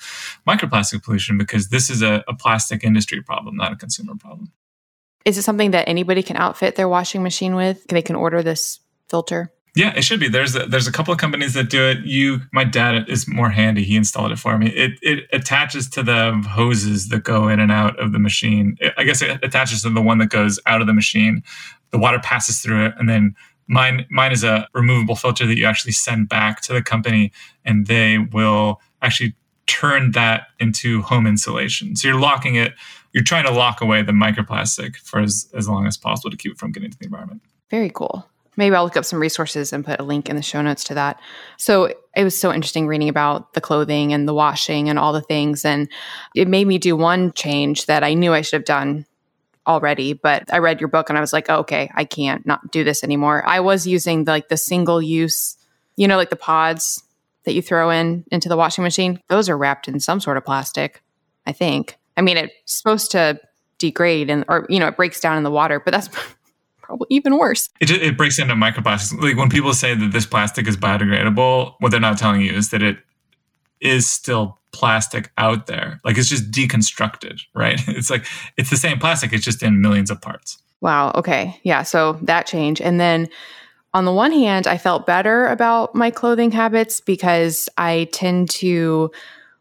microplastic 0.47 1.03
pollution 1.03 1.37
because 1.37 1.69
this 1.69 1.89
is 1.89 2.01
a, 2.01 2.23
a 2.27 2.35
plastic 2.35 2.83
industry 2.83 3.21
problem, 3.21 3.55
not 3.55 3.71
a 3.71 3.75
consumer 3.75 4.13
problem. 4.15 4.51
Is 5.25 5.37
it 5.37 5.43
something 5.43 5.71
that 5.71 5.89
anybody 5.89 6.23
can 6.23 6.37
outfit 6.37 6.75
their 6.75 6.87
washing 6.87 7.21
machine 7.21 7.55
with? 7.55 7.85
They 7.87 8.01
can 8.01 8.15
order 8.15 8.41
this 8.41 8.79
filter. 9.09 9.51
Yeah, 9.77 9.93
it 9.95 10.01
should 10.03 10.19
be. 10.19 10.27
There's 10.27 10.55
a, 10.55 10.65
there's 10.65 10.87
a 10.87 10.91
couple 10.91 11.13
of 11.13 11.19
companies 11.19 11.53
that 11.53 11.69
do 11.69 11.83
it. 11.83 11.99
You, 11.99 12.41
my 12.51 12.63
dad 12.63 13.07
is 13.07 13.27
more 13.27 13.51
handy. 13.51 13.83
He 13.83 13.95
installed 13.95 14.31
it 14.31 14.39
for 14.39 14.57
me. 14.57 14.69
It 14.69 14.93
it 15.03 15.25
attaches 15.31 15.87
to 15.89 16.01
the 16.01 16.33
hoses 16.49 17.09
that 17.09 17.23
go 17.23 17.47
in 17.47 17.59
and 17.59 17.71
out 17.71 17.97
of 17.99 18.11
the 18.11 18.17
machine. 18.17 18.75
It, 18.81 18.95
I 18.97 19.03
guess 19.03 19.21
it 19.21 19.39
attaches 19.43 19.83
to 19.83 19.91
the 19.91 20.01
one 20.01 20.17
that 20.17 20.31
goes 20.31 20.59
out 20.65 20.81
of 20.81 20.87
the 20.87 20.95
machine. 20.95 21.43
The 21.91 21.99
water 21.99 22.17
passes 22.17 22.59
through 22.59 22.87
it, 22.87 22.95
and 22.97 23.07
then 23.07 23.35
mine 23.67 24.07
mine 24.09 24.31
is 24.31 24.43
a 24.43 24.67
removable 24.73 25.15
filter 25.15 25.45
that 25.45 25.59
you 25.59 25.67
actually 25.67 25.91
send 25.91 26.27
back 26.27 26.61
to 26.61 26.73
the 26.73 26.81
company, 26.81 27.31
and 27.63 27.85
they 27.85 28.17
will 28.17 28.81
actually 29.03 29.35
turn 29.67 30.09
that 30.13 30.47
into 30.59 31.03
home 31.03 31.27
insulation. 31.27 31.95
So 31.95 32.07
you're 32.07 32.19
locking 32.19 32.55
it. 32.55 32.73
You're 33.13 33.23
trying 33.23 33.45
to 33.45 33.51
lock 33.51 33.81
away 33.81 34.01
the 34.01 34.11
microplastic 34.11 34.95
for 34.97 35.19
as, 35.19 35.47
as 35.53 35.69
long 35.69 35.85
as 35.85 35.97
possible 35.97 36.31
to 36.31 36.37
keep 36.37 36.53
it 36.53 36.57
from 36.57 36.71
getting 36.71 36.89
to 36.89 36.97
the 36.97 37.05
environment. 37.05 37.43
Very 37.69 37.91
cool 37.91 38.27
maybe 38.57 38.75
I'll 38.75 38.83
look 38.83 38.97
up 38.97 39.05
some 39.05 39.19
resources 39.19 39.71
and 39.71 39.85
put 39.85 39.99
a 39.99 40.03
link 40.03 40.29
in 40.29 40.35
the 40.35 40.41
show 40.41 40.61
notes 40.61 40.83
to 40.85 40.95
that. 40.95 41.19
So 41.57 41.85
it 42.15 42.23
was 42.23 42.37
so 42.37 42.51
interesting 42.51 42.87
reading 42.87 43.07
about 43.07 43.53
the 43.53 43.61
clothing 43.61 44.11
and 44.11 44.27
the 44.27 44.33
washing 44.33 44.89
and 44.89 44.99
all 44.99 45.13
the 45.13 45.21
things. 45.21 45.63
And 45.63 45.87
it 46.35 46.47
made 46.47 46.67
me 46.67 46.77
do 46.77 46.95
one 46.95 47.31
change 47.33 47.85
that 47.85 48.03
I 48.03 48.15
knew 48.15 48.33
I 48.33 48.41
should 48.41 48.57
have 48.57 48.65
done 48.65 49.05
already, 49.67 50.13
but 50.13 50.51
I 50.51 50.57
read 50.57 50.81
your 50.81 50.89
book 50.89 51.09
and 51.09 51.17
I 51.17 51.21
was 51.21 51.33
like, 51.33 51.45
oh, 51.49 51.59
okay, 51.59 51.91
I 51.93 52.03
can't 52.03 52.45
not 52.45 52.71
do 52.71 52.83
this 52.83 53.03
anymore. 53.03 53.47
I 53.47 53.59
was 53.59 53.85
using 53.85 54.23
the, 54.23 54.31
like 54.31 54.49
the 54.49 54.57
single 54.57 55.01
use, 55.01 55.57
you 55.95 56.07
know, 56.07 56.17
like 56.17 56.29
the 56.29 56.35
pods 56.35 57.03
that 57.43 57.53
you 57.53 57.61
throw 57.61 57.89
in 57.89 58.25
into 58.31 58.49
the 58.49 58.57
washing 58.57 58.83
machine. 58.83 59.21
Those 59.29 59.49
are 59.49 59.57
wrapped 59.57 59.87
in 59.87 59.99
some 59.99 60.19
sort 60.19 60.37
of 60.37 60.45
plastic, 60.45 61.03
I 61.45 61.51
think. 61.51 61.97
I 62.15 62.21
mean, 62.21 62.37
it's 62.37 62.53
supposed 62.65 63.11
to 63.11 63.39
degrade 63.77 64.29
and 64.29 64.43
or 64.47 64.65
you 64.69 64.79
know 64.79 64.87
it 64.87 64.97
breaks 64.97 65.19
down 65.19 65.37
in 65.37 65.43
the 65.43 65.51
water 65.51 65.79
but 65.79 65.91
that's 65.91 66.09
probably 66.87 67.07
even 67.09 67.37
worse. 67.37 67.69
It, 67.81 67.85
just, 67.85 68.01
it 68.01 68.17
breaks 68.17 68.39
into 68.39 68.55
microplastics. 68.55 69.21
Like 69.21 69.35
when 69.35 69.49
people 69.49 69.73
say 69.73 69.93
that 69.93 70.11
this 70.11 70.25
plastic 70.25 70.67
is 70.67 70.77
biodegradable, 70.77 71.75
what 71.79 71.91
they're 71.91 71.99
not 71.99 72.17
telling 72.17 72.41
you 72.41 72.53
is 72.53 72.69
that 72.69 72.81
it 72.81 72.97
is 73.81 74.09
still 74.09 74.57
plastic 74.71 75.31
out 75.37 75.67
there. 75.67 75.99
Like 76.05 76.17
it's 76.17 76.29
just 76.29 76.49
deconstructed, 76.49 77.41
right? 77.53 77.79
It's 77.87 78.09
like 78.09 78.25
it's 78.55 78.69
the 78.69 78.77
same 78.77 78.99
plastic, 78.99 79.33
it's 79.33 79.43
just 79.43 79.61
in 79.61 79.81
millions 79.81 80.09
of 80.09 80.21
parts. 80.21 80.57
Wow. 80.79 81.11
Okay. 81.15 81.59
Yeah. 81.63 81.83
So 81.83 82.13
that 82.21 82.47
change. 82.47 82.79
And 82.79 82.99
then 82.99 83.27
on 83.93 84.05
the 84.05 84.13
one 84.13 84.31
hand, 84.31 84.67
I 84.67 84.77
felt 84.77 85.05
better 85.05 85.47
about 85.47 85.93
my 85.93 86.11
clothing 86.11 86.51
habits 86.51 87.01
because 87.01 87.67
I 87.77 88.07
tend 88.13 88.49
to 88.51 89.11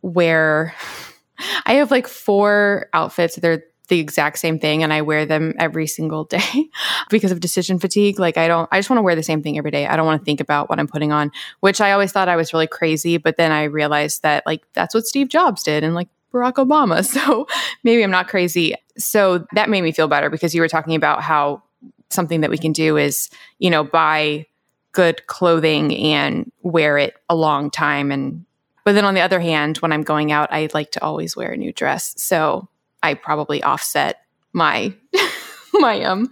wear, 0.03 0.75
I 1.67 1.75
have 1.75 1.91
like 1.91 2.07
four 2.07 2.89
outfits. 2.93 3.37
They're 3.37 3.65
the 3.89 4.01
exact 4.01 4.39
same 4.39 4.59
thing 4.59 4.83
and 4.83 4.93
I 4.93 5.03
wear 5.03 5.27
them 5.27 5.55
every 5.59 5.87
single 5.87 6.25
day 6.25 6.69
because 7.11 7.33
of 7.33 7.41
decision 7.41 7.79
fatigue. 7.79 8.19
Like 8.19 8.37
I 8.37 8.49
don't 8.49 8.69
I 8.73 8.79
just 8.79 8.91
want 8.91 8.99
to 8.99 9.03
wear 9.03 9.15
the 9.15 9.23
same 9.23 9.43
thing 9.43 9.59
every 9.59 9.71
day. 9.71 9.87
I 9.87 9.97
don't 9.97 10.07
want 10.07 10.21
to 10.21 10.25
think 10.25 10.41
about 10.41 10.69
what 10.69 10.79
I'm 10.79 10.89
putting 10.89 11.13
on, 11.13 11.31
which 11.61 11.81
I 11.81 11.93
always 11.93 12.13
thought 12.13 12.29
I 12.29 12.37
was 12.37 12.53
really 12.53 12.67
crazy, 12.67 13.17
but 13.17 13.37
then 13.37 13.53
I 13.53 13.65
realized 13.65 14.23
that 14.23 14.45
like 14.47 14.63
that's 14.73 14.95
what 14.95 15.07
Steve 15.07 15.29
Jobs 15.29 15.63
did 15.63 15.85
and 15.85 15.95
like 15.95 16.09
Barack 16.33 16.55
Obama. 16.55 17.05
So 17.17 17.47
maybe 17.83 18.03
I'm 18.03 18.11
not 18.11 18.29
crazy. 18.29 18.75
So 18.99 19.47
that 19.55 19.71
made 19.71 19.83
me 19.83 19.93
feel 19.93 20.09
better 20.09 20.31
because 20.31 20.55
you 20.55 20.61
were 20.61 20.69
talking 20.69 20.95
about 20.95 21.23
how 21.23 21.63
something 22.11 22.41
that 22.41 22.51
we 22.51 22.59
can 22.59 22.73
do 22.73 22.97
is, 22.97 23.31
you 23.59 23.71
know, 23.71 23.85
buy 23.85 24.47
good 24.93 25.27
clothing 25.27 25.95
and 25.97 26.51
wear 26.63 26.99
it 26.99 27.15
a 27.29 27.37
long 27.37 27.71
time 27.71 28.11
and 28.11 28.45
but 28.85 28.95
then 28.95 29.05
on 29.05 29.15
the 29.15 29.21
other 29.21 29.41
hand, 29.41 29.79
when 29.79 29.93
I'm 29.93 30.05
going 30.05 30.31
out, 30.31 30.53
I 30.53 30.69
like 30.73 30.93
to 30.93 31.03
always 31.03 31.37
wear 31.37 31.51
a 31.51 31.57
new 31.57 31.73
dress. 31.73 32.15
So 32.19 32.69
I 33.03 33.15
probably 33.15 33.63
offset 33.63 34.21
my 34.53 34.95
my 35.75 36.03
um 36.03 36.31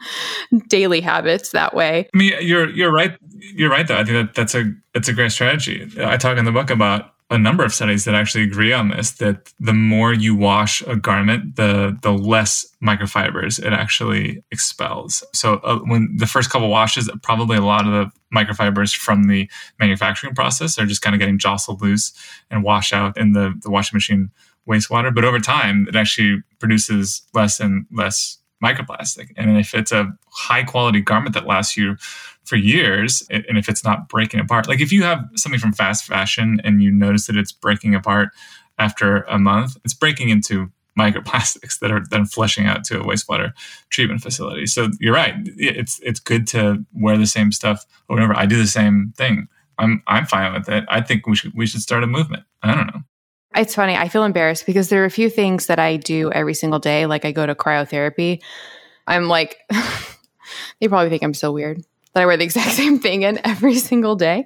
daily 0.69 1.01
habits 1.01 1.51
that 1.51 1.75
way. 1.75 2.09
I 2.13 2.17
mean, 2.17 2.33
you're 2.41 2.69
you're 2.71 2.93
right. 2.93 3.17
You're 3.55 3.71
right. 3.71 3.87
Though 3.87 3.99
I 3.99 4.05
think 4.05 4.27
that 4.27 4.35
that's 4.35 4.55
a 4.55 4.73
that's 4.93 5.09
a 5.09 5.13
great 5.13 5.33
strategy. 5.33 5.89
I 6.01 6.17
talk 6.17 6.39
in 6.39 6.45
the 6.45 6.53
book 6.53 6.71
about 6.71 7.15
a 7.31 7.39
number 7.39 7.65
of 7.65 7.73
studies 7.73 8.05
that 8.05 8.15
actually 8.15 8.45
agree 8.45 8.73
on 8.73 8.89
this. 8.89 9.13
That 9.13 9.53
the 9.59 9.73
more 9.73 10.13
you 10.13 10.35
wash 10.35 10.83
a 10.83 10.97
garment, 10.97 11.57
the 11.57 11.97
the 12.03 12.13
less 12.13 12.67
microfibers 12.83 13.59
it 13.59 13.73
actually 13.73 14.43
expels. 14.51 15.25
So 15.33 15.55
uh, 15.57 15.79
when 15.81 16.15
the 16.17 16.27
first 16.27 16.51
couple 16.51 16.69
washes, 16.69 17.11
probably 17.23 17.57
a 17.57 17.63
lot 17.63 17.87
of 17.87 17.93
the 17.93 18.11
microfibers 18.35 18.95
from 18.95 19.25
the 19.25 19.49
manufacturing 19.79 20.35
process 20.35 20.79
are 20.79 20.87
just 20.87 21.03
kind 21.03 21.15
of 21.15 21.21
getting 21.21 21.39
jostled 21.39 21.81
loose 21.81 22.13
and 22.51 22.63
wash 22.63 22.93
out 22.93 23.17
in 23.17 23.33
the 23.33 23.55
the 23.63 23.71
washing 23.71 23.97
machine 23.97 24.31
wastewater, 24.69 25.15
but 25.15 25.25
over 25.25 25.39
time, 25.39 25.87
it 25.89 25.97
actually 25.97 26.43
produces 26.59 27.23
less 27.35 27.61
and 27.61 27.87
less 27.93 28.39
microplastic. 28.63 29.31
And 29.37 29.59
if 29.59 29.75
it's 29.75 29.93
a 29.93 30.11
high 30.31 30.63
quality 30.63 31.01
garment 31.01 31.35
that 31.35 31.47
lasts 31.47 31.77
you 31.77 31.97
for 32.45 32.57
years, 32.57 33.23
and 33.31 33.59
if 33.59 33.69
it's 33.69 33.85
not 33.85 34.09
breaking 34.09 34.41
apart, 34.41 34.69
like 34.69 34.81
if 34.81 34.93
you 34.93 35.03
have 35.03 35.25
something 35.37 35.61
from 35.61 35.73
fast 35.73 36.05
fashion 36.05 36.61
and 36.65 36.83
you 36.83 36.91
notice 36.91 37.27
that 37.27 37.37
it's 37.37 37.53
breaking 37.53 37.95
apart 37.95 38.31
after 38.79 39.23
a 39.23 39.39
month, 39.39 39.77
it's 39.85 39.95
breaking 39.95 40.31
into 40.31 40.71
microplastics 40.99 41.79
that 41.81 41.91
are 41.91 42.03
then 42.11 42.25
flushing 42.25 42.67
out 42.67 42.85
to 42.85 43.01
a 43.01 43.05
wastewater 43.05 43.53
treatment 43.91 44.23
facility. 44.23 44.67
So 44.67 44.89
you're 45.01 45.15
right. 45.15 45.35
It's 45.57 46.01
it's 46.03 46.21
good 46.21 46.47
to 46.49 46.85
wear 46.95 47.19
the 47.19 47.27
same 47.27 47.53
stuff 47.53 47.85
over 48.09 48.21
and. 48.21 48.33
I 48.35 48.47
do 48.47 48.57
the 48.57 48.67
same 48.67 49.13
thing. 49.17 49.49
I'm 49.79 50.03
I'm 50.07 50.27
fine 50.27 50.53
with 50.53 50.69
it. 50.69 50.85
I 50.89 51.01
think 51.01 51.27
we 51.27 51.37
should 51.37 51.53
we 51.55 51.67
should 51.67 51.81
start 51.81 52.05
a 52.05 52.07
movement. 52.07 52.45
I 52.63 52.75
don't 52.75 52.87
know. 52.87 53.03
It's 53.55 53.75
funny. 53.75 53.97
I 53.97 54.09
feel 54.09 54.25
embarrassed 54.25 54.67
because 54.67 54.89
there 54.89 55.03
are 55.03 55.07
a 55.07 55.11
few 55.11 55.31
things 55.31 55.67
that 55.67 55.79
I 55.79 55.97
do 55.97 56.31
every 56.33 56.55
single 56.55 56.79
day. 56.79 57.07
Like 57.07 57.25
I 57.25 57.33
go 57.33 57.47
to 57.47 57.55
cryotherapy. 57.55 58.43
I'm 59.07 59.29
like, 59.29 59.59
they 60.81 60.89
probably 60.89 61.11
think 61.11 61.23
I'm 61.23 61.35
so 61.35 61.53
weird 61.53 61.85
that 62.15 62.23
I 62.23 62.27
wear 62.27 62.37
the 62.37 62.45
exact 62.51 62.73
same 62.73 62.99
thing 62.99 63.23
in 63.23 63.41
every 63.45 63.77
single 63.77 64.17
day, 64.17 64.45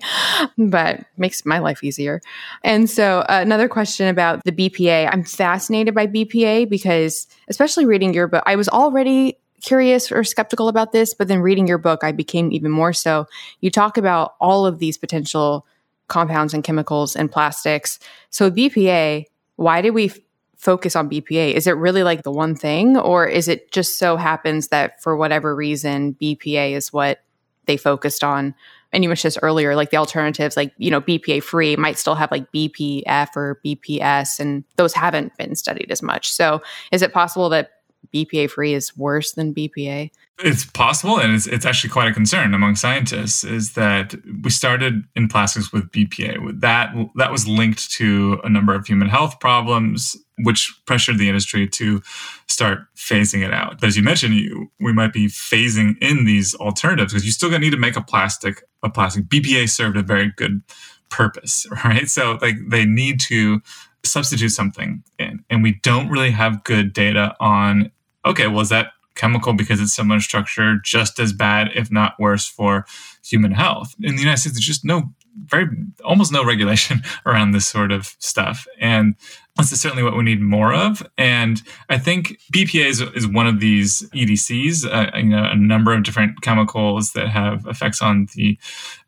but 0.57 1.05
makes 1.17 1.47
my 1.47 1.59
life 1.59 1.85
easier. 1.85 2.21
And 2.65 2.91
so, 2.91 3.21
uh, 3.21 3.41
another 3.41 3.69
question 3.69 4.09
about 4.09 4.45
the 4.45 4.53
BPA. 4.53 5.09
I'm 5.13 5.23
fascinated 5.23 5.95
by 5.95 6.07
BPA 6.07 6.69
because, 6.69 7.27
especially 7.49 7.87
reading 7.87 8.13
your 8.13 8.27
book, 8.27 8.43
I 8.47 8.57
was 8.57 8.69
already 8.69 9.39
curious 9.63 10.13
or 10.13 10.23
skeptical 10.23 10.69
about 10.69 10.93
this, 10.93 11.15
but 11.15 11.29
then 11.29 11.41
reading 11.41 11.67
your 11.67 11.79
book, 11.79 12.05
I 12.05 12.13
became 12.13 12.53
even 12.53 12.71
more 12.71 12.93
so. 12.93 13.27
You 13.61 13.71
talk 13.71 13.97
about 13.97 14.35
all 14.41 14.67
of 14.67 14.79
these 14.79 14.97
potential 14.97 15.67
compounds 16.09 16.55
and 16.55 16.65
chemicals 16.65 17.15
and 17.15 17.31
plastics. 17.31 17.99
So 18.31 18.51
BPA, 18.51 19.25
why 19.57 19.81
did 19.81 19.91
we 19.91 20.07
f- 20.07 20.19
focus 20.57 20.97
on 20.97 21.09
BPA? 21.09 21.53
Is 21.53 21.67
it 21.67 21.73
really 21.73 22.03
like 22.03 22.23
the 22.23 22.33
one 22.33 22.55
thing 22.55 22.97
or 22.97 23.27
is 23.27 23.47
it 23.49 23.71
just 23.71 23.99
so 23.99 24.17
happens 24.17 24.69
that 24.69 25.03
for 25.03 25.17
whatever 25.17 25.55
reason 25.55 26.15
BPA 26.21 26.73
is 26.73 26.93
what 26.93 27.21
they 27.67 27.77
focused 27.77 28.25
on? 28.25 28.55
And 28.93 29.05
you 29.05 29.11
mentioned 29.11 29.33
this 29.33 29.39
earlier, 29.43 29.77
like 29.77 29.91
the 29.91 29.99
alternatives, 29.99 30.57
like, 30.57 30.73
you 30.79 30.91
know, 30.91 31.01
BPA 31.01 31.43
free 31.43 31.77
might 31.77 31.99
still 31.99 32.15
have 32.15 32.31
like 32.31 32.51
BPF 32.53 33.29
or 33.37 33.61
BPS, 33.65 34.41
and 34.41 34.65
those 34.77 34.95
haven't 34.95 35.37
been 35.37 35.55
studied 35.55 35.91
as 35.91 36.03
much. 36.03 36.33
So 36.33 36.63
is 36.91 37.03
it 37.03 37.13
possible 37.13 37.51
that 37.51 37.78
BPA 38.15 38.51
free 38.51 38.75
is 38.75 38.97
worse 38.97 39.33
than 39.33 39.55
BPA? 39.55 40.11
It's 40.39 40.65
possible, 40.65 41.19
and 41.19 41.35
it's, 41.35 41.47
it's 41.47 41.67
actually 41.67 41.91
quite 41.91 42.09
a 42.09 42.15
concern 42.15 42.55
among 42.55 42.77
scientists. 42.77 43.45
Is 43.45 43.73
that 43.73 44.15
we 44.43 44.51
started 44.51 45.03
in 45.17 45.29
plastics 45.29 45.73
with 45.73 45.91
BPA. 45.91 46.61
That 46.61 46.95
that 47.17 47.33
was 47.33 47.49
linked 47.49 47.91
to 47.93 48.41
a 48.45 48.49
number 48.49 48.75
of 48.75 48.87
human 48.87 49.09
health 49.09 49.41
problems, 49.41 50.17
which 50.39 50.73
pressured 50.87 51.19
the 51.19 51.29
industry 51.29 51.67
to 51.69 52.01
start 52.47 52.81
phasing 52.97 53.45
it 53.45 53.53
out. 53.53 53.81
But 53.81 53.89
as 53.89 53.97
you 53.97 54.03
mentioned, 54.03 54.35
you, 54.35 54.71
we 54.81 54.93
might 54.93 55.13
be 55.13 55.27
phasing 55.27 55.97
in 56.01 56.25
these 56.25 56.55
alternatives 56.55 57.13
because 57.13 57.27
you 57.27 57.33
still 57.33 57.51
gonna 57.51 57.61
need 57.61 57.71
to 57.71 57.77
make 57.77 57.97
a 57.97 58.03
plastic. 58.03 58.63
A 58.85 58.91
plastic 58.91 59.25
BPA 59.25 59.69
served 59.69 59.97
a 59.97 60.03
very 60.03 60.33
good 60.37 60.63
purpose, 61.11 61.67
right? 61.85 62.09
So 62.09 62.39
like 62.41 62.57
they 62.69 62.85
need 62.85 63.21
to 63.23 63.61
substitute 64.09 64.51
something 64.51 65.03
in, 65.19 65.45
and 65.51 65.63
we 65.63 65.75
don't 65.83 66.09
really 66.09 66.31
have 66.31 66.65
good 66.65 66.93
data 66.93 67.35
on. 67.41 67.91
Okay, 68.25 68.47
well, 68.47 68.61
is 68.61 68.69
that 68.69 68.89
chemical 69.15 69.53
because 69.53 69.81
it's 69.81 69.95
similar 69.95 70.21
structure 70.21 70.79
just 70.85 71.19
as 71.19 71.33
bad, 71.33 71.71
if 71.75 71.91
not 71.91 72.19
worse, 72.19 72.47
for 72.47 72.87
human 73.25 73.53
health? 73.53 73.95
In 74.01 74.17
the 74.17 74.23
United 74.23 74.41
States, 74.41 74.55
there's 74.55 74.67
just 74.67 74.85
no 74.85 75.13
very 75.47 75.67
almost 76.05 76.33
no 76.33 76.45
regulation 76.45 77.01
around 77.27 77.53
this 77.53 77.67
sort 77.67 77.93
of 77.93 78.17
stuff. 78.19 78.67
And 78.81 79.15
this 79.57 79.73
is 79.73 79.81
certainly 79.81 80.03
what 80.03 80.17
we 80.17 80.23
need 80.23 80.41
more 80.41 80.73
of. 80.73 81.07
And 81.17 81.63
I 81.89 81.99
think 81.99 82.41
BPA 82.53 82.87
is, 82.87 83.01
is 83.01 83.27
one 83.27 83.47
of 83.47 83.61
these 83.61 84.03
EDCs, 84.11 84.87
uh, 84.87 85.17
you 85.17 85.25
know, 85.25 85.45
a 85.45 85.57
number 85.57 85.93
of 85.93 86.05
different 86.05 86.43
chemicals 86.43 87.13
that 87.13 87.29
have 87.29 87.67
effects 87.67 88.01
on 88.01 88.29
the 88.35 88.59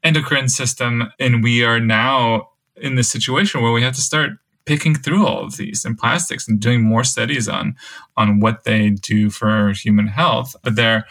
endocrine 0.03 0.49
system. 0.49 1.13
And 1.19 1.43
we 1.43 1.65
are 1.65 1.81
now 1.81 2.51
in 2.77 2.97
this 2.97 3.09
situation 3.09 3.63
where 3.63 3.73
we 3.73 3.83
have 3.83 3.95
to 3.95 4.01
start 4.01 4.31
picking 4.65 4.95
through 4.95 5.27
all 5.27 5.45
of 5.45 5.57
these 5.57 5.85
and 5.85 5.99
plastics 5.99 6.49
and 6.49 6.61
doing 6.61 6.83
more 6.83 7.05
studies 7.05 7.49
on 7.49 7.75
on 8.17 8.41
what 8.41 8.65
they 8.65 8.91
do 8.91 9.31
for 9.31 9.73
human 9.73 10.07
health. 10.07 10.55
But 10.63 10.77
there 10.77 11.07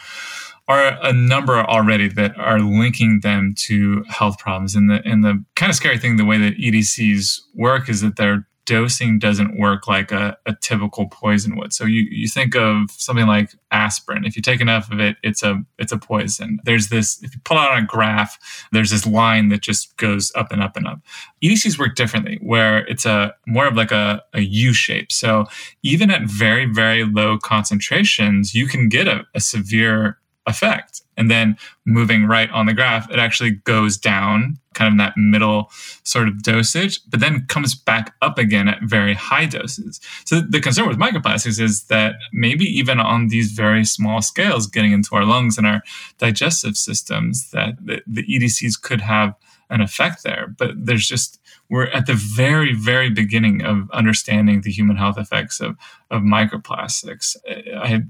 are 0.67 0.97
a 1.01 1.11
number 1.11 1.59
already 1.59 2.07
that 2.09 2.37
are 2.37 2.59
linking 2.59 3.21
them 3.21 3.55
to 3.57 4.03
health 4.07 4.37
problems. 4.37 4.75
And 4.75 4.89
the 4.89 5.01
and 5.03 5.23
the 5.23 5.43
kind 5.55 5.69
of 5.69 5.75
scary 5.75 5.97
thing, 5.97 6.17
the 6.17 6.25
way 6.25 6.37
that 6.37 6.57
EDCs 6.57 7.41
work 7.55 7.89
is 7.89 8.01
that 8.01 8.15
they're 8.15 8.47
dosing 8.69 9.17
doesn't 9.17 9.57
work 9.57 9.87
like 9.87 10.11
a, 10.11 10.37
a, 10.45 10.53
typical 10.53 11.09
poison 11.09 11.57
would. 11.57 11.73
So 11.73 11.85
you, 11.85 12.07
you 12.11 12.27
think 12.27 12.55
of 12.55 12.91
something 12.91 13.25
like 13.25 13.55
aspirin. 13.71 14.25
If 14.25 14.35
you 14.35 14.43
take 14.43 14.61
enough 14.61 14.91
of 14.91 14.99
it, 14.99 15.17
it's 15.23 15.41
a 15.41 15.63
it's 15.79 15.91
a 15.91 15.97
poison. 15.97 16.59
There's 16.65 16.89
this 16.89 17.19
if 17.23 17.33
you 17.33 17.41
pull 17.43 17.57
out 17.57 17.71
on 17.71 17.83
a 17.83 17.85
graph, 17.87 18.37
there's 18.71 18.91
this 18.91 19.07
line 19.07 19.49
that 19.49 19.63
just 19.63 19.97
goes 19.97 20.31
up 20.35 20.51
and 20.51 20.61
up 20.61 20.77
and 20.77 20.85
up. 20.85 20.99
EDCs 21.43 21.79
work 21.79 21.95
differently, 21.95 22.37
where 22.43 22.85
it's 22.85 23.07
a 23.07 23.33
more 23.47 23.65
of 23.65 23.75
like 23.75 23.91
a, 23.91 24.21
a 24.35 24.41
U 24.41 24.71
shape. 24.71 25.11
So 25.11 25.45
even 25.81 26.11
at 26.11 26.21
very, 26.29 26.65
very 26.65 27.05
low 27.05 27.39
concentrations, 27.39 28.53
you 28.53 28.67
can 28.67 28.87
get 28.87 29.07
a, 29.07 29.25
a 29.33 29.39
severe 29.39 30.19
effect. 30.45 31.01
And 31.17 31.31
then 31.31 31.57
moving 31.85 32.27
right 32.27 32.51
on 32.51 32.67
the 32.67 32.75
graph, 32.75 33.09
it 33.09 33.17
actually 33.17 33.51
goes 33.51 33.97
down 33.97 34.59
kind 34.79 34.93
of 34.93 34.97
that 34.97 35.17
middle 35.17 35.69
sort 36.03 36.29
of 36.29 36.41
dosage, 36.41 37.01
but 37.09 37.19
then 37.19 37.45
comes 37.47 37.75
back 37.75 38.15
up 38.21 38.37
again 38.37 38.69
at 38.69 38.81
very 38.81 39.13
high 39.13 39.45
doses. 39.45 39.99
So 40.23 40.39
the 40.39 40.61
concern 40.61 40.87
with 40.87 40.97
microplastics 40.97 41.59
is 41.59 41.83
that 41.85 42.15
maybe 42.31 42.63
even 42.63 42.99
on 42.99 43.27
these 43.27 43.51
very 43.51 43.83
small 43.83 44.21
scales, 44.21 44.67
getting 44.67 44.93
into 44.93 45.15
our 45.15 45.25
lungs 45.25 45.57
and 45.57 45.67
our 45.67 45.83
digestive 46.17 46.77
systems, 46.77 47.51
that 47.51 47.73
the, 47.85 48.01
the 48.07 48.23
EDCs 48.23 48.81
could 48.81 49.01
have 49.01 49.35
an 49.69 49.81
effect 49.81 50.23
there. 50.23 50.47
But 50.57 50.71
there's 50.77 51.07
just 51.07 51.41
we're 51.69 51.87
at 51.87 52.07
the 52.07 52.15
very, 52.15 52.73
very 52.73 53.09
beginning 53.09 53.61
of 53.63 53.91
understanding 53.91 54.61
the 54.61 54.71
human 54.71 54.95
health 54.95 55.17
effects 55.17 55.59
of 55.59 55.75
of 56.09 56.21
microplastics. 56.21 57.35
I 57.75 58.03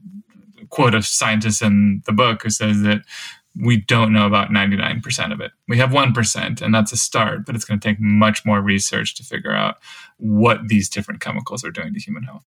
quote 0.70 0.94
a 0.94 1.02
scientist 1.02 1.62
in 1.64 2.04
the 2.06 2.14
book 2.14 2.44
who 2.44 2.52
says 2.52 2.84
that 2.84 3.02
we 3.56 3.78
don't 3.78 4.14
know 4.14 4.26
about 4.26 4.50
99% 4.50 5.34
of 5.34 5.42
it. 5.42 5.52
We 5.68 5.78
have 5.78 5.90
1%, 5.90 6.62
and 6.62 6.74
that's 6.74 6.92
a 6.92 6.98
start, 6.98 7.46
but 7.46 7.56
it's 7.56 7.66
going 7.66 7.80
to 7.80 7.88
take 7.88 8.00
much 8.00 8.46
more 8.46 8.62
research 8.62 9.16
to 9.16 9.24
figure 9.24 9.52
out 9.52 9.78
what 10.18 10.68
these 10.68 10.90
different 10.90 11.22
chemicals 11.22 11.64
are 11.64 11.72
doing 11.72 11.94
to 11.94 12.00
human 12.00 12.24
health. 12.24 12.46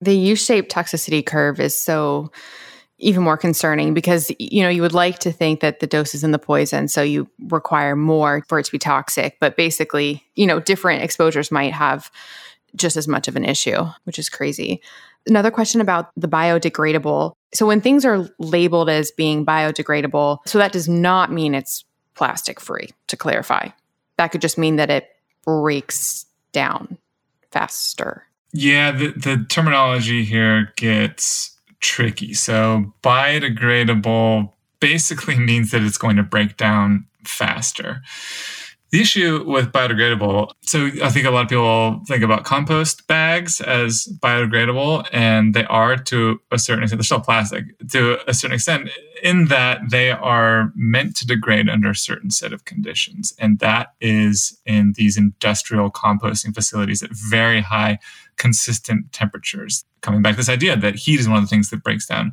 The 0.00 0.16
U 0.16 0.36
shaped 0.36 0.72
toxicity 0.72 1.24
curve 1.24 1.60
is 1.60 1.78
so 1.78 2.32
even 2.98 3.22
more 3.22 3.36
concerning 3.36 3.94
because 3.94 4.30
you 4.38 4.62
know 4.62 4.68
you 4.68 4.82
would 4.82 4.92
like 4.92 5.18
to 5.20 5.32
think 5.32 5.60
that 5.60 5.80
the 5.80 5.86
dose 5.86 6.14
is 6.14 6.22
in 6.22 6.32
the 6.32 6.38
poison 6.38 6.86
so 6.86 7.00
you 7.00 7.26
require 7.48 7.96
more 7.96 8.44
for 8.46 8.58
it 8.58 8.64
to 8.66 8.70
be 8.70 8.78
toxic 8.78 9.38
but 9.40 9.56
basically 9.56 10.22
you 10.34 10.46
know 10.46 10.60
different 10.60 11.02
exposures 11.02 11.50
might 11.50 11.72
have 11.72 12.10
just 12.76 12.98
as 12.98 13.08
much 13.08 13.26
of 13.26 13.36
an 13.36 13.44
issue 13.44 13.86
which 14.04 14.18
is 14.18 14.28
crazy 14.28 14.82
Another 15.26 15.50
question 15.50 15.80
about 15.80 16.10
the 16.16 16.28
biodegradable. 16.28 17.32
So, 17.52 17.66
when 17.66 17.80
things 17.80 18.04
are 18.04 18.28
labeled 18.38 18.88
as 18.88 19.10
being 19.10 19.44
biodegradable, 19.44 20.38
so 20.46 20.58
that 20.58 20.72
does 20.72 20.88
not 20.88 21.32
mean 21.32 21.54
it's 21.54 21.84
plastic 22.14 22.60
free, 22.60 22.90
to 23.08 23.16
clarify. 23.16 23.68
That 24.16 24.28
could 24.28 24.40
just 24.40 24.58
mean 24.58 24.76
that 24.76 24.90
it 24.90 25.08
breaks 25.44 26.26
down 26.52 26.98
faster. 27.50 28.24
Yeah, 28.52 28.92
the, 28.92 29.08
the 29.12 29.46
terminology 29.48 30.24
here 30.24 30.72
gets 30.76 31.56
tricky. 31.80 32.34
So, 32.34 32.92
biodegradable 33.02 34.52
basically 34.80 35.38
means 35.38 35.70
that 35.70 35.82
it's 35.82 35.98
going 35.98 36.16
to 36.16 36.22
break 36.22 36.56
down 36.56 37.06
faster. 37.24 38.02
The 38.90 39.00
issue 39.00 39.44
with 39.46 39.70
biodegradable, 39.70 40.50
so 40.62 40.90
I 41.04 41.10
think 41.10 41.24
a 41.24 41.30
lot 41.30 41.42
of 41.42 41.48
people 41.48 42.02
think 42.08 42.24
about 42.24 42.42
compost 42.42 43.06
bags 43.06 43.60
as 43.60 44.08
biodegradable, 44.20 45.06
and 45.12 45.54
they 45.54 45.64
are 45.66 45.96
to 45.96 46.40
a 46.50 46.58
certain 46.58 46.82
extent. 46.82 46.98
They're 46.98 47.04
still 47.04 47.20
plastic 47.20 47.64
to 47.90 48.18
a 48.28 48.34
certain 48.34 48.56
extent, 48.56 48.90
in 49.22 49.46
that 49.46 49.78
they 49.90 50.10
are 50.10 50.72
meant 50.74 51.14
to 51.18 51.26
degrade 51.26 51.68
under 51.68 51.90
a 51.90 51.94
certain 51.94 52.30
set 52.30 52.52
of 52.52 52.64
conditions, 52.64 53.32
and 53.38 53.60
that 53.60 53.94
is 54.00 54.58
in 54.66 54.94
these 54.96 55.16
industrial 55.16 55.92
composting 55.92 56.52
facilities 56.52 57.00
at 57.00 57.10
very 57.12 57.60
high 57.60 58.00
consistent 58.36 59.12
temperatures. 59.12 59.84
Coming 60.00 60.22
back 60.22 60.32
to 60.32 60.36
this 60.38 60.48
idea 60.48 60.76
that 60.76 60.94
heat 60.94 61.20
is 61.20 61.28
one 61.28 61.38
of 61.38 61.44
the 61.44 61.48
things 61.48 61.70
that 61.70 61.82
breaks 61.82 62.06
down 62.06 62.32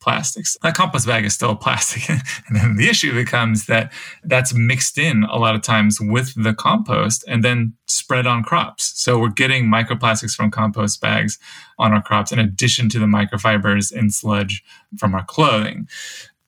plastics. 0.00 0.56
That 0.62 0.74
compost 0.74 1.06
bag 1.06 1.24
is 1.24 1.34
still 1.34 1.54
plastic. 1.64 2.08
and 2.08 2.56
then 2.56 2.76
the 2.76 2.88
issue 2.88 3.14
becomes 3.14 3.66
that 3.66 3.92
that's 4.24 4.52
mixed 4.52 4.98
in 4.98 5.24
a 5.24 5.38
lot 5.38 5.54
of 5.54 5.62
times 5.62 5.98
with 6.00 6.34
the 6.42 6.54
compost 6.54 7.24
and 7.28 7.44
then 7.44 7.74
spread 7.86 8.26
on 8.26 8.42
crops. 8.42 9.00
So 9.00 9.18
we're 9.18 9.28
getting 9.28 9.66
microplastics 9.66 10.34
from 10.34 10.50
compost 10.50 11.00
bags 11.00 11.38
on 11.78 11.92
our 11.92 12.02
crops 12.02 12.32
in 12.32 12.38
addition 12.38 12.88
to 12.90 12.98
the 12.98 13.06
microfibers 13.06 13.92
in 13.92 14.10
sludge 14.10 14.64
from 14.98 15.14
our 15.14 15.24
clothing 15.24 15.88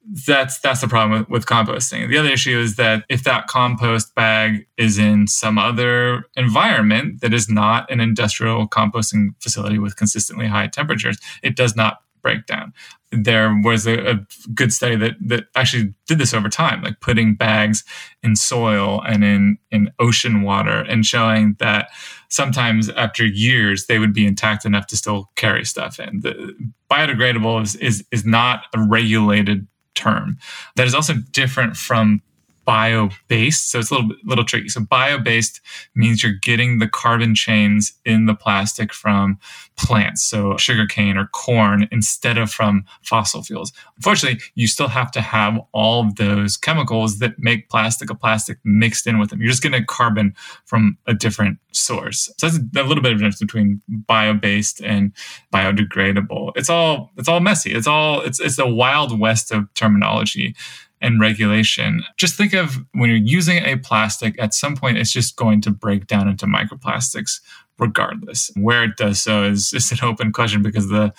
that's 0.09 0.59
that's 0.61 0.81
the 0.81 0.89
problem 0.89 1.21
with, 1.21 1.29
with, 1.29 1.47
composting. 1.47 2.09
The 2.09 2.19
other 2.19 2.29
issue 2.29 2.59
is 2.59 2.77
that 2.77 3.05
if 3.09 3.25
that 3.25 3.49
compost 3.49 4.15
bag 4.15 4.67
is 4.77 4.99
in 4.99 5.27
some 5.27 5.59
other 5.59 6.25
environment 6.37 7.21
that 7.23 7.35
is 7.35 7.49
not 7.49 7.91
an 7.91 8.01
industrial 8.01 8.69
composting 8.69 9.31
facility 9.41 9.79
with 9.79 9.97
consistently 9.97 10.47
high 10.47 10.69
temperatures, 10.69 11.19
it 11.43 11.57
does 11.57 11.75
not 11.75 11.99
break 12.23 12.47
down. 12.47 12.73
There 13.13 13.57
was 13.63 13.87
a, 13.87 14.11
a 14.11 14.27
good 14.55 14.73
study 14.73 14.97
that 14.97 15.15
that 15.27 15.45
actually 15.55 15.95
did 16.07 16.19
this 16.19 16.35
over 16.35 16.49
time, 16.49 16.83
like 16.83 17.01
putting 17.01 17.35
bags 17.35 17.85
in 18.23 18.37
soil 18.37 19.03
and 19.07 19.25
in 19.25 19.59
in 19.71 19.91
ocean 19.99 20.43
water, 20.43 20.81
and 20.89 21.05
showing 21.05 21.57
that 21.59 21.89
sometimes 22.29 22.91
after 22.91 23.25
years 23.25 23.87
they 23.87 23.99
would 23.99 24.13
be 24.13 24.27
intact 24.27 24.65
enough 24.65 24.87
to 24.89 24.97
still 24.97 25.31
carry 25.37 25.65
stuff 25.65 25.99
in. 25.99 26.21
The 26.21 26.55
biodegradable 26.91 27.63
is 27.63 27.77
is 27.77 28.05
is 28.13 28.25
not 28.25 28.67
a 28.75 28.83
regulated 28.83 29.67
term. 29.97 30.39
That 30.77 30.87
is 30.87 30.95
also 30.95 31.15
different 31.33 31.77
from 31.77 32.23
bio 32.67 33.09
based. 33.29 33.71
So 33.71 33.79
it's 33.79 33.91
a 33.91 33.95
little 33.95 34.11
little 34.25 34.45
tricky. 34.45 34.69
So 34.69 34.81
bio 34.81 35.19
based 35.19 35.61
means 35.95 36.23
you're 36.23 36.33
getting 36.33 36.79
the 36.79 36.89
carbon 36.89 37.35
chains 37.35 37.95
in 38.05 38.27
the 38.27 38.35
plastic 38.35 38.93
from 38.93 39.39
plants, 39.77 40.23
so 40.23 40.57
sugarcane 40.57 41.17
or 41.17 41.29
corn, 41.29 41.89
instead 41.93 42.37
of 42.37 42.51
from 42.51 42.85
fossil 43.03 43.43
fuels. 43.43 43.73
Unfortunately, 43.97 44.41
you 44.55 44.67
still 44.67 44.89
have 44.89 45.11
to 45.13 45.21
have 45.21 45.59
all 45.73 46.07
of 46.07 46.17
those 46.17 46.57
chemicals 46.57 47.19
that 47.21 47.39
make 47.39 47.69
plastic 47.69 48.11
a 48.11 48.15
plastic 48.15 48.59
mixed 48.65 49.07
in 49.07 49.19
with 49.19 49.31
them. 49.31 49.41
You're 49.41 49.51
just 49.51 49.63
getting 49.63 49.85
carbon 49.87 50.35
from 50.65 50.99
a 51.07 51.15
different 51.15 51.59
source. 51.73 52.31
So 52.39 52.49
that's 52.49 52.59
a 52.59 52.83
little 52.83 53.03
bit 53.03 53.13
of 53.13 53.19
difference 53.19 53.39
between 53.39 53.81
bio 53.89 54.35
based 54.35 54.81
and 54.83 55.13
biodegradable. 55.53 56.53
It's 56.57 56.71
all 56.71 57.13
it's 57.17 57.29
all 57.29 57.41
messy. 57.41 57.73
It's 57.73 57.87
all 57.87 58.23
it's 58.23 58.41
it's 58.41 58.59
a 58.59 58.67
wild 58.67 59.19
west 59.19 59.53
of 59.53 59.73
terminology 59.75 60.57
and 61.01 61.21
regulation. 61.21 62.03
Just 62.17 62.37
think 62.37 62.55
of 62.55 62.77
when 62.93 63.11
you're 63.11 63.19
using 63.19 63.59
a 63.65 63.77
plastic, 63.77 64.41
at 64.41 64.55
some 64.55 64.77
point 64.77 64.99
it's 64.99 65.13
just 65.13 65.37
going 65.37 65.61
to 65.63 65.71
break 65.71 66.07
down 66.07 66.29
into 66.29 66.47
microplastics 66.47 67.41
regardless. 67.79 68.51
Where 68.57 68.85
it 68.85 68.97
does 68.97 69.21
so 69.21 69.45
is 69.45 69.71
just 69.71 69.93
an 69.93 69.99
open 70.03 70.33
question 70.33 70.63
because 70.63 70.89
the 70.89 71.13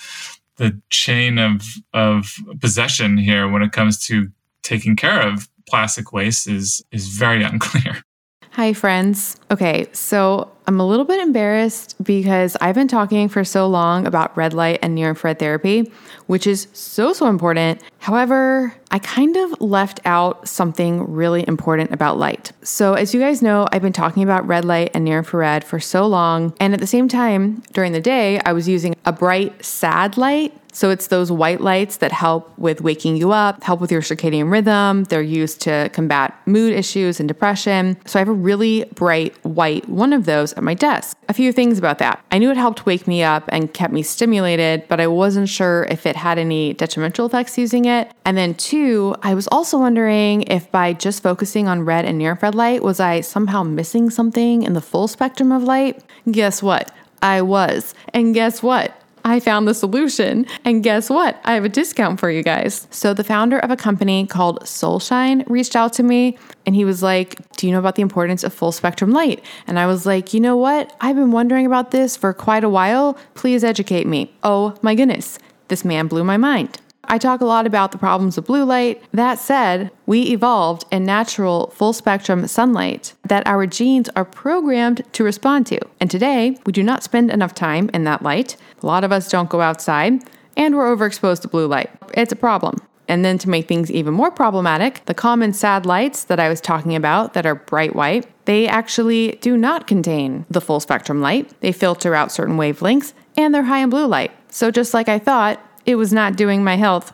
the 0.57 0.79
chain 0.89 1.37
of 1.37 1.61
of 1.93 2.35
possession 2.59 3.17
here 3.17 3.47
when 3.47 3.61
it 3.61 3.71
comes 3.71 3.99
to 4.07 4.29
taking 4.63 4.95
care 4.95 5.21
of 5.21 5.47
plastic 5.69 6.11
waste 6.11 6.47
is 6.47 6.83
is 6.91 7.07
very 7.07 7.43
unclear. 7.51 8.03
Hi 8.51 8.73
friends. 8.73 9.37
Okay, 9.51 9.87
so 9.93 10.51
I'm 10.69 10.81
a 10.81 10.85
little 10.85 11.05
bit 11.05 11.21
embarrassed 11.21 11.95
because 12.03 12.57
I've 12.59 12.75
been 12.75 12.89
talking 12.89 13.29
for 13.29 13.45
so 13.45 13.67
long 13.67 14.05
about 14.05 14.35
red 14.35 14.53
light 14.53 14.79
and 14.81 14.93
near 14.93 15.07
infrared 15.07 15.39
therapy, 15.39 15.89
which 16.25 16.45
is 16.45 16.67
so, 16.73 17.13
so 17.13 17.27
important. 17.27 17.81
However, 17.99 18.73
I 18.91 18.99
kind 18.99 19.37
of 19.37 19.61
left 19.61 20.01
out 20.03 20.45
something 20.45 21.09
really 21.09 21.47
important 21.47 21.93
about 21.93 22.17
light. 22.17 22.51
So, 22.63 22.95
as 22.95 23.13
you 23.13 23.21
guys 23.21 23.41
know, 23.41 23.65
I've 23.71 23.81
been 23.81 23.93
talking 23.93 24.23
about 24.23 24.45
red 24.45 24.65
light 24.65 24.91
and 24.93 25.05
near 25.05 25.19
infrared 25.19 25.63
for 25.63 25.79
so 25.79 26.05
long. 26.05 26.53
And 26.59 26.73
at 26.73 26.81
the 26.81 26.87
same 26.87 27.07
time, 27.07 27.63
during 27.71 27.93
the 27.93 28.01
day, 28.01 28.41
I 28.41 28.51
was 28.51 28.67
using 28.67 28.93
a 29.05 29.13
bright, 29.13 29.63
sad 29.63 30.17
light 30.17 30.53
so 30.77 30.91
it's 30.91 31.07
those 31.07 31.31
white 31.31 31.59
lights 31.59 31.97
that 31.97 32.11
help 32.11 32.55
with 32.59 32.81
waking 32.81 33.17
you 33.17 33.31
up, 33.31 33.63
help 33.63 33.81
with 33.81 33.91
your 33.91 34.01
circadian 34.01 34.51
rhythm. 34.51 35.05
They're 35.05 35.23
used 35.23 35.59
to 35.61 35.89
combat 35.91 36.39
mood 36.45 36.71
issues 36.71 37.19
and 37.19 37.27
depression. 37.27 37.97
So 38.05 38.19
I 38.19 38.21
have 38.21 38.29
a 38.29 38.33
really 38.33 38.85
bright 38.93 39.35
white 39.43 39.89
one 39.89 40.13
of 40.13 40.25
those 40.25 40.55
at 40.57 40.63
my 40.63 40.73
desk. 40.73 41.17
A 41.29 41.33
few 41.33 41.51
things 41.51 41.77
about 41.77 41.99
that. 41.99 42.23
I 42.31 42.37
knew 42.37 42.51
it 42.51 42.57
helped 42.57 42.85
wake 42.85 43.07
me 43.07 43.23
up 43.23 43.45
and 43.49 43.73
kept 43.73 43.93
me 43.93 44.01
stimulated, 44.01 44.87
but 44.87 44.99
I 44.99 45.07
wasn't 45.07 45.49
sure 45.49 45.87
if 45.89 46.05
it 46.05 46.15
had 46.15 46.37
any 46.37 46.73
detrimental 46.73 47.25
effects 47.25 47.57
using 47.57 47.85
it. 47.85 48.11
And 48.25 48.37
then 48.37 48.55
two, 48.55 49.15
I 49.23 49.33
was 49.33 49.47
also 49.47 49.77
wondering 49.77 50.43
if 50.43 50.71
by 50.71 50.93
just 50.93 51.23
focusing 51.23 51.67
on 51.67 51.85
red 51.85 52.05
and 52.05 52.17
near 52.17 52.31
infrared 52.31 52.55
light, 52.55 52.83
was 52.83 52.99
I 52.99 53.21
somehow 53.21 53.63
missing 53.63 54.09
something 54.09 54.63
in 54.63 54.73
the 54.73 54.81
full 54.81 55.07
spectrum 55.07 55.51
of 55.51 55.63
light? 55.63 56.03
Guess 56.29 56.61
what? 56.61 56.91
I 57.21 57.41
was. 57.41 57.93
And 58.13 58.33
guess 58.33 58.61
what? 58.61 58.99
I 59.27 59.41
found 59.41 59.67
the 59.67 59.73
solution. 59.73 60.45
And 60.63 60.81
guess 60.81 61.09
what? 61.09 61.41
I 61.43 61.53
have 61.53 61.65
a 61.65 61.69
discount 61.69 62.17
for 62.17 62.31
you 62.31 62.41
guys. 62.41 62.87
So, 62.91 63.13
the 63.13 63.25
founder 63.25 63.59
of 63.59 63.69
a 63.69 63.75
company 63.75 64.25
called 64.25 64.61
Solshine 64.61 65.43
reached 65.49 65.75
out 65.75 65.91
to 65.93 66.03
me 66.03 66.37
and 66.65 66.75
he 66.75 66.85
was 66.85 67.03
like, 67.03 67.35
Do 67.57 67.67
you 67.67 67.73
know 67.73 67.79
about 67.79 67.95
the 67.95 68.01
importance 68.01 68.45
of 68.45 68.53
full 68.53 68.71
spectrum 68.71 69.11
light? 69.11 69.43
And 69.67 69.79
I 69.79 69.85
was 69.85 70.05
like, 70.05 70.33
You 70.33 70.39
know 70.39 70.55
what? 70.55 70.95
I've 71.01 71.17
been 71.17 71.31
wondering 71.31 71.65
about 71.65 71.91
this 71.91 72.15
for 72.15 72.33
quite 72.33 72.63
a 72.63 72.69
while. 72.69 73.17
Please 73.33 73.65
educate 73.65 74.07
me. 74.07 74.33
Oh 74.43 74.75
my 74.81 74.95
goodness. 74.95 75.39
This 75.67 75.83
man 75.83 76.07
blew 76.07 76.23
my 76.23 76.37
mind. 76.37 76.79
I 77.09 77.17
talk 77.17 77.39
a 77.39 77.45
lot 77.45 77.65
about 77.65 77.91
the 77.91 77.97
problems 77.97 78.37
of 78.37 78.45
blue 78.45 78.65
light. 78.65 79.01
That 79.13 79.39
said, 79.39 79.91
we 80.05 80.23
evolved 80.23 80.85
in 80.91 81.05
natural 81.05 81.67
full 81.67 81.93
spectrum 81.93 82.45
sunlight 82.47 83.13
that 83.23 83.47
our 83.47 83.65
genes 83.65 84.09
are 84.15 84.25
programmed 84.25 85.03
to 85.13 85.23
respond 85.23 85.67
to. 85.67 85.79
And 86.01 86.11
today, 86.11 86.57
we 86.65 86.73
do 86.73 86.83
not 86.83 87.03
spend 87.03 87.31
enough 87.31 87.53
time 87.53 87.89
in 87.93 88.03
that 88.03 88.23
light. 88.23 88.57
A 88.81 88.85
lot 88.85 89.03
of 89.03 89.11
us 89.11 89.29
don't 89.29 89.49
go 89.49 89.61
outside, 89.61 90.23
and 90.55 90.75
we're 90.75 90.95
overexposed 90.95 91.41
to 91.41 91.47
blue 91.47 91.67
light. 91.67 91.89
It's 92.13 92.31
a 92.31 92.35
problem. 92.35 92.77
And 93.07 93.23
then 93.23 93.37
to 93.39 93.49
make 93.49 93.67
things 93.67 93.89
even 93.89 94.13
more 94.13 94.31
problematic, 94.31 95.05
the 95.05 95.13
common 95.13 95.53
sad 95.53 95.85
lights 95.85 96.25
that 96.25 96.39
I 96.39 96.49
was 96.49 96.59
talking 96.59 96.95
about 96.95 97.33
that 97.33 97.45
are 97.45 97.55
bright 97.55 97.95
white, 97.95 98.27
they 98.45 98.67
actually 98.67 99.37
do 99.41 99.55
not 99.55 99.87
contain 99.87 100.45
the 100.49 100.61
full 100.61 100.79
spectrum 100.79 101.21
light. 101.21 101.59
They 101.61 101.71
filter 101.71 102.15
out 102.15 102.31
certain 102.31 102.57
wavelengths 102.57 103.13
and 103.37 103.53
they're 103.53 103.63
high 103.63 103.79
in 103.79 103.89
blue 103.89 104.07
light. 104.07 104.31
So 104.49 104.71
just 104.71 104.93
like 104.93 105.07
I 105.07 105.19
thought, 105.19 105.63
it 105.85 105.95
was 105.95 106.11
not 106.11 106.35
doing 106.35 106.63
my 106.63 106.75
health 106.75 107.13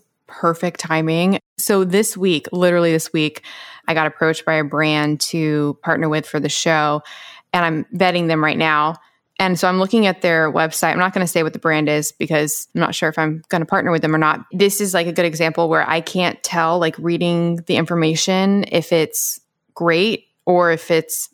perfect 0.31 0.79
timing. 0.79 1.39
So 1.57 1.83
this 1.83 2.15
week, 2.15 2.47
literally 2.51 2.91
this 2.91 3.11
week, 3.13 3.43
I 3.87 3.93
got 3.93 4.07
approached 4.07 4.45
by 4.45 4.53
a 4.53 4.63
brand 4.63 5.19
to 5.21 5.77
partner 5.83 6.09
with 6.09 6.25
for 6.25 6.39
the 6.39 6.49
show, 6.49 7.03
and 7.53 7.65
I'm 7.65 7.85
vetting 7.93 8.27
them 8.27 8.43
right 8.43 8.57
now. 8.57 8.95
And 9.39 9.59
so 9.59 9.67
I'm 9.67 9.79
looking 9.79 10.05
at 10.05 10.21
their 10.21 10.51
website. 10.51 10.91
I'm 10.91 10.99
not 10.99 11.13
going 11.13 11.25
to 11.25 11.31
say 11.31 11.41
what 11.41 11.53
the 11.53 11.59
brand 11.59 11.89
is 11.89 12.11
because 12.11 12.67
I'm 12.75 12.81
not 12.81 12.93
sure 12.93 13.09
if 13.09 13.17
I'm 13.17 13.41
going 13.49 13.61
to 13.61 13.65
partner 13.65 13.91
with 13.91 14.03
them 14.03 14.13
or 14.13 14.19
not. 14.19 14.45
This 14.51 14.79
is 14.79 14.93
like 14.93 15.07
a 15.07 15.11
good 15.11 15.25
example 15.25 15.67
where 15.67 15.87
I 15.89 15.99
can't 15.99 16.41
tell, 16.43 16.79
like 16.79 16.95
reading 16.99 17.57
the 17.65 17.75
information, 17.75 18.65
if 18.71 18.93
it's 18.93 19.39
great 19.73 20.27
or 20.45 20.71
if 20.71 20.91
it's 20.91 21.29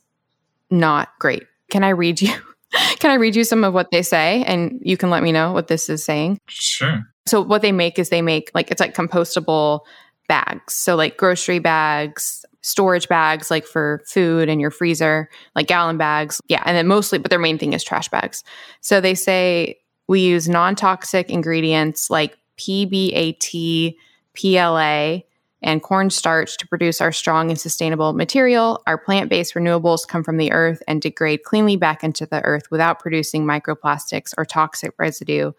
not 0.69 1.09
great. 1.19 1.43
Can 1.69 1.83
I 1.83 1.89
read 1.89 2.21
you? 2.21 2.33
can 2.99 3.11
I 3.11 3.15
read 3.15 3.35
you 3.35 3.43
some 3.43 3.63
of 3.63 3.73
what 3.73 3.91
they 3.91 4.01
say 4.01 4.43
and 4.45 4.79
you 4.81 4.95
can 4.95 5.09
let 5.09 5.21
me 5.21 5.31
know 5.31 5.51
what 5.51 5.67
this 5.67 5.89
is 5.89 6.03
saying? 6.03 6.39
Sure. 6.47 7.03
So 7.27 7.41
what 7.41 7.61
they 7.61 7.71
make 7.71 7.99
is 7.99 8.09
they 8.09 8.21
make 8.21 8.51
like 8.53 8.71
it's 8.71 8.79
like 8.79 8.95
compostable 8.95 9.81
bags. 10.27 10.73
So 10.73 10.95
like 10.95 11.17
grocery 11.17 11.59
bags, 11.59 12.45
storage 12.61 13.07
bags 13.07 13.49
like 13.49 13.65
for 13.65 14.01
food 14.05 14.49
and 14.49 14.59
your 14.59 14.71
freezer, 14.71 15.29
like 15.55 15.67
gallon 15.67 15.97
bags. 15.97 16.41
Yeah, 16.47 16.63
and 16.65 16.75
then 16.75 16.87
mostly 16.87 17.17
but 17.17 17.29
their 17.29 17.39
main 17.39 17.57
thing 17.57 17.73
is 17.73 17.83
trash 17.83 18.09
bags. 18.09 18.43
So 18.81 18.99
they 18.99 19.15
say 19.15 19.79
we 20.07 20.21
use 20.21 20.47
non-toxic 20.47 21.29
ingredients 21.29 22.09
like 22.09 22.37
PBAT, 22.57 23.95
PLA, 24.35 25.23
and 25.61 25.81
cornstarch 25.81 26.57
to 26.57 26.67
produce 26.67 27.01
our 27.01 27.11
strong 27.11 27.49
and 27.49 27.59
sustainable 27.59 28.13
material. 28.13 28.81
Our 28.85 28.97
plant 28.97 29.29
based 29.29 29.53
renewables 29.55 30.07
come 30.07 30.23
from 30.23 30.37
the 30.37 30.51
earth 30.51 30.83
and 30.87 31.01
degrade 31.01 31.43
cleanly 31.43 31.75
back 31.75 32.03
into 32.03 32.25
the 32.25 32.43
earth 32.43 32.69
without 32.69 32.99
producing 32.99 33.43
microplastics 33.45 34.33
or 34.37 34.45
toxic 34.45 34.93
residue. 34.97 35.51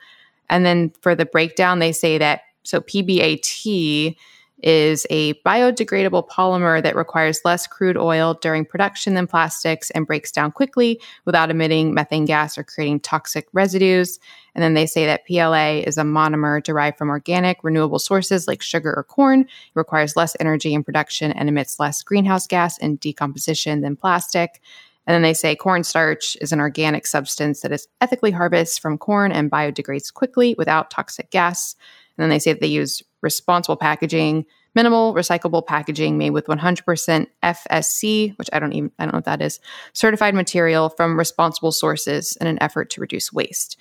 And 0.50 0.64
then 0.64 0.92
for 1.00 1.14
the 1.14 1.26
breakdown, 1.26 1.78
they 1.78 1.92
say 1.92 2.18
that 2.18 2.42
so 2.62 2.80
PBAT 2.80 4.16
is 4.62 5.06
a 5.10 5.34
biodegradable 5.34 6.28
polymer 6.28 6.82
that 6.82 6.96
requires 6.96 7.40
less 7.44 7.66
crude 7.66 7.96
oil 7.96 8.34
during 8.34 8.64
production 8.64 9.14
than 9.14 9.26
plastics 9.26 9.90
and 9.90 10.06
breaks 10.06 10.32
down 10.32 10.50
quickly 10.50 11.00
without 11.24 11.50
emitting 11.50 11.94
methane 11.94 12.24
gas 12.24 12.58
or 12.58 12.64
creating 12.64 13.00
toxic 13.00 13.46
residues. 13.52 14.18
And 14.54 14.62
then 14.62 14.74
they 14.74 14.86
say 14.86 15.06
that 15.06 15.24
PLA 15.26 15.82
is 15.86 15.96
a 15.96 16.02
monomer 16.02 16.62
derived 16.62 16.98
from 16.98 17.10
organic, 17.10 17.62
renewable 17.62 18.00
sources 18.00 18.48
like 18.48 18.60
sugar 18.60 18.92
or 18.96 19.04
corn. 19.04 19.42
It 19.42 19.48
requires 19.74 20.16
less 20.16 20.36
energy 20.40 20.74
in 20.74 20.82
production 20.82 21.30
and 21.32 21.48
emits 21.48 21.78
less 21.78 22.02
greenhouse 22.02 22.46
gas 22.46 22.78
in 22.78 22.96
decomposition 22.96 23.80
than 23.82 23.94
plastic. 23.94 24.60
And 25.08 25.14
then 25.14 25.22
they 25.22 25.32
say 25.32 25.56
cornstarch 25.56 26.36
is 26.42 26.52
an 26.52 26.60
organic 26.60 27.06
substance 27.06 27.62
that 27.62 27.72
is 27.72 27.88
ethically 28.02 28.30
harvested 28.30 28.82
from 28.82 28.98
corn 28.98 29.32
and 29.32 29.50
biodegrades 29.50 30.12
quickly 30.12 30.54
without 30.58 30.90
toxic 30.90 31.30
gas. 31.30 31.74
And 32.16 32.22
then 32.22 32.28
they 32.28 32.38
say 32.38 32.52
that 32.52 32.60
they 32.60 32.66
use 32.66 33.02
responsible 33.22 33.76
packaging, 33.76 34.44
minimal 34.74 35.14
recyclable 35.14 35.66
packaging 35.66 36.18
made 36.18 36.30
with 36.30 36.46
100% 36.46 37.26
FSC, 37.42 38.38
which 38.38 38.50
I 38.52 38.58
don't 38.58 38.74
even 38.74 38.92
I 38.98 39.06
don't 39.06 39.14
know 39.14 39.16
what 39.16 39.24
that 39.24 39.40
is, 39.40 39.60
certified 39.94 40.34
material 40.34 40.90
from 40.90 41.18
responsible 41.18 41.72
sources 41.72 42.36
in 42.38 42.46
an 42.46 42.62
effort 42.62 42.90
to 42.90 43.00
reduce 43.00 43.32
waste. 43.32 43.78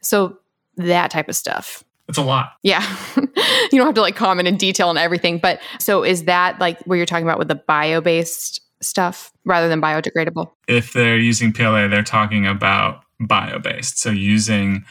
So 0.00 0.38
that 0.76 1.10
type 1.10 1.28
of 1.28 1.34
stuff. 1.34 1.82
It's 2.08 2.18
a 2.18 2.22
lot. 2.22 2.52
Yeah. 2.62 2.86
you 3.16 3.24
don't 3.72 3.86
have 3.86 3.96
to 3.96 4.00
like 4.00 4.14
comment 4.14 4.46
in 4.46 4.56
detail 4.56 4.90
on 4.90 4.96
everything, 4.96 5.38
but 5.38 5.60
so 5.80 6.04
is 6.04 6.24
that 6.24 6.60
like 6.60 6.80
where 6.82 6.96
you're 6.96 7.04
talking 7.04 7.26
about 7.26 7.40
with 7.40 7.48
the 7.48 7.56
bio-based 7.56 8.60
stuff 8.80 9.32
rather 9.44 9.68
than 9.68 9.80
biodegradable? 9.80 10.50
If 10.66 10.92
they're 10.92 11.18
using 11.18 11.52
PLA, 11.52 11.88
they're 11.88 12.02
talking 12.02 12.46
about 12.46 13.04
bio-based. 13.20 13.98
So 13.98 14.10
using 14.10 14.84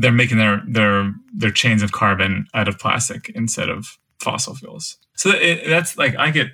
they're 0.00 0.12
making 0.12 0.38
their 0.38 0.62
their 0.66 1.12
their 1.32 1.50
chains 1.50 1.82
of 1.82 1.92
carbon 1.92 2.46
out 2.54 2.68
of 2.68 2.78
plastic 2.78 3.30
instead 3.30 3.68
of 3.68 3.98
fossil 4.20 4.54
fuels. 4.54 4.96
So 5.14 5.30
it, 5.30 5.68
that's 5.68 5.96
like 5.96 6.16
I 6.16 6.30
get 6.30 6.48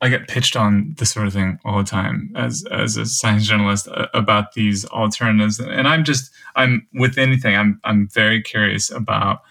I 0.00 0.08
get 0.08 0.28
pitched 0.28 0.56
on 0.56 0.94
this 0.98 1.10
sort 1.10 1.26
of 1.26 1.32
thing 1.32 1.58
all 1.64 1.78
the 1.78 1.84
time 1.84 2.32
as 2.34 2.64
as 2.70 2.96
a 2.96 3.04
science 3.04 3.46
journalist 3.46 3.88
uh, 3.88 4.06
about 4.14 4.54
these 4.54 4.86
alternatives, 4.86 5.60
and 5.60 5.86
I'm 5.86 6.04
just 6.04 6.30
I'm 6.56 6.86
with 6.94 7.18
anything 7.18 7.54
I'm 7.54 7.80
I'm 7.84 8.08
very 8.08 8.42
curious 8.42 8.90
about 8.90 9.42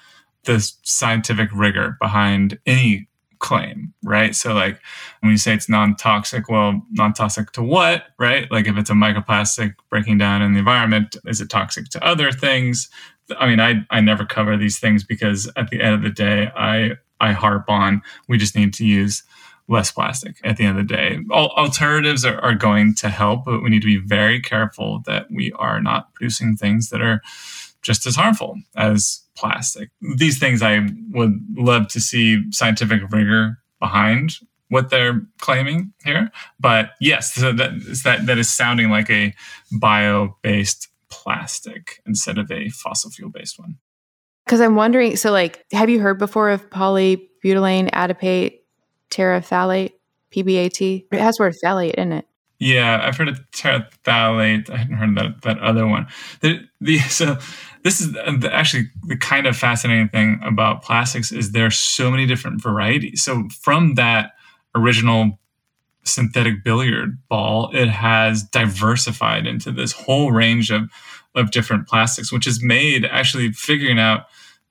the 0.46 0.60
scientific 0.84 1.50
rigor 1.54 1.98
behind 2.00 2.58
any 2.66 3.09
claim, 3.40 3.94
right? 4.04 4.36
So 4.36 4.54
like 4.54 4.80
when 5.22 5.32
you 5.32 5.38
say 5.38 5.54
it's 5.54 5.70
non-toxic, 5.70 6.50
well, 6.50 6.82
non-toxic 6.92 7.52
to 7.54 7.64
what, 7.64 8.04
right? 8.18 8.50
Like 8.52 8.68
if 8.68 8.78
it's 8.78 8.90
a 8.90 8.94
microplastic 8.94 9.76
breaking 9.90 10.18
down 10.18 10.42
in 10.42 10.54
the 10.54 10.60
environment, 10.60 11.18
is 11.26 11.42
it 11.42 11.50
toxic 11.50 11.90
to 11.90 12.06
other 12.06 12.32
things? 12.32 12.90
I 13.38 13.48
mean, 13.48 13.60
I 13.60 13.86
I 13.90 14.02
never 14.02 14.26
cover 14.26 14.58
these 14.58 14.80
things 14.80 15.04
because 15.04 15.52
at 15.56 15.70
the 15.70 15.82
end 15.82 15.96
of 15.96 16.02
the 16.02 16.10
day, 16.10 16.52
I 16.56 16.92
I 17.22 17.32
harp 17.34 17.70
on 17.70 18.02
we 18.28 18.38
just 18.38 18.56
need 18.56 18.74
to 18.76 18.86
use 18.86 19.24
less 19.68 19.92
plastic 19.92 20.40
at 20.44 20.58
the 20.58 20.66
end 20.66 20.80
of 20.80 20.88
the 20.88 20.94
day. 20.94 21.20
Alternatives 21.30 22.26
are, 22.26 22.40
are 22.40 22.56
going 22.56 22.96
to 22.96 23.10
help, 23.10 23.46
but 23.46 23.62
we 23.62 23.70
need 23.70 23.82
to 23.82 23.88
be 23.88 23.98
very 23.98 24.42
careful 24.42 25.02
that 25.06 25.28
we 25.30 25.52
are 25.54 25.80
not 25.80 26.14
producing 26.16 26.56
things 26.56 26.90
that 26.90 27.02
are 27.02 27.22
just 27.82 28.06
as 28.06 28.16
harmful 28.16 28.58
as 28.76 29.22
plastic. 29.40 29.90
These 30.18 30.38
things 30.40 30.62
I 30.62 30.88
would 31.12 31.40
love 31.56 31.88
to 31.90 32.00
see 32.00 32.44
scientific 32.52 33.02
rigor 33.12 33.58
behind 33.80 34.34
what 34.70 34.90
they're 34.90 35.22
claiming 35.40 35.94
here. 36.04 36.32
But 36.60 36.92
yes, 37.00 37.34
so 37.34 37.52
that, 37.54 37.72
that, 38.04 38.26
that 38.26 38.38
is 38.38 38.54
sounding 38.54 38.90
like 38.90 39.10
a 39.10 39.34
bio 39.72 40.38
based 40.42 40.90
plastic 41.10 42.02
instead 42.06 42.38
of 42.38 42.52
a 42.52 42.70
fossil 42.70 43.10
fuel 43.12 43.30
based 43.30 43.60
one. 43.60 43.78
Because 44.46 44.62
I'm 44.62 44.76
wondering, 44.76 45.16
so 45.16 45.32
like, 45.32 45.66
have 45.72 45.90
you 45.90 46.00
heard 46.00 46.20
before 46.20 46.50
of 46.50 46.70
polybutylene 46.70 47.90
adipate 47.94 48.64
terephthalate, 49.10 49.94
PBAT? 50.32 51.06
It 51.12 51.20
has 51.20 51.38
the 51.38 51.44
word 51.44 51.56
phthalate 51.64 51.96
in 51.96 52.12
it. 52.12 52.26
Yeah, 52.60 53.02
I've 53.02 53.16
heard 53.16 53.30
of 53.30 53.40
terephthalate. 53.52 54.70
I 54.70 54.78
hadn't 54.78 54.98
heard 54.98 55.16
that 55.16 55.42
that 55.44 55.60
other 55.60 55.88
one. 55.88 56.08
The, 56.42 56.68
the 56.82 56.98
so 57.10 57.38
this 57.84 58.02
is 58.02 58.16
actually 58.52 58.90
the 59.08 59.18
kind 59.18 59.48
of 59.48 59.56
fascinating 59.56 60.10
thing 60.10 60.40
about 60.44 60.84
plastics 60.84 61.32
is 61.32 61.52
there's 61.52 61.78
so 61.78 62.12
many 62.12 62.26
different 62.26 62.62
varieties. 62.62 63.24
So 63.24 63.48
from 63.62 63.96
that 63.96 64.34
original 64.76 65.40
synthetic 66.04 66.64
billiard 66.64 67.18
ball, 67.30 67.70
it 67.74 67.88
has 67.88 68.44
diversified 68.44 69.46
into 69.46 69.72
this 69.72 69.92
whole 69.92 70.32
range 70.32 70.72
of, 70.72 70.90
of 71.36 71.52
different 71.52 71.88
plastics, 71.88 72.32
which 72.32 72.46
has 72.46 72.62
made 72.62 73.06
actually 73.06 73.52
figuring 73.52 74.00
out 74.00 74.26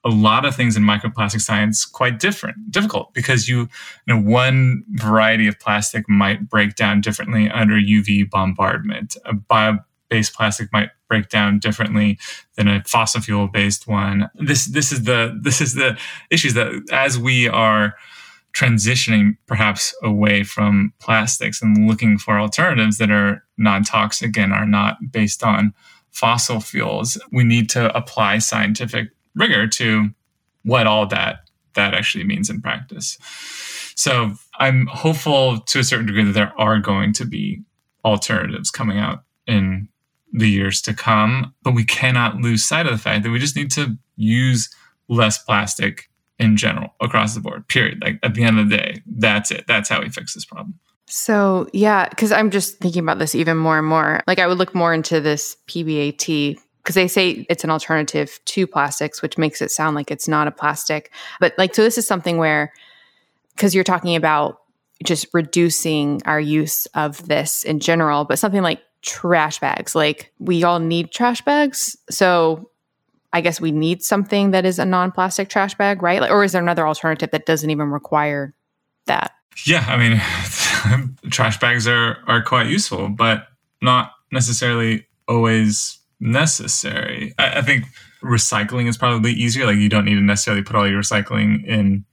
a 0.04 0.08
lot 0.08 0.44
of 0.44 0.54
things 0.54 0.76
in 0.76 0.82
microplastic 0.82 1.40
science 1.40 1.84
quite 1.84 2.18
different, 2.18 2.70
difficult 2.70 3.12
because 3.14 3.48
you, 3.48 3.60
you 4.06 4.14
know, 4.14 4.20
one 4.20 4.84
variety 4.90 5.48
of 5.48 5.58
plastic 5.58 6.08
might 6.08 6.48
break 6.48 6.76
down 6.76 7.00
differently 7.00 7.50
under 7.50 7.74
UV 7.74 8.28
bombardment. 8.30 9.16
A 9.24 9.34
bio-based 9.34 10.34
plastic 10.34 10.72
might 10.72 10.90
break 11.08 11.28
down 11.28 11.58
differently 11.58 12.18
than 12.56 12.68
a 12.68 12.82
fossil 12.84 13.20
fuel 13.20 13.48
based 13.48 13.88
one. 13.88 14.30
This 14.34 14.66
this 14.66 14.92
is 14.92 15.04
the 15.04 15.38
this 15.42 15.60
is 15.60 15.74
the 15.74 15.98
issues 16.30 16.54
that 16.54 16.72
as 16.92 17.18
we 17.18 17.48
are 17.48 17.94
transitioning 18.54 19.36
perhaps 19.46 19.94
away 20.02 20.42
from 20.42 20.92
plastics 20.98 21.62
and 21.62 21.88
looking 21.88 22.18
for 22.18 22.40
alternatives 22.40 22.98
that 22.98 23.10
are 23.10 23.44
non-toxic 23.56 24.36
and 24.36 24.52
are 24.52 24.66
not 24.66 24.96
based 25.10 25.44
on 25.44 25.72
fossil 26.10 26.58
fuels 26.58 27.20
we 27.30 27.44
need 27.44 27.68
to 27.68 27.94
apply 27.96 28.38
scientific 28.38 29.10
rigor 29.34 29.68
to 29.68 30.08
what 30.64 30.86
all 30.86 31.06
that 31.06 31.40
that 31.74 31.94
actually 31.94 32.24
means 32.24 32.48
in 32.48 32.60
practice 32.60 33.18
so 33.94 34.32
i'm 34.58 34.86
hopeful 34.86 35.60
to 35.60 35.78
a 35.78 35.84
certain 35.84 36.06
degree 36.06 36.24
that 36.24 36.32
there 36.32 36.52
are 36.58 36.80
going 36.80 37.12
to 37.12 37.26
be 37.26 37.62
alternatives 38.04 38.70
coming 38.70 38.98
out 38.98 39.22
in 39.46 39.88
the 40.32 40.48
years 40.48 40.82
to 40.82 40.92
come 40.92 41.54
but 41.62 41.74
we 41.74 41.84
cannot 41.84 42.36
lose 42.36 42.64
sight 42.64 42.86
of 42.86 42.92
the 42.92 42.98
fact 42.98 43.22
that 43.22 43.30
we 43.30 43.38
just 43.38 43.56
need 43.56 43.70
to 43.70 43.96
use 44.16 44.68
less 45.08 45.38
plastic 45.38 46.08
in 46.38 46.56
general 46.56 46.94
across 47.00 47.34
the 47.34 47.40
board, 47.40 47.66
period. 47.68 48.00
Like 48.02 48.18
at 48.22 48.34
the 48.34 48.44
end 48.44 48.58
of 48.58 48.68
the 48.68 48.76
day, 48.76 49.02
that's 49.06 49.50
it. 49.50 49.64
That's 49.66 49.88
how 49.88 50.00
we 50.00 50.08
fix 50.08 50.34
this 50.34 50.44
problem. 50.44 50.78
So, 51.06 51.68
yeah, 51.72 52.08
because 52.08 52.32
I'm 52.32 52.50
just 52.50 52.78
thinking 52.78 53.02
about 53.02 53.18
this 53.18 53.34
even 53.34 53.56
more 53.56 53.78
and 53.78 53.86
more. 53.86 54.20
Like, 54.26 54.38
I 54.38 54.46
would 54.46 54.58
look 54.58 54.74
more 54.74 54.92
into 54.92 55.20
this 55.20 55.56
PBAT 55.66 56.58
because 56.82 56.94
they 56.94 57.08
say 57.08 57.46
it's 57.48 57.64
an 57.64 57.70
alternative 57.70 58.38
to 58.44 58.66
plastics, 58.66 59.22
which 59.22 59.38
makes 59.38 59.62
it 59.62 59.70
sound 59.70 59.96
like 59.96 60.10
it's 60.10 60.28
not 60.28 60.48
a 60.48 60.50
plastic. 60.50 61.10
But, 61.40 61.54
like, 61.56 61.74
so 61.74 61.82
this 61.82 61.96
is 61.96 62.06
something 62.06 62.36
where, 62.36 62.74
because 63.56 63.74
you're 63.74 63.84
talking 63.84 64.16
about 64.16 64.60
just 65.02 65.26
reducing 65.32 66.20
our 66.26 66.40
use 66.40 66.84
of 66.94 67.26
this 67.26 67.64
in 67.64 67.80
general, 67.80 68.26
but 68.26 68.38
something 68.38 68.62
like 68.62 68.82
trash 69.02 69.58
bags, 69.58 69.94
like, 69.94 70.32
we 70.38 70.64
all 70.64 70.78
need 70.78 71.10
trash 71.10 71.40
bags. 71.42 71.96
So, 72.10 72.70
I 73.32 73.40
guess 73.40 73.60
we 73.60 73.72
need 73.72 74.02
something 74.02 74.52
that 74.52 74.64
is 74.64 74.78
a 74.78 74.84
non-plastic 74.84 75.48
trash 75.48 75.74
bag, 75.74 76.02
right? 76.02 76.20
Like, 76.20 76.30
or 76.30 76.44
is 76.44 76.52
there 76.52 76.62
another 76.62 76.86
alternative 76.86 77.30
that 77.32 77.46
doesn't 77.46 77.68
even 77.68 77.90
require 77.90 78.54
that? 79.06 79.32
Yeah, 79.66 79.84
I 79.86 79.96
mean, 79.96 81.18
trash 81.30 81.58
bags 81.58 81.86
are 81.86 82.18
are 82.26 82.42
quite 82.42 82.68
useful, 82.68 83.08
but 83.08 83.48
not 83.82 84.12
necessarily 84.30 85.06
always 85.26 85.98
necessary. 86.20 87.34
I, 87.38 87.58
I 87.58 87.62
think 87.62 87.84
recycling 88.22 88.88
is 88.88 88.96
probably 88.96 89.32
easier. 89.32 89.66
Like 89.66 89.76
you 89.76 89.88
don't 89.88 90.04
need 90.04 90.14
to 90.14 90.20
necessarily 90.20 90.62
put 90.62 90.76
all 90.76 90.88
your 90.88 91.02
recycling 91.02 91.64
in 91.66 92.04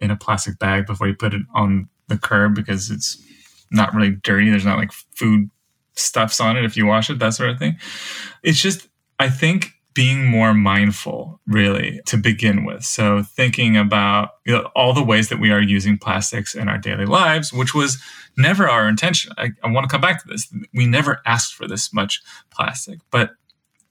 in 0.00 0.10
a 0.10 0.16
plastic 0.16 0.58
bag 0.58 0.86
before 0.86 1.06
you 1.06 1.14
put 1.14 1.34
it 1.34 1.42
on 1.54 1.88
the 2.08 2.18
curb 2.18 2.54
because 2.54 2.90
it's 2.90 3.22
not 3.70 3.94
really 3.94 4.10
dirty. 4.10 4.50
There's 4.50 4.64
not 4.64 4.78
like 4.78 4.92
food 4.92 5.50
stuffs 5.94 6.40
on 6.40 6.56
it 6.56 6.64
if 6.64 6.76
you 6.76 6.86
wash 6.86 7.10
it, 7.10 7.18
that 7.18 7.34
sort 7.34 7.50
of 7.50 7.58
thing. 7.58 7.76
It's 8.42 8.60
just 8.60 8.88
I 9.18 9.28
think 9.28 9.72
being 9.94 10.24
more 10.24 10.54
mindful, 10.54 11.40
really, 11.46 12.00
to 12.06 12.16
begin 12.16 12.64
with. 12.64 12.84
So, 12.84 13.22
thinking 13.22 13.76
about 13.76 14.30
you 14.46 14.54
know, 14.54 14.70
all 14.74 14.94
the 14.94 15.04
ways 15.04 15.28
that 15.28 15.38
we 15.38 15.50
are 15.50 15.60
using 15.60 15.98
plastics 15.98 16.54
in 16.54 16.68
our 16.68 16.78
daily 16.78 17.04
lives, 17.04 17.52
which 17.52 17.74
was 17.74 18.02
never 18.36 18.68
our 18.68 18.88
intention. 18.88 19.32
I, 19.36 19.50
I 19.62 19.70
want 19.70 19.84
to 19.84 19.92
come 19.92 20.00
back 20.00 20.22
to 20.22 20.28
this. 20.28 20.52
We 20.72 20.86
never 20.86 21.20
asked 21.26 21.54
for 21.54 21.68
this 21.68 21.92
much 21.92 22.22
plastic, 22.50 23.00
but 23.10 23.32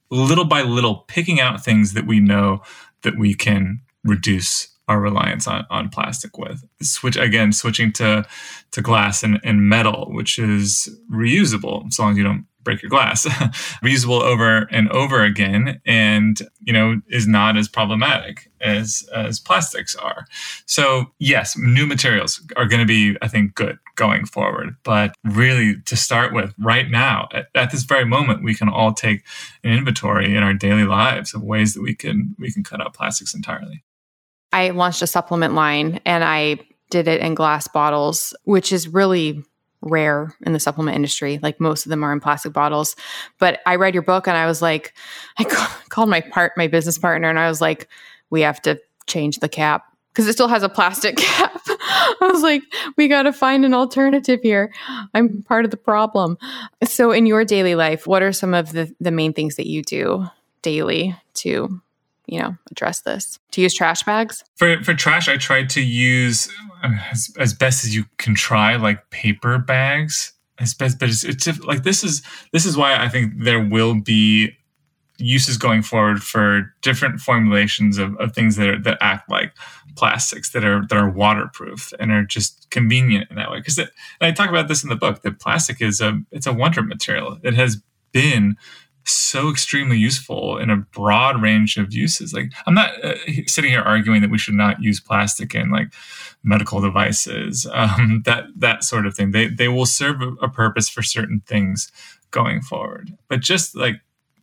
little 0.10 0.45
by 0.45 0.61
little, 0.64 1.06
picking 1.07 1.40
out 1.40 1.64
things 1.64 1.94
that 1.94 2.07
we 2.07 2.19
know 2.19 2.61
that 3.03 3.18
we 3.18 3.34
can 3.34 3.82
reduce 4.03 4.68
our 4.91 4.99
reliance 4.99 5.47
on, 5.47 5.65
on 5.69 5.89
plastic 5.89 6.38
with. 6.38 6.63
Switch 6.81 7.15
again, 7.15 7.53
switching 7.53 7.91
to 7.93 8.26
to 8.72 8.81
glass 8.81 9.23
and, 9.23 9.39
and 9.43 9.68
metal, 9.68 10.07
which 10.11 10.38
is 10.38 10.89
reusable 11.11 11.88
as 11.88 11.99
long 11.99 12.11
as 12.11 12.18
you 12.18 12.23
don't 12.23 12.45
break 12.63 12.81
your 12.81 12.89
glass 12.89 13.26
reusable 13.84 14.22
over 14.22 14.68
and 14.72 14.89
over 14.91 15.23
again 15.23 15.81
and 15.85 16.41
you 16.61 16.72
know 16.72 17.01
is 17.07 17.27
not 17.27 17.57
as 17.57 17.68
problematic 17.68 18.51
as 18.61 19.07
as 19.15 19.39
plastics 19.39 19.95
are 19.95 20.26
so 20.65 21.05
yes 21.19 21.57
new 21.57 21.85
materials 21.88 22.41
are 22.57 22.65
going 22.65 22.80
to 22.80 22.85
be 22.85 23.18
i 23.22 23.27
think 23.27 23.55
good 23.55 23.80
going 23.95 24.26
forward 24.26 24.76
but 24.84 25.15
really 25.23 25.76
to 25.85 25.95
start 25.95 26.34
with 26.34 26.53
right 26.59 26.89
now 26.89 27.27
at, 27.34 27.47
at 27.55 27.72
this 27.72 27.84
very 27.84 28.05
moment 28.05 28.43
we 28.43 28.55
can 28.55 28.69
all 28.69 28.93
take 28.93 29.23
an 29.63 29.72
inventory 29.72 30.35
in 30.35 30.43
our 30.43 30.53
daily 30.53 30.85
lives 30.85 31.34
of 31.34 31.41
ways 31.43 31.73
that 31.73 31.81
we 31.81 31.95
can 31.95 32.35
we 32.38 32.51
can 32.51 32.63
cut 32.63 32.81
out 32.81 32.93
plastics 32.93 33.34
entirely 33.34 33.84
i 34.53 34.69
launched 34.69 35.02
a 35.02 35.07
supplement 35.07 35.53
line 35.53 35.99
and 36.06 36.23
i 36.23 36.57
did 36.90 37.07
it 37.07 37.22
in 37.22 37.36
glass 37.36 37.68
bottles 37.68 38.34
which 38.44 38.72
is 38.72 38.88
really 38.88 39.44
rare 39.82 40.36
in 40.41 40.53
the 40.53 40.60
supplement 40.60 40.95
industry. 40.95 41.40
Like 41.41 41.60
most 41.60 41.86
of 41.86 41.90
them 41.90 42.03
are 42.03 42.14
in 42.14 42.19
plastic 42.19 42.53
bottles. 42.53 42.95
But 43.40 43.60
I 43.65 43.76
read 43.76 43.94
your 43.94 44.03
book 44.03 44.28
and 44.28 44.38
I 44.38 44.45
was 44.45 44.61
like, 44.61 44.94
I 45.38 45.44
called 45.90 46.10
my 46.10 46.22
part, 46.22 46.53
my 46.56 46.68
business 46.68 46.98
partner, 46.98 47.30
and 47.30 47.40
I 47.40 47.49
was 47.49 47.61
like, 47.61 47.88
we 48.30 48.41
have 48.41 48.61
to 48.64 48.80
change 49.07 49.40
the 49.40 49.49
cap 49.49 49.86
because 50.14 50.28
it 50.28 50.34
still 50.34 50.48
has 50.48 50.64
a 50.64 50.69
plastic 50.69 51.18
cap. 51.18 51.61
I 51.68 52.30
was 52.32 52.41
like, 52.41 52.64
we 52.98 53.07
got 53.07 53.23
to 53.23 53.34
find 53.34 53.65
an 53.65 53.73
alternative 53.73 54.40
here. 54.41 54.72
I'm 55.14 55.41
part 55.44 55.65
of 55.65 55.72
the 55.72 55.78
problem. 55.78 56.38
So, 56.84 57.11
in 57.11 57.26
your 57.26 57.44
daily 57.44 57.76
life, 57.76 58.07
what 58.07 58.22
are 58.22 58.32
some 58.32 58.53
of 58.53 58.72
the, 58.72 58.94
the 58.99 59.11
main 59.11 59.34
things 59.34 59.56
that 59.56 59.68
you 59.68 59.82
do 59.82 60.28
daily 60.61 61.15
to 61.36 61.82
you 62.32 62.40
know 62.40 62.56
address 62.72 63.02
this. 63.02 63.38
To 63.52 63.62
use 63.62 63.76
trash 63.76 64.02
bags? 64.03 64.44
For 64.56 64.82
for 64.84 64.95
trash 64.95 65.30
i 65.30 65.38
tried 65.38 65.70
to 65.72 65.82
use 65.82 66.49
as, 67.12 67.30
as 67.38 67.53
best 67.53 67.84
as 67.84 67.94
you 67.94 68.06
can 68.18 68.34
try 68.34 68.78
like 68.78 69.10
paper 69.12 69.60
bags. 69.60 70.34
As 70.58 70.74
best 70.74 70.98
but 70.98 71.10
it's, 71.10 71.24
it's 71.24 71.60
like 71.60 71.84
this 71.84 72.03
is 72.03 72.24
this 72.53 72.66
is 72.66 72.78
why 72.78 72.95
i 72.95 73.10
think 73.10 73.34
there 73.44 73.64
will 73.64 73.99
be 73.99 74.56
uses 75.18 75.58
going 75.58 75.82
forward 75.84 76.24
for 76.24 76.74
different 76.82 77.20
formulations 77.20 77.98
of, 77.98 78.16
of 78.18 78.34
things 78.34 78.56
that 78.56 78.68
are, 78.68 78.82
that 78.82 78.98
act 79.02 79.30
like 79.30 79.53
plastics 79.95 80.52
that 80.52 80.64
are 80.64 80.86
that 80.88 80.98
are 80.98 81.10
waterproof 81.10 81.94
and 81.99 82.12
are 82.12 82.24
just 82.24 82.70
convenient 82.72 83.30
in 83.30 83.36
that 83.36 83.52
way. 83.52 83.58
Because 83.60 83.80
I 84.20 84.32
talk 84.32 84.49
about 84.49 84.68
this 84.68 84.84
in 84.84 84.90
the 84.90 84.95
book 84.95 85.22
that 85.22 85.40
plastic 85.40 85.82
is 85.82 86.02
a 86.02 86.22
it's 86.32 86.48
a 86.48 86.53
wonder 86.53 86.82
material. 86.82 87.38
It 87.44 87.56
has 87.56 87.82
been 88.12 88.56
so 89.06 89.49
extremely 89.49 89.98
useful 89.98 90.57
in 90.57 90.69
a 90.69 90.78
broad 90.78 91.41
range 91.41 91.78
of 91.78 91.94
uses. 91.94 92.34
Like, 92.34 92.52
I'm 92.65 92.73
not 92.73 92.91
uh, 93.03 93.15
sitting 93.48 93.72
here 93.72 93.82
arguing 93.82 94.22
that 94.22 94.32
we 94.32 94.38
should 94.38 94.53
not 94.53 94.82
use 94.82 94.99
plastic 94.99 95.56
in 95.56 95.69
like 95.69 95.94
medical 96.44 96.82
devices, 96.82 97.68
um, 97.73 98.23
that 98.26 98.45
that 98.57 98.84
sort 98.84 99.06
of 99.06 99.15
thing. 99.15 99.32
They 99.32 99.48
they 99.48 99.68
will 99.68 99.86
serve 99.86 100.22
a, 100.22 100.32
a 100.41 100.49
purpose 100.49 100.90
for 100.90 101.02
certain 101.02 101.41
things 101.45 101.91
going 102.32 102.61
forward. 102.61 103.15
But 103.28 103.41
just 103.41 103.76
like 103.76 103.95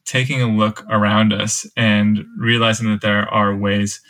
taking 0.05 0.41
a 0.41 0.49
look 0.49 0.85
around 0.89 1.33
us 1.33 1.67
and 1.77 2.25
realizing 2.39 2.91
that 2.91 3.03
there 3.03 3.29
are 3.29 3.55
ways 3.55 4.01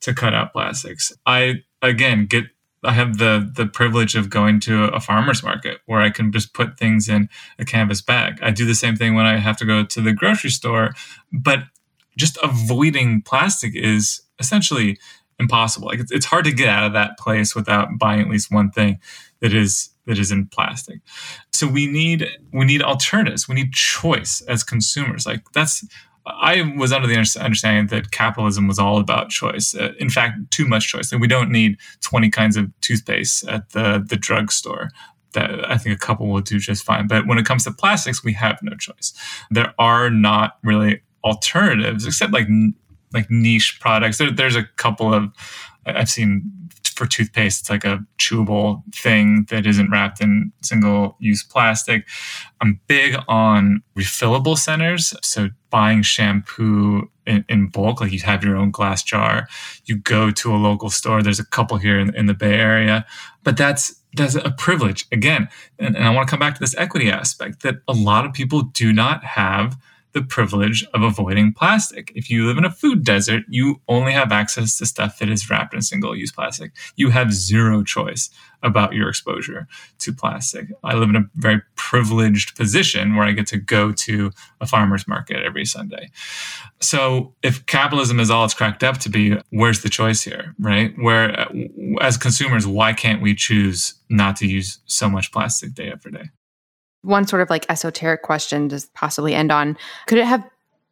to 0.00 0.14
cut 0.14 0.34
out 0.34 0.52
plastics. 0.52 1.12
I 1.26 1.64
again 1.82 2.26
get 2.26 2.44
I 2.84 2.92
have 2.92 3.18
the 3.18 3.50
the 3.54 3.66
privilege 3.66 4.14
of 4.14 4.30
going 4.30 4.60
to 4.60 4.84
a 4.84 5.00
farmer's 5.00 5.42
market 5.42 5.80
where 5.86 6.00
I 6.00 6.10
can 6.10 6.32
just 6.32 6.54
put 6.54 6.78
things 6.78 7.08
in 7.08 7.28
a 7.58 7.64
canvas 7.64 8.00
bag. 8.00 8.38
I 8.42 8.50
do 8.50 8.64
the 8.64 8.74
same 8.74 8.96
thing 8.96 9.14
when 9.14 9.26
I 9.26 9.38
have 9.38 9.56
to 9.58 9.64
go 9.64 9.84
to 9.84 10.00
the 10.00 10.12
grocery 10.12 10.50
store, 10.50 10.94
but 11.32 11.64
just 12.16 12.38
avoiding 12.42 13.22
plastic 13.22 13.74
is 13.74 14.22
essentially 14.38 14.98
impossible. 15.38 15.88
Like 15.88 16.00
it's, 16.00 16.12
it's 16.12 16.26
hard 16.26 16.44
to 16.44 16.52
get 16.52 16.68
out 16.68 16.86
of 16.86 16.92
that 16.92 17.18
place 17.18 17.54
without 17.54 17.98
buying 17.98 18.20
at 18.20 18.28
least 18.28 18.52
one 18.52 18.70
thing 18.70 19.00
that 19.40 19.54
is 19.54 19.90
that 20.06 20.18
is 20.18 20.32
in 20.32 20.46
plastic. 20.46 21.00
So 21.52 21.66
we 21.66 21.86
need 21.86 22.26
we 22.52 22.64
need 22.64 22.82
alternatives. 22.82 23.48
We 23.48 23.54
need 23.54 23.72
choice 23.72 24.40
as 24.42 24.64
consumers. 24.64 25.26
Like 25.26 25.42
that's 25.52 25.84
I 26.36 26.74
was 26.76 26.92
under 26.92 27.06
the 27.06 27.16
understanding 27.16 27.86
that 27.88 28.10
capitalism 28.10 28.68
was 28.68 28.78
all 28.78 28.98
about 28.98 29.30
choice. 29.30 29.74
Uh, 29.74 29.92
in 29.98 30.10
fact, 30.10 30.50
too 30.50 30.66
much 30.66 30.88
choice. 30.88 31.12
And 31.12 31.20
we 31.20 31.26
don't 31.26 31.50
need 31.50 31.78
20 32.00 32.30
kinds 32.30 32.56
of 32.56 32.70
toothpaste 32.80 33.46
at 33.48 33.70
the, 33.70 34.04
the 34.06 34.16
drugstore. 34.16 34.90
That 35.32 35.70
I 35.70 35.76
think 35.76 35.94
a 35.94 35.98
couple 35.98 36.26
will 36.28 36.40
do 36.40 36.58
just 36.58 36.84
fine. 36.84 37.06
But 37.06 37.26
when 37.26 37.38
it 37.38 37.44
comes 37.44 37.64
to 37.64 37.70
plastics, 37.70 38.24
we 38.24 38.32
have 38.32 38.58
no 38.62 38.74
choice. 38.76 39.12
There 39.50 39.74
are 39.78 40.08
not 40.08 40.56
really 40.64 41.02
alternatives 41.22 42.06
except 42.06 42.32
like 42.32 42.48
like 43.12 43.30
niche 43.30 43.78
products. 43.78 44.16
There, 44.16 44.30
there's 44.30 44.56
a 44.56 44.64
couple 44.76 45.12
of 45.12 45.30
I've 45.84 46.08
seen 46.08 46.50
for 46.98 47.06
toothpaste, 47.06 47.60
it's 47.60 47.70
like 47.70 47.84
a 47.84 48.04
chewable 48.18 48.82
thing 48.92 49.46
that 49.50 49.66
isn't 49.66 49.90
wrapped 49.90 50.20
in 50.20 50.52
single 50.62 51.16
use 51.20 51.44
plastic. 51.44 52.06
I'm 52.60 52.80
big 52.88 53.16
on 53.28 53.82
refillable 53.96 54.58
centers. 54.58 55.14
So 55.22 55.50
buying 55.70 56.02
shampoo 56.02 57.08
in, 57.24 57.44
in, 57.48 57.68
bulk, 57.68 58.00
like 58.00 58.10
you 58.10 58.20
have 58.20 58.42
your 58.42 58.56
own 58.56 58.72
glass 58.72 59.02
jar, 59.02 59.46
you 59.84 59.96
go 59.96 60.30
to 60.32 60.52
a 60.52 60.56
local 60.56 60.90
store. 60.90 61.22
There's 61.22 61.38
a 61.38 61.46
couple 61.46 61.76
here 61.76 62.00
in, 62.00 62.14
in 62.16 62.26
the 62.26 62.34
Bay 62.34 62.54
Area, 62.54 63.06
but 63.44 63.56
that's 63.56 63.94
that's 64.14 64.34
a 64.34 64.50
privilege 64.50 65.06
again. 65.12 65.48
And, 65.78 65.94
and 65.94 66.04
I 66.04 66.10
want 66.10 66.26
to 66.26 66.30
come 66.30 66.40
back 66.40 66.54
to 66.54 66.60
this 66.60 66.76
equity 66.76 67.10
aspect 67.10 67.62
that 67.62 67.76
a 67.86 67.92
lot 67.92 68.24
of 68.24 68.32
people 68.32 68.62
do 68.62 68.92
not 68.92 69.22
have 69.22 69.76
the 70.18 70.26
privilege 70.26 70.84
of 70.94 71.02
avoiding 71.02 71.52
plastic. 71.52 72.10
If 72.16 72.28
you 72.28 72.46
live 72.46 72.58
in 72.58 72.64
a 72.64 72.72
food 72.72 73.04
desert, 73.04 73.44
you 73.48 73.80
only 73.86 74.10
have 74.12 74.32
access 74.32 74.76
to 74.78 74.86
stuff 74.86 75.18
that 75.18 75.28
is 75.28 75.48
wrapped 75.48 75.74
in 75.74 75.82
single 75.82 76.16
use 76.16 76.32
plastic. 76.32 76.72
You 76.96 77.10
have 77.10 77.32
zero 77.32 77.84
choice 77.84 78.28
about 78.64 78.94
your 78.94 79.08
exposure 79.08 79.68
to 80.00 80.12
plastic. 80.12 80.70
I 80.82 80.94
live 80.94 81.08
in 81.10 81.14
a 81.14 81.30
very 81.36 81.62
privileged 81.76 82.56
position 82.56 83.14
where 83.14 83.28
I 83.28 83.30
get 83.30 83.46
to 83.48 83.58
go 83.58 83.92
to 83.92 84.32
a 84.60 84.66
farmer's 84.66 85.06
market 85.06 85.44
every 85.44 85.64
Sunday. 85.64 86.10
So 86.80 87.34
if 87.44 87.64
capitalism 87.66 88.18
is 88.18 88.28
all 88.28 88.44
it's 88.44 88.54
cracked 88.54 88.82
up 88.82 88.98
to 88.98 89.08
be, 89.08 89.36
where's 89.50 89.82
the 89.82 89.88
choice 89.88 90.22
here, 90.22 90.56
right? 90.58 90.92
Where, 90.98 91.38
uh, 91.38 91.46
as 92.00 92.16
consumers, 92.16 92.66
why 92.66 92.92
can't 92.92 93.22
we 93.22 93.36
choose 93.36 93.94
not 94.10 94.34
to 94.36 94.48
use 94.48 94.80
so 94.86 95.08
much 95.08 95.30
plastic 95.30 95.74
day 95.74 95.92
after 95.92 96.10
day? 96.10 96.30
One 97.02 97.26
sort 97.26 97.42
of 97.42 97.50
like 97.50 97.66
esoteric 97.68 98.22
question 98.22 98.68
to 98.70 98.84
possibly 98.94 99.34
end 99.34 99.52
on 99.52 99.76
could 100.06 100.18
it 100.18 100.26
have 100.26 100.44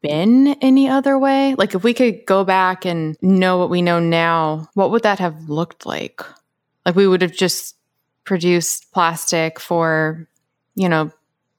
been 0.03 0.49
any 0.61 0.89
other 0.89 1.19
way? 1.19 1.55
Like, 1.57 1.75
if 1.75 1.83
we 1.83 1.95
could 1.95 2.25
go 2.27 2.45
back 2.45 2.85
and 2.85 3.17
know 3.23 3.59
what 3.59 3.71
we 3.71 3.83
know 3.83 3.99
now, 3.99 4.69
what 4.75 4.91
would 4.91 5.03
that 5.03 5.19
have 5.19 5.49
looked 5.49 5.87
like? 5.87 6.23
Like, 6.85 6.95
we 6.95 7.09
would 7.09 7.23
have 7.23 7.33
just 7.33 7.77
produced 8.25 8.93
plastic 8.93 9.59
for, 9.59 10.29
you 10.75 10.89
know, 10.89 11.11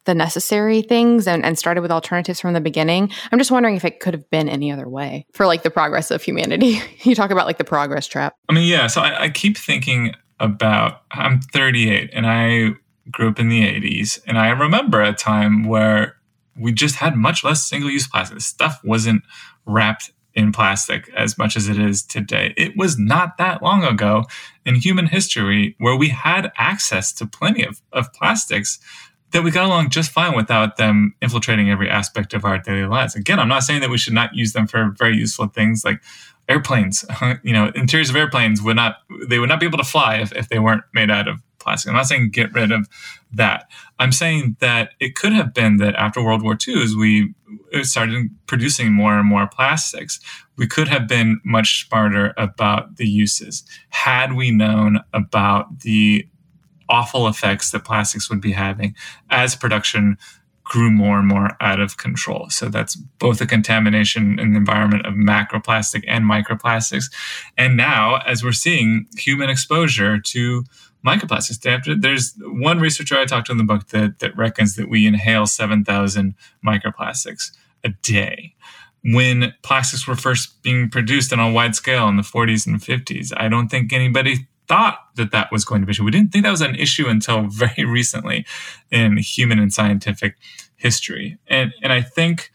the 0.05 0.15
necessary 0.15 0.81
things 0.81 1.27
and, 1.27 1.45
and 1.45 1.59
started 1.59 1.81
with 1.81 1.91
alternatives 1.91 2.39
from 2.39 2.53
the 2.53 2.61
beginning. 2.61 3.11
I'm 3.31 3.39
just 3.39 3.51
wondering 3.51 3.75
if 3.75 3.83
it 3.83 3.99
could 3.99 4.13
have 4.13 4.29
been 4.29 4.47
any 4.47 4.71
other 4.71 4.87
way 4.87 5.25
for 5.33 5.45
like 5.45 5.63
the 5.63 5.69
progress 5.69 6.11
of 6.11 6.23
humanity. 6.23 6.79
you 7.01 7.13
talk 7.13 7.29
about 7.29 7.45
like 7.45 7.57
the 7.57 7.65
progress 7.65 8.07
trap. 8.07 8.35
I 8.47 8.53
mean, 8.53 8.67
yeah. 8.67 8.87
So 8.87 9.01
I, 9.01 9.23
I 9.23 9.29
keep 9.29 9.57
thinking 9.57 10.13
about, 10.39 11.01
I'm 11.11 11.41
38 11.41 12.11
and 12.13 12.25
I 12.25 12.75
grew 13.11 13.29
up 13.29 13.39
in 13.39 13.49
the 13.49 13.61
80s, 13.61 14.19
and 14.25 14.37
I 14.37 14.49
remember 14.49 15.01
a 15.01 15.13
time 15.13 15.65
where 15.65 16.17
we 16.55 16.71
just 16.71 16.95
had 16.95 17.15
much 17.15 17.43
less 17.43 17.63
single 17.63 17.89
use 17.89 18.07
plastic. 18.07 18.41
Stuff 18.41 18.79
wasn't 18.83 19.23
wrapped 19.65 20.11
in 20.33 20.51
plastic 20.51 21.09
as 21.15 21.37
much 21.37 21.57
as 21.57 21.67
it 21.67 21.79
is 21.79 22.03
today. 22.03 22.53
It 22.57 22.77
was 22.77 22.97
not 22.97 23.37
that 23.37 23.63
long 23.63 23.83
ago 23.83 24.23
in 24.65 24.75
human 24.75 25.07
history 25.07 25.75
where 25.79 25.95
we 25.95 26.09
had 26.09 26.51
access 26.57 27.11
to 27.13 27.25
plenty 27.25 27.63
of, 27.63 27.81
of 27.91 28.13
plastics 28.13 28.79
that 29.31 29.43
we 29.43 29.51
got 29.51 29.65
along 29.65 29.89
just 29.89 30.11
fine 30.11 30.35
without 30.35 30.77
them 30.77 31.15
infiltrating 31.21 31.69
every 31.69 31.89
aspect 31.89 32.33
of 32.33 32.45
our 32.45 32.59
daily 32.59 32.85
lives. 32.85 33.15
Again, 33.15 33.39
I'm 33.39 33.47
not 33.47 33.63
saying 33.63 33.81
that 33.81 33.89
we 33.89 33.97
should 33.97 34.13
not 34.13 34.35
use 34.35 34.53
them 34.53 34.67
for 34.67 34.93
very 34.97 35.17
useful 35.17 35.47
things 35.47 35.83
like 35.83 36.01
airplanes. 36.47 37.03
you 37.43 37.53
know, 37.53 37.71
interiors 37.75 38.09
of 38.09 38.15
airplanes 38.15 38.61
would 38.61 38.75
not 38.75 38.97
they 39.27 39.39
would 39.39 39.49
not 39.49 39.59
be 39.59 39.65
able 39.65 39.79
to 39.79 39.83
fly 39.83 40.17
if, 40.17 40.31
if 40.33 40.49
they 40.49 40.59
weren't 40.59 40.83
made 40.93 41.09
out 41.09 41.27
of 41.27 41.41
I'm 41.67 41.93
not 41.93 42.07
saying 42.07 42.29
get 42.31 42.53
rid 42.53 42.71
of 42.71 42.87
that. 43.33 43.69
I'm 43.99 44.11
saying 44.11 44.57
that 44.59 44.91
it 44.99 45.15
could 45.15 45.33
have 45.33 45.53
been 45.53 45.77
that 45.77 45.95
after 45.95 46.23
World 46.23 46.43
War 46.43 46.57
II, 46.67 46.81
as 46.81 46.95
we 46.95 47.33
started 47.81 48.29
producing 48.47 48.93
more 48.93 49.17
and 49.17 49.27
more 49.27 49.47
plastics, 49.47 50.19
we 50.55 50.67
could 50.67 50.87
have 50.87 51.07
been 51.07 51.39
much 51.43 51.85
smarter 51.87 52.33
about 52.37 52.95
the 52.97 53.07
uses. 53.07 53.63
Had 53.89 54.33
we 54.33 54.51
known 54.51 55.01
about 55.13 55.81
the 55.81 56.27
awful 56.89 57.27
effects 57.27 57.71
that 57.71 57.83
plastics 57.83 58.29
would 58.29 58.41
be 58.41 58.53
having 58.53 58.95
as 59.29 59.55
production 59.55 60.17
grew 60.63 60.91
more 60.91 61.17
and 61.17 61.27
more 61.27 61.51
out 61.61 61.79
of 61.79 61.95
control. 61.95 62.49
So 62.49 62.67
that's 62.67 62.95
both 62.95 63.39
the 63.39 63.47
contamination 63.47 64.37
in 64.37 64.51
the 64.51 64.57
environment 64.57 65.05
of 65.05 65.13
macroplastic 65.13 66.03
and 66.07 66.25
microplastics. 66.25 67.05
And 67.57 67.77
now, 67.77 68.17
as 68.25 68.43
we're 68.43 68.51
seeing, 68.51 69.07
human 69.17 69.49
exposure 69.49 70.19
to 70.19 70.65
microplastics. 71.05 72.01
There's 72.01 72.33
one 72.39 72.79
researcher 72.79 73.17
I 73.17 73.25
talked 73.25 73.47
to 73.47 73.51
in 73.51 73.57
the 73.57 73.63
book 73.63 73.87
that, 73.89 74.19
that 74.19 74.35
reckons 74.37 74.75
that 74.75 74.89
we 74.89 75.05
inhale 75.05 75.45
7,000 75.45 76.35
microplastics 76.65 77.51
a 77.83 77.89
day. 78.01 78.55
When 79.03 79.53
plastics 79.61 80.07
were 80.07 80.15
first 80.15 80.61
being 80.63 80.89
produced 80.89 81.31
on 81.31 81.39
a 81.39 81.51
wide 81.51 81.75
scale 81.75 82.07
in 82.07 82.17
the 82.17 82.23
40s 82.23 82.67
and 82.67 82.81
50s, 82.81 83.31
I 83.37 83.47
don't 83.47 83.69
think 83.69 83.93
anybody 83.93 84.47
thought 84.67 84.99
that 85.15 85.31
that 85.31 85.51
was 85.51 85.63
going 85.63 85.81
to 85.81 85.85
be 85.85 85.91
issue. 85.91 86.03
We 86.03 86.11
didn't 86.11 86.33
think 86.33 86.43
that 86.43 86.51
was 86.51 86.61
an 86.61 86.75
issue 86.75 87.07
until 87.07 87.43
very 87.47 87.85
recently 87.85 88.45
in 88.91 89.17
human 89.17 89.59
and 89.59 89.71
scientific 89.71 90.35
history. 90.75 91.37
And, 91.47 91.73
and 91.81 91.93
I 91.93 92.01
think 92.01 92.51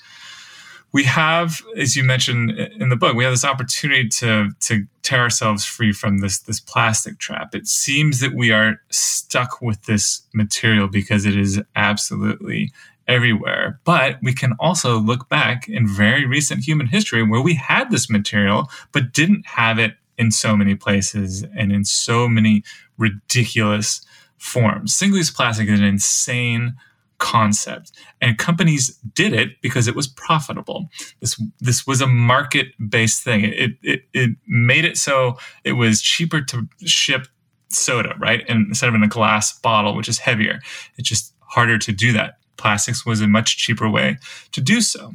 we 0.92 1.04
have, 1.04 1.62
as 1.76 1.96
you 1.96 2.04
mentioned 2.04 2.50
in 2.50 2.90
the 2.90 2.96
book, 2.96 3.16
we 3.16 3.24
have 3.24 3.32
this 3.32 3.44
opportunity 3.44 4.08
to, 4.08 4.50
to 4.60 4.86
tear 5.02 5.20
ourselves 5.20 5.64
free 5.64 5.92
from 5.92 6.18
this, 6.18 6.40
this 6.40 6.60
plastic 6.60 7.18
trap. 7.18 7.54
It 7.54 7.66
seems 7.66 8.20
that 8.20 8.34
we 8.34 8.52
are 8.52 8.80
stuck 8.90 9.62
with 9.62 9.84
this 9.84 10.22
material 10.34 10.88
because 10.88 11.24
it 11.24 11.36
is 11.36 11.62
absolutely 11.76 12.72
everywhere. 13.08 13.80
But 13.84 14.18
we 14.22 14.34
can 14.34 14.52
also 14.60 14.98
look 14.98 15.28
back 15.30 15.66
in 15.66 15.88
very 15.88 16.26
recent 16.26 16.64
human 16.64 16.86
history 16.86 17.22
where 17.22 17.40
we 17.40 17.54
had 17.54 17.90
this 17.90 18.10
material, 18.10 18.70
but 18.92 19.12
didn't 19.12 19.46
have 19.46 19.78
it 19.78 19.94
in 20.18 20.30
so 20.30 20.56
many 20.56 20.74
places 20.74 21.42
and 21.56 21.72
in 21.72 21.84
so 21.86 22.28
many 22.28 22.62
ridiculous 22.98 24.04
forms. 24.36 24.94
Single 24.94 25.18
use 25.18 25.30
plastic 25.30 25.68
is 25.68 25.80
an 25.80 25.86
insane 25.86 26.74
concept. 27.22 27.92
And 28.20 28.36
companies 28.36 28.98
did 29.14 29.32
it 29.32 29.62
because 29.62 29.86
it 29.86 29.94
was 29.94 30.08
profitable. 30.08 30.90
This 31.20 31.40
this 31.60 31.86
was 31.86 32.00
a 32.00 32.06
market 32.06 32.66
based 32.90 33.22
thing. 33.22 33.44
It, 33.44 33.72
it 33.82 34.02
it 34.12 34.30
made 34.48 34.84
it 34.84 34.98
so 34.98 35.38
it 35.62 35.74
was 35.74 36.02
cheaper 36.02 36.42
to 36.42 36.68
ship 36.84 37.28
soda 37.68 38.14
right 38.18 38.44
and 38.48 38.66
instead 38.66 38.88
of 38.88 38.94
in 38.94 39.02
a 39.02 39.08
glass 39.08 39.58
bottle 39.60 39.96
which 39.96 40.08
is 40.08 40.18
heavier. 40.18 40.60
It's 40.98 41.08
just 41.08 41.32
harder 41.40 41.78
to 41.78 41.92
do 41.92 42.12
that. 42.12 42.38
Plastics 42.56 43.06
was 43.06 43.20
a 43.20 43.28
much 43.28 43.56
cheaper 43.56 43.88
way 43.88 44.18
to 44.50 44.60
do 44.60 44.80
so. 44.80 45.12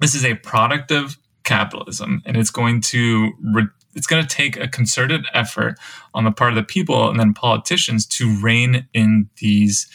This 0.00 0.14
is 0.14 0.24
a 0.24 0.34
product 0.36 0.92
of 0.92 1.18
capitalism 1.42 2.22
and 2.24 2.36
it's 2.36 2.50
going 2.50 2.80
to 2.82 3.32
re- 3.42 3.74
it's 3.94 4.06
going 4.06 4.24
to 4.24 4.36
take 4.36 4.56
a 4.56 4.68
concerted 4.68 5.26
effort 5.34 5.76
on 6.14 6.22
the 6.22 6.30
part 6.30 6.52
of 6.52 6.56
the 6.56 6.62
people 6.62 7.10
and 7.10 7.18
then 7.18 7.34
politicians 7.34 8.06
to 8.06 8.40
rein 8.40 8.86
in 8.94 9.28
these 9.38 9.88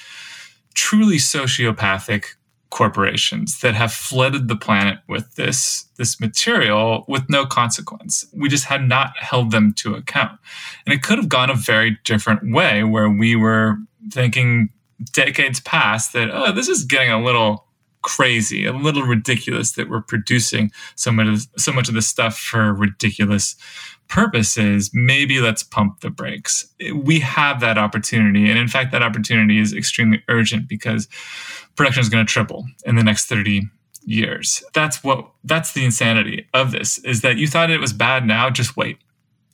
truly 0.74 1.18
sociopathic 1.18 2.36
corporations 2.74 3.60
that 3.62 3.76
have 3.76 3.94
flooded 3.94 4.48
the 4.48 4.56
planet 4.56 4.98
with 5.08 5.36
this 5.36 5.86
this 5.98 6.20
material 6.20 7.06
with 7.08 7.30
no 7.30 7.46
consequence. 7.46 8.26
We 8.34 8.50
just 8.50 8.66
had 8.66 8.88
not 8.88 9.16
held 9.16 9.52
them 9.52 9.74
to 9.74 9.94
account. 9.94 10.40
And 10.86 10.94
it 10.94 11.04
could 11.04 11.20
have 11.20 11.30
gone 11.30 11.52
a 11.52 11.56
very 11.56 12.00
different 12.04 12.52
way 12.52 12.84
where 12.84 13.10
we 13.10 13.36
were 13.36 13.78
thinking 14.10 14.70
decades 15.12 15.60
past 15.60 16.14
that 16.14 16.30
oh 16.32 16.52
this 16.52 16.68
is 16.68 16.84
getting 16.84 17.12
a 17.12 17.24
little 17.24 17.68
crazy, 18.04 18.66
a 18.66 18.74
little 18.74 19.04
ridiculous 19.04 19.74
that 19.74 19.90
we're 19.90 20.02
producing 20.02 20.72
so 20.96 21.12
much 21.12 21.28
of, 21.28 21.48
so 21.58 21.72
much 21.72 21.88
of 21.90 21.96
this 21.96 22.08
stuff 22.08 22.38
for 22.38 22.74
ridiculous 22.74 23.56
purposes. 24.08 24.92
Maybe 24.94 25.40
let's 25.40 25.64
pump 25.64 26.02
the 26.02 26.10
brakes. 26.10 26.68
We 26.94 27.20
have 27.22 27.60
that 27.62 27.78
opportunity, 27.78 28.50
and 28.50 28.60
in 28.60 28.68
fact, 28.68 28.92
that 28.92 29.04
opportunity 29.04 29.60
is 29.60 29.74
extremely 29.74 30.24
urgent 30.30 30.68
because 30.68 31.08
production 31.76 32.02
is 32.02 32.10
going 32.10 32.26
to 32.26 32.32
triple 32.32 32.66
in 32.86 32.96
the 32.96 33.04
next 33.04 33.26
thirty 33.26 33.64
years. 34.06 34.64
That's 34.74 35.04
what 35.04 35.32
that's 35.44 35.74
the 35.74 35.86
insanity 35.86 36.48
of 36.54 36.72
this 36.72 36.98
is 37.00 37.22
that 37.22 37.38
you 37.38 37.48
thought 37.48 37.72
it 37.72 37.80
was 37.80 37.94
bad 37.94 38.26
now, 38.26 38.50
just 38.50 38.78
wait. 38.78 38.98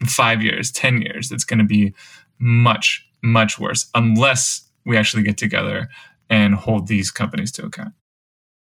In 0.01 0.07
5 0.07 0.41
years, 0.41 0.71
10 0.71 1.01
years, 1.01 1.29
it's 1.29 1.43
going 1.43 1.59
to 1.59 1.65
be 1.65 1.93
much 2.39 3.05
much 3.21 3.59
worse 3.59 3.89
unless 3.93 4.61
we 4.85 4.95
actually 4.95 5.23
get 5.23 5.37
together 5.37 5.89
and 6.29 6.55
hold 6.55 6.87
these 6.87 7.11
companies 7.11 7.51
to 7.53 7.65
account. 7.65 7.93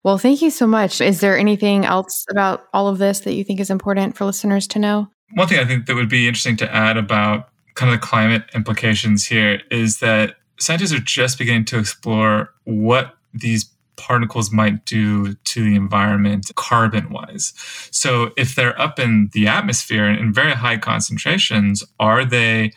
Well, 0.07 0.19
thank 0.19 0.41
you 0.41 0.53
so 0.53 0.69
much. 0.69 1.01
Is 1.01 1.19
there 1.19 1.37
anything 1.37 1.85
else 1.85 2.27
about 2.31 2.69
all 2.73 2.87
of 2.87 2.99
this 2.99 3.19
that 3.21 3.35
you 3.35 3.43
think 3.43 3.59
is 3.59 3.71
important 3.71 4.17
for 4.17 4.25
listeners 4.25 4.69
to 4.69 4.79
know? 4.79 5.11
One 5.35 5.49
thing 5.49 5.59
I 5.59 5.65
think 5.65 5.87
that 5.87 5.97
would 5.97 6.09
be 6.09 6.29
interesting 6.29 6.57
to 6.59 6.73
add 6.73 6.97
about 6.97 7.49
kind 7.75 7.93
of 7.93 8.01
the 8.01 8.07
climate 8.07 8.45
implications 8.55 9.27
here 9.27 9.63
is 9.73 9.99
that 9.99 10.37
scientists 10.61 10.93
are 10.93 11.01
just 11.01 11.39
beginning 11.39 11.65
to 11.65 11.79
explore 11.81 12.55
what 12.63 13.17
these 13.35 13.69
particles 13.97 14.53
might 14.53 14.85
do 14.85 15.35
to 15.35 15.65
the 15.65 15.75
environment 15.75 16.53
carbon 16.55 17.11
wise. 17.11 17.53
So, 17.91 18.31
if 18.37 18.55
they're 18.55 18.81
up 18.81 19.01
in 19.01 19.31
the 19.33 19.49
atmosphere 19.49 20.07
in 20.09 20.33
very 20.33 20.53
high 20.53 20.77
concentrations, 20.79 21.83
are 21.99 22.25
they 22.25 22.71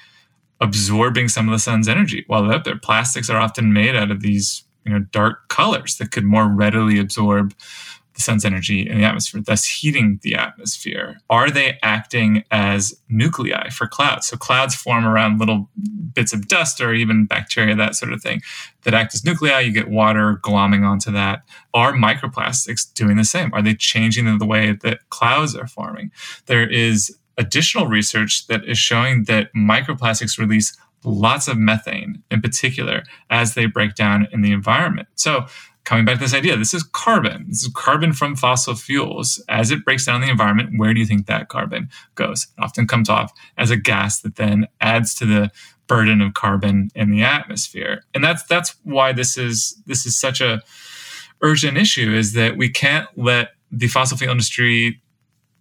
absorbing 0.62 1.28
some 1.28 1.48
of 1.48 1.52
the 1.52 1.60
sun's 1.60 1.88
energy 1.88 2.24
while 2.26 2.42
they're 2.42 2.54
up 2.54 2.64
there? 2.64 2.80
Plastics 2.80 3.30
are 3.30 3.38
often 3.38 3.72
made 3.72 3.96
out 3.96 4.10
of 4.10 4.22
these 4.22 4.64
you 4.90 4.98
know 4.98 5.06
dark 5.12 5.48
colors 5.50 5.98
that 5.98 6.12
could 6.12 6.26
more 6.26 6.48
readily 6.48 7.00
absorb 7.00 7.54
the 8.16 8.22
sun's 8.22 8.44
energy 8.44 8.88
in 8.88 8.98
the 8.98 9.04
atmosphere, 9.04 9.42
thus 9.42 9.66
heating 9.66 10.20
the 10.24 10.36
atmosphere? 10.36 11.20
Are 11.30 11.50
they 11.50 11.78
acting 11.82 12.44
as 12.52 12.94
nuclei 13.08 13.70
for 13.70 13.88
clouds? 13.88 14.28
So 14.28 14.38
clouds 14.38 14.76
form 14.76 15.06
around 15.06 15.40
little 15.40 15.70
bits 16.14 16.34
of 16.34 16.48
dust 16.48 16.82
or 16.82 16.94
even 16.94 17.26
bacteria, 17.26 17.76
that 17.76 17.96
sort 17.96 18.12
of 18.12 18.22
thing, 18.22 18.42
that 18.84 18.94
act 18.94 19.14
as 19.14 19.24
nuclei. 19.24 19.62
You 19.62 19.72
get 19.72 19.90
water 19.90 20.40
glomming 20.44 20.86
onto 20.86 21.12
that. 21.12 21.44
Are 21.74 21.94
microplastics 21.94 22.94
doing 22.94 23.16
the 23.16 23.24
same? 23.24 23.54
Are 23.54 23.62
they 23.62 23.76
changing 23.76 24.38
the 24.38 24.46
way 24.46 24.74
that 24.82 25.10
clouds 25.10 25.56
are 25.56 25.68
forming? 25.68 26.12
There 26.48 26.68
is 26.68 27.16
additional 27.38 27.88
research 27.88 28.48
that 28.48 28.66
is 28.66 28.78
showing 28.78 29.24
that 29.24 29.54
microplastics 29.56 30.38
release 30.38 30.78
lots 31.04 31.48
of 31.48 31.58
methane 31.58 32.24
in 32.30 32.42
particular 32.42 33.04
as 33.30 33.54
they 33.54 33.66
break 33.66 33.96
down 33.96 34.28
in 34.32 34.42
the 34.42 34.52
environment. 34.52 35.08
So, 35.16 35.46
coming 35.86 36.06
back 36.06 36.16
to 36.16 36.22
this 36.22 36.34
idea, 36.34 36.56
this 36.56 36.74
is 36.74 36.84
carbon. 36.84 37.46
This 37.48 37.64
is 37.64 37.72
carbon 37.74 38.14
from 38.14 38.36
fossil 38.36 38.76
fuels. 38.76 39.44
As 39.50 39.72
it 39.72 39.84
breaks 39.84 40.06
down 40.06 40.18
in 40.18 40.22
the 40.22 40.32
environment, 40.32 40.78
where 40.78 40.94
do 40.94 41.00
you 41.00 41.06
think 41.06 41.26
that 41.26 41.50
carbon 41.50 41.90
goes? 42.16 42.48
It 42.58 42.62
often 42.62 42.86
comes 42.86 43.10
off 43.10 43.32
as 43.58 43.72
a 43.72 43.78
gas 43.78 44.22
that 44.22 44.36
then 44.36 44.68
adds 44.82 45.16
to 45.16 45.26
the 45.26 45.52
burden 45.88 46.22
of 46.22 46.36
carbon 46.36 46.90
in 46.96 47.10
the 47.10 47.24
atmosphere. 47.24 48.04
And 48.14 48.24
that's 48.24 48.44
that's 48.44 48.76
why 48.84 49.12
this 49.12 49.38
is 49.38 49.82
this 49.88 50.06
is 50.06 50.16
such 50.16 50.40
a 50.42 50.62
urgent 51.42 51.78
issue 51.78 52.14
is 52.14 52.34
that 52.34 52.58
we 52.58 52.70
can't 52.70 53.08
let 53.16 53.50
the 53.72 53.88
fossil 53.88 54.18
fuel 54.18 54.32
industry 54.32 55.02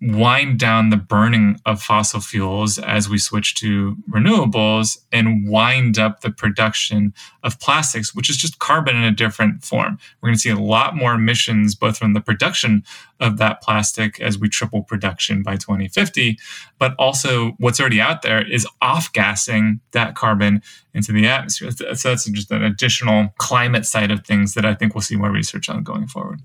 wind 0.01 0.59
down 0.59 0.91
the 0.91 0.97
burning 0.97 1.61
of 1.67 1.83
fossil 1.83 2.21
fuels 2.21 2.79
as 2.79 3.09
we 3.09 3.19
switch 3.19 3.55
to 3.57 3.97
renewables 4.09 4.99
and 5.11 5.49
wind 5.49 5.99
up 5.99 6.21
the 6.21 6.31
production 6.31 7.13
of 7.43 7.59
plastics, 7.59 8.15
which 8.15 8.31
is 8.31 8.37
just 8.37 8.59
carbon 8.61 8.97
in 8.97 9.03
a 9.03 9.11
different 9.11 9.65
form. 9.65 9.99
We're 10.21 10.29
going 10.29 10.37
to 10.37 10.41
see 10.41 10.51
a 10.51 10.57
lot 10.57 10.95
more 10.95 11.15
emissions 11.15 11.75
both 11.75 11.99
from 11.99 12.13
the 12.13 12.21
production 12.21 12.85
of 13.19 13.39
that 13.39 13.61
plastic 13.61 14.21
as 14.21 14.39
we 14.39 14.49
triple 14.49 14.85
production 14.85 15.43
by 15.43 15.57
2050, 15.57 16.39
but 16.79 16.95
also 16.99 17.57
what's 17.59 17.81
already 17.81 18.01
out 18.01 18.23
there 18.23 18.47
is 18.49 18.67
off 18.81 19.13
gassing 19.13 19.81
that 19.93 20.15
carbon 20.15 20.63
into 20.95 21.11
the 21.13 21.27
atmosphere. 21.27 21.71
So 21.73 21.85
that's 22.09 22.25
just 22.31 22.51
an 22.53 22.63
additional 22.63 23.35
climate 23.39 23.85
side 23.85 24.13
of 24.13 24.25
things 24.25 24.55
that 24.55 24.65
I 24.65 24.75
think 24.75 24.95
we'll 24.95 25.03
see 25.03 25.17
more 25.17 25.33
research 25.33 25.69
on 25.69 25.83
going 25.83 26.07
forward. 26.07 26.41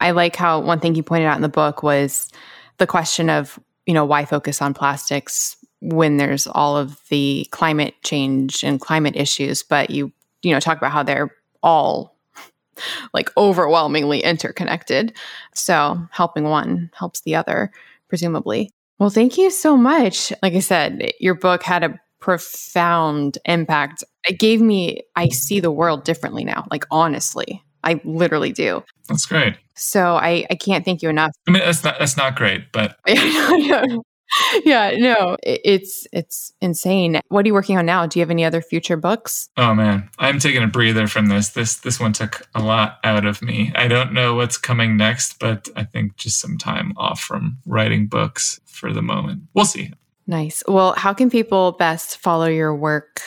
I 0.00 0.10
like 0.10 0.34
how 0.34 0.58
one 0.58 0.80
thing 0.80 0.96
you 0.96 1.04
pointed 1.04 1.26
out 1.26 1.36
in 1.36 1.42
the 1.42 1.48
book 1.48 1.84
was 1.84 2.28
the 2.78 2.86
question 2.86 3.30
of, 3.30 3.58
you 3.86 3.94
know, 3.94 4.04
why 4.04 4.24
focus 4.24 4.62
on 4.62 4.74
plastics 4.74 5.56
when 5.80 6.16
there's 6.16 6.46
all 6.46 6.76
of 6.76 7.00
the 7.08 7.46
climate 7.50 7.94
change 8.04 8.62
and 8.62 8.80
climate 8.80 9.16
issues, 9.16 9.62
but 9.62 9.90
you, 9.90 10.12
you 10.42 10.52
know, 10.52 10.60
talk 10.60 10.78
about 10.78 10.92
how 10.92 11.02
they're 11.02 11.34
all 11.62 12.16
like 13.12 13.30
overwhelmingly 13.36 14.20
interconnected. 14.20 15.12
So 15.54 16.00
helping 16.10 16.44
one 16.44 16.90
helps 16.94 17.22
the 17.22 17.34
other, 17.34 17.72
presumably. 18.08 18.70
Well, 18.98 19.10
thank 19.10 19.36
you 19.36 19.50
so 19.50 19.76
much. 19.76 20.32
Like 20.42 20.54
I 20.54 20.60
said, 20.60 21.12
your 21.18 21.34
book 21.34 21.64
had 21.64 21.82
a 21.82 21.98
profound 22.20 23.38
impact. 23.44 24.04
It 24.28 24.38
gave 24.38 24.60
me, 24.60 25.02
I 25.16 25.28
see 25.28 25.58
the 25.58 25.72
world 25.72 26.04
differently 26.04 26.44
now, 26.44 26.66
like 26.70 26.84
honestly. 26.90 27.64
I 27.84 28.00
literally 28.04 28.52
do. 28.52 28.84
That's 29.08 29.26
great. 29.26 29.56
So 29.74 30.16
I, 30.16 30.46
I 30.50 30.54
can't 30.54 30.84
thank 30.84 31.02
you 31.02 31.08
enough. 31.08 31.32
I 31.48 31.50
mean, 31.50 31.62
that's 31.64 31.84
not 31.84 31.98
that's 31.98 32.16
not 32.16 32.36
great, 32.36 32.72
but 32.72 32.96
yeah, 34.64 34.92
no, 34.96 35.36
it's 35.42 36.06
it's 36.12 36.52
insane. 36.60 37.20
What 37.28 37.44
are 37.44 37.48
you 37.48 37.54
working 37.54 37.78
on 37.78 37.86
now? 37.86 38.06
Do 38.06 38.18
you 38.18 38.22
have 38.22 38.30
any 38.30 38.44
other 38.44 38.62
future 38.62 38.96
books? 38.96 39.48
Oh 39.56 39.74
man, 39.74 40.08
I'm 40.18 40.38
taking 40.38 40.62
a 40.62 40.66
breather 40.66 41.06
from 41.06 41.26
this. 41.26 41.50
This 41.50 41.76
this 41.76 42.00
one 42.00 42.12
took 42.12 42.48
a 42.54 42.62
lot 42.62 42.98
out 43.04 43.26
of 43.26 43.42
me. 43.42 43.72
I 43.74 43.88
don't 43.88 44.12
know 44.12 44.34
what's 44.34 44.58
coming 44.58 44.96
next, 44.96 45.38
but 45.38 45.68
I 45.76 45.84
think 45.84 46.16
just 46.16 46.40
some 46.40 46.58
time 46.58 46.92
off 46.96 47.20
from 47.20 47.58
writing 47.66 48.06
books 48.06 48.60
for 48.66 48.92
the 48.92 49.02
moment. 49.02 49.42
We'll 49.54 49.64
see. 49.64 49.92
Nice. 50.26 50.62
Well, 50.68 50.92
how 50.92 51.12
can 51.12 51.30
people 51.30 51.72
best 51.72 52.18
follow 52.18 52.46
your 52.46 52.74
work 52.74 53.20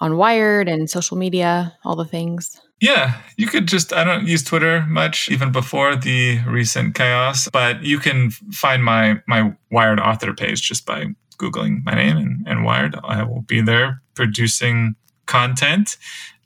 on 0.00 0.16
Wired 0.16 0.68
and 0.68 0.88
social 0.88 1.16
media, 1.16 1.76
all 1.84 1.96
the 1.96 2.04
things? 2.04 2.60
Yeah, 2.80 3.20
you 3.36 3.48
could 3.48 3.66
just, 3.66 3.92
I 3.92 4.04
don't 4.04 4.26
use 4.26 4.44
Twitter 4.44 4.86
much 4.88 5.28
even 5.30 5.50
before 5.50 5.96
the 5.96 6.40
recent 6.46 6.94
chaos, 6.94 7.48
but 7.52 7.82
you 7.82 7.98
can 7.98 8.30
find 8.30 8.84
my, 8.84 9.20
my 9.26 9.52
Wired 9.70 9.98
author 9.98 10.32
page 10.32 10.62
just 10.62 10.86
by 10.86 11.06
Googling 11.38 11.84
my 11.84 11.94
name 11.94 12.16
and, 12.16 12.46
and 12.46 12.64
Wired. 12.64 12.96
I 13.02 13.24
will 13.24 13.42
be 13.42 13.60
there 13.60 14.00
producing 14.14 14.94
content. 15.26 15.96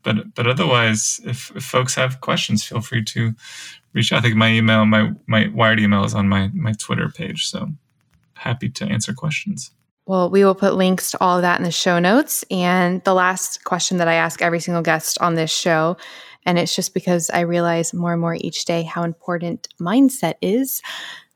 But, 0.03 0.35
but 0.35 0.47
otherwise, 0.47 1.21
if, 1.25 1.55
if 1.55 1.65
folks 1.65 1.95
have 1.95 2.21
questions, 2.21 2.65
feel 2.65 2.81
free 2.81 3.05
to 3.05 3.35
reach 3.93 4.13
out. 4.13 4.21
I 4.21 4.23
think 4.23 4.37
my 4.37 4.49
email, 4.49 4.87
my, 4.87 5.13
my 5.27 5.49
Wired 5.49 5.81
email 5.81 6.05
is 6.05 6.15
on 6.15 6.29
my, 6.29 6.51
my 6.55 6.73
Twitter 6.73 7.09
page. 7.09 7.47
So 7.47 7.69
happy 8.35 8.69
to 8.71 8.85
answer 8.87 9.13
questions. 9.13 9.71
Well, 10.07 10.31
we 10.31 10.45
will 10.45 10.55
put 10.55 10.75
links 10.75 11.13
to 11.13 11.21
all 11.21 11.37
of 11.37 11.43
that 11.43 11.59
in 11.59 11.65
the 11.65 11.71
show 11.71 11.99
notes. 11.99 12.45
And 12.51 13.03
the 13.05 13.15
last 13.15 13.65
question 13.65 13.99
that 13.99 14.09
I 14.09 14.15
ask 14.15 14.43
every 14.43 14.61
single 14.61 14.83
guest 14.83 15.19
on 15.21 15.35
this 15.35 15.53
show, 15.53 15.97
and 16.45 16.59
it's 16.59 16.75
just 16.75 16.93
because 16.93 17.31
I 17.31 17.41
realize 17.41 17.95
more 17.95 18.13
and 18.13 18.21
more 18.21 18.37
each 18.41 18.65
day 18.65 18.83
how 18.83 19.05
important 19.05 19.69
mindset 19.81 20.35
is. 20.43 20.83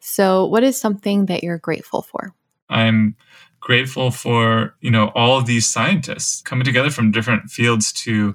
So, 0.00 0.46
what 0.46 0.64
is 0.64 0.80
something 0.80 1.26
that 1.26 1.44
you're 1.44 1.58
grateful 1.58 2.02
for? 2.02 2.34
I'm 2.68 3.16
grateful 3.60 4.10
for, 4.10 4.74
you 4.80 4.90
know, 4.90 5.12
all 5.14 5.38
of 5.38 5.46
these 5.46 5.66
scientists 5.66 6.42
coming 6.42 6.64
together 6.64 6.90
from 6.90 7.12
different 7.12 7.50
fields 7.50 7.92
to 7.92 8.34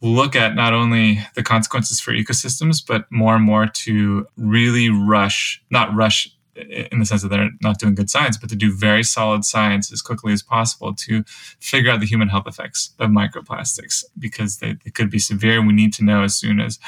look 0.00 0.36
at 0.36 0.54
not 0.54 0.72
only 0.72 1.20
the 1.34 1.42
consequences 1.42 2.00
for 2.00 2.12
ecosystems, 2.12 2.82
but 2.86 3.04
more 3.10 3.34
and 3.34 3.44
more 3.44 3.66
to 3.66 4.26
really 4.36 4.90
rush, 4.90 5.62
not 5.70 5.94
rush 5.94 6.34
in 6.58 6.98
the 6.98 7.06
sense 7.06 7.22
that 7.22 7.28
they're 7.28 7.50
not 7.62 7.78
doing 7.78 7.94
good 7.94 8.10
science, 8.10 8.36
but 8.36 8.50
to 8.50 8.56
do 8.56 8.72
very 8.72 9.02
solid 9.02 9.44
science 9.44 9.92
as 9.92 10.02
quickly 10.02 10.32
as 10.32 10.42
possible 10.42 10.94
to 10.94 11.24
figure 11.60 11.90
out 11.90 12.00
the 12.00 12.06
human 12.06 12.28
health 12.28 12.46
effects 12.46 12.94
of 12.98 13.10
microplastics 13.10 14.04
because 14.18 14.58
they, 14.58 14.76
they 14.84 14.90
could 14.90 15.10
be 15.10 15.18
severe 15.18 15.58
and 15.58 15.66
we 15.66 15.72
need 15.72 15.92
to 15.94 16.04
know 16.04 16.22
as 16.22 16.34
soon 16.34 16.60
as 16.60 16.78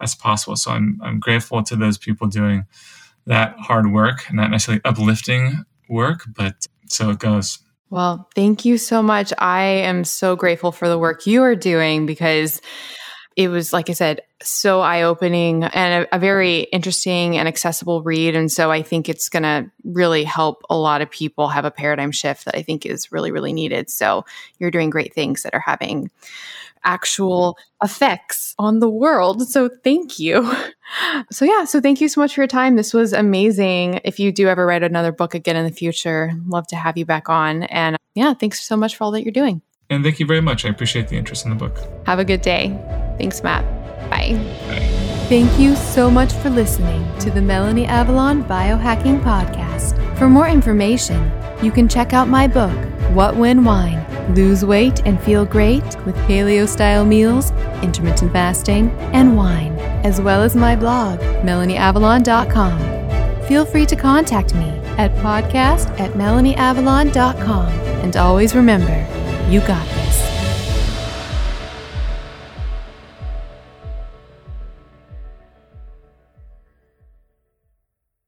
as 0.00 0.14
possible. 0.14 0.56
So 0.56 0.70
I'm 0.72 0.98
I'm 1.02 1.20
grateful 1.20 1.62
to 1.62 1.76
those 1.76 1.98
people 1.98 2.26
doing 2.26 2.64
that 3.26 3.54
hard 3.58 3.92
work, 3.92 4.32
not 4.32 4.50
necessarily 4.50 4.82
uplifting 4.84 5.64
work, 5.88 6.22
but 6.34 6.66
so 6.88 7.10
it 7.10 7.18
goes. 7.18 7.58
Well, 7.90 8.28
thank 8.36 8.64
you 8.64 8.78
so 8.78 9.02
much. 9.02 9.32
I 9.38 9.62
am 9.62 10.04
so 10.04 10.36
grateful 10.36 10.70
for 10.70 10.88
the 10.88 10.98
work 10.98 11.26
you 11.26 11.42
are 11.42 11.56
doing 11.56 12.06
because 12.06 12.60
it 13.36 13.48
was, 13.48 13.72
like 13.72 13.88
I 13.88 13.92
said, 13.92 14.22
so 14.42 14.80
eye 14.80 15.02
opening 15.02 15.64
and 15.64 16.04
a, 16.04 16.16
a, 16.16 16.18
very 16.18 16.60
interesting 16.60 17.36
and 17.36 17.46
accessible 17.46 18.02
read. 18.02 18.34
And 18.34 18.50
so 18.50 18.70
I 18.70 18.82
think 18.82 19.08
it's 19.08 19.28
going 19.28 19.44
to 19.44 19.70
really 19.84 20.24
help 20.24 20.62
a 20.68 20.76
lot 20.76 21.00
of 21.00 21.10
people 21.10 21.48
have 21.48 21.64
a 21.64 21.70
paradigm 21.70 22.10
shift 22.10 22.46
that 22.46 22.56
I 22.56 22.62
think 22.62 22.84
is 22.84 23.12
really, 23.12 23.30
really 23.30 23.52
needed. 23.52 23.88
So 23.90 24.24
you're 24.58 24.70
doing 24.70 24.90
great 24.90 25.14
things 25.14 25.42
that 25.42 25.54
are 25.54 25.62
having 25.64 26.10
actual 26.82 27.58
effects 27.82 28.54
on 28.58 28.80
the 28.80 28.88
world. 28.88 29.48
So 29.48 29.68
thank 29.68 30.18
you. 30.18 30.52
So, 31.30 31.44
yeah, 31.44 31.66
so 31.66 31.80
thank 31.80 32.00
you 32.00 32.08
so 32.08 32.20
much 32.20 32.34
for 32.34 32.40
your 32.40 32.48
time. 32.48 32.74
This 32.74 32.92
was 32.92 33.12
amazing. 33.12 34.00
If 34.02 34.18
you 34.18 34.32
do 34.32 34.48
ever 34.48 34.66
write 34.66 34.82
another 34.82 35.12
book 35.12 35.36
again 35.36 35.54
in 35.54 35.64
the 35.64 35.70
future, 35.70 36.32
love 36.48 36.66
to 36.66 36.74
have 36.74 36.98
you 36.98 37.06
back 37.06 37.28
on. 37.28 37.62
And 37.62 37.96
yeah, 38.16 38.34
thanks 38.34 38.60
so 38.66 38.76
much 38.76 38.96
for 38.96 39.04
all 39.04 39.12
that 39.12 39.22
you're 39.22 39.30
doing. 39.30 39.62
And 39.90 40.04
thank 40.04 40.20
you 40.20 40.26
very 40.26 40.40
much. 40.40 40.64
I 40.64 40.68
appreciate 40.68 41.08
the 41.08 41.16
interest 41.16 41.44
in 41.44 41.50
the 41.50 41.56
book. 41.56 41.78
Have 42.06 42.18
a 42.18 42.24
good 42.24 42.42
day. 42.42 42.68
Thanks, 43.18 43.42
Matt. 43.42 43.64
Bye. 44.08 44.34
Bye. 44.68 44.86
Thank 45.28 45.60
you 45.60 45.76
so 45.76 46.10
much 46.10 46.32
for 46.32 46.50
listening 46.50 47.06
to 47.18 47.30
the 47.30 47.42
Melanie 47.42 47.86
Avalon 47.86 48.44
Biohacking 48.44 49.22
Podcast. 49.22 49.96
For 50.16 50.28
more 50.28 50.48
information, 50.48 51.30
you 51.62 51.70
can 51.70 51.88
check 51.88 52.12
out 52.12 52.28
my 52.28 52.46
book, 52.46 52.76
What 53.14 53.36
When 53.36 53.64
Wine 53.64 54.04
Lose 54.34 54.64
Weight 54.64 55.02
and 55.04 55.20
Feel 55.22 55.44
Great 55.44 55.84
with 56.04 56.14
Paleo 56.26 56.68
Style 56.68 57.04
Meals, 57.04 57.50
Intermittent 57.82 58.32
Fasting, 58.32 58.90
and 59.12 59.36
Wine, 59.36 59.72
as 60.04 60.20
well 60.20 60.42
as 60.42 60.54
my 60.54 60.76
blog, 60.76 61.18
melanieavalon.com. 61.44 63.46
Feel 63.46 63.64
free 63.64 63.86
to 63.86 63.96
contact 63.96 64.54
me 64.54 64.68
at 64.98 65.12
podcast 65.16 65.88
at 65.98 66.12
melanieavalon.com. 66.12 67.66
And 68.02 68.16
always 68.16 68.54
remember, 68.54 69.06
you 69.50 69.58
got 69.62 69.84
this. 69.84 70.39